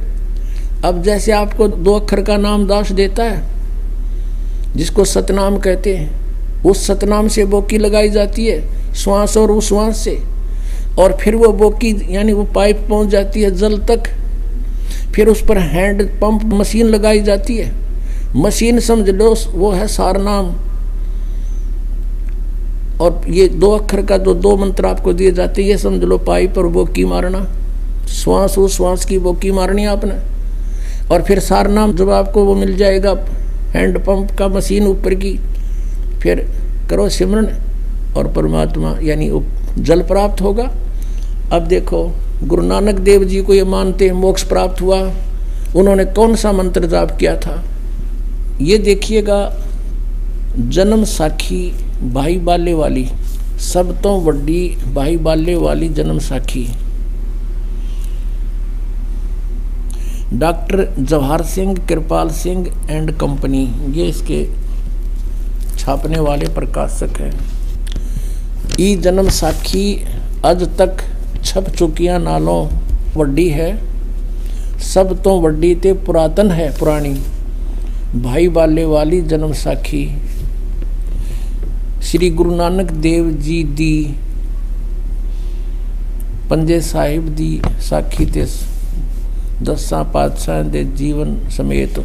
अब 0.84 1.02
जैसे 1.02 1.32
आपको 1.32 1.68
दो 1.68 1.94
अक्षर 1.94 2.22
का 2.22 2.36
नाम 2.36 2.66
दास 2.66 2.92
देता 2.92 3.24
है 3.24 3.57
जिसको 4.78 5.04
सतनाम 5.04 5.58
कहते 5.58 5.96
हैं 5.96 6.28
उस 6.66 6.86
सतनाम 6.86 7.28
से 7.28 7.44
बोकी 7.44 7.78
लगाई 7.78 8.10
जाती 8.10 8.46
है, 8.46 8.68
श्वास 8.94 9.36
और 9.36 9.50
उस 9.50 9.68
श्वास 9.68 9.96
से। 9.96 10.22
और 10.98 11.12
फिर 11.12 11.36
वो 11.36 11.48
बोकी, 11.48 12.16
यानी 12.16 12.32
वो 12.32 12.44
पाइप 12.44 12.86
पहुँच 12.88 13.08
जाती 13.08 13.42
है 13.42 13.50
जल 13.50 13.78
तक। 13.78 14.02
फिर 15.14 15.28
उस 15.28 15.46
पर 15.46 15.58
हैंड 15.58 16.20
पंप 16.20 16.44
मशीन 16.44 16.86
लगाई 16.86 17.20
जाती 17.20 17.56
है। 17.56 17.72
मशीन 18.36 18.80
समझ 18.80 19.08
लो, 19.08 19.36
वो 19.52 19.70
है 19.70 19.88
सारनाम। 19.88 20.54
और 23.00 23.22
ये 23.28 23.48
दो 23.48 23.70
अक्षर 23.70 24.02
का 24.02 24.18
जो 24.18 24.34
दो 24.34 24.56
मंत्र 24.56 24.86
आपको 24.86 25.12
दिए 25.12 25.30
जाते 25.30 25.62
हैं, 25.62 25.68
ये 25.68 25.78
समझ 25.78 26.02
लो 26.04 26.18
पाइप 26.18 26.58
और 26.58 26.66
बोकी 26.66 27.04
मारना। 27.04 27.46
श्वास 28.08 28.58
उस 28.58 28.76
श्वास 28.76 29.04
की 29.04 29.18
बोकी 29.18 29.50
मारनी 29.50 29.84
आपने। 29.84 30.14
और 31.14 31.22
फिर 31.22 31.38
सारनाम 31.38 31.92
जब 31.92 32.10
आपको 32.10 32.44
वो 32.44 32.54
मिल 32.54 32.76
जाएगा 32.76 33.14
हैंड 33.68 33.98
पंप 33.98 34.30
का 34.38 34.48
मशीन 34.48 34.86
ऊपर 34.86 35.14
की, 35.14 35.32
फिर 36.22 36.46
करो 36.90 37.08
सिमरन 37.08 37.48
और 38.16 38.32
परमात्मा, 38.32 38.96
यानी 39.02 39.30
जल 39.78 40.02
प्राप्त 40.02 40.40
होगा। 40.42 40.70
अब 41.52 41.66
देखो, 41.68 42.04
गुरु 42.44 42.62
नानक 42.62 42.98
देव 43.00 43.24
जी 43.24 43.42
को 43.42 43.54
ये 43.54 43.64
मानते 43.64 44.06
हैं, 44.06 44.12
मोक्ष 44.12 44.42
प्राप्त 44.42 44.80
हुआ। 44.82 45.00
उन्होंने 45.76 46.04
कौन 46.04 46.34
सा 46.36 46.52
मंत्र 46.52 46.86
जाप 46.86 47.16
किया 47.18 47.36
था? 47.36 47.62
ये 48.60 48.78
देखिएगा, 48.78 49.40
जन्म 50.58 51.04
साखी 51.04 51.70
भाई 52.12 52.36
बाले 52.38 52.74
वाली 52.74 53.06
सब 53.62 54.00
तो 54.02 54.16
वड्डी 54.20 54.68
भाई 54.94 55.16
बाले 55.16 55.54
वाली 55.54 55.88
जन्म 55.88 56.18
साखी। 56.18 56.66
Doctor 60.32 60.94
Jawahar 61.00 61.42
Singh, 61.42 61.74
Kirpal 61.88 62.30
Singh 62.30 62.66
and 62.90 63.12
company, 63.18 63.62
ये 63.90 64.06
इसके 64.06 64.44
छापने 65.78 66.18
वाले 66.20 66.48
प्रकाशक 66.54 67.20
हैं। 67.20 67.32
ई 68.80 68.94
जन्म 68.96 69.28
साखी 69.30 70.04
अज 70.44 70.62
तक 70.78 71.02
छप 71.44 71.70
चुकिया 71.70 72.18
नालों 72.18 72.66
वड्डी 73.16 73.48
है। 73.48 73.70
सब 74.84 75.22
तो 75.22 75.40
वड्डी 75.40 75.74
ते 75.74 75.92
पुरातन 76.06 76.50
है 76.50 76.70
पुरानी। 76.78 77.14
भाई 78.22 78.48
बाले 78.48 78.84
वाली 78.84 79.20
जन्म 79.22 79.52
साखी। 79.54 80.06
श्री 82.02 82.30
गुरु 82.30 82.54
नानक 82.54 82.90
देव 83.00 83.30
जी 83.38 83.62
दी, 83.64 83.94
पंजे 86.50 86.80
साहिब 86.80 87.28
दी 87.36 87.60
साखी 87.80 88.26
ते 88.26 88.46
ਦਸਾਂ 89.63 90.03
ਪਾਤਸ਼ਾਹਾਂ 90.13 90.63
ਦੇ 90.63 90.83
ਜੀਵਨ 90.97 91.37
ਸਮੇਤ 91.51 91.99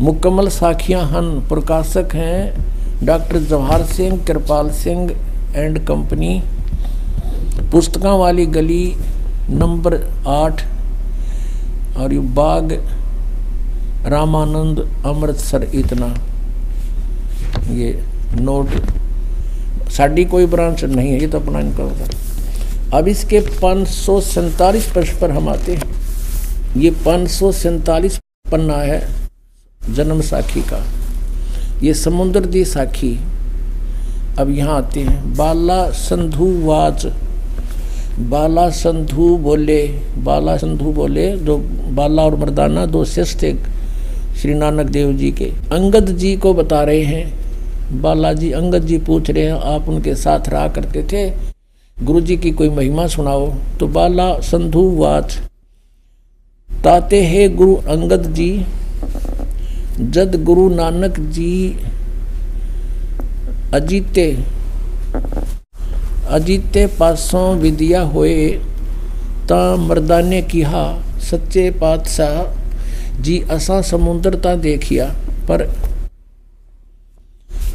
ਮੁਕੰਮਲ 0.00 0.48
ਸਾਖੀਆਂ 0.50 1.06
ਹਨ 1.08 1.38
ਪ੍ਰਕਾਸ਼ਕ 1.48 2.14
ਹੈ 2.14 2.54
doctor 3.04 3.38
Jawahar 3.40 3.84
Singh 3.86 4.16
Kirpal 4.18 4.70
Singh 4.74 5.08
and 5.50 5.78
company 5.86 6.40
पुस्तकों 7.70 8.18
वाली 8.18 8.44
गली 8.48 8.84
नंबर 9.50 9.94
आठ 10.28 10.62
और 11.98 12.12
ये 12.12 12.18
बाग 12.34 12.72
रामानंद 14.06 14.80
अमृतसर 15.06 15.62
इतना 15.74 16.14
ये 17.70 17.90
नोट 18.40 18.70
साड़ी 19.90 20.24
कोई 20.26 20.46
ब्रांच 20.46 20.84
नहीं 20.86 21.08
है 21.08 21.20
ये 21.20 21.28
तो 21.28 21.40
अपना 21.40 21.60
इनका 21.60 21.82
होता 21.82 22.98
अब 22.98 23.08
इसके 23.08 23.40
पाँच 23.52 23.88
सौ 23.88 24.20
सैंतालीस 24.22 24.90
पृष्ठ 24.92 25.20
पर 25.20 25.30
हम 25.30 25.48
आते 25.48 25.74
हैं 25.74 25.96
ये 26.77 26.91
पाँच 27.05 27.29
सौ 27.29 27.51
सैतालीस 27.51 28.17
पन्ना 28.51 28.75
है 28.75 29.01
जन्म 29.89 30.21
साखी 30.21 30.61
का। 30.61 30.83
ये 31.83 31.93
समुद्र 31.93 32.45
दी 32.45 32.63
साखी 32.65 33.17
अब 34.39 34.49
यहाँ 34.49 34.77
आते 34.77 34.99
हैं। 34.99 35.35
बाला 35.35 35.89
संधु 35.89 36.45
वाच 36.65 37.05
बाला 38.19 38.69
संधु 38.69 39.27
बोले, 39.37 39.81
बाला 40.17 40.57
संधु 40.57 40.91
बोले, 40.91 41.37
जो 41.37 41.57
बाला 41.91 42.23
और 42.23 42.35
मर्दाना 42.35 42.85
दो 42.85 43.05
शिष्य 43.05 43.39
थे 43.41 43.53
श्री 44.35 44.53
नानक 44.53 44.85
देव 44.85 45.13
जी 45.13 45.31
के। 45.31 45.45
अंगद 45.45 46.09
जी 46.09 46.35
को 46.37 46.53
बता 46.53 46.83
रहे 46.83 47.01
हैं। 47.01 48.01
बालाजी 48.01 48.51
अंगद 48.51 48.85
जी 48.85 48.97
पूछ 48.97 49.29
रहे 49.31 49.43
हैं, 49.43 49.53
आप 49.53 49.89
उनके 49.89 50.15
साथ 50.15 50.49
रहा 50.49 50.67
करते 50.67 51.03
थे? 51.03 51.29
गुरु 51.97 52.21
जी 52.21 52.37
की 52.37 52.51
कोई 52.51 52.69
महिमा 52.69 53.07
सुनाओ। 53.07 53.53
तो 53.79 53.87
बाला 53.87 54.39
संधु 54.39 54.89
वाच 54.95 55.39
ताते 56.83 57.21
है 57.23 57.47
गुरु 57.49 57.75
अंगद 57.91 58.23
जी, 58.33 58.49
जद 59.99 60.33
गुरु 60.43 60.67
नानक 60.69 61.19
जी 61.29 61.53
अजीते 63.73 64.25
अजीते 66.29 66.85
पासों 66.99 67.45
विद्या 67.57 68.01
होए, 68.07 68.47
ता 69.49 69.59
मर्दाने 69.77 70.41
किहा, 70.43 70.83
सच्चे 71.21 71.69
पातशाह 71.71 73.21
जी 73.21 73.39
असा 73.51 73.81
समुद्र 73.81 74.35
ता 74.35 74.55
देखिया, 74.57 75.05
पर 75.49 75.65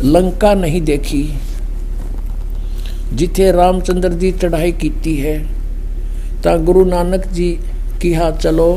लंका 0.05 0.53
नहीं 0.57 0.81
देखी, 0.83 1.23
जिथे 3.15 3.51
रामचंद्र 3.53 4.13
जी 4.15 4.33
चढ़ाई 4.35 4.73
की 4.75 5.17
है, 5.17 5.37
ता 6.45 6.57
गुरु 6.63 6.85
नानक 6.85 7.27
जी 7.33 7.51
किहा, 8.03 8.31
चलो 8.33 8.71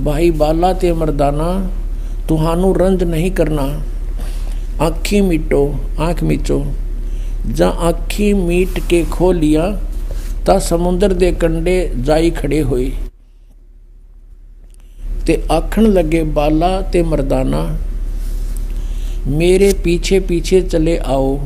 भाई 0.00 0.30
बाला 0.30 0.72
ते 0.72 0.92
मरदाना, 0.92 1.46
तुहानू 2.28 2.72
रंज 2.72 3.02
नहीं 3.02 3.30
करना। 3.30 3.66
आखी 4.80 5.20
मीटो, 5.20 5.62
आँख 6.00 6.22
मीचो। 6.22 6.64
जा 7.48 7.68
आखी 7.68 8.32
मीट 8.34 8.78
के 8.88 9.02
खो 9.04 9.30
लिया 9.32 9.66
ता 10.46 10.58
समुद्र 10.58 11.12
दे 11.12 11.30
कंडे 11.32 11.76
जाई 11.98 12.30
खड़े 12.30 12.60
हुए। 12.60 12.88
ते 15.26 15.42
आखन 15.50 15.86
लगे, 15.88 16.22
बाला 16.24 16.80
ते 16.82 17.02
मरदाना, 17.02 17.62
मेरे 19.28 19.72
पीछे 19.84 20.20
पीछे 20.20 20.62
चले 20.62 20.96
आओ, 20.96 21.38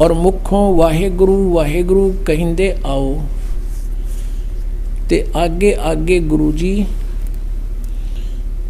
और 0.00 0.12
मुखों 0.12 0.64
वाहे 0.76 1.10
गुरु 1.10 1.36
वाहे 1.50 1.82
गुरु 1.82 2.08
कहिंदे 2.26 2.70
आओ। 2.86 3.14
ते 5.08 5.24
आगे 5.36 5.72
आगे 5.72 6.20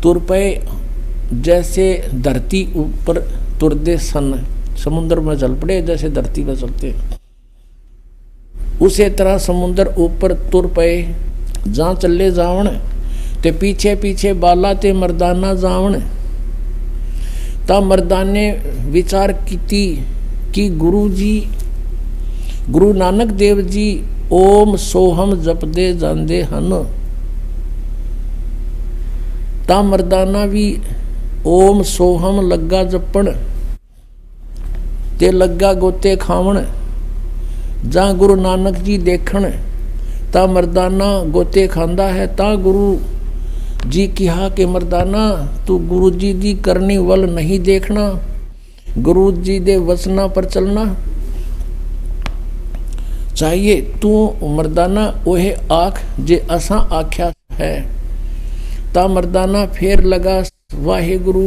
गुरु 0.02 0.14
तुर 0.14 0.18
पे 0.18 1.42
जैसे 1.42 2.10
धरती 2.14 2.72
ऊपर 2.76 3.18
तुरदे 3.60 3.96
सन, 3.96 4.44
समुद्र 4.84 5.20
में 5.20 5.36
चल 5.38 5.54
पड़े, 5.54 5.82
जैसे 5.82 6.08
धरती 6.10 6.44
में 6.44 6.54
चलते 6.56 6.94
उसी 8.82 9.08
तरह 9.10 9.38
समुद्र 9.38 9.94
ऊपर 9.98 10.32
तुर 10.50 10.66
पे 10.66 10.86
जहाँ 11.68 11.94
चले 11.94 12.30
जावण, 12.30 12.68
ते 13.42 13.52
पीछे 13.52 13.94
पीछे 13.96 14.32
बाला 14.32 14.74
ते 14.74 14.92
मर्दाना 14.92 15.54
जावण। 15.54 15.94
ता 17.68 17.80
मर्दाने 17.80 18.50
विचार 18.90 19.32
की 19.32 19.86
कि 20.54 20.68
गुरु 20.68 21.08
जी 21.08 21.48
गुरु 22.70 22.92
नानक 22.92 23.28
देव 23.28 23.60
जी, 23.60 24.02
ओम 24.32 24.76
सोहम 24.76 25.34
जपदे 25.42 25.92
जाते 25.94 26.42
हैं 26.42 26.60
ता 29.68 29.82
मरदाना 29.82 30.46
भी 30.46 30.78
ओम 31.46 31.82
सोहम 31.82 32.48
लगा 32.48 32.84
जपण 32.84 33.28
ते 35.18 35.30
लगा 35.30 35.72
गोते 35.72 36.16
खावण। 36.16 36.62
जा 37.88 38.12
गुरु 38.12 38.34
नानक 38.34 38.74
जी 38.74 38.98
देखण। 38.98 39.50
ता 40.32 40.46
मरदाना 40.46 41.24
गोते 41.24 41.66
खांदा 41.66 42.04
है, 42.04 42.26
ता 42.26 42.54
गुरु 42.54 42.96
जी 43.90 44.06
कहा 44.06 44.48
कि, 44.48 44.66
मरदाना, 44.66 45.48
तू 45.66 45.78
गुरु 45.78 46.10
जी 46.10 46.32
दी 46.32 46.54
करनी 46.54 46.98
वल 46.98 47.30
नहीं 47.30 47.60
देखना 47.60 48.20
गुरु 48.98 49.32
जी 49.32 49.60
दे 49.60 49.76
वचना 49.76 50.26
पर 50.26 50.44
चलना। 50.44 50.96
चाहिए 53.36 53.80
तू 53.80 54.32
मरदाना, 54.44 55.14
ओहे 55.28 55.56
आख, 55.72 56.20
जे 56.20 56.36
असा 56.50 56.76
आख्या 56.76 57.32
है। 57.52 58.01
ता 58.94 59.06
मरदाना 59.08 59.64
फेर 59.66 60.02
लगा 60.04 60.42
वाहे 60.76 61.16
गुरु 61.18 61.44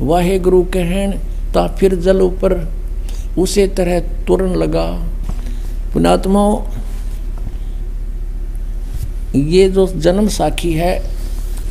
वाहे 0.00 0.38
गुरु 0.38 0.62
कहन, 0.74 1.12
ता 1.54 1.66
फिर 1.68 1.94
जल 1.96 2.20
ऊपर। 2.22 2.54
उसे 3.38 3.66
तरह 3.68 4.00
तुरन 4.26 4.54
लगा। 4.54 4.86
पुणात्माओं 5.92 6.56
ये 9.36 9.68
जो 9.68 9.86
जन्म 9.86 10.28
साखी 10.28 10.72
है, 10.72 10.92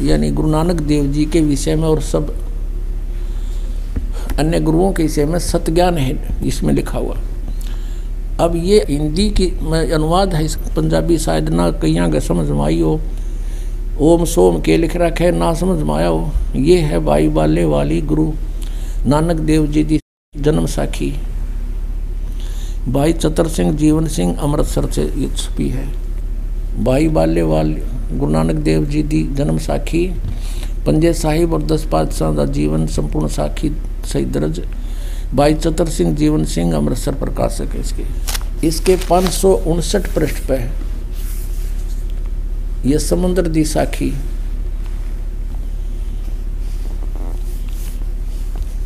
यानी 0.02 0.30
गुरु 0.32 0.50
नानक 0.50 0.82
देव 0.84 1.06
जी 1.12 1.26
के 1.26 1.42
विषय 1.42 1.76
में 1.76 1.88
और 1.88 2.02
सब 2.02 2.34
अन्य 4.40 4.60
गुरुओं 4.60 4.92
के 4.94 5.04
विषय 5.04 5.26
में 5.26 5.40
सत्ज्ञान 5.40 5.98
है, 5.98 6.14
इसमें 6.46 6.74
लिखा 6.74 6.98
हुआ। 6.98 7.16
अब 8.40 8.56
ये 8.56 8.86
हिंदी 8.90 9.30
की 9.32 9.48
अनुवाद 9.94 10.34
है 10.34 10.48
पंजाबी 10.76 11.18
शायद 11.18 11.50
ना 11.50 11.70
कहीं 11.74 12.12
का 12.12 12.20
समझ 12.20 12.50
में 12.50 12.64
आई 12.66 12.82
हो। 12.82 13.00
ओम 14.02 14.26
सोम 14.26 14.62
के 14.62 14.78
लिख 14.78 14.96
रखा 14.96 15.30
ना 15.32 15.54
समझ 15.54 15.84
माया 15.84 16.08
हो। 16.08 16.32
ये 16.56 16.78
है 16.78 17.00
भाई 17.00 17.28
बाले 17.28 17.66
वाली 17.66 18.02
गुरु, 18.02 18.34
नानक 19.06 19.36
देव 19.36 19.68
जी 19.68 19.84
की 19.84 20.00
जन्म 20.42 20.66
साखी। 20.66 21.14
भाई 22.88 23.14
चतर 23.14 23.48
सिंह, 23.48 23.72
जीवन 23.72 24.08
सिंह, 24.08 24.38
अमृतसर 24.38 24.90
से 24.92 25.30
छपी 25.38 25.70
है। 25.70 25.88
भाई 26.84 27.08
बाले 27.08 27.42
वाले, 27.42 27.82
गुरु 28.14 28.32
नानक 28.32 28.56
देव 28.56 28.86
जी 28.86 29.04
की 29.04 29.24
जन्म 29.24 29.58
साखी। 29.58 30.08
पंजे 30.86 31.14
साहिब 31.14 31.54
और 31.54 31.64
दस 31.64 31.88
पातशाह 31.92 32.36
का 32.36 32.46
जीवन 32.46 32.88
संपूर्ण 32.88 33.28
साखी 33.28 33.72
सही 34.06 34.26
दर्ज। 34.26 34.62
भाई 35.34 35.54
चतर 35.54 35.86
सिंह, 35.86 36.16
जीवन 36.16 36.46
सिंह, 36.46 36.76
अमृतसर 36.76 37.16
प्रकाशक 37.16 37.74
है 37.74 37.82
इसके। 37.82 38.68
इसके 38.68 38.96
पाँच 38.96 39.26
सौ 39.26 39.54
उनसठ 39.54 40.16
पृष्ठ 40.16 40.48
पे 40.48 40.54
है। 40.54 40.87
ये 42.88 43.00
समुद्र 43.00 43.48
दी 43.48 43.64
साखी। 43.66 44.14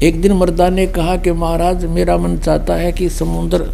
एक 0.04 0.22
दिन 0.22 0.32
मर्दा 0.32 0.70
ने 0.70 0.88
कहा 0.88 1.16
कि 1.18 1.32
महाराज, 1.32 1.86
मेरा 1.86 2.18
मन 2.18 2.38
चाहता 2.38 2.74
है 2.74 2.92
कि 2.92 3.10
समुद्र 3.10 3.70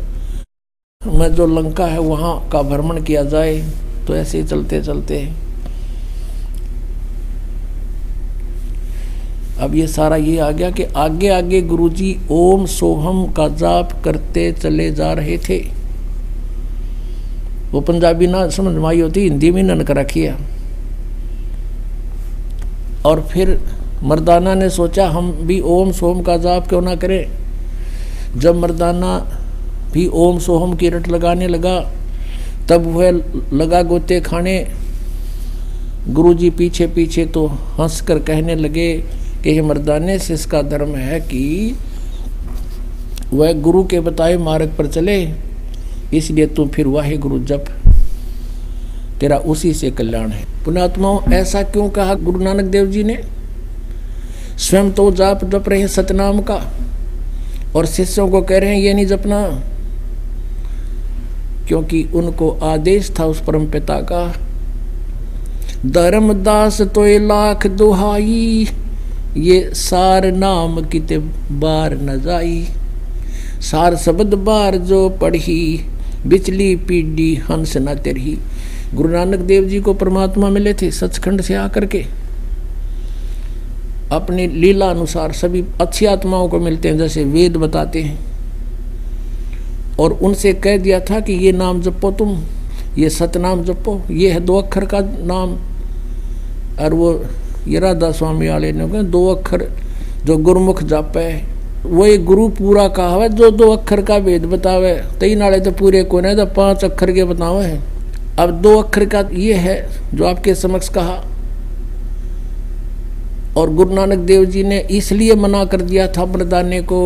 में 1.07 1.35
जो 1.35 1.45
लंका 1.47 1.85
है, 1.85 1.99
वहाँ 1.99 2.49
का 2.49 2.61
भ्रमण 2.61 3.03
किया 3.03 3.23
जाए। 3.23 3.57
तो 4.07 4.15
ऐसे 4.15 4.37
ही 4.37 4.43
चलते 4.43 4.81
चलते। 4.81 5.19
अब 9.59 9.75
ये 9.75 9.87
सारा 9.87 10.15
ये 10.15 10.37
आ 10.39 10.51
गया 10.51 10.69
कि 10.71 10.83
आगे 10.83 11.29
आगे 11.29 11.61
गुरुजी 11.61 12.15
ओम 12.31 12.65
सोहम 12.65 13.25
का 13.33 13.47
जाप 13.47 14.01
करते 14.03 14.51
चले 14.51 14.91
जा 14.91 15.13
रहे 15.13 15.37
थे। 15.37 15.57
वो 17.71 17.81
पंजाबी 17.81 18.27
ना 18.27 18.49
समझ 18.49 18.75
में 18.75 18.85
आई 18.85 18.99
होती, 19.01 19.21
हिंदी 19.21 19.51
में 19.51 19.63
ननक 19.63 19.91
रखी 19.91 20.21
है। 20.21 20.35
और 23.05 23.21
फिर 23.21 23.59
मर्दाना 24.03 24.53
ने 24.53 24.69
सोचा, 24.69 25.09
हम 25.09 25.31
भी 25.31 25.59
ओम 25.59 25.91
सोम 25.91 26.21
का 26.21 26.37
जाप 26.37 26.67
क्यों 26.67 26.81
ना 26.81 26.95
करें? 26.95 27.27
जब 28.37 28.55
मर्दाना 28.55 29.17
भी 29.93 30.07
ओम 30.07 30.39
सोहम 30.39 30.75
की 30.75 30.89
रट 30.89 31.07
लगाने 31.07 31.47
लगा, 31.47 31.79
तब 32.69 32.87
वह 32.87 33.11
लगा 33.53 33.81
गोते 33.81 34.19
खाने। 34.21 34.67
गुरुजी 36.09 36.49
पीछे 36.49 36.87
पीछे 36.87 37.25
तो 37.25 37.45
हंस 37.47 38.01
कर 38.01 38.19
कहने 38.19 38.55
लगे 38.55 38.93
कि 39.43 39.53
हे 39.53 39.61
मर्दाने 39.61 40.19
से 40.19 40.33
इसका 40.33 40.61
धर्म 40.61 40.95
है 40.95 41.19
कि 41.19 41.75
वह 43.33 43.53
गुरु 43.53 43.83
के 43.83 43.99
बताए 43.99 44.37
मार्ग 44.37 44.75
पर 44.77 44.87
चले। 44.87 45.46
इसलिए 46.13 46.47
तू 46.47 46.65
फिर 46.65 46.87
वाहे 46.87 47.17
गुरु 47.17 47.39
जप। 47.39 47.65
तेरा 49.19 49.37
उसी 49.37 49.73
से 49.73 49.91
कल्याण 49.91 50.29
है। 50.29 50.45
पुणात्माओं, 50.65 51.33
ऐसा 51.33 51.63
क्यों 51.63 51.89
कहा 51.89 52.13
गुरु 52.13 52.39
नानक 52.39 52.63
देव 52.63 52.85
जी 52.85 53.03
ने? 53.03 53.21
स्वयं 54.57 54.91
तो 54.91 55.11
जाप 55.11 55.45
जप 55.45 55.69
रहे 55.69 55.87
सतनाम 55.87 56.41
का, 56.41 56.73
और 57.75 57.85
शिष्यों 57.85 58.29
को 58.29 58.41
कह 58.41 58.57
रहे 58.57 58.69
हैं, 58.69 58.77
ये 58.77 58.93
नहीं 58.93 59.05
जपना। 59.05 59.63
क्योंकि 61.67 62.03
उनको 62.03 62.51
आदेश 62.51 63.11
था 63.19 63.25
उस 63.25 63.43
परम 63.43 63.65
पिता 63.65 64.01
का, 64.01 64.33
धर्म 65.85 66.33
दास 66.33 66.81
तो 66.81 67.05
लाख 67.05 67.67
दुहाई, 67.67 68.67
ये 69.37 69.71
सार 69.73 70.31
नाम 70.31 70.85
किते 70.87 71.17
बार 71.51 71.93
न 71.93 72.21
जाई। 72.21 72.67
सार 73.61 73.95
शब्द 73.95 74.33
बार 74.33 74.75
जो 74.75 75.09
पढ़ी 75.09 75.85
बिचली 76.25 76.75
पीढ़ी 76.75 77.35
हंस 77.35 77.77
न 77.77 77.95
तेरही। 77.95 78.37
गुरु 78.93 79.09
नानक 79.09 79.39
देव 79.39 79.63
जी 79.63 79.79
को 79.79 79.93
परमात्मा 79.93 80.49
मिले 80.49 80.73
थे 80.73 80.91
सचखंड 80.91 81.41
से 81.41 81.55
आकर 81.55 81.85
के। 81.85 82.05
अपने 84.11 84.47
लीला 84.47 84.89
अनुसार 84.89 85.31
सभी 85.31 85.63
अच्छी 85.81 86.05
आत्माओं 86.05 86.49
को 86.49 86.59
मिलते 86.59 86.89
हैं, 86.89 86.97
जैसे 86.97 87.23
वेद 87.23 87.57
बताते 87.57 88.01
हैं। 88.01 88.19
और 89.99 90.11
उनसे 90.11 90.53
कह 90.53 90.77
दिया 90.77 90.99
था 90.99 91.19
कि 91.19 91.33
ये 91.33 91.51
नाम 91.51 91.81
जपो 91.81 92.11
तुम, 92.11 92.43
ये 92.97 93.09
सतनाम 93.09 93.63
जपो, 93.63 94.01
ये 94.11 94.31
है 94.31 94.39
दो 94.39 94.57
अक्षर 94.57 94.85
का 94.85 94.99
नाम। 95.01 95.57
और 96.85 96.93
वो 96.93 97.25
ये 97.67 97.79
राधा 97.79 98.11
स्वामी 98.11 98.47
वाले 98.47 98.71
ने 98.71 98.89
कहा, 98.89 99.01
दो 99.01 99.27
अक्षर 99.27 99.71
जो 100.25 100.37
गुरुमुख 100.37 100.83
जप 100.83 101.13
है 101.17 101.56
वो 101.85 102.05
एक 102.05 102.25
गुरु 102.25 102.47
पूरा 102.49 102.87
कहा 102.87 103.15
है 103.15 103.29
जो 103.29 103.49
दो 103.51 103.71
अक्षर 103.71 104.01
का 104.01 104.17
वेद 104.17 104.45
बतावे। 104.45 104.93
तीन 105.19 105.37
नाले 105.37 105.59
तो 105.59 105.71
पूरे 105.71 106.03
को 106.03 106.19
नहीं 106.19 106.35
तो 106.35 106.45
पाँच 106.45 106.83
अक्षर 106.85 107.11
के 107.11 107.23
बतावे 107.23 107.65
है। 107.65 107.81
अब 108.39 108.51
दो 108.61 108.77
अक्षर 108.79 109.05
का 109.05 109.23
ये 109.33 109.53
है 109.53 109.75
जो 110.13 110.25
आपके 110.25 110.55
समक्ष 110.55 110.89
कहा। 110.89 111.23
और 113.57 113.73
गुरु 113.73 113.93
नानक 113.93 114.19
देव 114.19 114.45
जी 114.45 114.63
ने 114.63 114.79
इसलिए 114.91 115.35
मना 115.35 115.63
कर 115.65 115.81
दिया 115.81 116.07
था 116.07 116.25
मर्दाने 116.25 116.81
को 116.81 116.99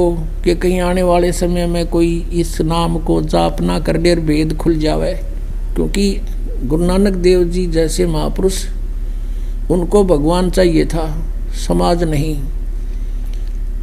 कि 0.43 0.56
कहीं 0.56 0.80
आने 0.81 1.03
वाले 1.03 1.31
समय 1.31 1.68
में 1.68 1.85
कोई 1.88 2.10
इस 2.34 2.60
नाम 2.61 2.98
को 2.99 3.22
जाप 3.22 3.61
ना 3.61 3.80
कर 3.80 3.98
दे 3.98 4.15
भेद 4.15 4.57
खुल 4.57 4.77
जावे। 4.80 5.14
क्योंकि 5.76 6.22
गुरु 6.64 6.85
नानक 6.85 7.14
देव 7.18 7.43
जी 7.43 7.65
जैसे 7.65 8.06
महापुरुष, 8.06 8.65
उनको 9.72 10.03
भगवान 10.03 10.49
चाहिए 10.49 10.85
था, 10.85 11.06
समाज 11.68 12.03
नहीं। 12.03 12.35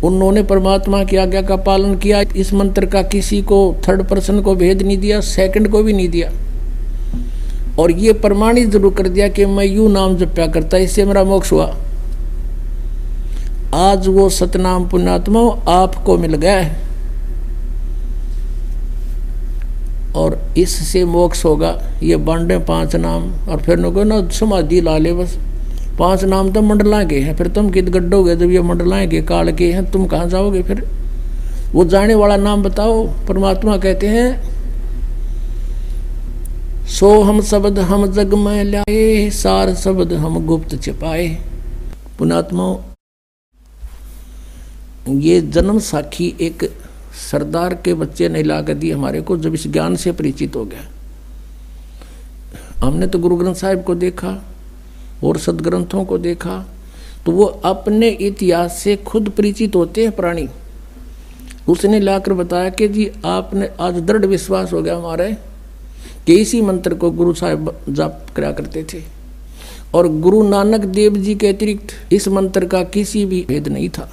उन्होंने 0.05 0.43
परमात्मा 0.43 1.03
की 1.05 1.17
आज्ञा 1.17 1.43
का 1.43 1.57
पालन 1.57 1.95
किया, 1.95 2.21
इस 2.37 2.53
मंत्र 2.53 2.87
का 2.87 3.03
किसी 3.03 3.41
को 3.43 3.77
थर्ड 3.89 4.03
पर्सन 4.03 4.41
को 4.41 4.55
भेद 4.55 4.83
नहीं 4.83 4.99
दिया 4.99 5.21
सेकंड 5.21 5.69
को 5.69 5.83
भी 5.83 5.93
नहीं 5.93 6.09
दिया। 6.09 6.31
और 7.79 7.91
ये 7.91 8.13
प्रमाणित 8.13 8.71
ज़रूर 8.71 8.95
कर 8.95 9.09
दिया 9.09 9.29
कि 9.29 9.47
मैं 9.47 9.65
यू 9.65 9.89
नाम 9.89 10.17
जप्या 10.17 10.47
करता, 10.47 10.77
इससे 10.77 11.05
मेरा 11.05 11.25
मोक्ष 11.25 11.53
हुआ। 11.53 11.75
आज 13.75 14.09
वो 14.09 14.29
सतनाम 14.29 14.89
पुण्यात्मा 14.89 15.41
आपको 15.73 16.17
मिल 16.19 16.35
गया 16.35 16.57
है। 16.57 16.87
और 20.17 20.39
इससे 20.59 21.05
मोक्ष 21.05 21.45
होगा, 21.45 21.77
ये 22.03 22.17
बांडे 22.17 22.59
पाँच 22.59 22.97
नाम, 22.97 23.31
और 23.49 23.63
फिर 23.63 23.79
नको 23.79 24.05
ना 24.05 24.29
समाधि 24.29 24.81
ला 24.81 24.97
ले 24.99 25.13
बस। 25.13 25.39
पाँच 25.99 26.25
नाम 26.25 26.53
तो 26.53 26.63
मंडला 26.63 27.03
के 27.05 27.19
हैं, 27.21 27.37
फिर 27.37 27.49
तुम 27.49 27.71
कित 27.71 27.89
गड्ढोगे 27.91 28.37
जब 28.37 28.51
ये 28.51 28.61
मंडलाए 28.63 29.07
के 29.07 29.23
काल 29.23 29.53
के 29.53 29.73
हैं, 29.73 29.91
तुम 29.91 30.07
कहाँ 30.07 30.29
जाओगे 30.29 30.63
फिर? 30.63 30.85
वो 31.73 31.85
जाने 31.85 32.15
वाला 32.15 32.37
नाम 32.37 32.63
बताओ, 32.63 33.07
परमात्मा 33.29 33.77
कहते 33.77 34.07
हैं, 34.07 34.29
सो 36.89 37.09
हम 37.23 37.41
शब्द 37.43 37.79
हम 37.79 38.07
जग 38.13 38.35
में 38.35 38.65
लाए, 38.65 39.31
सार 39.31 39.75
शब्द 39.75 40.13
हम 40.15 40.45
गुप्त 40.47 40.81
छिपाए। 40.83 41.27
पुणात्मा 42.19 42.75
ये 45.09 45.41
जन्म 45.41 45.79
साखी 45.79 46.35
एक 46.41 46.65
सरदार 47.21 47.75
के 47.75 47.95
बच्चे 47.95 48.29
ने 48.29 48.43
ला 48.43 48.61
कर 48.63 48.75
दी 48.75 48.91
हमारे 48.91 49.21
को, 49.21 49.37
जब 49.37 49.55
इस 49.55 49.67
ज्ञान 49.69 49.97
से 49.97 50.13
परिचित 50.13 50.57
हो 50.57 50.65
गया। 50.65 50.87
हमने 52.87 53.07
तो 53.07 53.19
गुरु 53.19 53.37
ग्रंथ 53.37 53.55
साहिब 53.55 53.83
को 53.83 53.95
देखा 53.95 54.33
और 55.25 55.39
सदग्रंथों 55.39 56.05
को 56.05 56.19
देखा 56.19 56.65
तो 57.27 57.33
वो 57.33 57.45
अपने 57.45 58.09
इतिहास 58.09 58.79
से 58.79 58.97
खुद 58.97 59.29
परिचित 59.29 59.77
होते 59.77 60.03
हैं 60.03 60.17
प्राणी। 60.17 60.49
उसने 61.69 62.01
लाकर 62.01 62.33
बताया 62.33 62.71
कि 62.71 62.89
जी, 62.89 63.11
आपने 63.25 63.71
आज 63.81 63.95
दृढ़ 64.01 64.27
विश्वास 64.27 64.73
हो 64.73 64.83
गया 64.83 64.97
हमारे, 64.97 65.37
कि 66.27 66.35
इसी 66.35 66.61
मंत्र 66.63 66.95
को 66.95 67.11
गुरु 67.11 67.35
साहब 67.35 67.81
जाप 67.89 68.27
करा 68.37 68.53
करते 68.53 68.85
थे। 68.85 69.03
और 69.95 70.09
गुरु 70.09 70.49
नानक 70.49 70.81
देव 70.81 71.17
जी 71.17 71.35
के 71.35 71.49
अतिरिक्त 71.49 72.13
इस 72.13 72.29
मंत्र 72.29 72.67
का 72.67 72.83
किसी 72.85 73.27
भी 73.27 73.45
भेद 73.49 73.69
नहीं 73.69 73.89
था। 73.89 74.11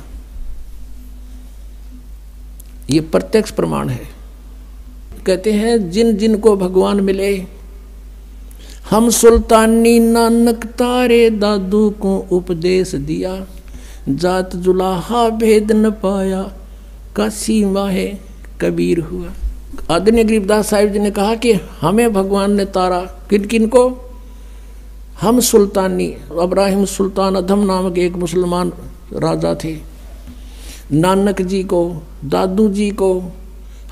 ये 2.90 2.99
प्रत्यक्ष 2.99 3.52
प्रमाण 3.52 3.90
है। 3.90 4.03
कहते 5.26 5.52
हैं, 5.52 5.90
जिन 5.91 6.15
जिन 6.18 6.38
को 6.38 6.56
भगवान 6.57 7.02
मिले 7.02 7.36
हम 8.90 9.10
सुल्तानी 9.10 9.99
नानक 9.99 10.66
तारे 10.66 11.30
दादू 11.30 11.90
को 11.90 12.28
उपदेश 12.32 12.95
दिया। 12.95 13.48
जात 14.10 14.56
जुलाहा 14.56 15.30
भेद 15.30 15.72
न 15.72 15.90
पाया, 15.90 16.41
काशी 17.16 17.66
माहे 17.66 18.14
कबीर 18.62 18.99
हुआ। 18.99 19.30
आदरणीय 19.91 20.24
गरीबदास 20.24 20.70
साहिब 20.70 20.94
जी 20.94 20.99
ने 20.99 21.12
कहा 21.12 21.36
कि 21.36 21.53
हमें 21.53 22.14
भगवान 22.14 22.52
ने 22.52 22.66
तारा, 22.66 22.99
किन 23.30 23.45
किन 23.45 23.68
को? 23.68 24.12
हम 25.22 25.40
सुल्तानी, 25.40 26.16
अब्राहिम 26.41 26.86
सुल्तान 26.86 27.36
अधम 27.36 27.60
नामक 27.60 27.98
एक 27.98 28.14
मुसलमान 28.14 28.74
राजा 29.14 29.56
थे। 29.64 29.78
नानक 30.91 31.41
जी 31.41 31.64
को, 31.64 32.02
दादू 32.26 32.70
जी 32.70 32.90
को, 32.91 33.24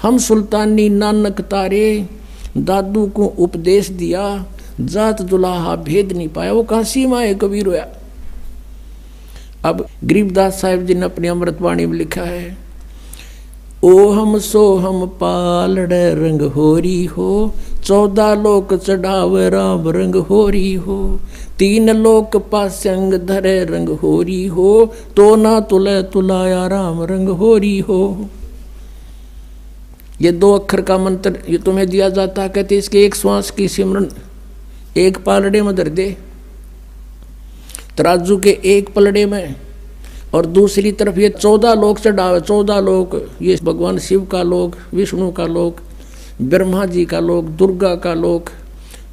हम 0.01 0.17
सुल्तानी 0.17 0.89
नानक 0.89 1.41
तारे, 1.41 2.09
दादू 2.57 3.07
को 3.07 3.25
उपदेश 3.25 3.89
दिया। 3.89 4.45
जात 4.79 5.21
दुलाहा 5.23 5.75
भेद 5.83 6.11
नहीं 6.11 6.27
पाया। 6.29 6.53
वो 6.53 6.63
कहा 6.63 6.83
सीमा 6.85 7.21
है? 7.21 7.33
कबीर 7.35 7.67
होया। 7.67 7.87
अब 9.65 9.85
गरीबदास 10.03 10.61
साहेब 10.61 10.85
जी 10.85 10.93
ने 10.93 11.05
अपनी 11.05 11.27
अमृतवाणी 11.27 11.85
में 11.85 11.97
लिखा 11.97 12.21
है 12.23 12.57
ओ 13.83 14.09
हम 14.11 14.37
सो 14.39 14.63
हम 14.77 15.05
पालड़ 15.21 15.93
रंग 16.15 16.41
होरी 16.51 17.03
हो, 17.05 17.53
चौदह 17.85 18.33
लोक 18.35 18.73
चढ़ाव 18.75 19.37
राम 19.47 19.87
रंग 19.89 20.15
होरी 20.25 20.73
हो, 20.75 21.19
तीन 21.59 21.89
लोक 21.93 22.37
पास्यंग 22.51 23.13
धरे 23.27 23.63
रंग 23.65 23.89
होरी 23.99 24.45
हो 24.47 24.93
तो 25.15 25.35
ना 25.35 25.59
तुले 25.59 26.01
तुलाया 26.03 26.65
राम 26.67 27.01
रंग 27.03 27.29
होरी 27.29 27.77
हो। 27.79 28.29
ये 30.21 30.31
दो 30.33 30.53
अक्षर 30.53 30.81
का 30.81 30.97
मंत्र 30.97 31.39
ये 31.49 31.57
तुम्हें 31.57 31.87
दिया 31.89 32.09
जाता 32.11 32.47
कहते 32.47 32.77
इसके 32.77 33.03
एक 33.05 33.15
श्वास 33.15 33.51
की 33.51 33.67
सिमरन। 33.67 34.09
एक 34.97 35.17
पालड़े 35.17 35.61
में 35.61 35.75
धर 35.75 35.87
दे। 35.89 36.15
तराजू 37.97 38.37
के 38.37 38.57
एक 38.65 38.93
पलड़े 38.93 39.25
में 39.25 39.55
और 40.33 40.45
दूसरी 40.45 40.91
तरफ़ 40.91 41.19
ये 41.19 41.29
चौदह 41.29 41.73
लोक 41.73 41.99
चढ़ावे 41.99 42.39
चौदह 42.41 42.79
लोक 42.79 43.15
ये 43.41 43.57
भगवान 43.63 43.97
शिव 43.99 44.25
का 44.25 44.43
लोक 44.43 44.75
विष्णु 44.93 45.31
का 45.31 45.45
लोक 45.47 45.81
ब्रह्मा 46.41 46.85
जी 46.85 47.05
का 47.05 47.19
लोक 47.19 47.45
दुर्गा 47.57 47.95
का 47.95 48.13
लोक 48.13 48.49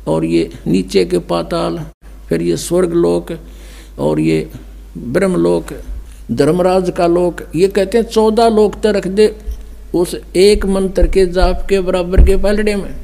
और 0.09 0.25
ये 0.25 0.49
नीचे 0.67 1.05
के 1.05 1.19
पाताल, 1.19 1.79
फिर 2.29 2.43
ये 2.43 2.57
स्वर्ग 2.57 2.93
लोक 2.95 3.33
और 3.99 4.21
ये 4.21 4.49
ब्रह्मलोक 4.99 5.73
धर्मराज 6.31 6.91
का 6.97 7.07
लोक, 7.07 7.41
ये 7.55 7.69
कहते 7.69 7.99
हैं 7.99 8.05
चौदह 8.05 8.49
लोक 8.49 8.75
तक 8.77 8.87
रख 8.87 9.07
दे 9.09 9.35
उस 9.95 10.15
एक 10.37 10.67
मंत्र 10.67 11.07
के 11.07 11.27
जाप 11.29 11.67
के 11.69 11.81
बराबर 11.81 12.25
के 12.27 12.37
पलड़े 12.37 12.75
में। 12.77 12.95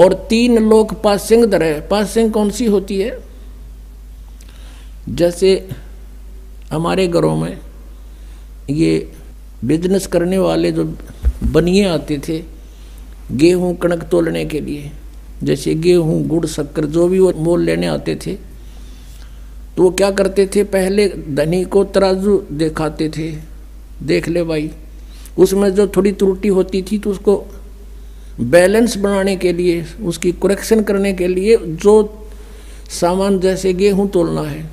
और 0.00 0.14
तीन 0.30 0.58
लोक 0.60 0.92
पासिंग 0.94 1.44
दर 1.44 1.62
है 1.62 1.80
पासिंग 1.88 2.32
कौन 2.32 2.50
सी 2.50 2.66
होती 2.66 3.00
है? 3.00 3.18
जैसे 5.08 5.68
हमारे 6.72 7.06
घरों 7.08 7.36
में 7.36 7.58
ये 8.70 9.12
बिज़नेस 9.64 10.06
करने 10.06 10.38
वाले 10.38 10.72
जो 10.72 10.84
बनिए 11.44 11.84
आते 11.84 12.18
थे, 12.18 12.42
गेहूँ 13.32 13.74
कणक 13.76 14.02
तोलने 14.02 14.44
के 14.44 14.60
लिए, 14.60 14.90
जैसे 15.42 15.74
गेहूँ, 15.74 16.22
गुड़, 16.26 16.46
शक्कर, 16.46 16.86
जो 16.86 17.08
भी 17.08 17.18
वो 17.18 17.32
मोल 17.36 17.62
लेने 17.62 17.86
आते 17.86 18.16
थे 18.16 18.34
तो 19.76 19.82
वो 19.82 19.90
क्या 19.90 20.10
करते 20.10 20.46
थे? 20.46 20.62
पहले 20.64 21.08
धनी 21.08 21.64
को 21.64 21.82
तराजू 21.86 22.36
दिखाते 22.52 23.08
थे। 23.08 23.30
देख 24.02 24.28
ले 24.28 24.42
भाई, 24.42 24.70
उसमें 25.38 25.70
जो 25.74 25.86
थोड़ी 25.86 26.12
त्रुटि 26.12 26.48
होती 26.48 26.82
थी 26.82 26.98
तो 26.98 27.10
उसको 27.10 27.36
बैलेंस 28.40 28.96
बनाने 28.96 29.36
के 29.36 29.52
लिए, 29.52 29.84
उसकी 30.02 30.32
करेक्शन 30.32 30.82
करने 30.82 31.12
के 31.12 31.26
लिए 31.28 31.56
जो 31.56 31.94
सामान 32.90 33.38
जैसे 33.40 33.72
गेहूँ 33.72 34.08
तोलना 34.10 34.42
है 34.42 34.70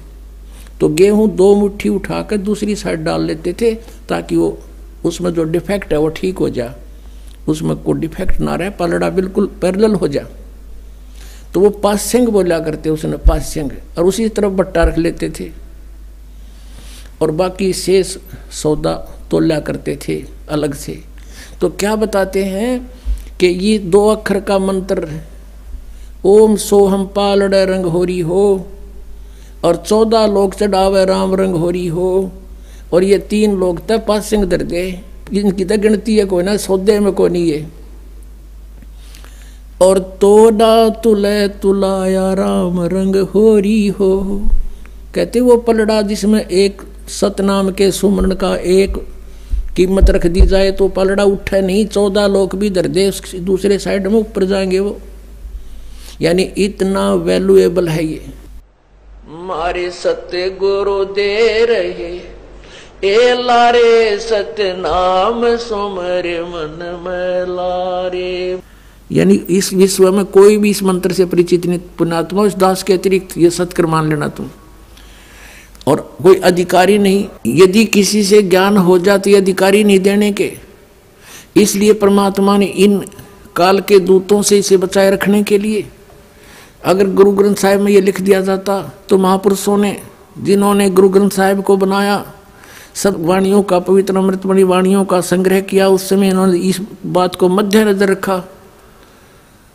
तो 0.80 0.90
गेहूँ 0.90 1.30
दो 1.36 1.53
मुट्ठी 1.56 1.90
उठाकर 1.90 2.38
दूसरी 2.40 2.76
साइड 2.76 3.03
डाल 3.03 3.23
लेते 3.23 3.53
थे 3.53 3.73
ताकि 4.10 4.36
वो, 4.36 4.57
उसमें 5.06 5.34
जो 5.34 5.44
डिफेक्ट 5.45 5.94
है 5.94 5.99
वो 5.99 6.10
ठीक 6.10 6.38
हो 6.38 6.49
जाए 6.49 6.76
उसमें 7.48 7.76
कोई 7.76 7.99
डिफेक्ट 7.99 8.40
ना 8.40 8.56
रहे, 8.56 8.69
पलड़ा 8.69 9.10
बिल्कुल 9.10 9.48
पैरल 9.61 9.95
हो 9.95 10.07
जा। 10.07 10.26
तो 11.53 11.60
वो 11.60 11.69
पास्यंग 11.84 12.27
बोला 12.27 12.60
करते 12.60 12.90
उसने 12.90 13.18
पास्यंग 13.19 13.72
और 13.98 14.06
उसी 14.06 14.27
तरफ़ 14.30 14.53
बट्टा 14.53 14.84
रख 14.84 14.98
लेते 14.98 15.30
थे। 15.30 15.49
और 17.22 17.31
बाकी 17.31 17.72
शेष 17.73 18.15
सौदा 18.53 18.94
तोला 19.31 19.60
करते 19.60 19.98
थे 20.07 20.23
अलग 20.49 20.73
से। 20.73 20.99
तो 21.61 21.69
क्या 21.69 21.95
बताते 21.95 22.44
हैं 22.45 22.99
कि 23.40 23.48
ये 23.48 23.78
दो 23.80 24.07
अक्षर 24.07 24.40
का 24.40 24.57
मंत्र 24.60 25.07
ओम 26.26 26.56
सोहम 26.56 27.06
पालड़ 27.06 27.53
रंग 27.56 27.86
होरी 27.86 28.20
हो, 28.20 28.45
और 29.64 29.76
चौदह 29.78 30.26
लोग 30.28 30.56
चढ़ावे 30.56 31.03
राम 31.06 31.36
रंग 31.36 31.56
होरी 31.56 31.88
हो, 31.88 32.32
और 32.94 33.03
ये 33.03 33.18
तीन 33.30 33.56
लोग 33.56 33.86
तय 33.88 33.98
पासिंग 34.07 34.44
दर 34.45 34.64
दे 34.64 34.88
इनकी 35.34 35.66
तो 35.66 35.78
गिनती 35.78 36.16
है, 36.16 36.26
कोई 36.26 36.44
ना, 36.44 36.56
सौदे 36.57 36.99
में 36.99 37.11
कोई 37.14 37.30
नहीं 37.30 37.52
है। 37.52 37.68
और 39.82 39.99
तोड़ा 40.22 40.90
तुले 40.99 41.48
तुलाया 41.61 42.34
राम 42.34 42.82
रंग 42.84 43.16
होरी 43.34 43.88
हो। 43.90 44.41
कहते 45.16 45.40
वो 45.41 45.56
पलड़ा 45.57 46.02
जिसमें 46.02 46.41
एक 46.41 46.82
सतनाम 47.10 47.72
के 47.72 47.91
सुमरण 47.91 48.34
का 48.36 48.56
एक 48.56 48.98
कीमत 49.80 50.10
रख 50.10 50.26
दी 50.28 50.42
जाए 50.42 50.72
तो 50.72 50.88
पलड़ा 50.88 51.24
उठे 51.24 51.62
नहीं 51.62 51.86
चौदह 51.88 52.28
लोग 52.28 52.56
भी 52.56 52.70
दे 52.70 53.12
दूसरे 53.40 53.78
साइड 53.80 54.08
में 54.08 54.20
ऊपर 54.20 54.44
जाएँगे 54.46 54.80
वो। 54.80 54.98
यानी 56.22 56.44
इतना 56.58 57.14
वैल्यूएबल 57.14 57.88
है 57.88 58.06
ये। 58.06 58.26
मारे 59.30 59.90
सत्य 59.92 60.50
गुरु 60.50 61.04
दे 61.06 61.66
रहे 61.66 62.12
ए 63.04 63.34
लारे 63.42 64.20
सत्य 64.20 64.74
नाम 64.78 65.56
सुमर 65.58 66.28
मन 66.44 66.78
में 67.06 67.56
लारे। 67.56 68.60
यानी 69.12 69.36
इस 69.50 69.74
विश्व 69.74 70.12
में 70.12 70.26
कोई 70.26 70.58
भी 70.58 70.70
इस 70.70 70.84
मंत्र 70.84 71.14
से 71.14 71.26
परिचित 71.26 71.66
नहीं 71.66 71.80
पुणात्मा 71.98 72.42
उस 72.42 72.56
दास 72.56 72.84
के 72.84 72.94
अतिरिक्त 72.94 73.38
ये 73.38 73.50
सत्कर 73.50 73.86
मान 73.86 74.10
लेना 74.10 74.28
तुम। 74.28 74.50
और 75.88 76.02
कोई 76.24 76.36
अधिकारी 76.42 76.98
नहीं। 76.98 77.28
यदि 77.48 77.86
किसी 77.88 78.24
से 78.24 78.42
ज्ञान 78.44 78.78
हो 78.78 78.98
जाती 79.00 79.34
अधिकारी 79.34 79.84
नहीं 79.84 80.00
देने 80.00 80.32
के। 80.32 80.52
इसलिए 81.56 81.94
परमात्मा 81.96 82.58
ने 82.58 82.66
इन 82.66 83.00
काल 83.56 83.80
के 83.82 84.00
दूतों 84.00 84.42
से 84.42 84.58
इसे 84.60 84.78
बचाए 84.78 85.10
रखने 85.12 85.44
के 85.44 85.58
लिए, 85.58 85.86
अगर 86.86 87.08
गुरु 87.10 87.32
ग्रंथ 87.32 87.56
साहिब 87.56 87.82
में 87.82 87.92
ये 87.92 88.02
लिख 88.02 88.22
दिया 88.22 88.42
जाता 88.42 88.82
तो 89.10 89.18
महापुरुषों 89.18 89.78
ने, 89.78 89.98
जिन्होंने 90.40 90.90
गुरु 90.90 91.10
ग्रंथ 91.10 91.30
साहिब 91.30 91.62
को 91.62 91.78
बनाया, 91.78 92.24
सब 92.96 93.26
वाणियों 93.26 93.62
का, 93.64 93.80
पवित्र 93.80 94.18
अमृतमणि 94.18 94.64
वाणियों 94.64 95.04
का 95.06 95.20
संग्रह 95.24 95.62
किया, 95.62 95.88
उस 95.88 96.08
समय 96.10 96.30
इन्होंने 96.30 96.60
इस 96.60 96.80
बात 97.06 97.36
को 97.36 97.50
मध्य 97.50 97.84
नज़र 97.86 98.10
रखा 98.10 98.38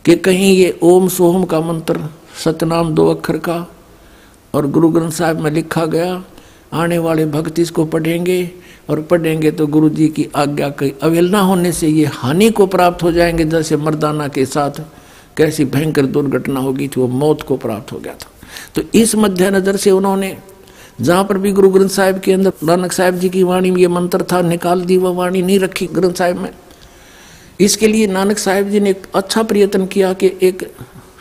कि 0.05 0.17
कहीं 0.17 0.53
ये 0.53 0.79
ओम 0.83 1.09
सोहम 1.09 1.45
का 1.45 1.61
मंत्र, 1.61 2.09
सतनाम 2.45 2.95
दो 2.95 3.09
अक्षर 3.11 3.39
का 3.39 3.67
और 4.55 4.67
गुरु 4.67 4.89
ग्रंथ 4.89 5.11
साहिब 5.11 5.41
में 5.41 5.51
लिखा 5.51 5.87
गया, 5.87 6.25
आने 6.73 6.99
वाले 6.99 7.27
भक्त 7.27 7.59
इसको 7.59 7.85
पढ़ेंगे, 7.85 8.51
और 8.91 9.01
पढ़ेंगे 9.03 9.51
तो 9.51 9.67
गुरु 9.67 9.89
जी 9.89 10.09
की 10.09 10.29
आज्ञा 10.37 10.69
की 10.69 10.93
अवहेलना 11.03 11.41
होने 11.41 11.73
से 11.73 11.89
ये 11.89 12.05
हानि 12.05 12.51
को 12.51 12.67
प्राप्त 12.67 13.03
हो 13.03 13.13
जाएँगे, 13.13 13.45
जैसे 13.45 13.77
मर्दाना 13.77 14.29
के 14.29 14.47
साथ 14.47 14.81
कैसी 15.37 15.65
भयंकर 15.65 16.07
दुर्घटना 16.07 16.61
होगी 16.61 16.89
थी, 16.89 17.01
वो 17.01 17.09
मौत 17.09 17.43
को 17.43 17.57
प्राप्त 17.57 17.93
हो 17.93 17.99
गया 17.99 18.15
था। 18.15 18.31
तो 18.75 18.83
इस 18.95 19.15
मध्य 19.17 19.51
नज़र 19.51 19.77
से 19.77 19.91
उन्होंने, 19.91 20.37
जहाँ 21.01 21.25
पर 21.25 21.39
भी 21.39 21.53
गुरु 21.53 21.71
ग्रंथ 21.71 21.89
साहिब 21.89 22.19
के 22.19 22.33
अंदर 22.33 22.53
नानक 22.65 22.93
साहिब 22.93 23.15
जी 23.15 23.29
की 23.29 23.43
वाणी 23.43 23.71
में 23.71 23.81
ये 23.81 23.89
मंत्र 23.89 24.25
था, 24.33 24.43
निकाल 24.43 24.85
दी 24.85 24.97
वह 24.97 25.11
वाणी 25.11 25.43
नहीं 25.43 25.59
रखी 25.59 25.87
ग्रंथ 25.87 26.15
साहिब 26.15 26.37
में। 26.37 26.51
इसके 27.61 27.89
लिए 27.89 28.07
नानक 28.07 28.39
साहिब 28.39 28.71
जी 28.71 28.81
ने 28.81 28.91
एक 28.91 29.07
अच्छा 29.15 29.43
प्रयत्न 29.43 29.87
किया 29.87 30.13
कि 30.13 30.33
एक 30.43 30.71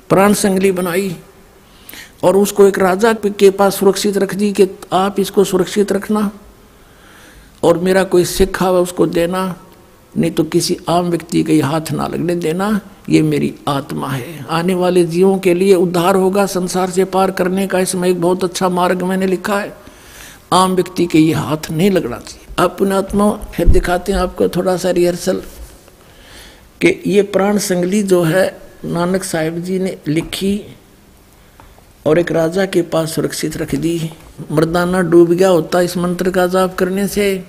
प्राण 0.09 0.33
संगली 0.33 0.71
बनाई 0.71 1.15
और 2.23 2.37
उसको 2.37 2.67
एक 2.67 2.79
राजा 2.79 3.13
के 3.13 3.49
पास 3.49 3.75
सुरक्षित 3.75 4.17
रख 4.17 4.35
दी 4.35 4.51
कि 4.53 4.67
आप 4.93 5.19
इसको 5.19 5.43
सुरक्षित 5.43 5.91
रखना 5.91 6.29
और 7.63 7.77
मेरा 7.77 8.03
कोई 8.03 8.25
सिखा 8.25 8.67
हुआ 8.67 8.79
उसको 8.79 9.05
देना, 9.07 9.55
नहीं 10.17 10.31
तो 10.31 10.43
किसी 10.43 10.77
आम 10.89 11.09
व्यक्ति 11.09 11.43
के 11.43 11.59
हाथ 11.61 11.91
ना 11.91 12.07
लगने 12.07 12.35
देना, 12.35 12.79
ये 13.09 13.21
मेरी 13.21 13.53
आत्मा 13.67 14.07
है। 14.07 14.45
आने 14.49 14.73
वाले 14.75 15.03
जीवों 15.05 15.37
के 15.37 15.53
लिए 15.53 15.75
उद्धार 15.75 16.15
होगा 16.15 16.45
संसार 16.45 16.89
से 16.89 17.05
पार 17.05 17.31
करने 17.31 17.65
का, 17.67 17.79
इसमें 17.79 18.07
एक 18.09 18.21
बहुत 18.21 18.43
अच्छा 18.43 18.69
मार्ग 18.69 19.03
मैंने 19.03 19.27
लिखा 19.27 19.59
है। 19.59 19.75
आम 20.53 20.75
व्यक्ति 20.75 21.05
के 21.05 21.19
ये 21.19 21.33
हाथ 21.33 21.71
नहीं 21.71 21.89
लगना 21.91 22.17
चाहिए। 22.17 22.55
अपने 22.59 22.95
आत्मा, 22.95 23.29
फिर 23.53 23.67
दिखाते 23.67 24.11
हैं 24.11 24.19
आपको 24.19 24.47
थोड़ा 24.49 24.77
सा 24.77 24.91
रिहर्सल 24.91 25.41
कि 26.81 27.01
ये 27.07 27.21
प्राण 27.23 27.57
संगली 27.59 28.03
जो 28.03 28.21
है, 28.23 28.45
नानक 28.85 29.23
साहिब 29.23 29.57
जी 29.59 29.79
ने 29.79 29.97
लिखी 30.07 30.55
और 32.05 32.19
एक 32.19 32.31
राजा 32.31 32.65
के 32.65 32.81
पास 32.81 33.13
सुरक्षित 33.15 33.57
रख 33.57 33.75
दी। 33.75 34.11
मर्दाना 34.51 35.01
डूब 35.01 35.31
गया 35.31 35.49
होता 35.49 35.81
इस 35.81 35.97
मंत्र 35.97 36.31
का 36.31 36.47
जाप 36.47 36.75
करने 36.75 37.07
से। 37.07 37.43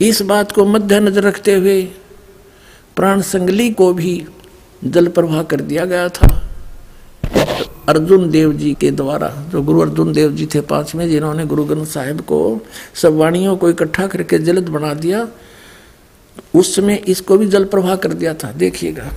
इस 0.00 0.22
बात 0.22 0.52
को 0.52 0.64
मध्य 0.64 1.00
नज़र 1.00 1.22
रखते 1.22 1.54
हुए 1.54 1.82
प्राण 2.96 3.20
संगली 3.20 3.70
को 3.70 3.92
भी 3.92 4.26
जल 4.84 5.08
प्रवाह 5.08 5.42
कर 5.42 5.60
दिया 5.60 5.84
गया 5.84 6.08
था। 6.08 6.28
अर्जुन 7.88 8.30
देव 8.30 8.52
जी 8.52 8.72
के 8.74 8.90
द्वारा, 8.90 9.28
जो 9.52 9.62
गुरु 9.62 9.80
अर्जुन 9.80 10.12
देव 10.12 10.32
जी 10.32 10.46
थे 10.46 10.60
पाँचवें 10.60 11.08
जिन्होंने 11.08 11.44
गुरु 11.46 11.64
ग्रंथ 11.64 11.86
साहिब 11.86 12.20
को 12.20 12.38
सब 12.94 13.16
वाणियों 13.16 13.56
को 13.56 13.70
इकट्ठा 13.70 14.06
करके 14.06 14.38
जलद 14.38 14.68
बना 14.68 14.92
दिया, 14.94 15.26
उस 16.54 16.74
समय 16.76 17.02
इसको 17.08 17.36
भी 17.38 17.46
जल 17.46 17.64
प्रवाह 17.64 17.96
कर 17.96 18.12
दिया 18.12 18.34
था। 18.34 18.52
देखिएगा। 18.52 19.10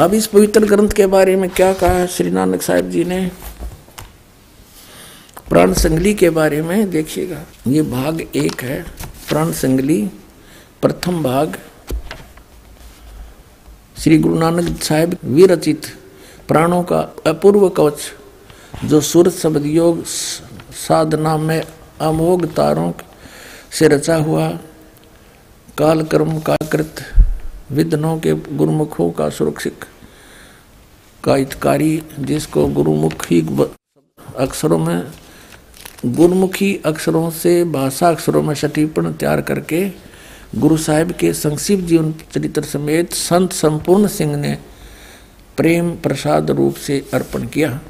अब 0.00 0.14
इस 0.14 0.26
पवित्र 0.26 0.66
ग्रंथ 0.66 0.88
के 0.88 1.06
बारे 1.06 1.36
में 1.36 1.50
क्या 1.50 1.72
कहा 1.72 2.06
श्री 2.06 2.30
नानक 2.30 2.62
साहिब 2.62 2.90
जी 2.90 3.04
ने? 3.04 3.30
प्राण 5.48 5.72
संगली 5.72 6.14
के 6.14 6.30
बारे 6.30 6.62
में 6.62 6.90
देखिएगा। 6.90 7.42
ये 7.66 7.82
भाग 7.82 8.20
एक 8.20 8.62
है, 8.62 8.82
प्राण 9.28 9.52
संगली, 9.52 10.10
प्रथम 10.82 11.22
भाग। 11.22 11.58
श्री 13.98 14.18
गुरु 14.18 14.38
नानक 14.38 14.82
साहिब 14.82 15.16
विरचित 15.24 15.86
प्राणों 16.48 16.82
का 16.82 17.00
अपूर्व 17.26 17.68
कवच, 17.68 18.00
जो 18.84 19.00
सूरत 19.00 19.32
शब्द 19.32 19.66
योग 19.66 20.04
साधना 20.78 21.36
में 21.36 21.62
अमोघ 22.00 22.44
तारों 22.46 22.92
से 23.70 23.88
रचा 23.88 24.16
हुआ 24.16 24.48
काल 25.78 26.02
कर्म 26.02 26.38
का 26.40 26.56
कृत 26.72 27.04
विद्नों 27.72 28.18
के 28.18 28.34
गुरुमुखों 28.34 29.10
का 29.10 29.28
सुरक्षित 29.28 29.84
का 31.24 31.34
हितकारी 31.34 32.02
जिसको 32.18 32.66
गुरुमुखी 32.66 33.40
अक्षरों 34.36 34.78
में 34.78 35.12
गुरुमुखी 36.06 36.74
अक्षरों 36.86 37.30
से 37.30 37.64
भाषा 37.64 38.08
अक्षरों 38.08 38.42
में 38.42 38.54
सटीपण 38.54 39.12
तैयार 39.12 39.40
करके 39.40 39.88
गुरु 40.56 40.76
साहिब 40.76 41.12
के 41.12 41.32
संक्षिप्त 41.32 41.84
जीवन 41.84 42.12
चरित्र 42.34 42.62
समेत 42.62 43.12
संत 43.12 43.52
संपूर्ण 43.52 44.06
सिंह 44.06 44.36
ने 44.36 44.58
प्रेम 45.56 45.90
प्रसाद 45.96 46.50
रूप 46.50 46.74
से 46.76 47.04
अर्पण 47.14 47.46
किया। 47.46 47.80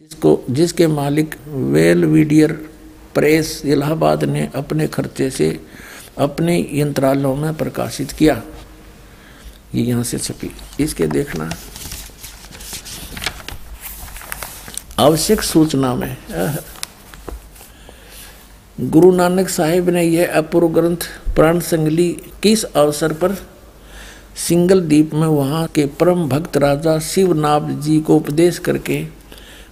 जिसको 0.00 0.44
जिसके 0.50 0.86
मालिक 0.86 1.34
वेल 1.48 2.04
वीडियर 2.04 2.52
प्रेस 3.14 3.62
इलाहाबाद 3.64 4.24
ने 4.24 4.48
अपने 4.54 4.86
खर्चे 4.88 5.30
से 5.30 5.48
अपने 6.18 6.68
यंत्रालयों 6.72 7.36
में 7.36 7.54
प्रकाशित 7.54 8.12
किया। 8.12 8.42
ये 9.74 9.82
यहाँ 9.82 10.02
से 10.02 10.18
छपी। 10.18 10.50
इसके 10.80 11.06
देखना। 11.06 11.50
आवश्यक 14.98 15.42
सूचना 15.42 15.94
में। 15.94 16.16
गुरु 18.80 19.12
नानक 19.12 19.48
साहिब 19.48 19.88
ने 19.88 20.02
यह 20.02 20.32
अपूर्व 20.32 20.68
ग्रंथ 20.68 20.96
प्राण 21.34 21.60
संगली 21.60 22.16
किस 22.42 22.64
अवसर 22.64 23.12
पर 23.12 23.36
सिंगल 24.36 24.80
द्वीप 24.80 25.14
में 25.14 25.26
वहाँ 25.26 25.66
के 25.66 25.86
परम 25.86 26.28
भक्त 26.28 26.56
राजा 26.56 26.98
शिवनाभ 26.98 27.80
जी 27.80 28.00
को 28.00 28.16
उपदेश 28.16 28.58
करके 28.58 29.06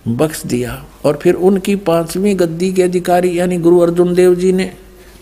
बख्श 0.08 0.46
दिया 0.46 0.84
और 1.04 1.18
फिर 1.22 1.34
उनकी 1.34 1.76
पांचवी 1.76 2.34
गद्दी 2.34 2.72
के 2.72 2.82
अधिकारी 2.82 3.38
यानी 3.38 3.56
गुरु 3.56 3.78
अर्जुन 3.78 4.14
देव 4.14 4.34
जी 4.34 4.52
ने 4.52 4.72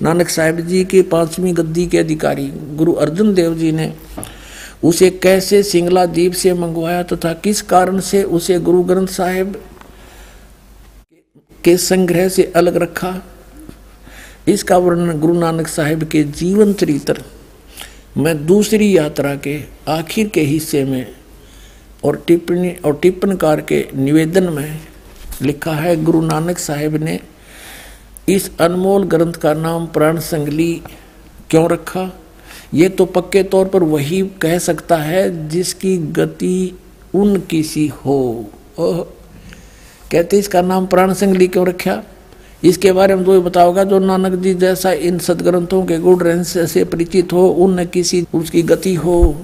नानक 0.02 0.28
साहिब 0.28 0.60
जी 0.60 0.84
के 0.84 1.02
पांचवी 1.02 1.52
गद्दी 1.52 1.86
के 1.86 1.98
अधिकारी 1.98 2.46
गुरु 2.48 2.92
अर्जुन 2.92 3.34
देव 3.34 3.54
जी 3.54 3.72
ने 3.72 3.94
उसे 4.84 5.10
कैसे 5.10 5.62
सिंगला 5.62 6.06
द्वीप 6.06 6.32
से 6.32 6.52
मंगवाया 6.54 7.02
तथा 7.02 7.32
तो 7.32 7.40
किस 7.40 7.62
कारण 7.62 8.00
से 8.00 8.22
उसे 8.22 8.58
गुरु 8.58 8.82
ग्रंथ 8.82 9.06
साहिब 9.06 9.60
के 11.64 11.76
संग्रह 11.76 12.28
से 12.28 12.52
अलग 12.56 12.76
रखा? 12.76 13.22
इसका 14.48 14.76
वर्णन 14.78 15.18
गुरु 15.20 15.34
नानक 15.34 15.68
साहिब 15.68 16.04
के 16.04 16.22
जीवन 16.24 16.72
चरित्र 16.72 17.24
में 18.16 18.46
दूसरी 18.46 18.96
यात्रा 18.96 19.34
के 19.36 19.60
आखिर 19.88 20.28
के 20.28 20.40
हिस्से 20.40 20.84
में 20.84 21.06
और 22.04 22.24
टिप्पणी 22.26 22.70
और 22.84 22.98
टिप्पणकार 23.02 23.60
के 23.60 23.84
निवेदन 23.94 24.48
में 24.48 24.80
लिखा 25.42 25.72
है। 25.72 26.04
गुरु 26.04 26.20
नानक 26.20 26.58
साहिब 26.58 26.96
ने 26.96 27.20
इस 28.28 28.58
अनमोल 28.58 29.04
ग्रंथ 29.04 29.32
का 29.32 29.54
नाम 29.54 29.86
प्राण 29.86 30.18
संगली 30.18 30.82
क्यों 31.50 31.70
रखा? 31.70 32.20
ये 32.74 32.88
तो 32.88 33.06
पक्के 33.06 33.42
तौर 33.42 33.68
पर 33.68 33.82
वही 33.82 34.22
कह 34.42 34.58
सकता 34.58 34.96
है 34.96 35.48
जिसकी 35.48 35.98
गति 35.98 36.78
उन 37.14 37.40
किसी 37.40 37.86
हो। 37.88 38.50
ओह। 38.78 38.98
कहते 40.12 40.38
इसका 40.38 40.62
नाम 40.62 40.86
प्राण 40.86 41.14
संगली 41.14 41.48
क्यों 41.48 41.66
रखा? 41.66 42.02
इसके 42.64 42.92
बारे 42.92 43.14
में 43.14 43.24
तो 43.24 43.34
ये 43.34 43.40
बताओगा 43.40 43.84
जो 43.84 43.98
नानक 43.98 44.38
जी 44.38 44.54
जैसा 44.54 44.92
इन 44.92 45.18
सदग्रंथों 45.18 45.86
के 45.86 45.98
गुण 45.98 46.20
रहस्य 46.20 46.66
से 46.66 46.84
परिचित 46.84 47.32
हो, 47.32 47.48
उन 47.48 47.84
किसी 47.84 48.26
उसकी 48.34 48.62
गति 48.62 48.94
हो। 48.94 49.36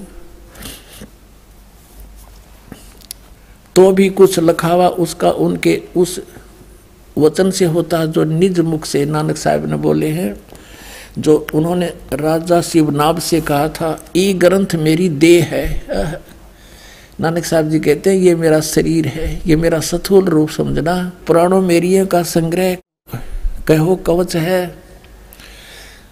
तो 3.75 3.91
भी 3.91 4.09
कुछ 4.09 4.39
लखावा 4.39 4.87
उसका 4.87 5.31
उनके 5.31 5.81
उस 5.97 6.19
वचन 7.17 7.51
से 7.51 7.65
होता 7.65 7.99
है, 7.99 8.11
जो 8.11 8.23
निज 8.23 8.59
मुख 8.59 8.85
से, 8.85 9.05
नानक 9.05 9.37
साहब 9.37 9.65
ने 9.65 9.75
बोले 9.75 10.07
हैं, 10.07 10.35
जो 11.19 11.47
उन्होंने 11.53 11.93
राजा 12.13 12.61
शिवनाभ 12.61 13.19
से 13.19 13.41
कहा 13.41 13.67
था 13.69 14.05
ये 14.15 14.33
ग्रंथ 14.33 14.75
मेरी 14.75 15.09
देह 15.09 15.45
है। 15.45 15.83
नानक 17.21 17.45
साहब 17.45 17.69
जी 17.69 17.79
कहते 17.79 18.09
हैं, 18.09 18.17
ये 18.17 18.35
मेरा 18.35 18.59
शरीर 18.59 19.07
है, 19.07 19.41
ये 19.47 19.55
मेरा 19.55 19.79
सथूल 19.79 20.25
रूप 20.25 20.49
समझना, 20.49 21.11
पुराणों 21.27 21.61
मेरियों 21.61 22.05
का 22.05 22.23
संग्रह 22.23 22.77
कहो, 23.67 23.95
कवच 23.95 24.35
है। 24.35 24.75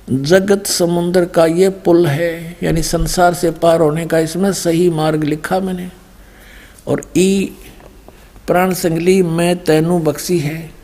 जगत 0.09 0.67
समुद्र 0.67 1.25
का 1.25 1.45
ये 1.45 1.69
पुल 1.69 2.07
है, 2.07 2.57
यानी 2.63 2.83
संसार 2.83 3.33
से 3.33 3.51
पार 3.51 3.81
होने 3.81 4.05
का 4.05 4.19
इसमें 4.19 4.53
सही 4.53 4.89
मार्ग 4.89 5.23
लिखा 5.23 5.59
मैंने, 5.59 5.89
और 6.87 7.01
ई 7.17 7.51
प्राण 8.47 8.73
संगली 8.73 9.21
मैं 9.21 9.63
तैनू 9.63 9.99
बख्शी 9.99 10.39
है। 10.39 10.82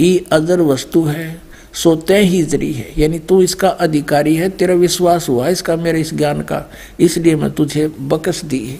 ई 0.00 0.26
अदर 0.32 0.60
वस्तु 0.60 1.04
है, 1.04 1.40
सो 1.72 1.96
तय 1.96 2.22
ही 2.22 2.42
जरी 2.42 2.72
है। 2.72 2.92
यानी 2.98 3.18
तू 3.18 3.42
इसका 3.42 3.68
अधिकारी 3.68 4.36
है, 4.36 4.48
तेरा 4.48 4.74
विश्वास 4.74 5.28
हुआ 5.28 5.48
इसका, 5.48 5.76
मेरे 5.76 6.00
इस 6.00 6.14
ज्ञान 6.14 6.42
का। 6.42 6.70
इसलिए 7.00 7.36
मैं 7.36 7.50
तुझे 7.50 7.88
बकस 7.88 8.44
दी 8.44 8.66
है। 8.66 8.78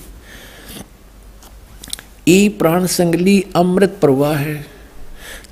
ई 2.29 2.49
प्राण 2.49 2.87
संगली 2.87 3.45
अमृत 3.57 3.97
प्रवाह 4.01 4.37
है। 4.37 4.67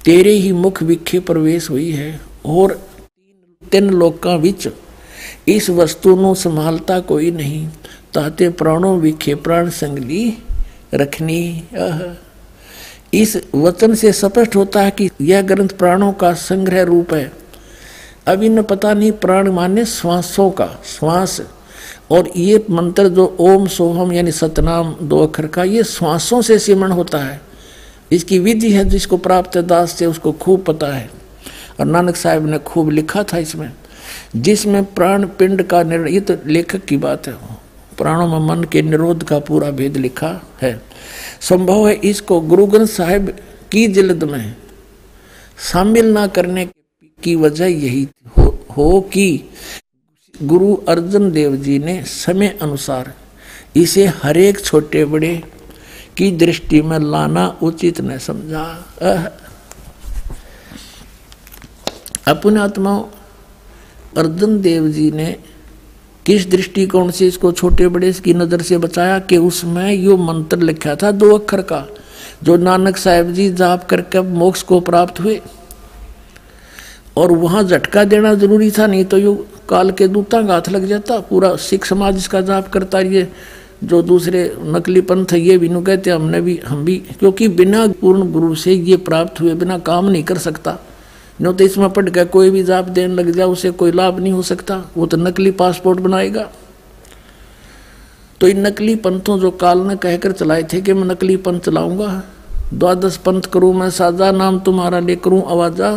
तेरे 0.05 0.33
ही 0.33 0.53
मुख 0.53 0.83
विखे 0.83 1.21
प्रवेश 1.21 1.71
हुई 1.71 1.91
है, 1.91 2.21
और 2.47 2.89
तीन 3.73 3.91
लोका 3.91 4.37
विच 4.37 4.69
इस 5.49 5.71
वस्तु 5.71 6.17
ਨੂੰ 6.17 6.37
संभालता 6.37 7.01
कोई 7.01 7.31
नहीं। 7.31 7.69
ताते 8.15 8.49
प्राणों 8.49 8.99
विखे 8.99 9.35
प्राण 9.35 9.71
संगली 9.71 10.39
रखनी। 10.95 11.65
इस 13.15 13.37
वचन 13.55 13.95
से 13.95 14.13
स्पष्ट 14.13 14.57
होता 14.57 14.81
है 14.81 14.91
कि 14.91 15.11
यह 15.21 15.43
ग्रंथ 15.43 15.69
प्राणों 15.69 16.13
का 16.13 16.33
संग्रह 16.33 16.83
रूप 16.83 17.15
है। 17.15 17.33
अब 18.27 18.43
इन 18.43 18.63
पता 18.63 18.95
नहीं 18.95 19.13
प्राण 19.13 19.51
माने 19.51 19.85
श्वासों 19.85 20.51
का, 20.51 20.67
श्वास 20.67 21.41
और 22.11 22.31
ये 22.37 22.65
मंत्र 22.71 23.09
जो 23.09 23.37
ओम 23.41 23.67
सोहम 23.67 24.13
यानी 24.13 24.33
सतनाम 24.33 24.95
दो 25.03 25.27
अक्षर 25.27 25.47
का, 25.47 25.65
ये 25.65 25.85
श्वासों 25.85 26.43
से 26.43 26.59
सिमरण 26.59 26.93
होता 26.93 27.19
है। 27.19 27.41
इसकी 28.13 28.39
विधि 28.39 28.73
है 28.73 28.85
जिसको 28.85 29.17
प्राप्त 29.17 29.59
दास 29.59 29.93
से 29.93 30.07
उसको 30.07 30.33
खूब 30.33 30.65
पता 30.65 30.87
है। 30.87 31.11
और 31.81 31.87
नानक 31.87 32.17
साहब 32.17 32.47
ने 32.47 32.59
खूब 32.59 32.91
लिखा 32.91 33.23
था 33.23 33.39
इसमें, 33.39 33.73
जिसमें 34.37 34.85
प्राण 34.85 35.27
पिंड 35.27 35.63
का 35.63 35.83
निर्णय, 35.83 36.13
ये 36.13 36.21
तो 36.21 36.37
लेखक 36.47 36.85
की 36.85 36.97
बात 36.97 37.27
है। 37.27 37.35
प्राणों 37.99 38.27
में 38.29 38.49
मन 38.49 38.65
के 38.65 38.83
निरोध 38.83 39.23
का 39.23 39.39
पूरा 39.39 39.71
भेद 39.71 39.97
लिखा 39.97 40.41
है। 40.63 40.92
संभव 41.49 41.89
है 41.89 41.95
इसको 42.05 42.41
गुरु 42.41 42.67
ग्रंथ 42.67 42.87
साहिब 42.87 43.37
की 43.73 43.87
जिलद 43.87 44.25
में 44.25 44.57
शामिल 45.73 46.13
ना 46.13 46.27
करने 46.27 46.67
की 47.23 47.35
वजह 47.37 47.67
यही 47.67 48.09
हो, 48.39 48.67
हो 48.77 49.01
कि 49.01 49.51
गुरु 50.43 50.75
अर्जन 50.89 51.31
देव 51.33 51.57
जी 51.57 51.79
ने 51.79 52.03
समय 52.05 52.59
अनुसार 52.63 53.13
इसे 53.77 54.07
हरेक 54.23 54.61
छोटे 54.61 55.05
बड़े 55.05 55.35
की 56.17 56.31
दृष्टि 56.33 56.81
में 56.83 56.99
लाना 56.99 57.47
उचित 57.63 58.01
न 58.01 58.19
समझा। 58.19 58.65
अपने 62.29 62.61
आत्मा 62.61 62.97
अर्जन 64.17 64.61
देव 64.61 64.89
जी 64.89 65.11
ने 65.11 65.37
किस 66.27 66.51
दृष्टिकोण 66.51 67.11
से 67.11 67.27
इसको 67.27 67.51
छोटे 67.53 67.89
बड़े 67.89 68.13
की 68.15 68.35
नज़र 68.35 68.63
से 68.63 68.79
बचाया 68.79 69.19
कि 69.21 69.37
उसमें 69.39 69.93
यो 69.93 70.17
मंत्र 70.17 70.59
लिखा 70.59 70.95
था 70.95 71.11
दो 71.13 71.33
अक्षर 71.39 71.63
का, 71.63 71.87
जो 72.43 72.57
नानक 72.57 72.97
साहेब 72.97 73.33
जी 73.33 73.49
जाप 73.53 73.85
करके 73.85 74.21
मोक्ष 74.21 74.63
को 74.63 74.81
प्राप्त 74.81 75.21
हुए। 75.21 75.41
और 77.17 77.33
वहाँ 77.33 77.63
झटका 77.65 78.05
देना 78.05 78.35
ज़रूरी 78.35 78.71
था, 78.71 78.87
नहीं 78.87 79.05
तो 79.05 79.19
यू 79.19 79.35
काल 79.69 79.91
के 79.91 80.09
दूता 80.09 80.43
का 80.43 80.53
हाथ 80.55 80.69
लग 80.69 80.87
जाता, 80.87 81.19
पूरा 81.21 81.55
सिख 81.59 81.85
समाज 81.85 82.17
इसका 82.17 82.41
जाप 82.41 82.69
करता 82.69 83.01
ये, 83.01 83.27
जो 83.85 84.03
दूसरे 84.03 84.45
नकली 84.65 85.01
पंथ 85.01 85.33
ये 85.35 85.59
भी 85.59 85.69
कहते, 85.71 86.11
हमने 86.11 86.41
भी, 86.41 86.57
हम 86.67 86.85
भी, 86.85 86.97
क्योंकि 87.19 87.49
बिना 87.51 87.87
पूर्ण 88.01 88.31
गुरु 88.33 88.55
से 88.55 88.73
ये 88.73 88.97
प्राप्त 89.03 89.41
हुए, 89.41 89.55
बिना 89.55 89.79
काम 89.81 90.09
नहीं 90.09 90.23
कर 90.25 90.39
सकता। 90.39 90.79
न 91.41 91.53
तो 91.53 91.65
इसमें 91.65 91.89
पढ़ 91.91 92.09
के 92.11 92.25
कोई 92.27 92.51
भी 92.51 92.63
जाप 92.63 92.85
देने 92.87 93.15
लग 93.15 93.31
जाए, 93.31 93.47
उसे 93.47 93.71
कोई 93.73 93.93
लाभ 93.93 94.19
नहीं 94.21 94.33
हो 94.33 94.43
सकता। 94.43 94.83
वो 94.97 95.07
तो 95.07 95.17
नकली 95.17 95.51
पासपोर्ट 95.53 96.01
बनाएगा। 96.01 96.49
तो 98.41 98.49
इन 98.49 98.67
नकली 98.67 98.95
पंथों 98.97 99.39
जो 99.39 99.51
काल 99.53 99.81
ने 99.81 99.97
कहकर 99.97 100.33
चलाए 100.33 100.63
थे 100.63 100.81
कि 100.81 100.93
मैं 100.93 101.05
नकली 101.05 101.37
पंथ 101.39 101.61
चलाऊँगा 101.61 102.09
द्वादश 102.75 103.17
पंथ 103.17 103.43
करूँ 103.53 103.73
मैं 103.75 103.89
साजा 103.91 104.31
नाम 104.33 104.59
तुम्हारा 104.61 104.99
ले 105.01 105.17
करूँ 105.17 105.43
आवाजा, 105.51 105.91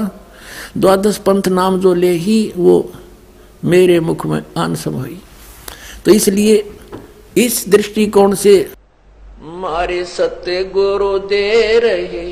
द्वादश 0.77 1.17
पंथ 1.17 1.47
नाम 1.49 1.79
जो 1.79 1.93
ले 1.93 2.11
ही 2.11 2.53
वो 2.57 2.91
मेरे 3.65 3.99
मुख 3.99 4.25
में 4.25 4.41
आन 4.57 4.75
हुई। 4.87 5.19
तो 6.05 6.11
इसलिए 6.11 6.63
इस 7.37 7.63
दृष्टिकोण 7.69 8.33
से 8.35 8.55
मारे 9.61 10.03
सत्य 10.05 10.63
गुरु 10.73 11.17
दे 11.19 11.79
रहे 11.79 12.25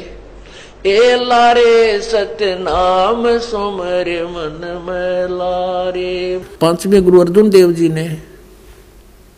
ए 0.85 1.15
लारे 1.17 2.01
सत्य 2.01 2.55
नाम 2.59 3.27
सुमर 3.39 4.09
मन 4.25 4.83
में 4.83 5.37
लारे 5.37 6.41
पाँचवें 6.61 7.03
गुरु 7.03 7.21
अर्जुन 7.21 7.49
देव 7.49 7.71
जी 7.71 7.89
ने 7.89 8.05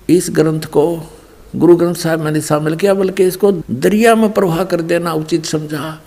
इस 0.09 0.29
ग्रंथ 0.31 0.61
को, 0.65 0.85
गुरु 1.55 1.75
ग्रंथ 1.75 1.95
साहब 1.95 2.19
मैंने 2.19 2.41
शामिल 2.41 2.75
किया, 2.75 2.93
बल्कि 2.93 3.23
इसको 3.23 3.51
दरिया 3.71 4.15
में 4.15 4.31
प्रवाह 4.33 4.63
कर 4.63 4.81
देना 4.81 5.13
उचित 5.13 5.45
समझा। 5.45 6.01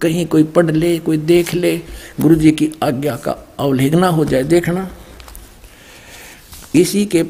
कहीं 0.00 0.26
कोई 0.26 0.44
पढ़ 0.44 0.70
ले, 0.70 0.98
कोई 0.98 1.16
देख 1.16 1.54
ले, 1.54 1.76
गुरु 2.20 2.34
जी 2.34 2.50
की 2.50 2.72
आज्ञा 2.82 3.16
का 3.16 3.36
अवलेखना 3.58 4.08
हो 4.08 4.24
जाए, 4.24 4.42
देखना। 4.42 4.88
इसी 6.74 7.06
के 7.06 7.24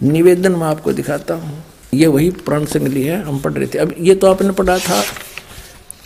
निवेदन 0.00 0.52
में 0.52 0.66
आपको 0.66 0.92
दिखाता 0.92 1.34
हूँ। 1.34 1.64
ये 1.96 2.06
वही 2.06 2.30
प्राण 2.44 2.64
संगली 2.64 3.02
है, 3.02 3.22
हम 3.22 3.38
पढ़ 3.40 3.52
रहे 3.52 3.66
थे। 3.66 3.78
अब 3.78 3.94
ये 4.00 4.14
तो 4.14 4.26
आपने 4.26 4.50
पढ़ा 4.52 4.78
था, 4.78 5.02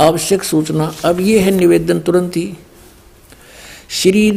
आवश्यक 0.01 0.43
सूचना। 0.43 0.93
अब 1.05 1.21
ये 1.21 1.39
है 1.39 1.51
निवेदन 1.51 2.01
तुरंत 2.01 2.37
ही। 2.37 2.53
श्री 3.91 4.31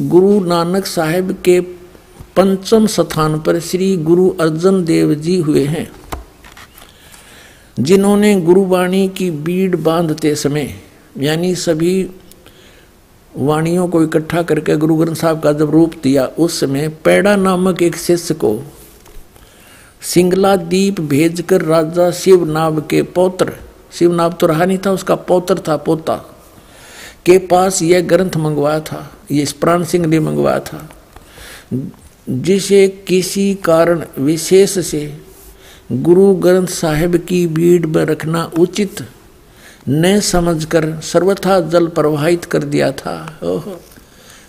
गुरु 0.00 0.38
नानक 0.44 0.86
साहेब 0.86 1.32
के 1.44 1.60
पंचम 2.36 2.86
स्थान 2.86 3.38
पर 3.40 3.58
श्री 3.60 3.96
गुरु 4.02 4.28
अर्जन 4.40 4.84
देव 4.84 5.14
जी 5.16 5.36
हुए 5.40 5.64
हैं, 5.64 5.90
जिन्होंने 7.76 8.34
गुरुवाणी 8.40 9.06
की 9.08 9.30
बीड़ 9.30 9.76
बांधते 9.76 10.34
समय, 10.34 10.74
यानी 11.18 11.54
सभी 11.54 12.10
वाणियों 13.34 13.86
को 13.88 14.02
इकट्ठा 14.02 14.42
करके 14.42 14.76
गुरु 14.76 14.96
ग्रंथ 14.96 15.16
साहब 15.16 15.40
का 15.40 15.52
जब 15.52 15.70
रूप 15.70 15.92
दिया, 16.02 16.24
उस 16.26 16.60
समय 16.60 16.88
पैड़ा 17.04 17.36
नामक 17.36 17.82
एक 17.82 17.96
शिष्य 17.96 18.34
को 18.34 18.56
सिंगला 20.02 20.54
दीप 20.56 21.00
भेजकर 21.00 21.62
राजा 21.62 22.10
शिवनाभ 22.10 22.80
के 22.90 23.02
पौत्र, 23.14 23.52
शिवनाभ 23.92 24.36
तो 24.40 24.46
रहा 24.46 24.64
नहीं 24.64 24.78
था, 24.78 24.90
उसका 24.90 25.14
पौत्र 25.14 25.62
था 25.68 25.76
पोता, 25.76 26.14
के 27.26 27.38
पास 27.46 27.82
यह 27.82 28.00
ग्रंथ 28.00 28.36
मंगवाया 28.36 28.80
था 28.80 29.10
ये 29.30 29.46
प्राण 29.60 29.84
सिंह 29.84 30.06
ने 30.06 30.18
मंगवाया 30.20 30.58
था, 30.60 30.88
जिसे 32.28 32.86
किसी 33.08 33.54
कारण 33.64 34.04
विशेष 34.18 34.78
से 34.86 35.02
गुरु 35.92 36.32
ग्रंथ 36.34 36.66
साहिब 36.66 37.16
की 37.28 37.46
भीड़ 37.46 37.86
में 37.86 38.04
रखना 38.04 38.44
उचित 38.58 39.04
न 39.88 40.18
समझकर 40.20 40.84
सर्वथा 41.02 41.58
जल 41.60 41.86
प्रवाहित 41.88 42.44
कर 42.44 42.64
दिया 42.64 42.90
था। 42.92 43.14
ओह, 43.42 43.64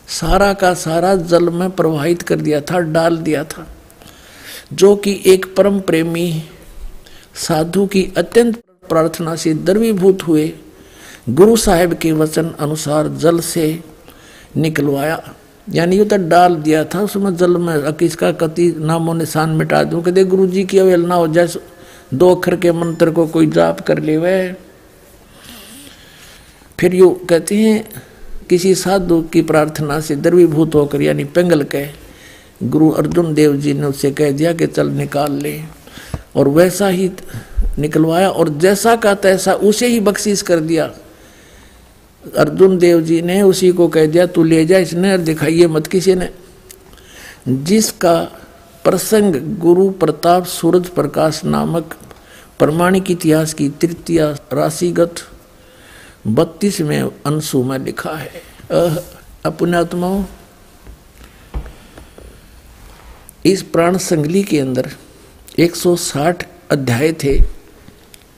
सारा 0.09 0.51
का 0.53 0.73
सारा 0.73 1.15
जल 1.15 1.49
में 1.49 1.69
प्रवाहित 1.71 2.21
कर 2.21 2.35
दिया 2.35 2.61
था, 2.61 2.79
डाल 2.79 3.17
दिया 3.17 3.43
था। 3.43 3.67
जो 4.73 4.95
कि 4.95 5.21
एक 5.25 5.45
परम 5.55 5.79
प्रेमी, 5.79 6.43
साधु 7.37 7.85
की 7.85 8.11
अत्यंत 8.17 8.61
प्रार्थना 8.89 9.35
से 9.35 9.53
द्रवीभूत 9.53 10.27
हुए, 10.27 10.51
गुरु 11.29 11.55
साहेब 11.57 11.93
के 11.93 12.11
वचन 12.11 12.53
अनुसार 12.59 13.07
जल 13.17 13.39
से 13.39 13.79
निकलवाया। 14.57 15.21
यानी 15.67 15.97
ये 15.97 16.05
तो 16.05 16.17
डाल 16.19 16.55
दिया 16.55 16.83
था, 16.85 17.01
उसमें 17.01 17.35
जल 17.35 17.57
में 17.57 17.93
किसका 17.93 18.31
कति 18.31 18.73
नामो 18.79 19.13
निशान 19.13 19.49
मिटा 19.49 19.83
दूँ? 19.83 20.01
कहते 20.03 20.23
गुरु 20.23 20.47
जी 20.47 20.63
की 20.63 20.77
अवहेलना 20.77 21.15
हो 21.15 21.27
जाए, 21.27 21.47
दो 22.13 22.33
अक्षर 22.35 22.55
के 22.55 22.71
मंत्र 22.71 23.11
को 23.11 23.25
कोई 23.27 23.47
जाप 23.47 23.79
कर 23.81 23.99
ले 23.99 24.17
वह 24.17 24.53
फिर 26.79 26.95
यू 26.95 27.09
कहते 27.29 27.55
हैं, 27.55 27.83
किसी 28.49 28.73
साधु 28.75 29.21
की 29.23 29.41
प्रार्थना 29.41 29.99
से 29.99 30.15
द्रवीभूत 30.15 30.75
होकर, 30.75 31.01
यानी 31.01 31.23
पिंगल 31.25 31.63
के 31.65 31.85
गुरु 32.69 32.89
अर्जुन 32.89 33.33
देव 33.33 33.55
जी 33.55 33.73
ने 33.73 33.85
उससे 33.85 34.11
कह 34.11 34.31
दिया 34.31 34.53
कि 34.53 34.67
चल 34.67 34.89
निकाल 34.89 35.31
ले। 35.31 35.61
और 36.35 36.47
वैसा 36.47 36.87
ही 36.87 37.11
निकलवाया 37.79 38.29
और 38.29 38.49
जैसा 38.49 38.95
का 38.95 39.13
तैसा 39.13 39.53
उसे 39.53 39.87
ही 39.87 39.99
बख्शीश 39.99 40.41
कर 40.41 40.59
दिया। 40.59 40.85
अर्जुन 42.37 42.77
देव 42.77 43.01
जी 43.01 43.21
ने 43.21 43.41
उसी 43.41 43.71
को 43.71 43.87
कह 43.87 44.05
दिया, 44.05 44.25
तू 44.25 44.43
ले 44.43 44.65
जा, 44.65 44.77
इसने 44.77 45.11
और 45.11 45.17
दिखाइए 45.17 45.67
मत 45.67 45.87
किसी 45.87 46.15
ने। 46.15 46.29
जिसका 47.47 48.23
प्रसंग 48.83 49.35
गुरु 49.59 49.89
प्रताप 49.89 50.45
सूरज 50.45 50.87
प्रकाश 50.87 51.45
नामक 51.45 51.95
प्रमाणिक 52.59 53.11
इतिहास 53.11 53.53
की 53.53 53.69
तृतीय 53.69 54.21
राशिगत 54.53 55.15
बत्तीस 56.27 56.81
में 56.81 57.01
अंशु 57.01 57.63
में 57.63 57.79
लिखा 57.79 58.11
है। 58.11 58.41
अपनात्माओं 59.45 60.23
इस 63.45 63.61
प्राण 63.63 63.97
संगली 63.97 64.43
के 64.43 64.59
अंदर 64.59 64.89
160 65.59 66.43
अध्याय 66.71 67.11
थे, 67.13 67.33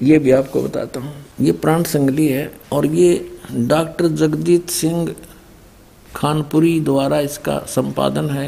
ये 0.01 0.17
भी 0.19 0.31
आपको 0.31 0.61
बताता 0.61 0.99
हूँ। 0.99 1.13
ये 1.41 1.51
प्राण 1.53 1.83
संगली 1.83 2.27
है 2.27 2.51
और 2.73 2.85
ये 2.85 3.37
डॉक्टर 3.51 4.07
जगजीत 4.07 4.69
सिंह 4.69 5.13
खानपुरी 6.15 6.79
द्वारा 6.79 7.19
इसका 7.19 7.57
संपादन 7.67 8.29
है। 8.29 8.47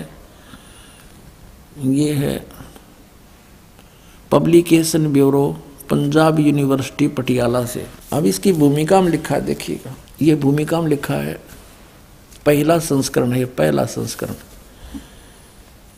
ये 1.80 2.14
है 2.14 2.46
publication 4.32 5.08
bureau, 5.14 5.48
Punjab 5.90 6.40
university, 6.40 7.08
Patiala 7.08 7.66
से। 7.66 7.86
अब 8.14 8.26
इसकी 8.26 8.52
भूमिका 8.54 9.02
में 9.02 9.12
लिखा 9.12 9.36
है, 9.36 9.42
देखिएगा। 9.42 9.96
ये 10.22 10.36
भूमिका 10.36 10.82
में 10.82 10.90
लिखा 10.90 11.16
है, 11.16 11.40
पहला 12.46 12.80
संस्करण 12.82 13.32
है 13.32 13.46
पहला 13.46 13.86
संस्करण। 13.86 14.36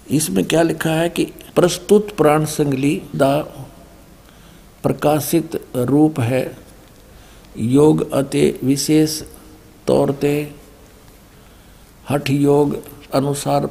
इसमें 0.09 0.43
क्या 0.45 0.61
लिखा 0.61 0.89
है 0.89 1.09
कि 1.09 1.23
प्रस्तुत 1.55 2.15
प्राण 2.17 2.45
संगली 2.45 3.01
दा 3.15 3.37
प्रकाशित 4.83 5.61
रूप 5.75 6.19
है। 6.19 6.57
योग 7.57 8.11
अति 8.11 8.59
विशेष 8.63 9.21
तौर 9.87 10.11
ते 10.11 10.31
हठ 12.09 12.29
योग 12.29 12.77
अनुसार 13.13 13.65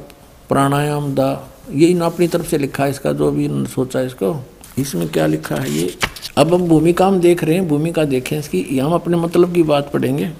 प्राणायाम 0.49 1.13
दा। 1.15 1.29
यही 1.71 1.93
ना 1.93 2.05
अपनी 2.05 2.27
तरफ़ 2.27 2.47
से 2.47 2.57
लिखा 2.57 2.83
है, 2.83 2.89
इसका 2.89 3.11
जो 3.13 3.31
भी 3.31 3.47
सोचा 3.67 4.01
इसको। 4.01 4.35
इसमें 4.77 5.07
क्या 5.09 5.25
लिखा 5.27 5.55
है 5.55 5.71
ये? 5.71 5.93
अब 6.37 6.53
हम 6.53 6.67
भूमिका 6.67 7.07
हम 7.07 7.19
देख 7.19 7.43
रहे 7.43 7.55
हैं, 7.55 7.67
भूमिका 7.67 8.03
देखें 8.05 8.37
इसकी। 8.39 8.79
हम 8.79 8.93
अपने 8.93 9.17
मतलब 9.17 9.53
की 9.53 9.63
बात 9.63 9.91
पढ़ेंगे। 9.91 10.31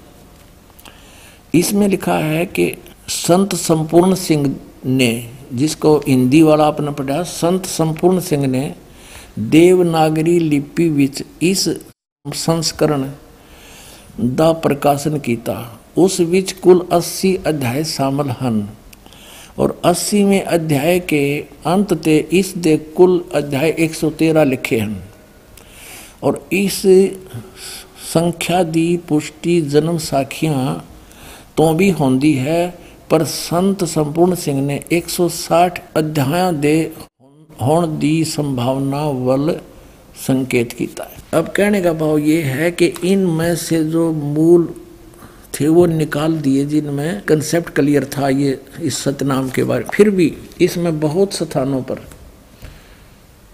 इसमें 1.54 1.86
लिखा 1.88 2.14
है 2.14 2.44
कि 2.46 2.72
संत 3.08 3.54
संपूर्ण 3.54 4.14
सिंह 4.14 4.54
ने 4.86 5.10
जिसको 5.53 5.97
हिंदी 6.07 6.41
वाला 6.41 6.65
आपने 6.67 6.91
पढ़ा 6.93 7.21
संत 7.31 7.65
संपूर्ण 7.67 8.19
सिंह 8.21 8.47
ने 8.47 8.63
देवनागरी 9.51 10.39
लिपि 10.41 10.89
विच 10.91 11.23
इस 11.43 11.67
संस्करण 12.25 13.03
ਦਾ 14.35 14.51
ਪ੍ਰਕਾਸ਼ਨ 14.53 15.17
ਕੀਤਾ 15.19 15.65
ਉਸ 15.97 16.19
ਵਿੱਚ 16.21 16.53
कुल 16.63 16.79
80 16.95 17.29
अध्याय 17.49 17.83
शामिल 17.83 18.31
ਹਨ 18.39 18.57
और 19.57 19.73
80वें 19.85 20.39
अध्याय 20.55 20.99
के 21.09 21.21
अंत 21.65 21.93
ते 22.05 22.15
इस 22.39 22.49
दे 22.57 22.73
कुल 22.97 23.13
अध्याय 23.33 23.71
113 23.85 24.45
लिखे 24.45 24.79
हैं 24.79 25.03
और 26.23 26.39
इस 26.53 26.81
संख्या 28.07 28.61
दी 28.71 28.85
पुष्टि 29.09 29.59
जन्म 29.69 29.97
साखियां 30.07 30.65
तो 31.57 31.71
भी 31.73 31.89
होंदी 31.95 32.33
है 32.41 32.59
पर 33.10 33.24
संत 33.24 33.84
संपूर्ण 33.84 34.34
सिंह 34.34 34.60
ने 34.62 34.84
160 34.92 35.78
अध्याय 35.96 36.52
दे 36.52 36.76
होने 37.62 37.96
दी 37.96 38.24
संभावना 38.24 39.04
वल 39.04 39.60
संकेत 40.16 40.72
किया 40.72 41.04
है। 41.04 41.38
अब 41.38 41.48
कहने 41.48 41.82
का 41.82 41.92
भाव 41.92 42.18
ये 42.18 42.42
है 42.42 42.70
कि 42.70 42.86
इनमें 43.04 43.56
से 43.56 43.84
जो 43.84 44.12
मूल 44.12 44.74
थे, 45.54 45.68
वो 45.68 45.86
निकाल 45.86 46.36
दिए 46.38 46.64
जिनमें 46.64 47.20
कंसेप्ट 47.22 47.70
क्लियर 47.70 48.04
था 48.04 48.28
ये 48.28 48.60
इस 48.80 48.98
सतनाम 48.98 49.48
के 49.50 49.64
बारे 49.64 49.84
फिर 49.94 50.10
भी 50.10 50.32
इसमें 50.60 51.00
बहुत 51.00 51.32
स्थानों 51.32 51.82
पर, 51.82 52.06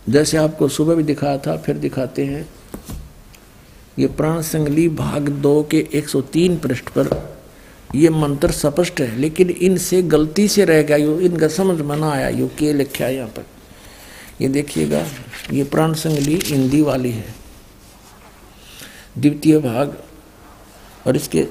जैसे 0.08 0.36
आपको 0.36 0.68
सुबह 0.68 0.94
भी 0.94 1.02
दिखाया 1.02 1.38
था, 1.38 1.56
फिर 1.56 1.76
दिखाते 1.76 2.24
हैं, 2.24 2.48
ये 3.98 4.06
प्राण 4.06 4.40
संगली 4.42 4.88
भाग 4.88 5.28
दो 5.28 5.62
के 5.70 5.86
103 5.94 6.56
पृष्ठ 6.58 6.88
पर 6.88 7.35
ये 7.96 8.08
मंत्र 8.10 8.50
स्पष्ट 8.50 9.00
है, 9.00 9.16
लेकिन 9.16 9.50
इनसे 9.50 10.02
गलती 10.02 10.46
से 10.48 10.64
रह 10.64 10.82
गया 10.82 10.96
यू, 10.96 11.18
इनका 11.20 11.48
समझ 11.48 11.80
में 11.80 11.96
ना 11.96 12.10
आया 12.12 12.28
यू, 12.28 12.48
के 12.58 12.72
लिखा 12.72 13.04
है 13.04 13.14
यहाँ 13.14 13.28
पर। 13.28 13.46
ये 14.40 14.48
देखिएगा, 14.48 15.06
ये 15.52 15.64
प्राण 15.64 15.94
संगली 15.94 16.38
हिंदी 16.44 16.82
वाली 16.82 17.10
है। 17.10 17.34
द्वितीय 19.18 19.58
भाग, 19.58 19.96
और 21.06 21.16
इसके 21.16 21.46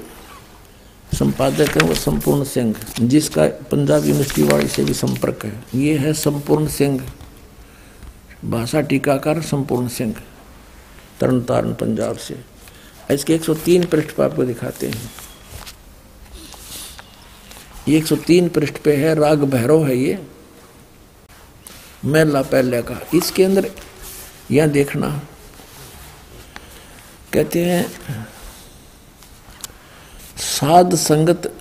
संपादक 1.16 1.76
है 1.76 1.86
वो 1.88 1.94
संपूर्ण 1.94 2.44
सिंह, 2.44 2.74
जिसका 3.00 3.46
पंजाब 3.70 4.04
यूनिवर्सिटी 4.04 4.42
वाली 4.42 4.68
से 4.68 4.84
भी 4.84 4.94
संपर्क 4.94 5.44
है। 5.44 5.52
ये 5.74 5.96
है 5.98 6.12
संपूर्ण 6.12 6.66
सिंह, 6.68 7.00
भाषा 8.44 8.80
टीकाकार 8.80 9.40
संपूर्ण 9.42 9.88
सिंह 9.88 10.14
तरन 11.20 11.40
तारण 11.40 11.72
पंजाब 11.72 12.16
से। 12.16 12.36
इसके 13.10 13.34
103 13.34 13.86
पृष्ठ 13.86 14.10
पर 14.10 14.24
आपको 14.24 14.44
दिखाते 14.44 14.86
हैं। 14.86 15.10
ये 17.88 17.98
103 18.00 18.48
पृष्ठ 18.48 18.76
पे 18.76 18.96
है, 18.96 19.14
राग 19.14 19.44
भैरव 19.44 19.86
है 19.86 19.96
ये। 19.96 20.18
मैला 22.04 22.42
पहले 22.42 22.82
का। 22.82 23.00
इसके 23.14 23.44
अंदर 23.44 23.70
यह 24.50 24.66
देखना। 24.66 25.08
कहते 27.32 27.64
हैं, 27.64 27.86
साध 30.36 30.94
संगत 30.94 31.52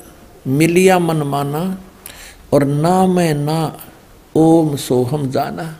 मिलिया 0.47 0.99
मन 0.99 1.23
माना 1.23 1.64
और 2.53 2.64
ना 2.65 3.06
मैं 3.07 3.34
ना 3.34 3.60
ओम 4.35 4.76
सोहम 4.76 5.30
जाना। 5.31 5.80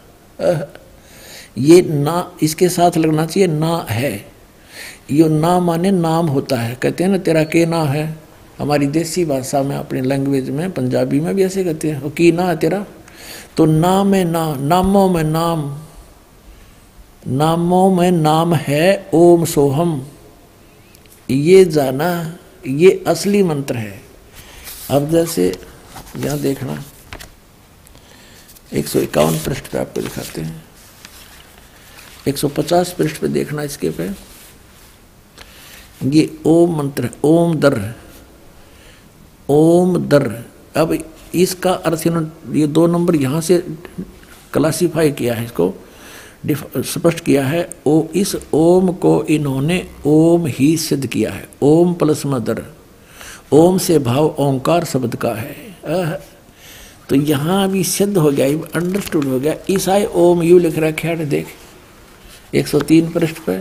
ये 1.58 1.82
ना, 1.82 2.32
इसके 2.42 2.70
साथ 2.70 2.98
लगना 2.98 3.26
चाहिए 3.26 3.48
ना 3.48 3.86
है। 3.90 4.26
यो 5.12 5.28
ना 5.28 5.60
माने 5.60 5.92
नाम 5.92 6.28
होता 6.28 6.58
है। 6.58 6.76
कहते 6.76 7.04
हैं 7.04 7.12
ना, 7.12 7.18
तेरा 7.18 7.44
के 7.44 7.66
ना 7.66 7.84
है? 7.84 8.25
हमारी 8.58 8.88
देसी 8.88 9.26
भाषा 9.26 9.64
में, 9.64 9.76
अपनी 9.76 10.02
लैंग्वेज 10.02 10.50
में, 10.50 10.72
पंजाबी 10.72 11.20
में 11.20 11.36
भी 11.36 11.44
ऐसे 11.44 11.64
कहते 11.64 11.92
हैं। 11.92 12.10
की 12.10 12.32
ना 12.32 12.44
है 12.44 12.58
तेरा? 12.58 12.86
तो 13.58 13.66
नाम 13.66 14.14
है 14.14 14.24
ना, 14.24 14.56
नामों 14.56 15.10
में 15.10 15.24
नाम। 15.24 15.78
नामों 17.28 17.96
में 17.96 18.12
नाम 18.12 18.56
है 18.56 19.10
ओम 19.14 19.46
सोहम। 19.46 20.08
ये 21.30 21.66
जाना, 21.66 22.38
ये 22.68 23.04
असली 23.08 23.44
मंत्र 23.44 23.76
है। 23.76 24.02
अब 24.90 25.10
जैसे 25.12 25.60
यहाँ 26.18 26.40
देखना, 26.40 26.84
एक 28.74 28.88
सौ 28.88 29.00
इक्यावन 29.00 29.38
पृष्ठ 29.38 29.68
पे 29.68 29.78
आपको 29.78 30.02
दिखाते 30.02 30.42
हैं। 30.42 30.66
एक 32.28 32.38
सौ 32.38 32.48
पचास 32.48 32.96
पृष्ठ 32.98 33.18
पे 33.18 33.28
देखना 33.28 33.64
इसके 33.64 33.90
पे। 33.90 34.10
ये 36.04 36.38
ओम 36.46 36.78
मंत्र 36.78 37.10
ओम 37.24 37.56
दर। 37.56 37.94
ओम 39.50 39.98
दर। 39.98 40.46
अब 40.76 40.98
इसका 41.36 41.72
अर्थ 41.72 42.08
इन्होंने 42.08 42.60
ये 42.60 42.68
दो 42.68 42.86
नंबर 42.88 43.16
यहाँ 43.16 43.42
से 43.42 43.58
क्लासीफाई 44.54 45.12
किया 45.12 45.34
है, 45.34 45.46
इसको 45.46 45.74
स्पष्ट 46.78 47.20
किया 47.20 47.46
है, 47.46 47.70
ओ, 47.86 48.04
इस 48.16 48.36
ओम 48.54 48.92
को 48.94 49.24
इन्होंने 49.24 49.88
ओम 50.06 50.46
ही 50.48 50.78
सिद्ध 50.78 51.06
किया 51.08 51.32
है। 51.32 51.48
Ohm 51.62 51.94
plus 51.94 52.26
mother. 52.26 52.64
ओम 53.52 53.78
से 53.78 54.00
भाव 54.00 54.36
ओंकार 54.40 54.84
शब्द 54.84 55.16
का 55.16 55.34
है। 55.34 55.56
तो 57.10 57.16
यहाँ 57.16 57.68
भी 57.70 57.84
सिद्ध 57.84 58.18
हो 58.18 58.32
गया 58.32 58.48
अंडरस्टूड 58.76 59.26
हो 59.26 59.40
गया। 59.40 59.56
ईसाई 59.70 60.06
ओम 60.06 60.42
यू 60.44 60.60
लिख 60.60 60.78
रखा 60.80 61.08
है, 61.08 61.26
देख। 61.26 61.48
103 62.56 63.10
पृष्ठ 63.10 63.36
पे। 63.40 63.60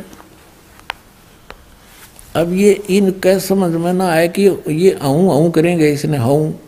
अब 2.34 2.52
ये 2.52 2.72
इन 2.90 3.10
कैसे 3.22 3.46
समझ 3.46 3.70
में 3.72 3.92
ना 3.92 4.08
आए 4.10 4.28
कि 4.28 4.42
ये 4.68 4.90
अहूँ 4.92 5.28
अहूँ 5.30 5.50
करेंगे 5.52 5.88
इसने 5.88 6.18
हूँ 6.18 6.60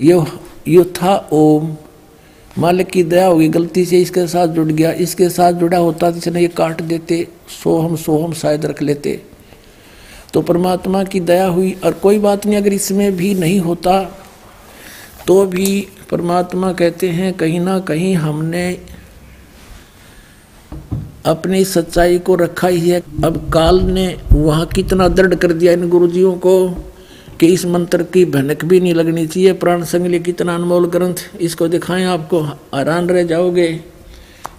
ये 0.00 0.22
ये 0.68 0.84
था 0.96 1.16
ओम। 1.32 1.76
मालिक 2.58 2.86
की 2.86 3.02
दया 3.04 3.26
होगी, 3.26 3.48
गलती 3.48 3.84
से 3.84 4.00
इसके 4.00 4.26
साथ 4.26 4.48
जुड़ 4.48 4.66
गया। 4.68 4.90
इसके 4.94 5.28
साथ 5.30 5.52
जुड़ा 5.52 5.78
होता 5.78 6.10
तो 6.10 6.16
इसने 6.16 6.40
ये 6.40 6.48
काट 6.50 6.82
देते, 6.82 7.26
सोहम 7.52 7.96
सोहम 7.96 8.32
शायद 8.32 8.66
रख 8.66 8.82
लेते। 8.82 9.20
तो 10.34 10.42
परमात्मा 10.42 11.02
की 11.04 11.20
दया 11.22 11.46
हुई, 11.46 11.72
और 11.74 11.92
कोई 11.92 12.18
बात 12.18 12.46
नहीं, 12.46 12.56
अगर 12.56 12.72
इसमें 12.72 13.16
भी 13.16 13.34
नहीं 13.34 13.60
होता 13.60 14.02
तो 15.26 15.44
भी 15.46 15.86
परमात्मा 16.10 16.72
कहते 16.72 17.08
हैं, 17.10 17.32
कहीं 17.34 17.60
ना 17.60 17.78
कहीं 17.80 18.14
हमने 18.16 18.70
अपनी 21.26 21.64
सच्चाई 21.64 22.18
को 22.18 22.34
रखा 22.34 22.68
ही 22.68 22.88
है। 22.90 23.00
अब 23.24 23.50
काल 23.52 23.80
ने 23.80 24.16
वहाँ 24.32 24.66
कितना 24.66 25.08
दृढ़ 25.08 25.34
कर 25.34 25.52
दिया 25.52 25.72
इन 25.72 25.88
गुरुजियों 25.88 26.32
को 26.34 26.68
कि 27.40 27.46
इस 27.46 27.64
मंत्र 27.66 28.02
की 28.02 28.24
भनक 28.24 28.64
भी 28.64 28.80
नहीं 28.80 28.94
लगनी 28.94 29.26
चाहिए। 29.26 29.52
प्राण 29.52 29.84
संगली 29.84 30.18
कितना 30.18 30.54
अनमोल 30.54 30.86
ग्रंथ, 30.86 31.14
इसको 31.40 31.68
दिखाएँ 31.68 32.04
आपको। 32.04 32.42
हैरान 32.42 33.08
रह 33.08 33.22
जाओगे। 33.22 33.80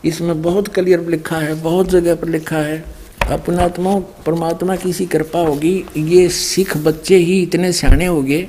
इसमें 0.06 0.42
बहुत 0.42 0.68
क्लियर 0.68 1.08
लिखा 1.10 1.38
है, 1.38 1.62
बहुत 1.64 1.90
जगह 1.90 2.16
पर 2.16 2.30
लिखा 2.30 2.58
है। 2.58 2.84
अपनात्मा, 3.32 3.96
परमात्मा 4.26 4.76
की 4.76 4.94
सी 4.94 5.06
कृपा 5.06 5.40
होगी। 5.40 5.86
ये 5.98 6.28
सिख 6.30 6.78
बच्चे 6.78 7.18
ही 7.18 7.42
इतने 7.42 7.72
सियाणे 7.72 8.06
हो 8.06 8.22
गए 8.22 8.48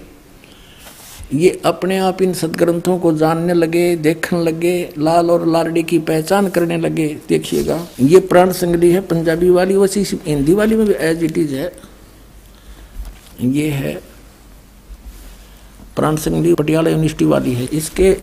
ये 1.34 1.50
अपने 1.64 1.98
आप 1.98 2.20
इन 2.22 2.32
सदग्रंथों 2.34 2.98
को 2.98 3.12
जानने 3.12 3.54
लगे, 3.54 3.96
देखने 3.96 4.42
लगे, 4.42 4.92
लाल 4.98 5.30
और 5.30 5.46
लालड़ी 5.46 5.82
की 5.82 5.98
पहचान 6.00 6.48
करने 6.48 6.76
लगे। 6.78 7.06
देखिएगा, 7.28 7.86
ये 8.00 8.20
प्राण 8.22 8.52
संगली 8.52 8.90
है, 8.90 9.00
पंजाबी 9.02 9.50
वाली, 9.50 9.76
वैसी 9.76 10.04
हिंदी 10.26 10.54
वाली 10.54 10.76
में 10.76 10.86
भी 10.86 10.94
एज 10.94 11.24
इट 11.24 11.38
इज़ 11.38 11.54
है। 11.54 11.72
ये 13.42 13.68
है 13.70 13.94
प्राण 15.96 16.16
संगली 16.16 16.54
पटियाला 16.54 16.90
यूनिवर्सिटी 16.90 17.24
वाली 17.24 17.54
है। 17.54 17.64
इसके 17.72 18.16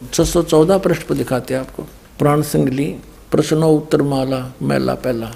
छह 0.00 0.24
सौ 0.24 0.42
चौदह 0.42 0.78
पृष्ठ 0.78 1.06
पर 1.06 1.14
दिखाते 1.14 1.54
हैं 1.54 1.60
आपको। 1.60 1.82
प्राण 2.18 2.42
संगली 2.42 2.86
प्रश्नो 3.30 3.70
उत्तर 3.70 4.02
माला 4.02 4.40
मैला 4.62 4.94
पहला 4.96 5.34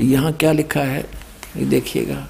यहाँ 0.00 0.32
क्या 0.32 0.52
लिखा 0.52 0.80
है? 0.80 1.04
ये 1.56 1.64
देखिएगा 1.66 2.26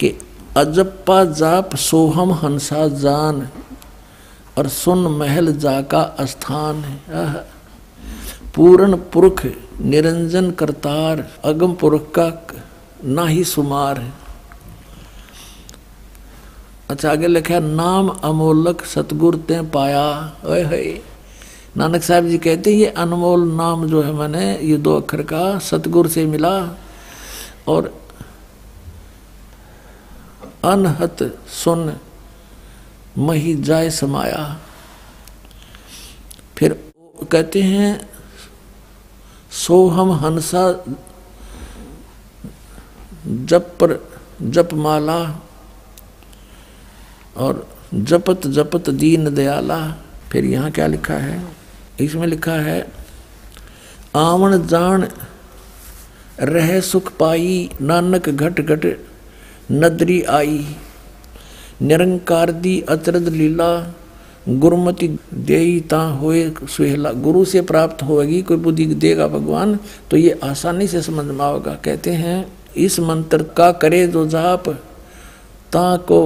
कि 0.00 0.08
अजप्पा 0.56 1.24
जाप 1.32 1.74
सोहम 1.76 2.32
हंसा 2.34 2.86
जान 3.00 3.36
और 4.58 4.68
सुन 4.70 5.06
महल 5.12 5.52
जाका 5.58 6.02
स्थान 6.22 6.82
पूर्ण 8.54 8.96
पुरख 9.12 9.44
निरंजन 9.82 10.50
करतार, 10.52 11.24
अगम 11.44 11.74
पुरख 11.74 12.10
का 12.18 12.26
ना 13.04 13.26
ही 13.26 13.44
सुमार 13.44 13.98
है। 13.98 14.12
अच्छा 16.90 17.10
आगे 17.12 17.26
लिखा 17.26 17.58
नाम 17.60 18.08
अमोलक 18.24 18.84
सतगुर 18.84 19.36
ते 19.48 19.60
पाया। 19.72 20.04
ओए 20.46 20.62
है 20.64 20.82
नानक 21.76 22.02
साहब 22.02 22.26
जी 22.26 22.38
कहते 22.38 22.70
हैं, 22.70 22.78
ये 22.78 22.86
अनमोल 22.98 23.48
नाम 23.52 23.86
जो 23.86 24.02
है 24.02 24.12
मैंने, 24.12 24.44
ये 24.58 24.76
दो 24.78 24.96
अक्षर 24.96 25.22
का 25.22 25.58
सतगुर 25.60 26.08
से 26.08 26.26
मिला। 26.26 26.54
और 27.68 27.92
अनहत 30.64 31.22
सुन 31.54 31.92
मही 33.18 33.54
जाय 33.62 33.90
समाया। 33.90 34.44
फिर 36.58 36.72
कहते 37.32 37.62
हैं 37.62 37.90
सोहम 39.56 40.12
हंसा 40.14 40.62
जप 43.46 43.74
पर 43.80 43.98
जप 44.42 44.72
माला 44.74 45.18
और 47.36 47.66
जपत 47.94 48.46
जपत 48.48 48.90
दीन 48.92 49.34
दयाला। 49.34 49.78
फिर 50.32 50.44
यहाँ 50.44 50.70
क्या 50.70 50.86
लिखा 50.86 51.14
है? 51.16 51.42
इसमें 52.00 52.26
लिखा 52.26 52.52
है, 52.60 52.80
आवन 54.16 54.66
जान 54.66 55.08
रह 56.40 56.80
सुख 56.82 57.12
पाई, 57.16 57.70
नानक 57.80 58.28
घट 58.28 58.60
घट 58.60 58.86
नदरी 59.72 60.22
आई। 60.30 60.64
निरंकार 61.82 62.50
दी 62.52 62.80
अचरद 62.88 63.28
लीला, 63.28 63.68
गुरुमति 64.48 65.08
देई 65.34 65.78
ता 65.80 66.00
होए 66.12 66.50
सुहेला। 66.68 67.12
गुरु 67.22 67.44
से 67.44 67.60
प्राप्त 67.62 68.02
होगी 68.02 68.40
कोई 68.42 68.56
बुद्धि 68.56 68.84
देगा 68.86 69.26
भगवान 69.28 69.78
तो 70.10 70.16
ये 70.16 70.38
आसानी 70.44 70.86
से 70.86 71.02
समझ 71.02 71.24
में 71.26 71.44
आएगा 71.44 71.74
कहते 71.84 72.10
हैं, 72.12 72.46
इस 72.76 72.98
मंत्र 73.00 73.42
का 73.56 73.70
करे 73.72 74.06
जो 74.08 74.26
जाप, 74.26 74.68
ता 75.72 75.96
को 75.98 76.20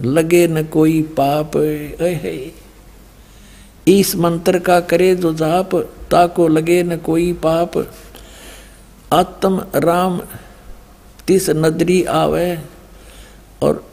लगे 0.00 0.46
न 0.48 0.64
कोई 0.64 1.00
पाप। 1.12 1.56
है 2.00 2.36
इस 3.88 4.14
मंत्र 4.16 4.58
का 4.58 4.78
करे 4.80 5.14
जो 5.16 5.32
जाप, 5.34 5.74
ता 6.10 6.26
को 6.26 6.48
लगे 6.48 6.82
न 6.82 6.96
कोई 6.98 7.32
पाप। 7.42 7.78
आत्म 9.12 9.64
राम, 9.76 10.20
तिस 11.26 11.48
नदरी 11.50 12.02
आवे 12.04 12.58
और 13.62 13.84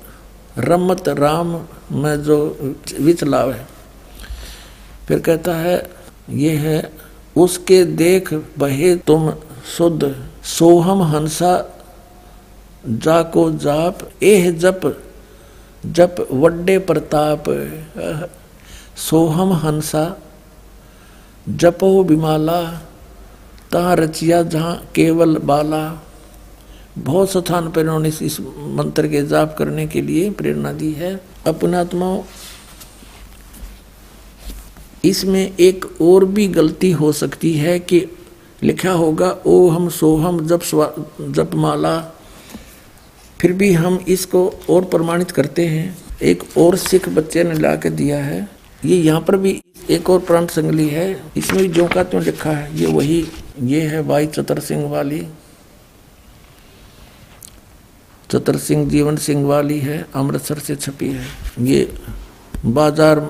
रमत 0.57 1.09
राम 1.09 1.47
में 1.91 2.23
जो 2.23 2.37
विचलाव 2.99 3.51
है 3.51 3.67
फिर 5.07 5.19
कहता 5.19 5.55
है, 5.55 5.89
ये 6.29 6.49
है, 6.55 6.91
उसके 7.35 7.83
देख 7.85 8.33
बहे 8.57 8.95
तुम 8.95 9.31
शुद्ध। 9.77 10.15
सोहम 10.43 11.01
हंसा 11.03 11.53
जा 12.87 13.21
को 13.23 13.51
जाप, 13.51 13.97
एह 14.23 14.51
जप 14.51 14.81
जप 15.85 16.15
वड्डे 16.31 16.77
प्रताप। 16.79 17.43
सोहम 18.97 19.53
हंसा, 19.53 20.03
जपो 21.49 22.03
बिमाला, 22.03 22.61
ता 23.71 23.93
रचिया 23.93 24.41
जहाँ 24.43 24.75
केवल 24.95 25.37
बाला। 25.37 25.81
बहुत 26.97 27.31
स्थान 27.31 27.69
पर 27.71 27.81
इन्होंने 27.81 28.09
इस 28.21 28.39
मंत्र 28.41 29.07
के 29.07 29.21
जाप 29.27 29.55
करने 29.57 29.87
के 29.87 30.01
लिए 30.01 30.29
प्रेरणा 30.31 30.71
दी 30.73 30.91
है। 30.91 31.15
अपनात्मा 31.47 32.17
इसमें 35.05 35.55
एक 35.59 35.85
और 36.01 36.25
भी 36.25 36.47
गलती 36.47 36.91
हो 36.91 37.11
सकती 37.11 37.53
है 37.53 37.79
कि 37.79 38.05
लिखा 38.63 38.91
होगा 38.91 39.29
ओ 39.47 39.67
हम 39.69 39.89
सोहम 39.89 40.39
जप 40.47 40.61
जप 41.35 41.51
माला 41.55 41.99
फिर 43.39 43.53
भी 43.53 43.71
हम 43.73 43.99
इसको 44.07 44.47
और 44.69 44.85
प्रमाणित 44.85 45.31
करते 45.31 45.65
हैं। 45.67 45.97
एक 46.21 46.43
और 46.57 46.75
सिख 46.77 47.07
बच्चे 47.09 47.43
ने 47.43 47.53
ला 47.53 47.75
के 47.75 47.89
दिया 47.89 48.17
है। 48.23 48.47
ये 48.85 48.97
यहाँ 48.97 49.21
पर 49.21 49.37
भी 49.37 49.61
एक 49.89 50.09
और 50.09 50.19
प्रांत 50.19 50.49
संगली 50.49 50.87
है। 50.87 51.05
इसमें 51.37 51.71
जो 51.71 51.87
का 51.87 52.03
त्यों 52.03 52.23
लिखा 52.23 52.51
है, 52.51 52.79
ये 52.79 52.85
वही, 52.85 53.25
ये 53.61 53.81
है 53.81 54.01
भाई 54.07 54.27
चतर 54.27 54.59
सिंह 54.59 54.89
वाली। 54.89 55.21
चतर 58.31 58.57
सिंह 58.59 58.87
जीवन 58.89 59.15
सिंह 59.17 59.45
वाली 59.47 59.79
है 59.79 60.05
अमृतसर 60.15 60.59
से 60.59 60.75
छपी 60.75 61.09
है। 61.09 61.25
ये 61.65 61.91
बाज़ार 62.67 63.21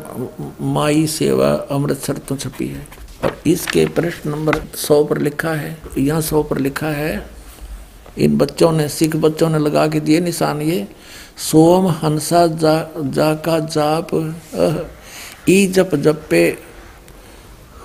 माई 0.70 1.06
सेवा 1.08 1.52
अमृतसर 1.72 2.18
तो 2.28 2.36
छपी 2.38 2.68
है। 2.68 2.88
और 3.24 3.42
इसके 3.48 3.86
प्रश्न 3.96 4.30
नंबर 4.30 4.62
सौ 4.78 5.04
पर 5.04 5.18
लिखा 5.20 5.54
है 5.54 5.76
यहाँ 5.98 6.22
सौ 6.22 6.42
पर 6.44 6.58
लिखा 6.60 6.88
है 6.94 7.14
इन 8.18 8.38
बच्चों 8.38 8.72
ने 8.72 8.88
सिख 8.90 9.16
बच्चों 9.18 9.50
ने 9.50 9.60
लगा 9.60 9.88
के 9.88 10.00
दिए 10.00 10.20
निशान 10.20 10.62
ये 10.62 10.88
सोम 11.40 11.88
हंसा 11.98 12.46
जा, 12.48 12.76
जा 12.98 13.34
का 13.38 13.60
जाप 13.60 14.10
ई 15.50 15.66
जप 15.68 15.96
जप 15.98 16.30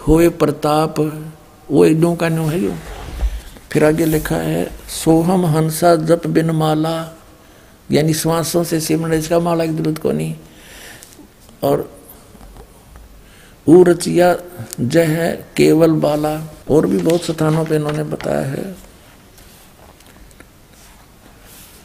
होए 0.07 0.29
प्रताप 0.41 1.01
वो 1.71 1.85
ईडों 1.87 2.15
का 2.17 2.29
न्यू 2.29 2.45
है 2.45 2.63
यो। 2.63 2.73
फिर 3.75 3.85
आगे 3.85 4.05
लिखा 4.07 4.37
है 4.37 4.65
सोहम 4.89 5.45
हंसा 5.47 5.95
जप 6.07 6.27
बिन 6.27 6.51
माला 6.51 6.95
यानी 7.93 8.15
श्वासों 8.15 8.63
से 8.65 8.79
सिमरण 8.81 9.13
इसका 9.13 9.39
माला 9.39 9.67
की 9.67 9.73
ज़रूरत 9.73 9.99
को 9.99 10.13
नहीं। 10.13 10.35
और 11.63 11.91
उरचिया 13.67 14.35
जय 14.81 15.05
है 15.05 15.33
केवल 15.57 15.93
बाला 16.01 16.35
और 16.71 16.87
भी 16.87 16.99
बहुत 16.99 17.25
स्थानों 17.25 17.65
पे 17.65 17.77
इन्होंने 17.77 18.05
बताया 18.05 18.47
है। 18.47 18.65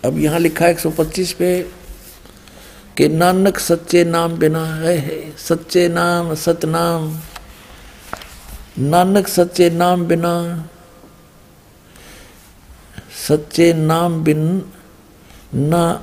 अब 0.05 0.17
यहाँ 0.17 0.39
लिखा 0.39 0.65
है 0.65 0.75
125 0.75 1.31
पे 1.33 1.51
कि 2.97 3.07
नानक 3.09 3.59
सच्चे 3.59 4.03
नाम 4.03 4.37
बिना 4.37 4.65
है, 4.65 4.97
है 4.97 5.37
सच्चे 5.37 5.87
नाम 5.89 6.33
सतनाम 6.35 7.15
नानक 8.79 9.27
सच्चे 9.27 9.69
नाम 9.69 10.05
बिना 10.05 10.35
सच्चे 13.27 13.73
नाम 13.73 14.23
बिन 14.23 14.61
ना 15.55 16.01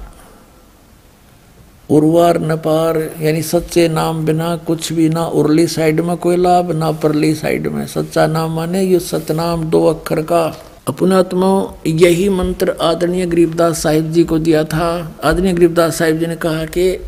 उर्वार 1.91 2.39
न 2.41 2.57
पार, 2.57 2.97
यानी 3.21 3.43
सच्चे 3.43 3.89
नाम 3.89 4.25
बिना 4.27 4.57
कुछ 4.57 4.93
भी, 4.93 5.09
ना 5.09 5.27
उर्ली 5.27 5.67
साइड 5.67 6.01
में 6.01 6.17
कोई 6.17 6.37
लाभ, 6.37 6.73
ना 6.73 6.91
परली 6.93 7.35
साइड 7.35 7.67
में। 7.67 7.87
सच्चा 7.87 8.27
नाम 8.27 8.55
माने 8.57 8.83
ये 8.83 8.99
सतनाम 9.01 9.65
दो 9.65 9.85
अक्षर 9.87 10.23
का। 10.23 10.47
अपनात्मा 10.89 11.51
यही 11.87 12.29
मंत्र 12.29 12.77
आदरणीय 12.83 13.27
गरीबदास 13.27 13.83
साहिब 13.83 14.11
जी 14.13 14.25
को 14.25 14.39
दिया 14.39 14.65
था। 14.65 14.89
आदरणीय 15.25 15.53
गरीबदास 15.53 15.99
साहिब 15.99 16.19
जी 16.19 16.27
ने 16.27 16.37
कहा 16.37 16.65
कि 16.65 16.99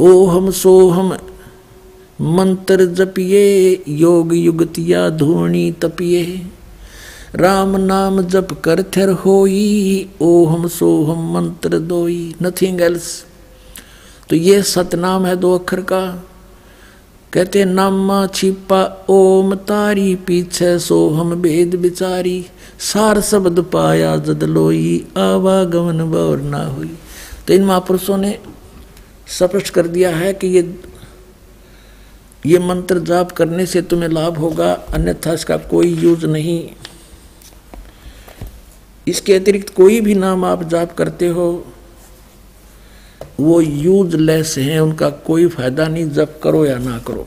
ओ 0.00 0.26
हम 0.26 0.50
सो 0.50 0.88
हम 0.88 1.16
मंत्र 2.20 2.86
जपिए, 2.86 3.82
योग 3.88 4.34
युगतिया 4.34 5.08
धोनी 5.10 5.70
तपिए। 5.72 6.46
राम 7.34 7.76
नाम 7.76 8.20
जप 8.24 8.52
कर 8.64 8.82
थिर 8.96 9.08
होई, 9.18 10.08
ओहम 10.20 10.66
सोहम 10.68 11.32
मंत्र 11.32 11.78
दोई 11.80 12.34
नथिंग 12.42 12.80
एल्स 12.80 13.24
तो 14.30 14.36
ये 14.36 14.62
सतनाम 14.64 15.26
है 15.26 15.34
दो 15.36 15.54
अक्षर 15.58 15.80
का। 15.82 16.00
कहते 17.32 17.64
नामा 17.64 18.26
छिपा, 18.26 18.82
ओम 19.10 19.54
तारी 19.54 20.14
पीछे 20.26 20.78
सोहम 20.78 21.34
भेद 21.42 21.74
बिचारी, 21.74 22.44
सार 22.80 23.20
शब्द 23.20 23.60
पाया 23.72 24.16
जद 24.18 24.44
लोई 24.44 25.06
आवागमन 25.18 26.04
बौर 26.10 26.40
ना 26.40 26.64
हुई। 26.66 26.90
तो 27.46 27.54
इन 27.54 27.64
महापुरुषों 27.64 28.16
ने 28.16 28.38
स्पष्ट 29.28 29.70
कर 29.70 29.86
दिया 29.88 30.16
है 30.16 30.32
कि 30.32 30.46
ये 30.48 30.62
ये 32.46 32.58
मंत्र 32.58 32.98
जाप 33.00 33.32
करने 33.32 33.66
से 33.66 33.82
तुम्हें 33.82 34.08
लाभ 34.08 34.38
होगा, 34.38 34.72
अन्यथा 34.72 35.32
इसका 35.32 35.56
कोई 35.68 35.94
यूज़ 35.94 36.26
नहीं। 36.26 36.60
इसके 39.08 39.34
अतिरिक्त 39.34 39.74
कोई 39.74 40.00
भी 40.00 40.14
नाम 40.14 40.44
आप 40.44 40.62
जाप 40.68 40.94
करते 40.94 41.28
हो, 41.28 41.48
वो 43.40 43.60
यूजलेस 43.60 44.54
हैं, 44.58 44.80
उनका 44.80 45.08
कोई 45.26 45.46
फ़ायदा 45.46 45.86
नहीं, 45.88 46.10
जप 46.10 46.40
करो 46.42 46.64
या 46.66 46.78
ना 46.78 46.98
करो। 46.98 47.26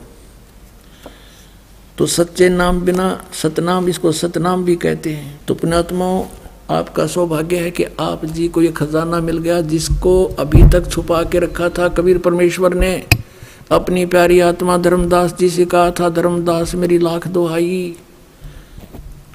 तो 1.98 2.06
सच्चे 2.06 2.48
नाम 2.48 2.80
बिना, 2.80 3.08
सतनाम, 3.32 3.88
इसको 3.88 4.12
सतनाम 4.12 4.64
भी 4.64 4.76
कहते 4.76 5.10
हैं। 5.10 5.40
तो 5.48 5.54
पुणात्माओं 5.54 6.24
आपका 6.70 7.06
सौभाग्य 7.06 7.56
है 7.56 7.70
कि 7.70 7.84
आप 8.00 8.24
जी 8.24 8.48
को 8.48 8.62
ये 8.62 8.68
खजाना 8.68 9.20
मिल 9.20 9.38
गया, 9.38 9.60
जिसको 9.60 10.24
अभी 10.38 10.62
तक 10.70 10.90
छुपा 10.90 11.22
के 11.22 11.38
रखा 11.38 11.68
था 11.68 11.88
कबीर 11.88 12.18
परमेश्वर 12.18 12.74
ने। 12.74 12.94
अपनी 13.70 14.04
प्यारी 14.06 14.40
आत्मा 14.40 14.76
धर्मदास 14.78 15.34
जी 15.38 15.48
से 15.50 15.64
कहा 15.64 15.90
था, 15.90 16.08
धर्मदास, 16.10 16.74
मेरी 16.74 16.98
लाख 16.98 17.28
दोहाई 17.28 17.96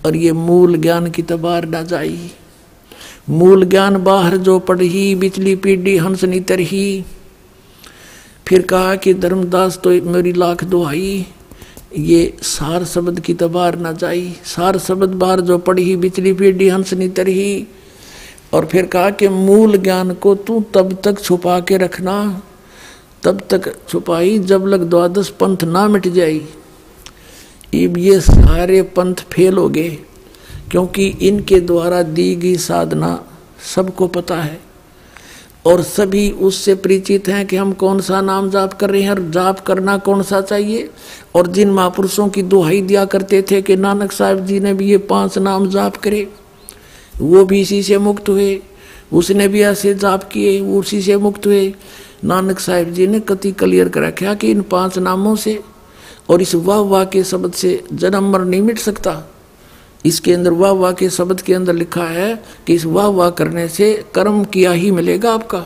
और 0.08 0.16
ये 0.16 0.32
मूल 0.34 0.78
ज्ञान 0.78 1.10
की 1.12 1.22
तबार 1.22 1.66
ना 1.68 1.82
जाई। 1.84 2.20
मूल 3.30 3.66
ज्ञान 3.66 4.04
बाहर 4.04 4.38
जो 4.40 4.58
पढ़ी 4.60 5.16
बिचली 5.16 5.56
पीढ़ी, 5.56 5.98
हंस 5.98 6.24
नितर 6.24 6.60
ही 6.60 7.06
फिर 8.48 8.62
कहा 8.62 8.96
कि 8.96 9.14
धर्मदास 9.14 9.80
तो 9.84 9.90
मेरी 10.04 10.32
लाख 10.34 10.64
दोहाई। 10.64 11.26
ये 11.98 12.22
सार 12.42 12.84
शब्द 12.86 13.20
की 13.20 13.34
तबार 13.34 13.76
ना 13.76 13.92
जाई। 13.94 14.36
सार 14.46 14.78
शब्द 14.78 15.10
बाहर 15.16 15.42
जो 15.42 15.58
पढ़ी 15.58 15.96
बिचली 15.96 16.34
पीढ़ी, 16.34 16.70
हंस 16.70 16.94
नितर 16.94 17.28
ही 17.28 17.68
और 18.54 18.66
फिर 18.66 18.86
कहा 18.86 19.10
कि 19.10 19.28
मूल 19.30 19.78
ज्ञान 19.78 20.14
को 20.14 20.36
तू 20.36 20.60
तब 20.74 20.98
तक 21.04 21.20
छुपा 21.20 21.60
के 21.60 21.78
रखना। 21.78 22.42
तब 23.24 23.42
तक 23.50 23.74
छुपाई 23.90 24.38
जब 24.40 24.66
लग 24.66 24.84
द्वादश 24.90 25.30
पंथ 25.40 25.64
ना 25.66 25.88
मिट 25.88 26.08
जाई। 26.08 26.42
ये 27.74 28.20
सारे 28.22 28.82
पंथ 28.96 29.16
फेल 29.32 29.58
हो 29.58 29.68
गए, 29.70 29.98
क्योंकि 30.72 31.08
इनके 31.22 31.60
द्वारा 31.62 32.02
दी 32.04 32.36
गई 32.36 32.56
साधना 32.58 33.20
सबको 33.76 34.08
पता 34.08 34.36
है। 34.36 34.60
और 35.66 35.82
सभी 35.84 36.30
उससे 36.32 36.76
परिचित 36.76 37.28
हैं 37.28 37.46
कि 37.48 37.56
हम 37.56 37.72
कौन 37.74 38.00
सा 38.02 38.22
नाम 38.22 38.50
जाप 38.50 38.74
कर 38.74 38.90
रहे 38.90 39.02
हैं 39.02 39.12
और 39.12 39.20
जाप 39.32 39.60
करना 39.60 39.98
कौन 39.98 40.22
सा 40.24 40.42
चाहिए। 40.42 40.90
और 41.36 41.48
जिन 41.48 41.72
महापुरुषों 41.72 42.28
की 42.30 42.44
दुहाई 42.44 42.82
दिया 42.82 43.06
करते 43.06 43.42
थे 43.42 43.62
कि 43.62 43.76
नानक 43.76 44.12
साहब 44.12 44.46
जी 44.46 44.60
ने 44.60 44.74
भी 44.74 44.90
ये 44.90 44.98
पाँच 45.06 45.38
नाम 45.38 45.70
जाप 45.70 45.96
करे, 45.98 46.28
वो 47.16 47.46
भी 47.46 47.62
इसी 47.62 47.82
से 47.84 47.98
मुक्त 47.98 48.30
हुए। 48.30 48.60
उसने 49.12 49.48
भी 49.48 49.62
ऐसे 49.64 49.94
जाप 49.96 50.24
किए 50.24 50.60
उसी 50.62 51.02
से 51.02 51.18
मुक्त 51.18 51.46
हुए। 51.46 51.74
नानक 52.24 52.60
साहब 52.60 52.92
जी 52.92 53.08
ने 53.08 53.20
कति 53.20 53.52
क्लियर 53.52 53.90
कर 53.90 54.02
रखा 54.02 54.34
कि 54.34 54.52
इन 54.52 54.62
पाँच 54.62 54.98
नामों 55.00 55.36
से 55.36 55.60
और 56.30 56.42
इस 56.42 56.56
वाह 56.56 56.80
वाह 56.80 57.06
के 57.06 57.24
शब्द 57.24 57.54
से 57.54 57.84
जन्म 57.94 58.32
मर 58.32 58.42
नहीं 58.42 58.62
मिट 58.62 58.80
सकता। 58.80 59.24
इसके 60.06 60.34
अंदर 60.34 60.52
वाह 60.52 60.72
वाह 60.72 60.92
के 60.92 61.10
शब्द 61.10 61.42
के 61.42 61.54
अंदर 61.54 61.74
लिखा 61.74 62.04
है 62.04 62.44
कि 62.68 62.74
इस 62.74 62.86
वाह 62.86 63.08
वाह 63.08 63.30
करने 63.30 63.68
से 63.68 64.06
कर्म 64.16 64.44
किया 64.44 64.72
ही 64.72 64.92
मिलेगा 64.92 65.34
आपका। 65.34 65.66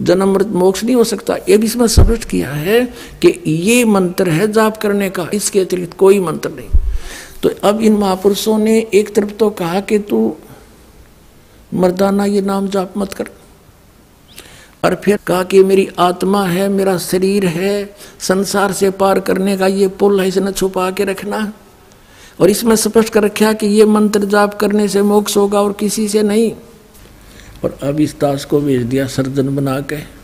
जन्म 0.00 0.32
मृत 0.34 0.46
मोक्ष 0.46 0.84
नहीं 0.84 0.96
हो 0.96 1.04
सकता। 1.04 1.36
ये 1.48 1.56
भी 1.58 1.66
इसमें 1.66 1.86
स्पष्ट 1.86 2.24
किया 2.24 2.50
है 2.50 2.80
कि 3.22 3.42
ये 3.46 3.84
मंत्र 3.84 4.30
है 4.30 4.52
जाप 4.52 4.76
करने 4.76 5.10
का। 5.10 5.28
इसके 5.34 5.60
अतिरिक्त 5.60 5.96
कोई 5.96 6.20
मंत्र 6.20 6.50
नहीं। 6.50 6.68
तो 7.42 7.50
अब 7.64 7.80
इन 7.80 7.92
महापुरुषों 7.92 8.58
ने 8.58 8.78
एक 8.94 9.14
तरफ़ 9.14 9.30
तो 9.30 9.50
कहा 9.50 9.80
कि 9.80 9.98
तू 9.98 10.36
मर्दाना 11.74 12.24
ये 12.24 12.40
नाम 12.40 12.68
जाप 12.68 12.94
मत 12.96 13.14
कर 13.14 13.24
और 14.84 14.94
फिर 14.94 15.18
कहा 15.26 15.42
कि 15.42 15.62
मेरी 15.62 15.88
आत्मा 15.98 16.44
है, 16.44 16.68
मेरा 16.68 16.98
शरीर 16.98 17.46
है, 17.46 17.94
संसार 18.20 18.72
से 18.72 18.90
पार 18.90 19.20
करने 19.20 19.56
का 19.56 19.66
ये 19.66 19.88
पुल 19.88 20.20
है 20.20 20.28
इसे 20.28 20.52
छुपा 20.52 20.90
के 20.90 21.04
रखना। 21.04 21.52
और 22.40 22.50
इसमें 22.50 22.76
स्पष्ट 22.76 23.12
कर 23.12 23.22
रखा 23.22 23.52
कि 23.52 23.66
ये 23.66 23.84
मंत्र 23.84 24.24
जाप 24.24 24.54
करने 24.54 24.88
से 24.88 25.02
मोक्ष 25.02 25.36
होगा 25.36 25.62
और 25.62 25.72
किसी 25.72 26.08
से 26.08 26.22
नहीं। 26.22 26.52
और 27.64 27.78
अब 27.82 28.00
इस 28.00 28.20
दास 28.20 28.44
को 28.44 28.60
भेज 28.60 28.82
दिया 28.82 29.06
सर्जन 29.06 29.56
बना 29.56 29.80
के 29.80 30.18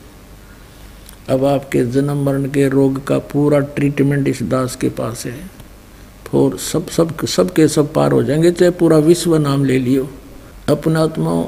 अब 1.28 1.44
आपके 1.44 1.84
जन्म 1.84 2.24
मरण 2.24 2.44
के 2.44 2.68
रोग 2.68 3.06
का 3.06 3.18
पूरा 3.18 3.58
ट्रीटमेंट 3.58 4.28
इस 4.28 4.42
दास 4.42 4.76
के 4.76 4.88
पास 4.88 5.26
है। 5.26 5.50
और 6.34 6.58
सब 6.58 6.88
सब 6.88 7.26
सब 7.26 7.52
के 7.52 7.68
सब 7.68 7.92
पार 7.92 8.12
हो 8.12 8.22
जाएँगे, 8.22 8.50
चाहे 8.50 8.70
पूरा 8.70 8.98
विश्व 8.98 9.36
नाम 9.36 9.64
ले 9.64 9.78
लियो। 9.78 10.10
अपना 10.68 11.02
आत्मा 11.02 11.44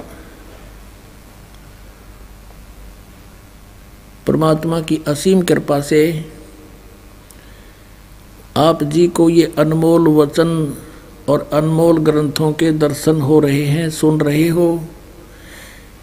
परमात्मा 4.27 4.81
की 4.81 5.01
असीम 5.07 5.41
कृपा 5.41 5.81
से 5.81 6.27
आप 8.57 8.83
जी 8.83 9.07
को 9.09 9.31
ये 9.31 9.55
अनमोल 9.59 10.09
वचन 10.09 10.75
और 11.29 11.51
अनमोल 11.53 11.99
ग्रंथों 11.99 12.53
के 12.53 12.71
दर्शन 12.73 13.21
हो 13.21 13.41
रहे 13.41 13.65
हैं, 13.65 13.91
सुन 13.91 14.21
रहे 14.21 14.49
हो। 14.49 14.85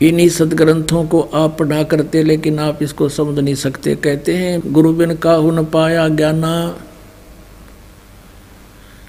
इन्हीं 0.01 0.29
सदग्रंथों 0.29 1.05
को 1.05 1.21
आप 1.21 1.57
पढ़ा 1.59 1.83
करते, 1.83 2.23
लेकिन 2.23 2.59
आप 2.59 2.83
इसको 2.83 3.09
समझ 3.09 3.39
नहीं 3.39 3.55
सकते। 3.55 3.95
कहते 3.95 4.35
हैं, 4.35 4.73
गुरु 4.73 4.93
बिन 4.93 5.15
काहु 5.15 5.51
न 5.51 5.65
पाया 5.65 6.07
ज्ञाना 6.07 6.77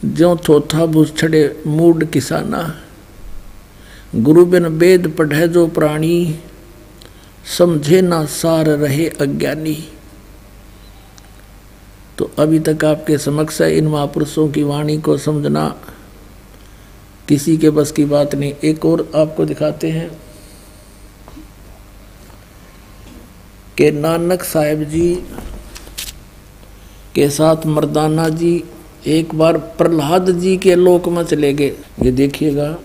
जो 0.04 0.36
थोथा 0.36 0.86
भूस 0.86 1.14
छड़े 1.16 1.62
मूड 1.66 2.04
किसाना। 2.04 2.74
गुरु 4.14 4.44
बिन 4.44 4.66
वेद 4.66 5.08
पढ़े 5.18 5.48
जो 5.48 5.66
प्राणी 5.66 6.38
समझे 7.46 8.00
ना 8.00 8.24
सार 8.24 8.66
रहे 8.66 9.08
अज्ञानी। 9.08 9.76
तो 12.18 12.30
अभी 12.38 12.58
तक 12.58 12.84
आपके 12.84 13.18
समक्ष 13.18 13.60
है 13.62 13.76
इन 13.78 13.88
महापुरुषों 13.88 14.48
की 14.48 14.62
वाणी 14.62 14.98
को 14.98 15.16
समझना। 15.18 15.66
किसी 17.28 17.56
के 17.56 17.70
बस 17.70 17.92
की 17.92 18.04
बात 18.04 18.34
नहीं, 18.34 18.52
एक 18.64 18.84
और 18.84 19.10
आपको 19.16 19.44
दिखाते 19.44 19.90
हैं 19.90 20.10
कि 23.78 23.90
नानक 23.90 24.42
साहेब 24.42 24.84
जी 24.84 25.14
के 27.14 27.28
साथ 27.30 27.66
मर्दाना 27.66 28.28
जी 28.28 28.64
एक 29.06 29.34
बार 29.34 29.58
प्रहलाद 29.58 30.30
जी 30.30 30.56
के 30.56 30.74
लोक 30.74 31.08
में 31.08 31.22
चले 31.24 31.52
गए। 31.54 31.76
ये 32.02 32.10
देखिएगा। 32.10 32.76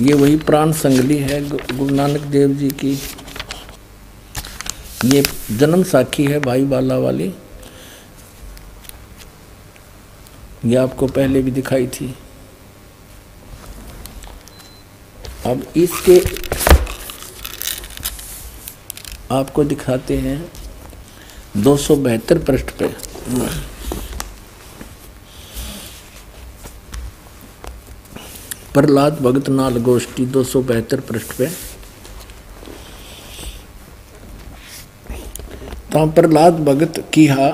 ये 0.00 0.14
वही 0.14 0.36
प्राण 0.36 0.72
संगली 0.72 1.16
है 1.18 1.40
गुरु 1.48 1.94
नानक 1.94 2.20
देव 2.20 2.54
जी 2.54 2.68
की। 2.70 2.92
ये 5.04 5.22
जन्म 5.50 5.82
साखी 5.82 6.24
है 6.24 6.38
भाई 6.40 6.64
बाला 6.64 6.96
वाली। 6.98 7.32
ये 10.64 10.76
आपको 10.76 11.06
पहले 11.06 11.42
भी 11.42 11.50
दिखाई 11.50 11.86
थी। 11.86 12.14
अब 15.46 15.66
इसके 15.76 16.20
आपको 19.34 19.64
दिखाते 19.64 20.16
हैं 20.18 20.52
दो 21.56 21.76
सौ 21.76 21.96
बहत्तर 21.96 22.38
पृष्ठ 22.38 22.70
पे। 22.78 22.94
प्रहलाद 28.74 29.18
भगत 29.20 29.48
नाल 29.48 29.76
गोष्ठी 29.76 30.24
दो 30.26 30.42
सौ 30.44 30.60
बहत्तर 30.62 31.00
पृष्ठ 31.00 31.32
पे। 31.38 31.48
प्रहलाद 35.94 36.60
भगत 36.64 37.04
की 37.14 37.26
हा, 37.26 37.48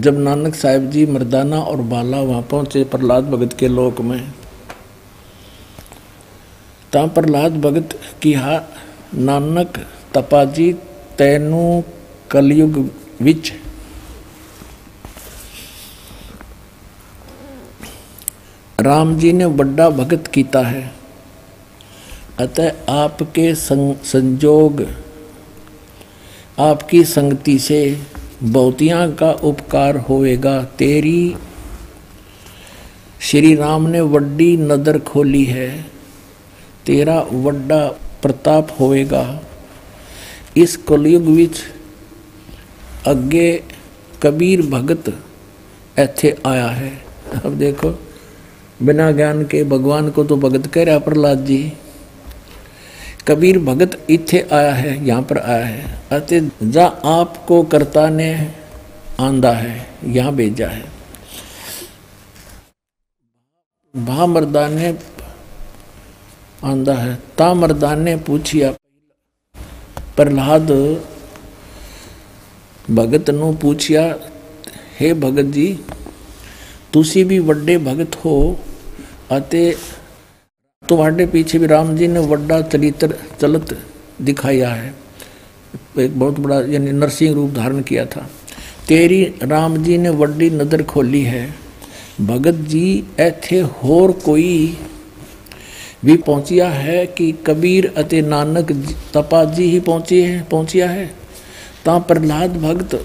जब 0.00 0.18
नानक 0.18 0.54
साहिब 0.54 0.90
जी 0.90 1.04
मर्दाना 1.06 1.60
और 1.60 1.80
बाला 1.82 2.20
वहाँ 2.20 2.42
पहुँचे, 2.42 2.84
प्रहलाद 2.84 3.24
भगत 3.24 3.52
के 3.52 3.68
लोक 3.68 4.00
में। 4.00 4.32
ता 6.92 7.06
प्रहलाद 7.06 7.60
भगत 7.60 7.98
की 8.22 8.32
हा, 8.32 8.60
नानक 9.14 9.78
तपाजी 10.14 10.72
तैनू 11.18 11.82
कलयुग 12.30 12.84
विच 13.20 13.52
राम 18.80 19.18
जी 19.18 19.32
ने 19.32 19.46
बड़ा 19.46 19.90
भगत 19.90 20.26
किया 20.26 20.60
है। 20.60 20.92
अतः 22.38 22.72
आपके 22.88 23.54
संजोग, 23.54 24.84
आपकी 26.58 27.04
संगति 27.04 27.58
से 27.58 27.80
बहुतियाँ 28.42 29.10
का 29.12 29.30
उपकार 29.32 29.96
होएगा। 29.96 30.62
तेरी 30.78 31.36
श्री 33.20 33.54
राम 33.54 33.86
ने 33.86 34.00
वड्डी 34.00 34.56
नदर 34.56 34.98
खोली 34.98 35.44
है। 35.44 35.70
तेरा 36.86 37.20
वड्डा 37.32 37.86
प्रताप 38.22 38.76
होएगा। 38.80 39.40
इस 40.56 40.76
कलयुग 40.76 41.22
विच 41.22 41.58
अगे 43.06 43.64
कबीर 44.22 44.62
भगत 44.66 45.08
ਇੱਥੇ 45.98 46.36
आया 46.46 46.68
है। 46.68 46.92
अब 47.44 47.58
देखो 47.58 47.98
बिना 48.80 49.10
ज्ञान 49.12 49.44
के 49.44 49.62
भगवान 49.64 50.10
को 50.10 50.24
तो 50.24 50.36
भगत 50.38 50.66
कह 50.66 50.84
रहा 50.84 50.98
प्रहलाद 51.00 51.44
जी, 51.46 51.60
कबीर 53.26 53.58
भगत 53.58 53.96
इथे 54.10 54.40
आया 54.52 54.72
है, 54.72 55.06
यहाँ 55.06 55.22
पर 55.22 55.38
आया 55.38 55.64
है। 55.64 55.98
अतः 56.12 56.50
जा 56.64 56.86
आपको 57.06 57.62
कर्ता 57.64 58.08
ने 58.10 58.30
आंदा 59.20 59.52
है, 59.52 59.86
यहाँ 60.06 60.34
भेजा 60.34 60.68
है। 60.68 60.84
भा 63.94 64.26
मरदान 64.26 64.78
आंदा 66.64 66.94
है 66.94 67.14
ता 67.36 67.94
ने 67.96 68.16
पूछिया, 68.18 68.70
प्रहलाद 70.16 70.70
भगत 72.90 73.30
नो 73.30 73.52
पूछिया, 73.54 74.02
हे 75.00 75.12
भगत 75.16 75.52
जी, 75.52 75.66
तुसी 76.92 77.24
भी 77.24 77.38
वड्डे 77.40 77.76
भगत 77.80 78.16
हो 78.24 78.34
थोड़े 79.30 81.24
तो 81.24 81.30
पीछे 81.32 81.58
भी 81.58 81.66
राम 81.66 81.96
जी 81.96 82.06
ने 82.08 82.20
वड्डा 82.26 82.60
चरित्र 82.62 83.14
चलत 83.40 83.76
दिखाया 84.22 84.68
है। 84.70 84.94
एक 85.98 86.18
बहुत 86.18 86.38
बड़ा 86.40 86.60
यानी 86.72 86.92
नरसिंह 86.92 87.34
रूप 87.34 87.50
धारण 87.50 87.82
किया 87.82 88.04
था। 88.06 88.28
तेरी 88.88 89.22
राम 89.42 89.76
जी 89.76 89.98
ने 89.98 90.10
वड्डी 90.10 90.50
नज़र 90.50 90.82
खोली 90.82 91.22
है। 91.22 91.54
भगत 92.20 92.54
जी, 92.68 93.04
ऐथे 93.20 93.60
होर 93.60 94.12
कोई 94.24 94.78
भी 96.04 96.16
पहुंचिया 96.16 96.68
है 96.68 97.06
कि 97.06 97.30
कबीर 97.46 97.92
अते 97.96 98.20
नानक 98.22 98.72
तपा 99.14 99.44
जी 99.44 99.64
ही 99.64 99.80
पहुँची 99.80 100.20
है 100.20 100.42
पहुंचिया 100.42 100.90
है? 100.90 101.06
ता 101.84 101.98
प्रहलाद 101.98 102.56
भगत 102.56 103.04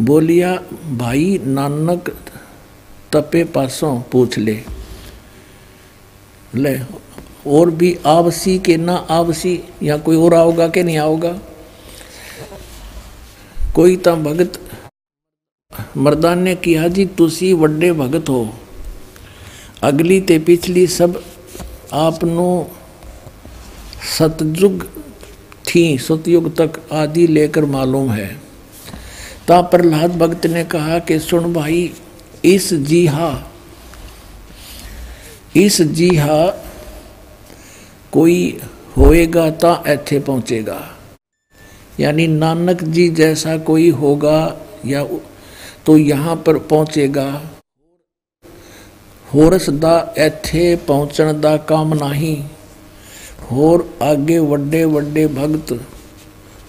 बोलिया, 0.00 0.54
भाई 0.98 1.40
नानक 1.46 2.14
तपे 3.12 3.44
पासों 3.44 4.00
पूछ 4.00 4.38
ले। 4.38 4.62
ले, 6.54 6.80
और 7.46 7.70
भी 7.70 7.98
आवसी 8.06 8.58
के 8.58 8.76
ना 8.76 9.06
आवसी 9.10 9.60
या 9.82 9.96
कोई 9.96 10.16
और 10.16 10.34
आओगा 10.34 10.68
कि 10.68 10.82
नहीं 10.82 10.98
आओगा? 10.98 11.38
कोई 13.74 13.96
तो 13.96 14.16
भगत, 14.16 14.60
मर्दान 15.96 16.38
ने 16.38 16.54
किया 16.54 16.88
जी 16.88 17.06
तुसी 17.06 17.52
वड्डे 17.52 17.92
भगत 17.92 18.28
हो। 18.28 18.54
अगली 19.82 20.20
ते 20.20 20.38
पिछली 20.38 20.86
सब 20.86 21.24
आपनो 21.92 22.70
सतयुग 24.18 24.86
थी, 25.66 25.98
सतयुग 25.98 26.56
तक 26.60 26.80
आदि 26.92 27.26
लेकर 27.26 27.64
मालूम 27.64 28.10
है। 28.10 28.40
ता 29.48 29.60
प्रहलाद 29.60 30.18
भक्त 30.18 30.46
ने 30.46 30.64
कहा 30.64 30.98
कि, 30.98 31.18
सुन 31.18 31.52
भाई 31.52 31.94
इस 32.45 32.73
जीहा 32.83 33.29
इस 35.55 35.81
जीहा 35.91 36.39
कोई 38.13 38.37
होएगा 38.97 39.49
ता 39.55 39.71
ऐथे 39.87 40.19
पहुंचेगा 40.21 40.79
यानी 41.99 42.27
नानक 42.35 42.83
जी 42.89 43.07
जैसा 43.11 43.57
कोई 43.63 43.89
होगा 43.95 44.39
या 44.85 45.03
तो 45.85 45.97
यहाँ 45.97 46.35
पर 46.45 46.57
पहुंचेगा 46.67 47.29
होरस 49.25 49.69
ਦਾ 49.69 50.13
ਇੱਥੇ 50.17 50.75
ਪਹੁੰਚਣ 50.87 51.33
ਦਾ 51.33 51.55
ਕੰਮ 51.67 51.93
ਨਹੀਂ 51.93 52.35
ਹੋਰ 53.51 53.83
ਅੱਗੇ 54.11 54.37
ਵੱਡੇ 54.39 54.83
ਵੱਡੇ 54.85 55.25
ਭਗਤ 55.27 55.73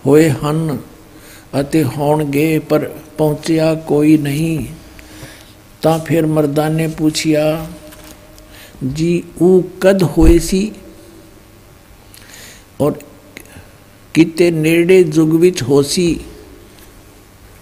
ਹੋਏ 0.07 0.29
ਹਨ 0.31 0.79
ਅਤੇ 1.61 1.83
ਹੋਣਗੇ 1.97 2.59
ਪਰ 2.59 2.89
ਪਹੁੰਚਿਆ 3.19 3.75
ਕੋਈ 3.87 4.17
ਨਹੀਂ 4.17 4.59
ਤਾਂ 5.83 5.99
ਫਿਰ 5.99 6.27
ਮਰਦਾਂ 6.27 6.71
ਨੇ 6.71 6.87
ਪੁੱਛਿਆ 6.99 7.67
ਜੀ 8.87 9.23
ਉਹ 9.43 9.63
ਕਦ 9.81 10.03
ਹੋਏ 10.17 10.39
ਸੀ 10.41 10.71
ਔਰ 12.81 12.99
ਕਿਤੇ 14.15 14.51
ਨੇੜੇ 14.51 15.05
ਯੁਗ 15.15 15.35
ਵਿੱਚ 15.37 15.63
ਹੋ 15.63 15.83
ਸੀ 15.85 16.19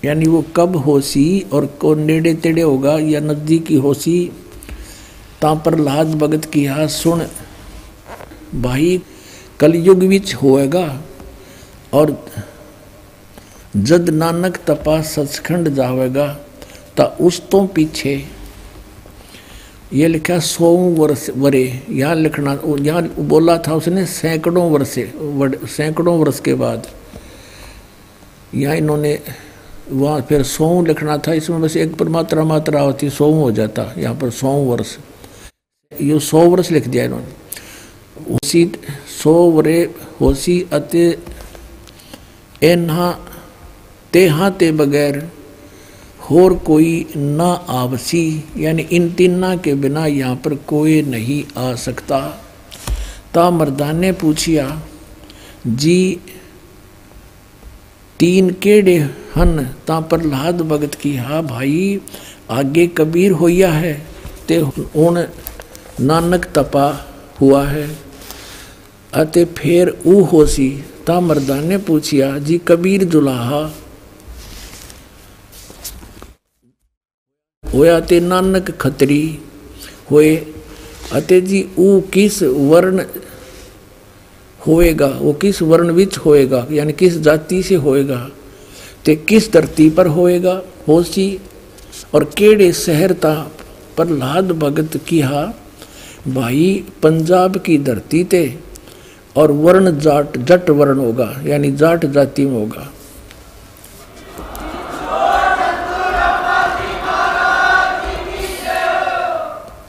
यानी 0.03 0.27
वो 0.27 0.41
कब 0.57 0.77
हो 0.79 1.01
सी 1.03 1.23
और 1.53 1.67
कौन 1.81 2.01
नेड़े 2.03 2.33
तेड़े 2.37 2.63
होगा 2.63 2.99
या 3.05 3.21
नज़दीकी 3.23 3.77
हो 3.79 3.95
सी 3.97 4.19
ਤਾਂ 5.41 5.55
ਪ੍ਰਹਲਾਦ 5.57 6.15
ਭਗਤ 6.17 6.47
ਕਿਹਾ 6.47 6.87
ਸੁਣ 6.87 7.25
ਭਾਈ 8.63 8.99
ਕਲਯੁਗ 9.59 10.05
ਵਿੱਚ 10.05 10.35
ਹੋਏਗਾ 10.35 10.85
ਔਰ 11.95 12.15
ਜਦ 13.79 14.11
ਨਾਨਕ 14.13 14.57
ਤਪਾ 14.67 15.01
ਸਚਖੰਡ 15.05 15.69
ਜਾਵੇਗਾ 15.69 16.27
ਤਾਂ 16.97 17.11
ਉਸ 17.21 17.41
ਤੋਂ 17.51 17.67
ਪਿੱਛੇ 17.69 18.21
ये 19.93 20.07
लिखा 20.09 20.39
सौ 20.41 20.69
वर्ष 20.93 21.29
वरे 21.37 21.61
यहाँ 21.91 22.15
लिखना 22.17 22.53
यहाँ 22.81 23.03
बोला 23.25 23.57
था 23.59 23.75
उसने 23.77 24.05
सैकड़ों 24.07 24.65
वर्ष 24.71 24.95
सैकड़ों 25.69 26.17
वर्ष 26.19 26.41
के 26.41 26.55
बाद 26.57 26.87
यहाँ 28.57 28.75
इन्होंने 28.77 29.19
वहाँ 29.93 30.21
फिर 30.23 30.43
सौ 30.45 30.71
लिखना 30.83 31.17
था 31.19 31.33
इसमें 31.35 31.61
बस 31.63 31.77
एक 31.77 31.95
पर 31.97 32.09
मात्रा 32.11 32.45
मात्रा 32.45 32.81
होती 32.81 33.11
सौ 33.13 33.31
हो 33.33 33.51
जाता 33.53 33.93
यहाँ 33.99 34.15
पर 34.17 34.31
सौ 34.33 34.53
वर्ष 34.65 34.97
ये 35.93 36.19
सौ 36.23 36.45
वर्ष 36.47 36.71
लिख 36.71 36.89
दिया 36.89 37.05
इन्होंने 37.05 38.35
उसी 38.35 38.65
सौ 39.13 39.35
वरे 39.51 39.79
होसी 40.21 40.61
अते 40.73 41.07
एना 42.65 43.11
तेहा 44.13 44.51
ते 44.53 44.73
बगैर 44.73 45.19
और 46.33 46.55
कोई 46.67 47.07
ना 47.17 47.51
आवसी 47.73 48.25
यानी 48.57 48.83
इन 48.93 49.11
तीना 49.13 49.55
के 49.57 49.75
बिना 49.75 50.07
यहाँ 50.07 50.37
पर 50.45 50.55
कोई 50.67 51.01
नहीं 51.05 51.43
आ 51.59 51.75
सकता 51.77 52.19
ता 53.35 53.49
मर्दान 53.51 53.97
ने 53.97 54.13
पूछिया 54.13 54.67
जी 55.67 55.99
तीन 58.21 58.51
केड़े 58.63 58.97
हन 59.37 59.65
ता 59.87 60.01
प्रहलाद 60.07 60.61
भगत 60.69 60.95
की 60.95 61.15
हा 61.17 61.41
भाई 61.45 62.01
आगे 62.51 62.87
कबीर 62.97 63.33
होया 63.35 63.71
है 63.73 63.95
ते 64.49 64.59
हूँ 64.59 65.13
ਨਾਨਕ 66.01 66.47
ਤਪਾ 66.55 66.89
हुआ 67.41 67.63
है 67.65 67.89
ਅਤੇ 69.13 69.45
ਫਿਰ 69.57 69.93
ਉਹ 70.07 70.27
ਹੋਸੀ 70.33 70.83
ਤਾਂ 71.07 71.21
ਮਰਦਾਂ 71.21 71.61
ਨੇ 71.63 71.77
ਪੁੱਛਿਆ 71.77 72.39
ਜੀ 72.39 72.59
ਕਬੀਰ 72.67 73.05
ਦੁਲਾਹਾ 73.05 73.71
ਹੋਇਆ 77.71 77.99
ਤੇ 78.01 78.21
ਨਾਨਕ 78.23 78.71
ਖੱਤਰੀ 78.79 79.39
ਹੋਏ 80.13 80.37
अतः 81.09 81.41
जी 81.43 81.59
वो 81.75 81.89
किस 82.15 82.37
वर्ण 82.69 83.03
होएगा 84.61 85.09
वो 85.19 85.33
किस 85.35 85.61
वर्ण 85.65 85.93
विच 85.93 86.17
होएगा 86.19 86.61
यानी 86.71 86.93
किस 86.95 87.19
जाति 87.21 87.59
से 87.63 87.77
होएगा 87.85 88.19
ते 89.05 89.15
किस 89.29 89.47
धरती 89.53 89.87
पर 89.99 90.11
होएगा 90.17 90.55
होसी 90.89 91.27
और 92.15 92.25
केड़े 92.33 92.69
शहर 92.75 93.13
ता 93.21 93.33
प्रहलाद 93.97 94.51
भगत 94.59 94.97
किया 95.09 95.45
भाई 96.33 96.67
पंजाब 97.03 97.59
की 97.63 97.79
धरती 97.85 98.25
ते 98.35 98.43
और 99.37 99.53
वर्ण 99.61 99.97
जाट 100.01 100.39
जट 100.51 100.71
वर्ण 100.81 100.99
होगा 101.01 101.31
यानी 101.47 101.73
जाट 101.77 102.07
जाति 102.13 102.47
में 102.47 102.59
होगा 102.61 102.91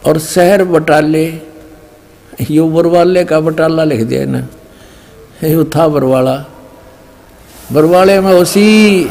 और 0.06 0.18
शहर 0.18 0.64
बटाले, 0.64 1.26
यो 2.50 2.68
बरवाले 2.68 3.24
का 3.24 3.40
बटाला 3.40 3.84
लिख 3.84 4.00
दिया 4.02 4.24
ना 4.26 4.46
यो 5.44 5.64
था 5.76 5.86
बरवाला। 5.88 6.34
बरवाले 7.72 8.20
में 8.20 8.32
उसी 8.32 9.08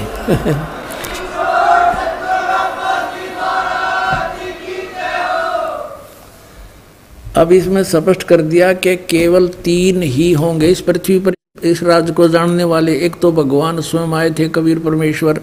अब 7.38 7.52
इसमें 7.52 7.84
स्पष्ट 7.84 8.24
कर 8.24 8.42
दिया 8.42 8.72
कि 8.76 8.96
केवल 9.10 9.48
तीन 9.64 10.02
ही 10.04 10.32
होंगे 10.34 10.68
इस 10.68 10.82
पृथ्वी 10.82 11.20
पर, 11.20 11.34
इस 11.64 11.84
राज 11.84 12.12
को 12.12 12.28
जानने 12.28 12.64
वाले। 12.64 12.96
एक 13.06 13.20
तो 13.22 13.32
भगवान 13.32 13.80
स्वयं 13.82 14.14
आए 14.14 14.30
थे 14.30 14.48
कबीर 14.50 14.80
परमेश्वर। 14.80 15.42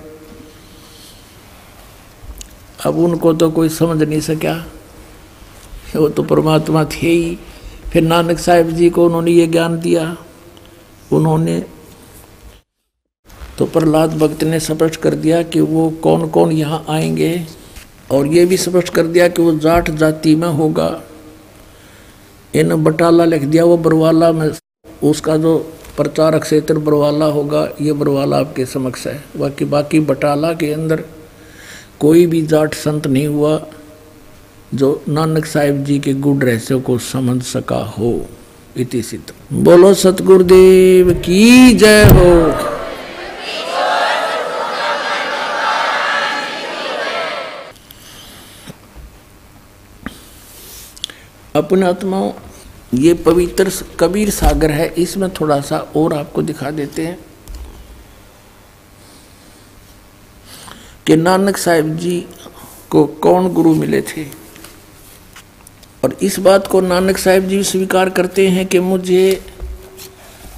अब 2.87 2.99
उनको 2.99 3.33
तो 3.33 3.51
कोई 3.51 3.69
समझ 3.69 4.03
नहीं 4.03 4.21
सका। 4.21 4.55
वो 5.97 6.09
तो 6.09 6.23
परमात्मा 6.23 6.85
थे 6.85 7.07
ही। 7.07 7.39
फिर 7.93 8.03
नानक 8.03 8.39
साहिब 8.39 8.71
जी 8.71 8.91
को 8.91 9.07
उन्होंने 9.07 9.31
ये 9.31 9.47
ज्ञान 9.47 9.81
दिया। 9.81 10.17
उन्होंने 11.13 11.65
तो 13.59 13.67
प्रहलाद 13.67 14.19
भक्त 14.19 14.45
ने 14.45 14.61
स्पष्ट 14.61 14.97
कर 14.97 15.15
दिया 15.15 15.43
कि 15.43 15.61
वो 15.61 15.91
कौन 15.91 16.29
कौन 16.29 16.53
यहाँ 16.53 16.85
आएँगे 16.89 17.47
और 18.11 18.27
ये 18.27 18.47
भी 18.47 18.57
स्पष्ट 18.57 18.89
कर 18.89 19.07
दिया 19.07 19.29
कि 19.29 19.43
वो 19.43 19.53
जाट 19.59 19.91
जाति 19.91 20.35
में 20.35 20.49
होगा। 20.49 21.01
इन 22.55 22.85
बटाला 22.85 23.25
लिख 23.25 23.43
दिया, 23.43 23.65
वो 23.65 23.77
बरवाला 23.77 24.33
में, 24.33 24.51
उसका 25.05 25.37
जो 25.37 25.73
प्रचारक 25.97 26.43
क्षेत्र 26.43 26.79
बरवाला 26.79 27.25
होगा, 27.25 27.69
ये 27.81 27.93
बरवाला 27.93 28.39
आपके 28.39 28.67
समक्ष 28.67 29.07
है। 29.07 29.25
बाकी 29.37 29.65
बाकी 29.65 30.01
बटाला 30.01 30.53
के 30.53 30.73
अंदर 30.73 31.05
कोई 32.01 32.27
भी 32.27 32.43
जाट 32.43 32.75
संत 32.75 33.07
नहीं 33.07 33.27
हुआ। 33.27 33.67
जो 34.75 35.03
नानक 35.09 35.47
साहिब 35.47 35.85
जी 35.85 35.99
के 35.99 36.13
गुड़ 36.15 36.45
रहस्यों 36.45 36.81
को 36.81 36.99
समझ 36.99 37.43
सका 37.43 37.85
हो, 37.99 38.27
इति 38.77 39.03
सिद्ध। 39.03 39.33
बोलो, 39.53 39.95
सतगुरुदेव 39.95 41.13
की 41.15 41.75
जय 41.75 42.05
हो। 42.05 42.53
अपने 51.55 51.87
आत्माओं, 51.87 52.33
ये 52.95 53.15
पवित्र 53.15 53.73
कबीर 54.01 54.31
सागर 54.31 54.71
है, 54.71 54.87
इसमें 54.99 55.31
थोड़ा 55.31 55.61
सा 55.61 55.79
और 55.97 56.13
आपको 56.13 56.43
दिखा 56.43 56.71
देते 56.71 57.07
हैं 57.07 57.19
कि 61.07 61.17
नानक 61.17 61.57
साहिब 61.57 61.97
जी 61.97 62.27
को 62.91 63.05
कौन 63.07 63.49
गुरु 63.49 63.75
मिले 63.75 64.03
थे? 64.03 64.48
और 66.05 66.17
इस 66.23 66.39
बात 66.39 66.67
को 66.67 66.81
नानक 66.81 67.19
साहिब 67.19 67.49
जी 67.49 67.63
स्वीकार 67.65 68.11
करते 68.11 68.49
हैं 68.49 68.67
कि 68.67 68.81
मुझे 68.81 69.41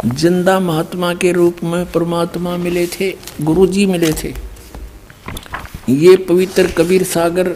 ज़िंदा 0.04 0.58
महात्मा 0.60 1.12
के 1.14 1.32
रूप 1.32 1.62
में 1.64 1.84
परमात्मा 1.92 2.56
मिले 2.56 2.86
थे 2.86 3.10
गुरु 3.40 3.66
जी 3.66 3.86
मिले 3.86 4.12
थे। 4.12 4.34
ये 5.88 6.16
पवित्र 6.28 6.70
कबीर 6.78 7.02
सागर 7.04 7.54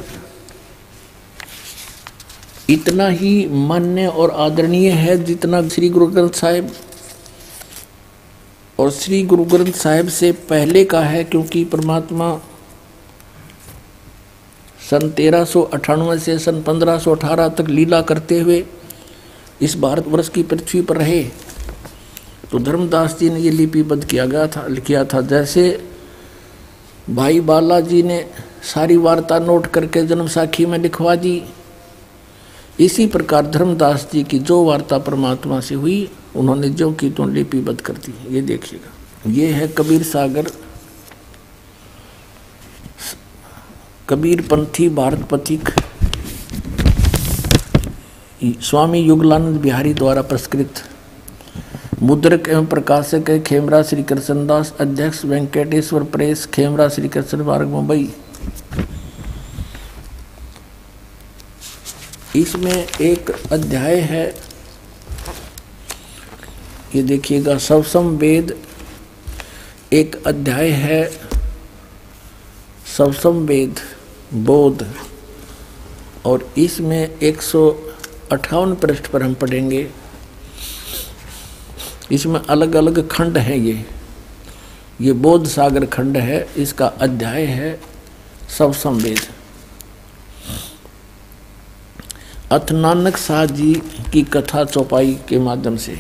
इतना 2.70 3.08
ही 3.08 3.46
मान्य 3.68 4.06
और 4.06 4.30
आदरणीय 4.40 4.90
है 4.92 5.22
जितना 5.24 5.68
श्री 5.68 5.88
गुरु 5.88 6.06
ग्रंथ 6.06 6.40
साहिब 6.40 6.72
और 8.78 8.90
श्री 8.90 9.22
गुरु 9.22 9.44
ग्रंथ 9.44 9.72
साहिब 9.72 10.08
से 10.08 10.32
पहले 10.48 10.84
का 10.84 11.00
है, 11.00 11.24
क्योंकि 11.24 11.64
परमात्मा 11.64 12.32
सन 14.90 15.08
तेरह 15.10 15.44
सौ 15.44 15.68
सन 16.38 16.62
पंद्रह 16.62 16.98
सौ 16.98 17.14
अठारह 17.14 17.48
तक 17.50 17.68
लीला 17.68 18.00
करते 18.02 18.40
हुए 18.40 18.64
इस 19.62 19.76
भारतवर्ष 19.78 20.28
की 20.28 20.42
पृथ्वी 20.42 20.80
पर 20.82 20.96
रहे। 20.96 21.22
तो 22.50 22.58
धर्मदास 22.58 23.16
जी 23.18 23.30
ने 23.30 23.40
ये 23.40 23.50
लिपिबद्ध 23.50 24.04
किया 24.04 24.26
गया 24.26 24.46
था 24.46 24.66
किया 24.76 25.04
था, 25.04 25.20
जैसे 25.20 25.62
भाई 27.10 27.40
बालाजी 27.42 28.02
ने 28.02 28.24
सारी 28.64 28.96
वार्ता 28.96 29.38
नोट 29.38 29.66
करके 29.66 30.02
जन्म 30.02 30.26
साखी 30.26 30.66
में 30.66 30.78
लिखवा 30.78 31.14
दी। 31.16 31.42
इसी 32.80 33.06
प्रकार 33.06 33.46
धर्मदास 33.46 34.06
जी 34.12 34.22
की 34.24 34.38
जो 34.40 34.62
वार्ता 34.64 34.98
परमात्मा 34.98 35.60
से 35.60 35.74
हुई, 35.74 36.08
उन्होंने 36.36 36.68
जो 36.70 36.90
की 36.92 37.10
तो 37.10 37.24
लिपिबद्ध 37.26 37.80
कर 37.80 37.92
दी। 37.94 38.14
ये 38.34 38.40
देखिएगा। 38.42 39.30
ये 39.30 39.46
है 39.48 39.68
कबीर 39.68 40.02
सागर 40.02 40.50
कबीर 44.08 44.40
पंथी 44.42 44.88
भारत 44.88 45.20
पथिक 45.30 45.68
स्वामी 48.62 48.98
युगलानंद 48.98 49.60
बिहारी 49.60 49.94
द्वारा 49.94 50.22
पुरस्कृत। 50.22 50.82
मुद्रक 52.02 52.48
एवं 52.48 52.66
प्रकाशक 52.66 53.30
है 53.30 53.38
खेमरा 53.42 53.82
श्री 53.82 54.02
कृष्णदास 54.02 54.74
अध्यक्ष 54.80 55.24
वेंकटेश्वर 55.24 56.02
प्रेस, 56.02 56.44
खेमरा 56.46 56.88
श्री 56.88 57.08
कृष्ण 57.08 57.44
मार्ग, 57.44 57.68
मुंबई। 57.68 58.08
इसमें 62.36 62.86
एक 63.00 63.30
अध्याय 63.52 64.00
है। 64.02 64.26
ये 66.94 67.02
देखिएगा 67.02 67.58
सबसम 67.58 68.16
वेद 68.18 68.56
एक 69.92 70.22
अध्याय 70.26 70.68
है। 70.68 71.02
सबसम 72.98 73.46
वेद 73.46 73.80
बोध। 74.36 74.86
और 76.26 76.48
इसमें 76.58 77.18
एक 77.18 77.42
सौ 77.42 77.68
अट्ठावन 78.32 78.74
पृष्ठ 78.74 79.06
पर 79.06 79.22
हम 79.22 79.34
पढ़ेंगे। 79.34 79.88
इसमें 82.12 82.40
अलग 82.40 82.74
अलग 82.76 83.08
खंड 83.08 83.38
हैं 83.38 83.56
ये। 83.56 83.84
ये 85.00 85.12
बोध 85.12 85.46
सागर 85.46 85.84
खंड 85.86 86.16
है, 86.16 86.46
इसका 86.56 86.86
अध्याय 86.86 87.44
है 87.44 87.80
सब 88.58 88.72
संवेद 88.72 89.20
अथ 92.52 92.72
नानक 92.72 93.16
शाह 93.16 93.44
जी 93.46 93.72
की 94.12 94.22
कथा 94.22 94.64
चौपाई 94.64 95.14
के 95.28 95.38
माध्यम 95.38 95.76
से। 95.76 95.98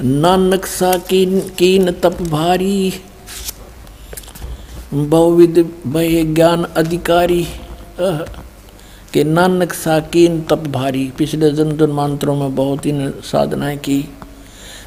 नानक 0.00 0.66
सा 0.66 0.96
कीन 1.08 1.40
कीन 1.58 1.90
तप 1.92 2.22
भारी 2.22 2.92
बहुविध 4.94 5.58
भय 5.86 6.22
ज्ञान 6.24 6.64
अधिकारी 6.76 7.46
के 9.12 9.22
नानक 9.24 9.72
सा 9.72 9.98
कीन 10.12 10.40
तप 10.40 10.66
भारी। 10.68 11.04
पिछले 11.18 11.50
जन 11.50 11.76
जन्मांतरों 11.76 12.34
में 12.36 12.54
बहुत 12.54 12.86
ही 12.86 12.92
साधनाएँ 13.22 13.76
की। 13.76 14.04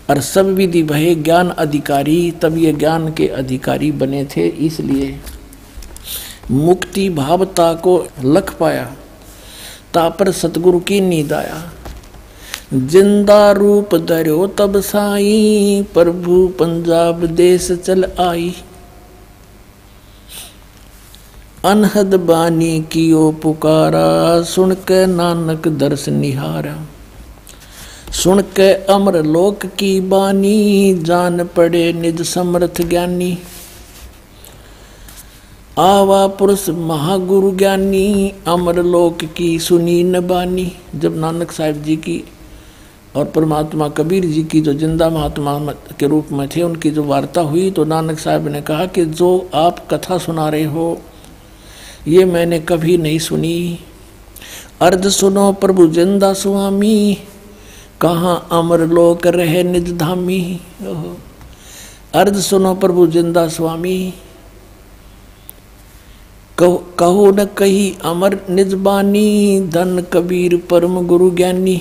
और 0.10 0.20
सब 0.22 0.46
विधि 0.46 0.84
भय 0.84 1.16
ज्ञान 1.16 1.50
अधिकारी, 1.50 2.32
तब 2.32 2.58
ये 2.58 2.74
ज्ञान 2.74 3.12
के 3.14 3.28
अधिकारी 3.28 3.92
बने 3.92 4.24
थे, 4.26 4.48
इसलिए 4.48 5.20
मुक्ति 6.52 7.08
भावता 7.10 7.74
को 7.74 7.98
लख 8.24 8.54
पाया, 8.58 8.86
तापर 9.94 10.32
सतगुरु 10.32 10.80
की 10.80 11.02
नींद 11.02 11.34
आया। 11.34 11.62
ज़िंदा 12.74 13.52
रूप 13.52 13.96
धरो 14.06 14.46
तब 14.48 14.80
साई, 14.82 15.86
प्रभु 15.94 16.48
पंजाब 16.60 17.26
देश 17.26 17.72
चल 17.86 18.08
आई। 18.20 18.56
अनहद 21.66 22.14
बानी 22.22 22.80
की 22.92 23.04
ओ 23.14 23.32
पुकारा 23.44 24.42
सुन 24.42 24.74
के 24.90 25.06
नानक 25.06 25.68
दर्श 25.68 26.08
निहारा। 26.10 26.74
सुन 28.14 28.42
के 28.58 28.68
अमर 28.94 29.16
लोक 29.26 29.66
की 29.80 30.00
बानी, 30.02 30.94
जान 31.04 31.44
पड़े 31.46 31.94
निज 31.94 32.22
समर्थ 32.22 32.82
ज्ञानी। 32.82 33.38
आवा 35.78 36.28
पुरुष 36.28 36.68
महागुरु 36.70 37.52
ज्ञानी, 37.52 38.34
अमर 38.48 38.84
लोक 38.84 39.24
की 39.38 39.58
सुनी 39.60 40.04
न 40.04 40.22
बानी। 40.28 40.72
जब 40.96 41.18
नानक 41.18 41.52
साहिब 41.52 41.82
जी 41.84 41.96
की 41.98 42.24
और 43.16 43.26
परमात्मा 43.26 43.90
कबीर 43.90 44.26
जी 44.26 44.44
की 44.44 44.62
जो 44.62 44.74
ज़िंदा 44.76 45.10
महात्मा 45.10 45.58
के 46.00 46.08
रूप 46.08 46.32
में 46.32 46.48
थे, 46.50 46.62
उनकी 46.62 46.92
जो 46.92 47.04
वार्ता 47.04 47.42
हुई 47.42 47.70
तो 47.72 47.86
नानक 47.86 48.20
साहब 48.20 48.48
ने 48.48 48.62
कहा 48.62 48.86
कि 48.86 49.06
जो 49.06 49.50
आप 49.56 49.86
कथा 49.94 50.18
सुना 50.18 50.50
रहे 50.50 50.64
हो 50.64 50.88
ये 52.08 52.26
मैंने 52.26 52.60
कभी 52.60 52.98
नहीं 52.98 53.20
सुनी। 53.20 53.80
अर्ध 54.82 55.08
सुनो 55.10 55.52
प्रभु 55.54 55.88
ज़िंदा 55.88 56.32
स्वामी 56.34 57.18
कहाँ 58.02 58.48
अमर 58.52 58.86
लोक 58.88 59.28
रहे 59.28 59.64
निज 59.64 59.92
धामी? 59.98 60.42
अर्ध 62.16 62.40
सुनो 62.40 62.74
प्रभु 62.76 63.08
ज़िंदा 63.08 63.48
स्वामी 63.48 64.14
कहो, 66.60 67.32
न 67.32 67.46
कही 67.58 67.96
अमर 68.06 68.40
निज 68.50 68.74
बानी 68.84 69.60
धन 69.74 70.06
कबीर 70.14 70.56
परम 70.70 71.06
गुरु 71.08 71.30
ज्ञानी। 71.32 71.76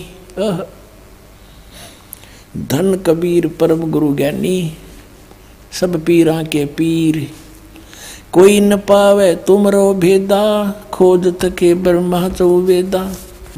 धन 2.58 2.94
कबीर 3.06 3.46
परम 3.60 3.90
गुरु 3.90 4.14
ज्ञानी 4.16 4.56
सब 5.72 6.04
पीरा 6.04 6.42
के 6.42 6.64
पीर 6.72 7.26
कोई 8.34 8.60
न 8.60 8.76
पावे 8.76 9.34
तुमरो 9.34 9.94
भेदा 9.94 10.70
खोज 10.92 11.34
थके 11.40 11.74
ब्रह्मा 11.74 12.28
चौवेदा 12.28 13.12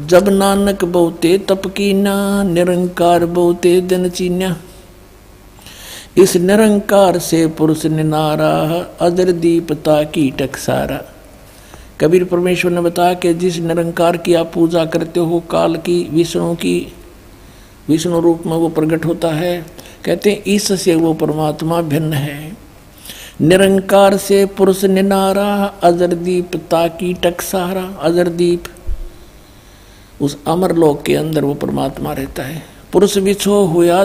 जब 0.05 0.29
नानक 0.29 0.85
बहुते 0.85 1.37
तप 1.37 1.67
कीना 1.67 2.43
निरंकार 2.43 3.25
बहुते 3.25 3.81
दिन 3.81 4.09
चीन्या। 4.09 4.57
इस 6.17 6.35
निरंकार 6.35 7.19
से 7.19 7.47
पुरुष 7.47 7.85
निनारा, 7.85 8.85
अदर 9.01 9.31
दीपता 9.31 10.03
की 10.03 10.31
टकसारा 10.31 11.01
कबीर 12.01 12.23
परमेश्वर 12.23 12.71
ने 12.71 12.81
बताया 12.81 13.13
कि, 13.13 13.33
जिस 13.33 13.57
निरंकार 13.57 14.17
की 14.17 14.33
आप 14.33 14.51
पूजा 14.53 14.85
करते 14.85 15.19
हो, 15.19 15.39
काल 15.39 15.75
की, 15.75 16.09
विष्णु 16.13 16.55
की, 16.55 16.93
विष्णु 17.89 18.19
रूप 18.19 18.43
में 18.45 18.57
वो 18.57 18.69
प्रकट 18.69 19.05
होता 19.05 19.27
है। 19.27 19.65
कहते 20.05 20.31
हैं 20.31 20.43
इस 20.43 20.81
से 20.81 20.95
वो 20.95 21.13
परमात्मा 21.13 21.81
भिन्न 21.81 22.13
है। 22.13 22.66
निरंकार 23.41 24.17
से 24.17 24.45
पुरुष 24.47 24.83
निनारा, 24.85 25.73
अजर 25.83 26.13
दीप 26.13 26.55
ताकी 26.71 27.13
टकसारा 27.13 27.83
अजर 28.01 28.27
दीप। 28.29 28.63
उस 30.21 30.37
अमर 30.47 30.75
लोक 30.75 31.01
के 31.03 31.15
अंदर 31.15 31.43
वो 31.43 31.53
परमात्मा 31.53 32.13
रहता 32.13 32.43
है। 32.43 32.63
पुरुष 32.93 33.17
बिछो 33.17 33.63
हुआ 33.65 34.03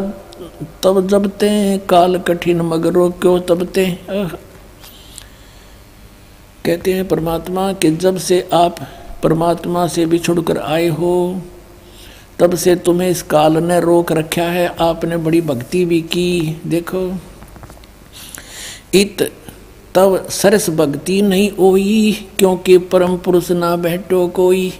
तब 0.82 1.06
जबते 1.08 1.78
काल 1.88 2.18
कठिन 2.18 2.60
मगरो 2.60 3.08
क्यों 3.22 3.38
तबते 3.40 3.86
कहते 6.64 6.92
हैं 6.92 7.08
परमात्मा 7.08 7.72
कि 7.72 7.90
जब 7.96 8.16
से 8.18 8.48
आप 8.52 8.76
परमात्मा 9.22 9.86
से 9.86 10.06
बिछुड़ 10.06 10.40
कर 10.40 10.58
आए 10.58 10.88
हो, 10.88 11.42
तब 12.38 12.54
से 12.54 12.74
तुम्हें 12.76 13.08
इस 13.08 13.22
काल 13.22 13.56
ने 13.56 13.80
रोक 13.80 14.12
रखा 14.12 14.42
है। 14.42 14.66
आपने 14.80 15.16
बड़ी 15.16 15.40
भक्ति 15.40 15.84
भी 15.84 16.00
की। 16.02 16.60
देखो 16.66 17.00
इत 18.94 19.22
तब 19.94 20.26
सरस 20.30 20.68
भक्ति 20.70 21.20
नहीं 21.22 21.50
ओई 21.60 22.12
क्योंकि 22.38 22.76
परम 22.92 23.16
पुरुष 23.16 23.50
ना 23.52 23.74
बैठो 23.76 24.26
कोई। 24.28 24.72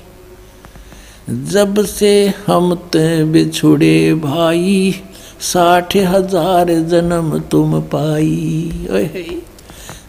जब 1.31 1.85
से 1.87 2.13
हम 2.47 2.75
ते 2.93 3.25
बिछुड़े 3.25 4.15
भाई, 4.15 4.95
साठ 5.43 5.97
हज़ार 5.97 6.73
जन्म 6.91 7.39
तुम 7.51 7.81
पाई। 7.93 9.43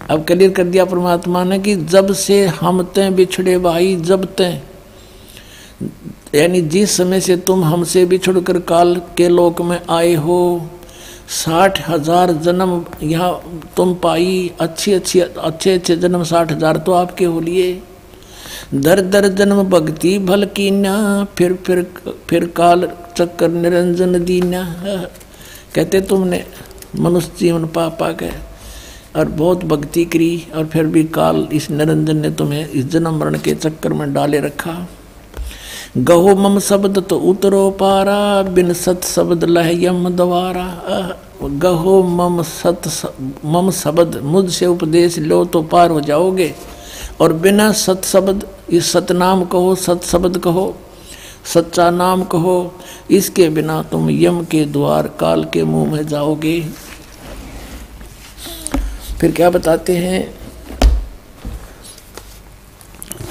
अब 0.09 0.23
क्लियर 0.27 0.51
कर 0.51 0.63
दिया 0.63 0.85
परमात्मा 0.85 1.43
ने 1.43 1.59
कि 1.59 1.75
जब 1.75 2.13
से 2.13 2.45
हम 2.53 2.83
ते 2.85 3.09
बिछड़े 3.11 3.57
भाई, 3.59 3.95
जब 3.97 4.25
ते। 4.33 4.51
यानी 6.35 6.61
जिस 6.63 6.97
समय 6.97 7.21
से 7.21 7.37
तुम 7.37 7.63
हमसे 7.63 8.05
बिछुड़ 8.05 8.39
कर 8.39 8.59
काल 8.59 8.95
के 9.17 9.27
लोक 9.29 9.61
में 9.61 9.79
आए 9.89 10.13
हो 10.15 10.39
साठ 11.29 11.79
हज़ार 11.89 12.31
जन्म 12.43 12.83
यहाँ 13.03 13.31
तुम 13.77 13.93
पाई, 13.95 14.51
अच्छी 14.61 14.93
अच्छी, 14.93 15.19
अच्छे 15.19 15.73
अच्छे 15.73 15.95
जन्म 15.97 16.23
साठ 16.23 16.51
हज़ार 16.51 16.77
तो 16.77 16.91
आपके 16.93 17.25
हो 17.25 17.39
लिए। 17.39 17.81
दर 18.75 19.01
दर 19.03 19.27
जन्म 19.29 19.63
भक्ति 19.69 20.17
भल 20.19 20.45
की 20.45 20.51
कीना, 20.55 21.27
फिर 21.37 21.53
फिर 21.65 21.83
फिर 22.29 22.45
काल 22.55 22.87
चक्कर 23.17 23.49
निरंजन 23.51 24.23
दीना। 24.25 24.63
कहते 25.75 26.01
तुमने 26.03 26.43
मनुष्य 26.97 27.31
जीवन 27.39 27.65
पा 27.67 27.87
पा 27.91 28.11
के, 28.13 28.29
और 29.15 29.29
बहुत 29.29 29.63
भक्ति 29.65 30.05
करी, 30.05 30.45
और 30.55 30.65
फिर 30.65 30.85
भी 30.87 31.03
काल 31.13 31.47
इस 31.53 31.69
निरंजन 31.71 32.17
ने 32.17 32.31
तुम्हें 32.31 32.67
इस 32.67 32.85
जन्म 32.87 33.19
मरण 33.19 33.37
के 33.39 33.55
चक्कर 33.55 33.93
में 33.93 34.13
डाले 34.13 34.39
रखा। 34.39 34.75
गहो 35.95 36.33
मम 36.35 36.57
शब्द 36.59 36.97
तो 36.99 37.17
उतरो 37.19 37.69
पारा, 37.71 38.41
बिन 38.43 38.73
सत 38.73 39.03
शब्द 39.05 39.43
लह 39.43 39.69
यम 39.83 40.09
द्वारा। 40.09 40.65
गहो 41.43 42.01
मम 42.03 42.41
सत 42.43 42.89
मम 43.45 43.69
शब्द, 43.71 44.19
मुझसे 44.23 44.65
उपदेश 44.65 45.19
लो 45.19 45.43
तो 45.45 45.61
पार 45.63 45.91
हो 45.91 46.01
जाओगे। 46.01 46.53
और 47.21 47.33
बिना 47.33 47.71
सत 47.71 48.05
शब्द 48.05 48.47
इस 48.69 48.91
सतनाम 48.91 49.43
कहो, 49.45 49.75
सत 49.75 50.03
शब्द 50.03 50.37
कहो, 50.37 50.75
सच्चा 51.53 51.89
नाम 51.91 52.23
कहो, 52.23 52.73
इसके 53.11 53.49
बिना 53.49 53.81
तुम 53.83 54.09
यम 54.09 54.43
के 54.43 54.65
द्वार, 54.65 55.07
काल 55.19 55.43
के 55.43 55.63
मुँह 55.63 55.91
में 55.91 56.07
जाओगे। 56.07 56.59
फिर 59.19 59.31
क्या 59.31 59.49
बताते 59.49 59.97
हैं? 59.97 60.42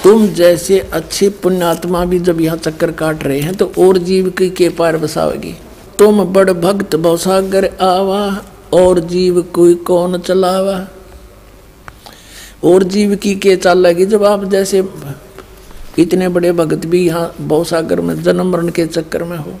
तुम 0.03 0.27
जैसे 0.27 0.79
अच्छे 0.93 1.29
पुण्यात्मा 1.43 2.03
भी 2.05 2.19
जब 2.19 2.39
यहाँ 2.41 2.57
चक्कर 2.57 2.91
काट 2.91 3.23
रहे 3.23 3.39
हैं 3.39 3.53
तो 3.55 3.71
और 3.79 3.97
जीव 3.97 4.29
की 4.29 4.49
के 4.49 4.69
पार 4.69 4.97
बसाओगी 4.97 5.53
तुम 5.99 6.23
बड़ 6.25 6.51
भक्त 6.51 6.95
भवसागर 6.95 7.65
आवा, 7.81 8.41
और 8.73 8.99
जीव 8.99 9.41
कोई 9.53 9.75
कौन 9.87 10.17
चलावा? 10.19 10.87
और 12.63 12.83
जीव 12.83 13.15
की 13.15 13.33
के 13.35 13.55
चाल 13.55 13.77
लगी 13.77 14.05
जब 14.05 14.23
आप 14.23 14.43
जैसे 14.45 14.83
इतने 15.99 16.29
बड़े 16.29 16.51
भगत 16.51 16.85
भी 16.85 17.05
यहाँ 17.07 17.33
बहुसागर 17.39 18.01
में 18.01 18.21
जन्म 18.23 18.51
मरण 18.51 18.69
के 18.69 18.85
चक्कर 18.87 19.23
में 19.23 19.37
हो। 19.37 19.53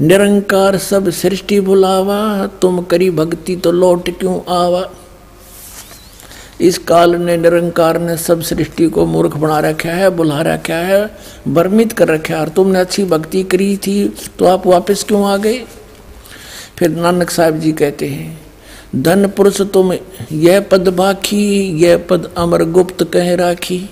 निरंकार 0.00 0.76
सब 0.78 1.10
सृष्टि 1.10 1.60
बुलावा 1.60 2.46
तुम 2.62 2.80
करी 2.82 3.10
भक्ति 3.10 3.56
तो 3.56 3.72
लौट 3.72 4.10
क्यों 4.18 4.40
आवा? 4.56 4.82
इस 6.60 6.78
काल 6.78 7.14
ने 7.16 7.36
निरंकार 7.36 7.98
ने 7.98 8.16
सब 8.16 8.40
सृष्टि 8.42 8.88
को 8.88 9.04
मूर्ख 9.06 9.36
बना 9.36 9.58
रखा 9.60 9.90
है, 9.90 10.08
बुला 10.10 10.40
रखा 10.42 10.74
है 10.74 11.04
भ्रमित 11.48 11.92
कर 11.92 12.08
रखा 12.08 12.34
है। 12.34 12.40
और 12.40 12.48
तुमने 12.48 12.78
अच्छी 12.78 13.04
भक्ति 13.04 13.42
करी 13.42 13.76
थी 13.76 14.08
तो 14.38 14.44
आप 14.44 14.66
वापस 14.66 15.04
क्यों 15.04 15.24
आ 15.26 15.36
गए? 15.36 15.58
फिर 16.78 16.90
नानक 16.90 17.30
साहब 17.30 17.58
जी 17.58 17.72
कहते 17.72 18.08
हैं, 18.08 18.40
धन 18.96 19.26
पुरुष 19.28 19.60
तुम, 19.62 19.92
यह 20.32 20.60
पद 20.62 20.88
बाखी 20.88 21.44
यह 21.82 21.96
पद 22.10 22.30
अमर 22.38 22.64
गुप्त 22.70 23.04
कह 23.04 23.34
राखी। 23.36 23.88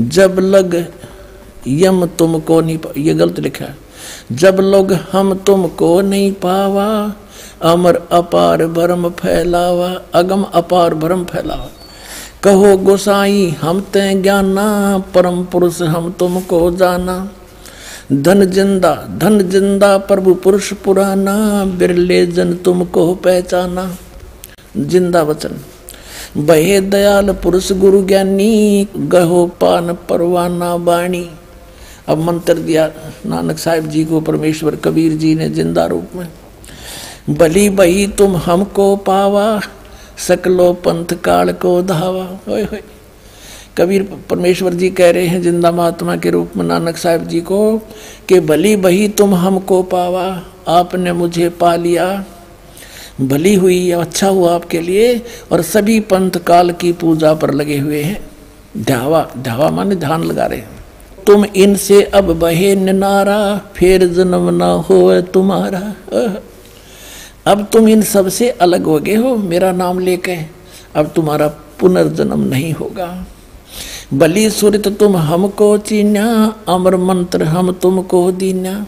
जब 0.00 0.38
लग 0.40 0.84
यम 1.68 2.06
तुमको 2.08 2.60
नहीं 2.60 2.78
पा 2.78 2.92
ये 2.96 3.14
गलत 3.14 3.38
लिखा 3.40 3.64
है। 3.64 3.76
जब 4.32 4.60
लोग 4.62 4.92
हम 5.12 5.34
तुमको 5.36 6.00
नहीं 6.00 6.30
पावा, 6.34 6.86
अमर 7.62 7.96
अपार 8.12 8.66
भरम 8.68 9.08
फैलावा, 9.10 9.90
अगम 10.14 10.42
अपार 10.42 10.94
भरम 10.94 11.24
फैलावा। 11.24 11.68
कहो, 12.42 12.76
गोसाई, 12.76 13.46
हम 13.60 13.80
ते 13.92 14.02
ज्ञाना, 14.14 14.64
परम 15.14 15.44
पुरुष 15.44 15.80
हम 15.82 16.10
तुमको 16.10 16.70
जाना। 16.70 17.14
धन 18.12 18.44
ज़िंदा 18.44 18.92
धन 19.18 19.38
ज़िंदा, 19.40 19.96
प्रभु 19.98 20.34
पुरुष 20.34 20.72
पुराना, 20.72 21.34
बिरले 21.78 22.26
जन 22.26 22.54
तुमको 22.54 23.14
पहचाना। 23.14 23.90
ज़िंदा 24.76 25.22
वचन। 25.22 25.58
बहे 26.36 26.80
दयाल 26.80 27.32
पुरुष 27.32 27.72
गुरु 27.72 28.02
ज्ञानी, 28.02 28.88
गहो 28.96 29.46
पान 29.60 29.92
परवाना 30.08 30.74
वाणी 30.74 31.28
अब 32.08 32.18
मंत्र 32.18 32.54
दिया 32.54 32.90
नानक 33.26 33.58
साहिब 33.58 33.88
जी 33.88 34.04
को, 34.04 34.20
परमेश्वर 34.20 34.76
कबीर 34.76 35.12
जी 35.12 35.34
ने 35.34 35.48
ज़िंदा 35.50 35.86
रूप 35.86 36.16
में। 36.16 36.28
बली 37.30 37.68
बही 37.70 38.06
तुम 38.08 38.36
हमको 38.36 38.94
पावा 38.96 39.60
सकलो 40.18 40.72
पंथ 40.72 41.14
काल 41.24 41.52
को 41.52 41.82
धावा। 41.82 42.40
होए 42.48 42.62
होए। 42.62 42.82
कबीर 43.78 44.02
परमेश्वर 44.30 44.74
जी 44.74 44.90
कह 44.90 45.10
रहे 45.10 45.26
हैं, 45.26 45.42
ज़िंदा 45.42 45.70
महात्मा 45.70 46.16
के 46.16 46.30
रूप 46.30 46.56
में 46.56 46.64
नानक 46.64 46.96
साहब 46.96 47.26
जी 47.26 47.40
को, 47.40 47.78
कि 48.28 48.40
भली 48.40 48.76
बही 48.76 49.08
तुम 49.08 49.34
हमको 49.34 49.82
पावा, 49.82 50.42
आपने 50.68 51.12
मुझे 51.12 51.48
पा 51.48 51.76
लिया। 51.76 52.24
भली 53.20 53.54
हुई 53.54 53.90
अच्छा 53.90 54.28
हुआ 54.28 54.54
आपके 54.54 54.80
लिए, 54.80 55.22
और 55.52 55.62
सभी 55.62 56.00
पंथ 56.00 56.30
काल 56.30 56.70
की 56.70 56.92
पूजा 56.92 57.34
पर 57.34 57.54
लगे 57.54 57.78
हुए 57.78 58.02
हैं। 58.02 58.18
ढावा 58.78 59.28
ढावा 59.38 59.70
माने 59.70 59.94
ध्यान 59.94 60.24
लगा 60.24 60.46
रहे 60.46 60.58
हैं। 60.58 60.76
तुम 61.26 61.44
इनसे 61.44 62.02
अब 62.02 62.24
बहे 62.24 62.74
नारा 62.74 63.60
फिर 63.76 64.06
जन्म 64.06 64.54
ना 64.54 64.66
हो 64.66 65.20
तुम्हारा। 65.20 65.94
अब 67.48 67.68
तुम 67.72 67.88
इन 67.88 68.02
सबसे 68.02 68.48
अलग 68.50 68.84
हो 68.84 68.98
गए 68.98 69.14
हो, 69.14 69.36
मेरा 69.36 69.72
नाम 69.72 69.98
लेके 69.98 70.36
अब 70.96 71.12
तुम्हारा 71.16 71.46
पुनर्जन्म 71.80 72.40
नहीं 72.40 72.72
होगा। 72.72 73.26
बलि 74.14 74.50
सुरत 74.50 74.88
तुम 74.88 75.16
हमको 75.16 75.76
चीन्या, 75.78 76.26
अमर 76.68 76.96
मंत्र 76.96 77.44
हम 77.44 77.72
तुमको 77.72 78.30
दीन्या। 78.32 78.86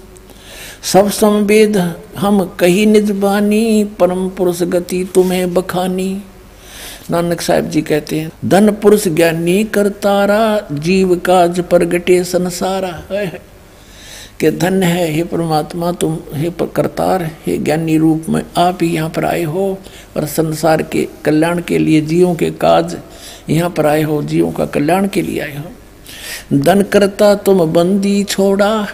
सब 0.83 1.09
संवेद 1.11 1.77
हम 2.19 2.45
कही 2.61 2.87
निजबानी, 2.87 3.85
परम 3.85 4.29
पुरुष 4.29 4.63
गति 4.63 5.05
तुम्हें 5.15 5.55
बखानी। 5.55 6.23
नानक 7.11 7.41
साहब 7.41 7.71
जी 7.71 7.83
कहते 7.83 8.21
हैं, 8.21 8.31
धन 8.45 8.71
पुरुष 8.73 9.09
ज्ञानी 9.09 9.65
करतारा 9.65 10.69
जीव 10.73 11.15
काज 11.17 11.61
प्रगटे 11.61 12.25
संसारा। 12.25 12.93
के 14.41 14.51
धन 14.51 14.83
है, 14.83 15.07
हे 15.11 15.23
परमात्मा, 15.25 15.93
तुम, 15.93 16.19
हे 16.35 16.53
करतार, 16.77 17.31
हे 17.47 17.57
ज्ञानी 17.57 17.97
रूप, 17.99 18.25
में 18.29 18.43
आप 18.57 18.79
ही 18.83 18.89
यहाँ 18.89 19.11
पर 19.11 19.25
आए 19.25 19.43
हो 19.43 19.79
और 20.17 20.27
संसार 20.27 20.83
के 20.83 21.09
कल्याण 21.25 21.61
के 21.61 21.79
लिए, 21.79 22.01
जीवों 22.01 22.35
के 22.35 22.51
काज 22.51 22.97
यहाँ 23.51 23.71
पर 23.71 23.87
आए 23.87 24.03
हो, 24.03 24.23
जीवों 24.23 24.53
का 24.53 24.67
कल्याण 24.67 25.09
के 25.09 25.23
लिए 25.23 25.41
आए 25.41 25.57
हो। 25.57 26.59
धन 26.59 26.83
करता 26.83 27.35
तुम 27.35 27.65
बंदी 27.73 28.23
छोड़ा 28.25 28.87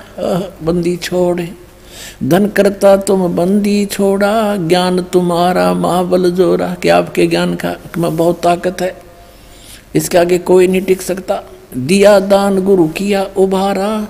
बंदी 0.62 0.96
छोड़े। 0.96 1.48
धन 2.24 2.46
करता 2.46 2.96
तुम 2.96 3.26
बंदी 3.36 3.86
छोड़ा, 3.86 4.56
ज्ञान 4.56 5.00
तुम्हारा 5.02 5.72
महाबल 5.74 6.30
जोरा 6.30 6.74
कि 6.82 6.88
आपके 6.88 7.26
ज्ञान 7.26 7.54
का 7.54 7.76
में 7.98 8.16
बहुत 8.16 8.40
ताकत 8.42 8.82
है? 8.82 8.94
इसके 9.94 10.18
आगे 10.18 10.38
कोई 10.38 10.66
नहीं 10.66 10.80
टिक 10.80 11.02
सकता। 11.02 11.42
दिया 11.76 12.18
दान 12.20 12.60
गुरु 12.60 12.88
किया 12.88 13.22
उभारा 13.36 14.08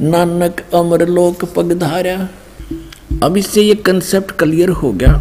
नानक 0.00 0.60
अमर 0.74 1.06
लोक 1.08 1.44
पगधारा 1.54 2.16
अब 3.22 3.36
इससे 3.36 3.62
ये 3.62 3.74
कंसेप्ट 3.74 4.30
क्लियर 4.30 4.68
हो 4.70 4.92
गया 4.92 5.12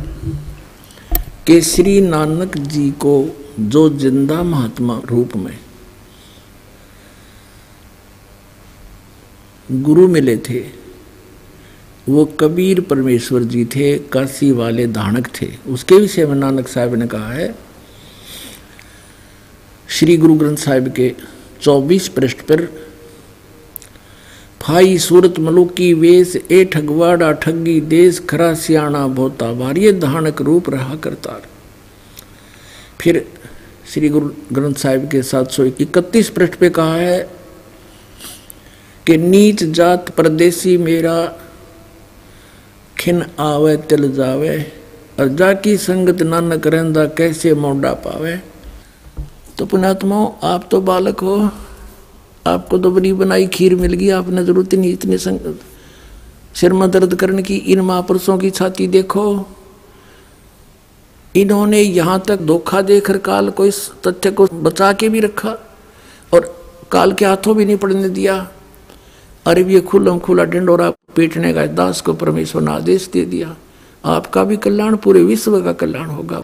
कि 1.47 1.61
श्री 1.61 1.99
नानक 2.01 2.57
जी 2.57 2.89
को 2.91 3.13
जो 3.59 3.89
ज़िंदा 3.89 4.41
महात्मा 4.43 5.01
रूप 5.05 5.35
में 5.35 5.57
गुरु 9.71 10.07
मिले 10.07 10.35
थे, 10.37 10.59
वो 12.09 12.25
कबीर 12.39 12.81
परमेश्वर 12.81 13.43
जी 13.43 13.63
थे, 13.65 13.97
काशी 13.99 14.51
वाले 14.51 14.87
धानक 14.87 15.27
थे। 15.41 15.47
उसके 15.67 15.95
विषय 15.95 16.25
में 16.25 16.35
नानक 16.35 16.67
साहब 16.67 16.95
ने 16.95 17.07
कहा 17.07 17.31
है, 17.31 17.55
श्री 19.89 20.17
गुरु 20.17 20.35
ग्रंथ 20.35 20.57
साहिब 20.57 20.87
के 20.93 21.13
24 21.61 22.07
पृष्ठ 22.07 22.41
पर 22.41 22.67
फाई 24.67 24.97
सूरत 24.97 25.39
मलुकी 25.39 25.93
वेश 25.93 26.35
ए 26.51 26.65
ठगवाड़ा 26.65 27.31
ठगी 27.31 27.81
देश 27.81 28.19
खरा 28.29 28.53
सियाणा 28.53 29.07
भोता 29.07 29.71
ये 29.77 29.91
धानक 29.93 30.41
रूप 30.41 30.69
रहा 30.69 30.95
करता 30.95 31.41
फिर 33.01 33.27
श्री 33.93 34.09
गुरु 34.09 34.29
ग्रंथ 34.51 34.73
साहिब 34.73 35.09
के 35.09 35.23
सात 35.23 35.51
सौ 35.51 35.63
इकतीस 35.63 36.29
पृष्ठ 36.29 36.55
पे 36.55 36.69
कहा 36.69 36.95
है 36.95 37.29
कि 39.07 39.17
नीच 39.17 39.63
जात 39.63 40.09
परदेसी 40.09 40.77
मेरा, 40.77 41.37
खिन 42.97 43.25
आवे, 43.39 43.77
तिल 43.77 44.11
जावे, 44.11 44.71
और 45.19 45.27
जाकी 45.27 45.77
संगत 45.77 46.21
नानक 46.21 46.67
रहंदा 46.67 47.05
कैसे 47.05 47.53
मोडा 47.53 47.93
पावे? 47.93 48.37
तो 49.57 49.65
पुणात्माओं 49.65 50.31
आप 50.43 50.67
तो 50.71 50.81
बालक 50.81 51.19
हो। 51.19 51.49
आपको 52.45 52.77
तो 52.77 52.91
बड़ी 52.91 53.11
बनाई 53.13 53.47
खीर 53.47 53.75
मिल 53.75 53.93
गई, 53.93 54.09
आपने 54.09 54.43
ज़रूरत 54.45 54.73
नहीं, 54.73 54.91
इतनी 54.93 55.17
संगत 55.17 55.59
सिर 56.55 56.73
में 56.73 56.89
दर्द 56.91 57.15
करने 57.15 57.43
की, 57.43 57.55
इन 57.55 57.81
महापुरुषों 57.81 58.37
की 58.37 58.49
छाती 58.49 58.87
देखो। 58.87 59.25
इन्होंने 61.35 61.81
यहाँ 61.81 62.19
तक 62.27 62.41
धोखा 62.41 62.81
देकर 62.81 63.17
काल 63.17 63.49
को 63.49 63.65
इस 63.65 63.79
तथ्य 64.07 64.31
को 64.31 64.45
बचा 64.53 64.91
के 64.93 65.09
भी 65.09 65.19
रखा 65.19 65.57
और 66.33 66.53
काल 66.91 67.11
के 67.11 67.25
हाथों 67.25 67.55
भी 67.55 67.65
नहीं 67.65 67.77
पड़ने 67.77 68.09
दिया। 68.09 68.35
अरे 69.45 69.63
ये 69.63 69.81
खुलम 69.81 70.19
खुला 70.19 70.43
डिंडोरा 70.43 70.89
पीटने 71.15 71.53
का 71.53 71.65
दास 71.65 72.01
को 72.01 72.13
परमेश्वर 72.13 72.61
ने 72.61 72.71
आदेश 72.71 73.09
दे 73.13 73.25
दिया। 73.25 73.55
आपका 74.05 74.43
भी 74.43 74.57
कल्याण, 74.57 74.95
पूरे 74.95 75.23
विश्व 75.23 75.61
का 75.61 75.73
कल्याण 75.73 76.09
होगा। 76.09 76.41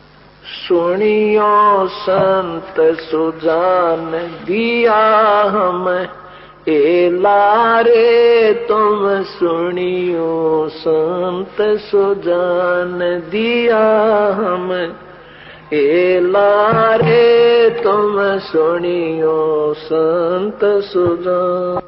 सुनियो 0.71 1.87
संत 1.87 2.99
सुजान 2.99 4.11
दिया 4.45 5.41
हम। 5.41 6.07
ए 6.69 7.09
लारे 7.13 8.53
तुम 8.53 9.23
सुनियो 9.23 10.69
संत 10.69 11.61
सुजान 11.61 12.99
दिया 13.31 13.79
हम। 14.33 14.95
ए 15.73 16.19
लारे 16.23 17.69
तुम 17.69 18.39
सुनियो 18.39 19.73
संत 19.77 20.59
सुजान। 20.63 21.81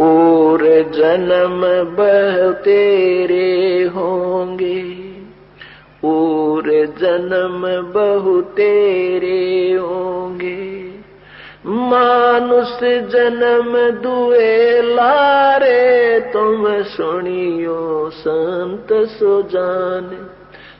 और 0.00 0.58
जन्म 0.94 1.60
बह 1.96 2.50
तेरे 2.50 3.84
होंगे। 3.84 5.05
और 6.06 6.62
जन्म 6.86 7.62
बहु 7.92 8.40
तेरे 8.40 9.72
होंगे। 9.72 10.86
मानुष 11.66 12.80
जन्म 13.10 14.00
दुए 14.02 14.82
लारे, 14.82 16.20
तुम 16.20 16.82
सुनियो 16.82 18.10
संत 18.14 18.86
सुजान। 18.92 20.28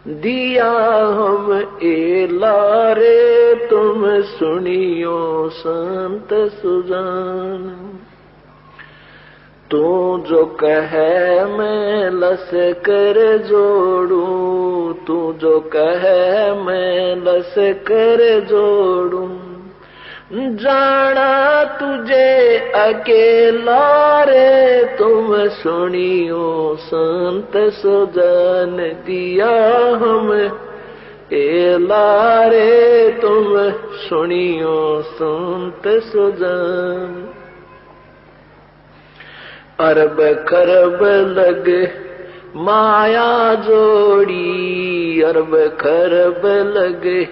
दिया 0.08 0.72
हम 1.06 1.76
ए 1.82 2.28
लारे, 2.32 3.54
तुम 3.54 4.20
सुनियो 4.22 5.50
संत 5.52 6.28
सुजान। 6.32 7.72
तू 9.70 10.18
जो 10.28 10.44
कहे 10.44 11.44
मैं 11.44 12.10
लस 12.10 12.50
कर 12.54 13.38
जोड़ू, 13.38 14.24
तू 15.06 15.32
जो 15.32 15.60
कहे 15.60 16.52
मैं 16.62 17.16
लस 17.16 17.54
कर 17.58 18.40
जोड़ू। 18.40 19.28
जाना 20.32 21.64
तुझे 21.64 22.58
अकेला 22.58 24.22
रे, 24.22 24.84
तुम 24.84 25.48
सुनियो 25.48 26.76
संत 26.80 27.52
सुजन 27.56 28.76
दिया 29.06 29.78
हम। 29.96 30.32
ए 31.32 31.78
लारे, 31.80 33.08
तुम 33.22 33.44
सुनियो 34.08 35.02
संत 35.02 35.82
सुजन। 35.86 37.32
अरब 39.80 40.46
खरब 40.48 41.00
लग, 41.38 41.88
माया 42.56 43.54
जोड़ी 43.54 45.22
अरब 45.22 45.78
खरब 45.80 46.46
लग। 46.46 47.26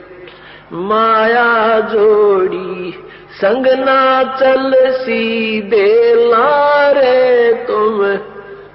माया 0.72 1.80
जोड़ी, 1.80 2.94
संग 3.30 3.66
ना 3.66 4.24
चल 4.36 4.72
सीधे 4.90 6.14
लारे 6.14 7.52
तुम। 7.52 8.16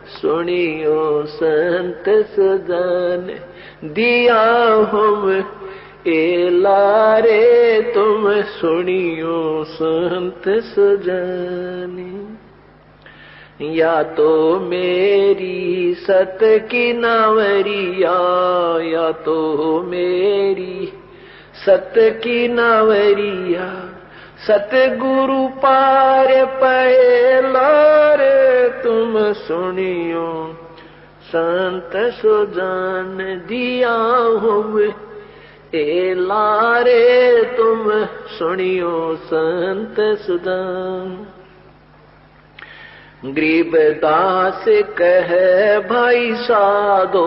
सुनियो 0.07 1.23
संत 1.27 2.03
सजन, 2.09 3.39
दिया 3.85 4.73
हम 4.91 5.45
ए 6.07 6.49
लारे 6.51 7.81
तुम। 7.95 8.41
सुनियो 8.41 9.63
संत 9.67 10.41
सजनी। 10.49 12.18
या 13.61 14.03
तो 14.03 14.59
मेरी 14.59 15.93
सत 15.93 16.39
की 16.41 16.93
नावरिया 16.93 18.17
या 18.81 19.11
तो 19.11 19.81
मेरी 19.83 20.93
सत 21.65 21.93
की 21.97 22.47
नावरिया 22.47 23.95
सतगुरु 24.47 25.47
पार 25.47 26.27
पे 26.45 27.41
लारे, 27.41 28.69
तुम 28.83 29.33
सुनियो, 29.33 30.29
संत 31.23 31.91
सुजान 31.95 33.17
दिया 33.49 33.95
हम 34.43 34.79
ए 35.75 36.13
लारे 36.17 37.43
तुम 37.43 37.91
सुनियो, 38.37 39.15
संत 39.15 39.95
सुजान 39.99 41.25
गरीब 43.25 43.71
दास 43.75 44.65
कह, 45.01 45.27
भाई 45.89 46.33
साधो। 46.33 47.25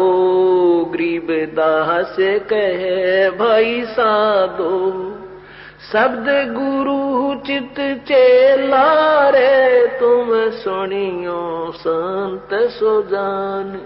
गरीब 0.84 1.26
दास 1.30 2.16
कह, 2.20 3.38
भाई 3.38 3.84
साधो। 3.84 4.90
शब्द 5.92 6.54
गुरु 6.58 7.34
चित 7.46 7.74
चेला 7.80 9.28
रे, 9.28 9.86
तुम 9.86 10.50
सुनियो 10.50 11.72
संत 11.76 12.48
सुजान 12.52 13.80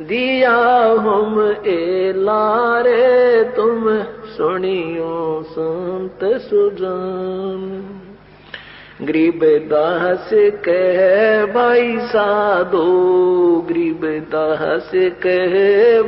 दिया 0.00 0.56
हम 1.00 1.56
ए 1.66 2.12
लारे, 2.16 3.44
तुम 3.44 4.02
सुनियो 4.26 5.44
संत 5.50 6.18
सुजान 6.24 7.99
गरीब 9.02 9.40
दास 9.44 10.30
कह, 10.68 11.46
भाई 11.54 11.98
साधो 11.98 12.86
गरीब 13.68 14.00
दास 14.04 14.90
कह, 14.94 15.54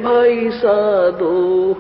भाई 0.03 0.51
साधो, 0.51 1.73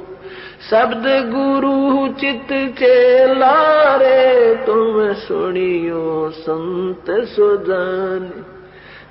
शब्द 0.71 1.05
गुरु 1.07 2.09
चित 2.21 2.75
चेला 2.79 3.97
रे 3.97 4.55
तुम 4.55 5.13
सुनियो 5.13 6.31
संत 6.35 7.05
सुजान। 7.11 8.45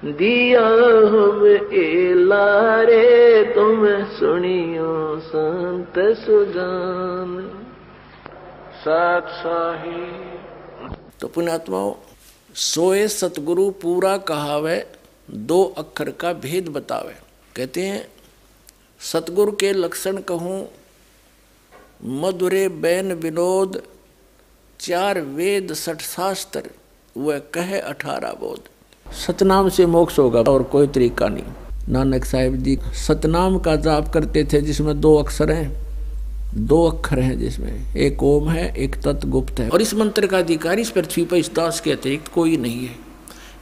दिया 0.06 0.68
हम 1.08 1.46
एला 1.74 2.82
रे 2.82 3.44
तुम 3.56 3.88
सुनियो 4.06 5.20
संत 5.20 5.94
सुजान। 5.98 7.50
सत 8.82 9.28
साही 9.30 10.41
तो 11.22 11.28
पुण्यात्माओं 11.28 11.94
सोए 12.56 13.08
सतगुरु 13.08 13.70
पूरा 13.72 14.18
कहावे, 14.18 14.88
दो 15.32 15.64
अक्षर 15.78 16.10
का 16.12 16.34
भेद 16.34 16.68
बतावे। 16.68 17.14
कहते 17.56 17.82
हैं, 17.82 18.08
सतगुरु 19.02 19.52
के 19.52 19.74
लक्षण 19.74 20.18
कहूँ, 20.18 20.68
मधुरे 22.04 22.70
बैन 22.70 23.14
विनोद, 23.14 23.82
चार 24.80 25.22
वेद 25.22 25.74
सठ 25.74 26.02
शास्त्र, 26.02 26.70
वह 27.18 27.40
कहे 27.40 27.80
अठारह 27.80 28.32
बोध। 28.32 28.70
सतनाम 29.14 29.70
से 29.70 29.86
मोक्ष 29.86 30.20
होगा 30.20 30.42
और 30.42 30.64
कोई 30.64 30.88
तरीका 30.88 31.28
नहीं। 31.28 31.44
नानक 31.90 32.26
साहिब 32.26 32.56
जी 32.56 32.78
सतनाम 33.08 33.60
का 33.60 33.76
जाप 33.76 34.14
करते 34.14 34.44
थे, 34.44 34.62
जिसमें 34.62 35.00
दो 35.02 35.16
अक्षर 35.16 35.52
हैं। 35.52 35.81
दो 36.56 36.86
अक्षर 36.88 37.20
हैं 37.20 37.38
जिसमें, 37.40 37.96
एक 37.96 38.24
ओम 38.24 38.50
है, 38.50 38.76
एक 38.76 38.96
तत्व 38.96 39.28
गुप्त 39.28 39.60
है। 39.60 39.70
और 39.70 39.82
इस 39.82 39.94
मंत्र 39.94 40.28
का 40.28 40.38
अधिकारी 40.40 40.82
इस 40.82 40.90
पृथ्वी 40.90 41.24
पर 41.26 41.36
इस 41.36 41.52
दास 41.54 41.80
के 41.80 41.92
अतिरिक्त 41.92 42.28
कोई 42.28 42.58
नहीं 42.58 42.88
है। 42.88 42.96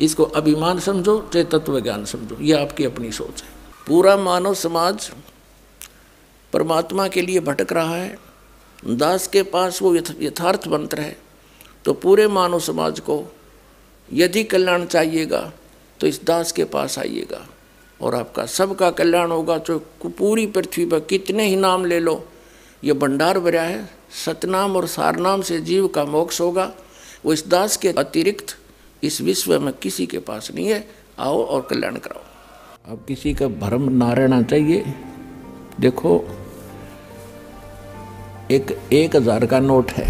इसको 0.02 0.24
अभिमान 0.24 0.80
समझो, 0.80 1.20
चाहे 1.34 1.46
तत्व 1.46 1.80
ज्ञान 1.80 2.06
समझो, 2.06 2.38
ये 2.42 2.54
आपकी 2.54 2.86
अपनी 2.86 3.12
सोच 3.12 3.42
है। 3.44 3.50
पूरा 3.88 4.16
मानव 4.18 4.54
समाज 4.54 5.10
परमात्मा 6.54 7.08
के 7.08 7.22
लिए 7.22 7.40
भटक 7.40 7.74
रहा 7.74 7.96
है। 7.96 8.18
दास 8.88 9.28
के 9.28 9.44
पास 9.44 9.82
वो 9.82 9.96
यथार्थ 9.96 10.68
मंत्र 10.68 11.00
है। 11.00 11.18
तो 11.86 11.94
पूरे 11.94 12.28
मानव 12.28 12.60
समाज 12.60 13.00
को 13.00 13.24
यदि 14.14 14.44
कल्याण 14.44 14.86
चाहिएगा 14.86 15.52
तो 16.00 16.08
इस 16.08 16.24
दास 16.24 16.52
के 16.52 16.64
पास 16.64 16.98
आइएगा। 17.00 17.46
और 18.02 18.16
आपका 18.16 18.46
सबका 18.46 18.90
कल्याण 18.92 19.32
होगा 19.32 19.58
जो 19.58 19.80
पूरी 20.06 20.46
पृथ्वी 20.48 20.86
पर 20.86 21.00
कितने 21.00 21.48
ही 21.48 21.56
नाम 21.56 21.86
ले 21.86 22.00
लो 22.00 22.24
ये 22.84 22.94
भंडार 22.94 23.40
भरा 23.40 23.62
है। 23.62 23.90
सतनाम 24.16 24.76
और 24.76 24.86
सारनाम 24.88 25.42
से 25.42 25.60
जीव 25.62 25.88
का 25.88 26.04
मोक्ष 26.06 26.40
होगा। 26.42 26.72
वो 27.26 27.34
इस 27.34 27.48
दास 27.48 27.78
के 27.78 27.90
अतिरिक्त 27.90 28.56
इस 29.04 29.20
विश्व 29.22 29.60
में 29.60 29.74
किसी 29.74 30.06
के 30.06 30.20
पास 30.20 30.52
नहीं 30.56 30.68
है। 30.68 30.86
आओ 31.20 31.44
और 31.44 31.62
कल्याण 31.62 31.96
कराओ। 31.98 32.92
अब 32.92 33.04
किसी 33.08 33.34
का 33.34 33.48
भ्रम 33.48 33.90
ना 33.94 34.12
रहना 34.14 34.42
चाहिए। 34.42 34.94
देखो, 35.80 36.16
एक 38.52 38.78
एक 38.94 39.16
हज़ार 39.16 39.46
का 39.46 39.60
नोट 39.60 39.92
है। 39.92 40.08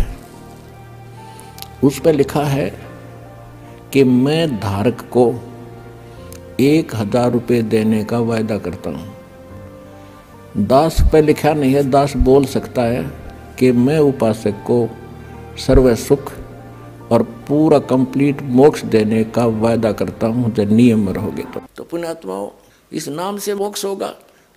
उस 1.84 2.00
पर 2.00 2.14
लिखा 2.14 2.44
है 2.44 2.70
कि 3.94 4.04
मैं 4.04 4.60
धारक 4.60 5.02
को 5.10 5.30
एक 6.60 6.96
हज़ार 6.96 7.32
रुपये 7.32 7.62
देने 7.64 8.04
का 8.04 8.20
वायदा 8.20 8.58
करता 8.58 8.90
हूँ। 8.90 9.19
दास 10.58 10.98
पे 11.12 11.22
लिखा 11.22 11.54
नहीं 11.54 11.74
है, 11.74 11.84
दास 11.84 12.16
बोल 12.18 12.46
सकता 12.46 12.82
है 12.82 13.04
कि 13.60 13.72
मैं 13.72 13.98
उपासक 14.00 14.64
को 14.68 14.88
सर्व 15.58 15.94
सुख 15.96 16.32
और 17.12 17.24
पूरा 17.48 17.80
कंप्लीट 17.80 18.42
मोक्ष 18.42 18.84
देने 18.86 19.24
का 19.24 19.46
वायदा 19.46 19.92
करता 19.92 20.28
हूँ 20.28 20.54
जब 20.54 20.72
नियम 20.72 21.06
में 21.06 21.14
रहोगे 21.14 21.44
तो। 21.44 21.62
तो 21.76 21.84
पुण्यात्माओं 21.84 22.50
इस 22.92 23.08
नाम 23.10 23.38
से 23.38 23.54
मोक्ष 23.54 23.86
होगा। 23.86 24.08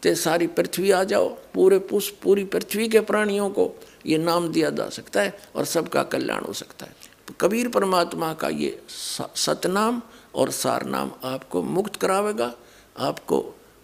तो 0.02 0.14
सारी 0.14 0.46
पृथ्वी 0.46 0.90
आ 0.90 1.04
जाओ, 1.04 1.28
पूरे 1.28 1.78
पुष्प 1.78 2.18
पूरी 2.22 2.44
पृथ्वी 2.44 2.88
के 2.88 3.00
प्राणियों 3.00 3.50
को 3.50 3.70
ये 4.06 4.18
नाम 4.18 4.48
दिया 4.48 4.70
जा 4.70 4.88
सकता 4.88 5.20
है 5.20 5.34
और 5.56 5.64
सबका 5.64 6.02
कल्याण 6.02 6.44
हो 6.44 6.52
सकता 6.52 6.86
है। 6.86 6.92
कबीर 7.40 7.68
परमात्मा 7.68 8.32
का 8.32 8.48
ये 8.48 8.78
सतनाम 8.88 10.02
और 10.34 10.50
सारनाम 10.50 11.10
आपको 11.24 11.62
मुक्त 11.62 11.96
करावेगा, 11.96 12.52
आपको 12.98 13.40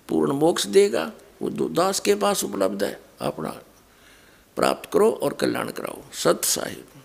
पूर्ण 0.08 0.32
मोक्ष 0.32 0.66
देगा। 0.66 1.10
वो 1.42 1.68
दास 1.68 2.00
के 2.00 2.14
पास 2.14 2.44
उपलब्ध 2.44 2.84
है। 2.84 3.00
अपना 3.20 3.50
प्राप्त 4.56 4.90
करो 4.92 5.10
और 5.10 5.32
कल्याण 5.32 5.70
कराओ। 5.70 5.98
सत 6.12 6.40
साहिब। 6.44 6.97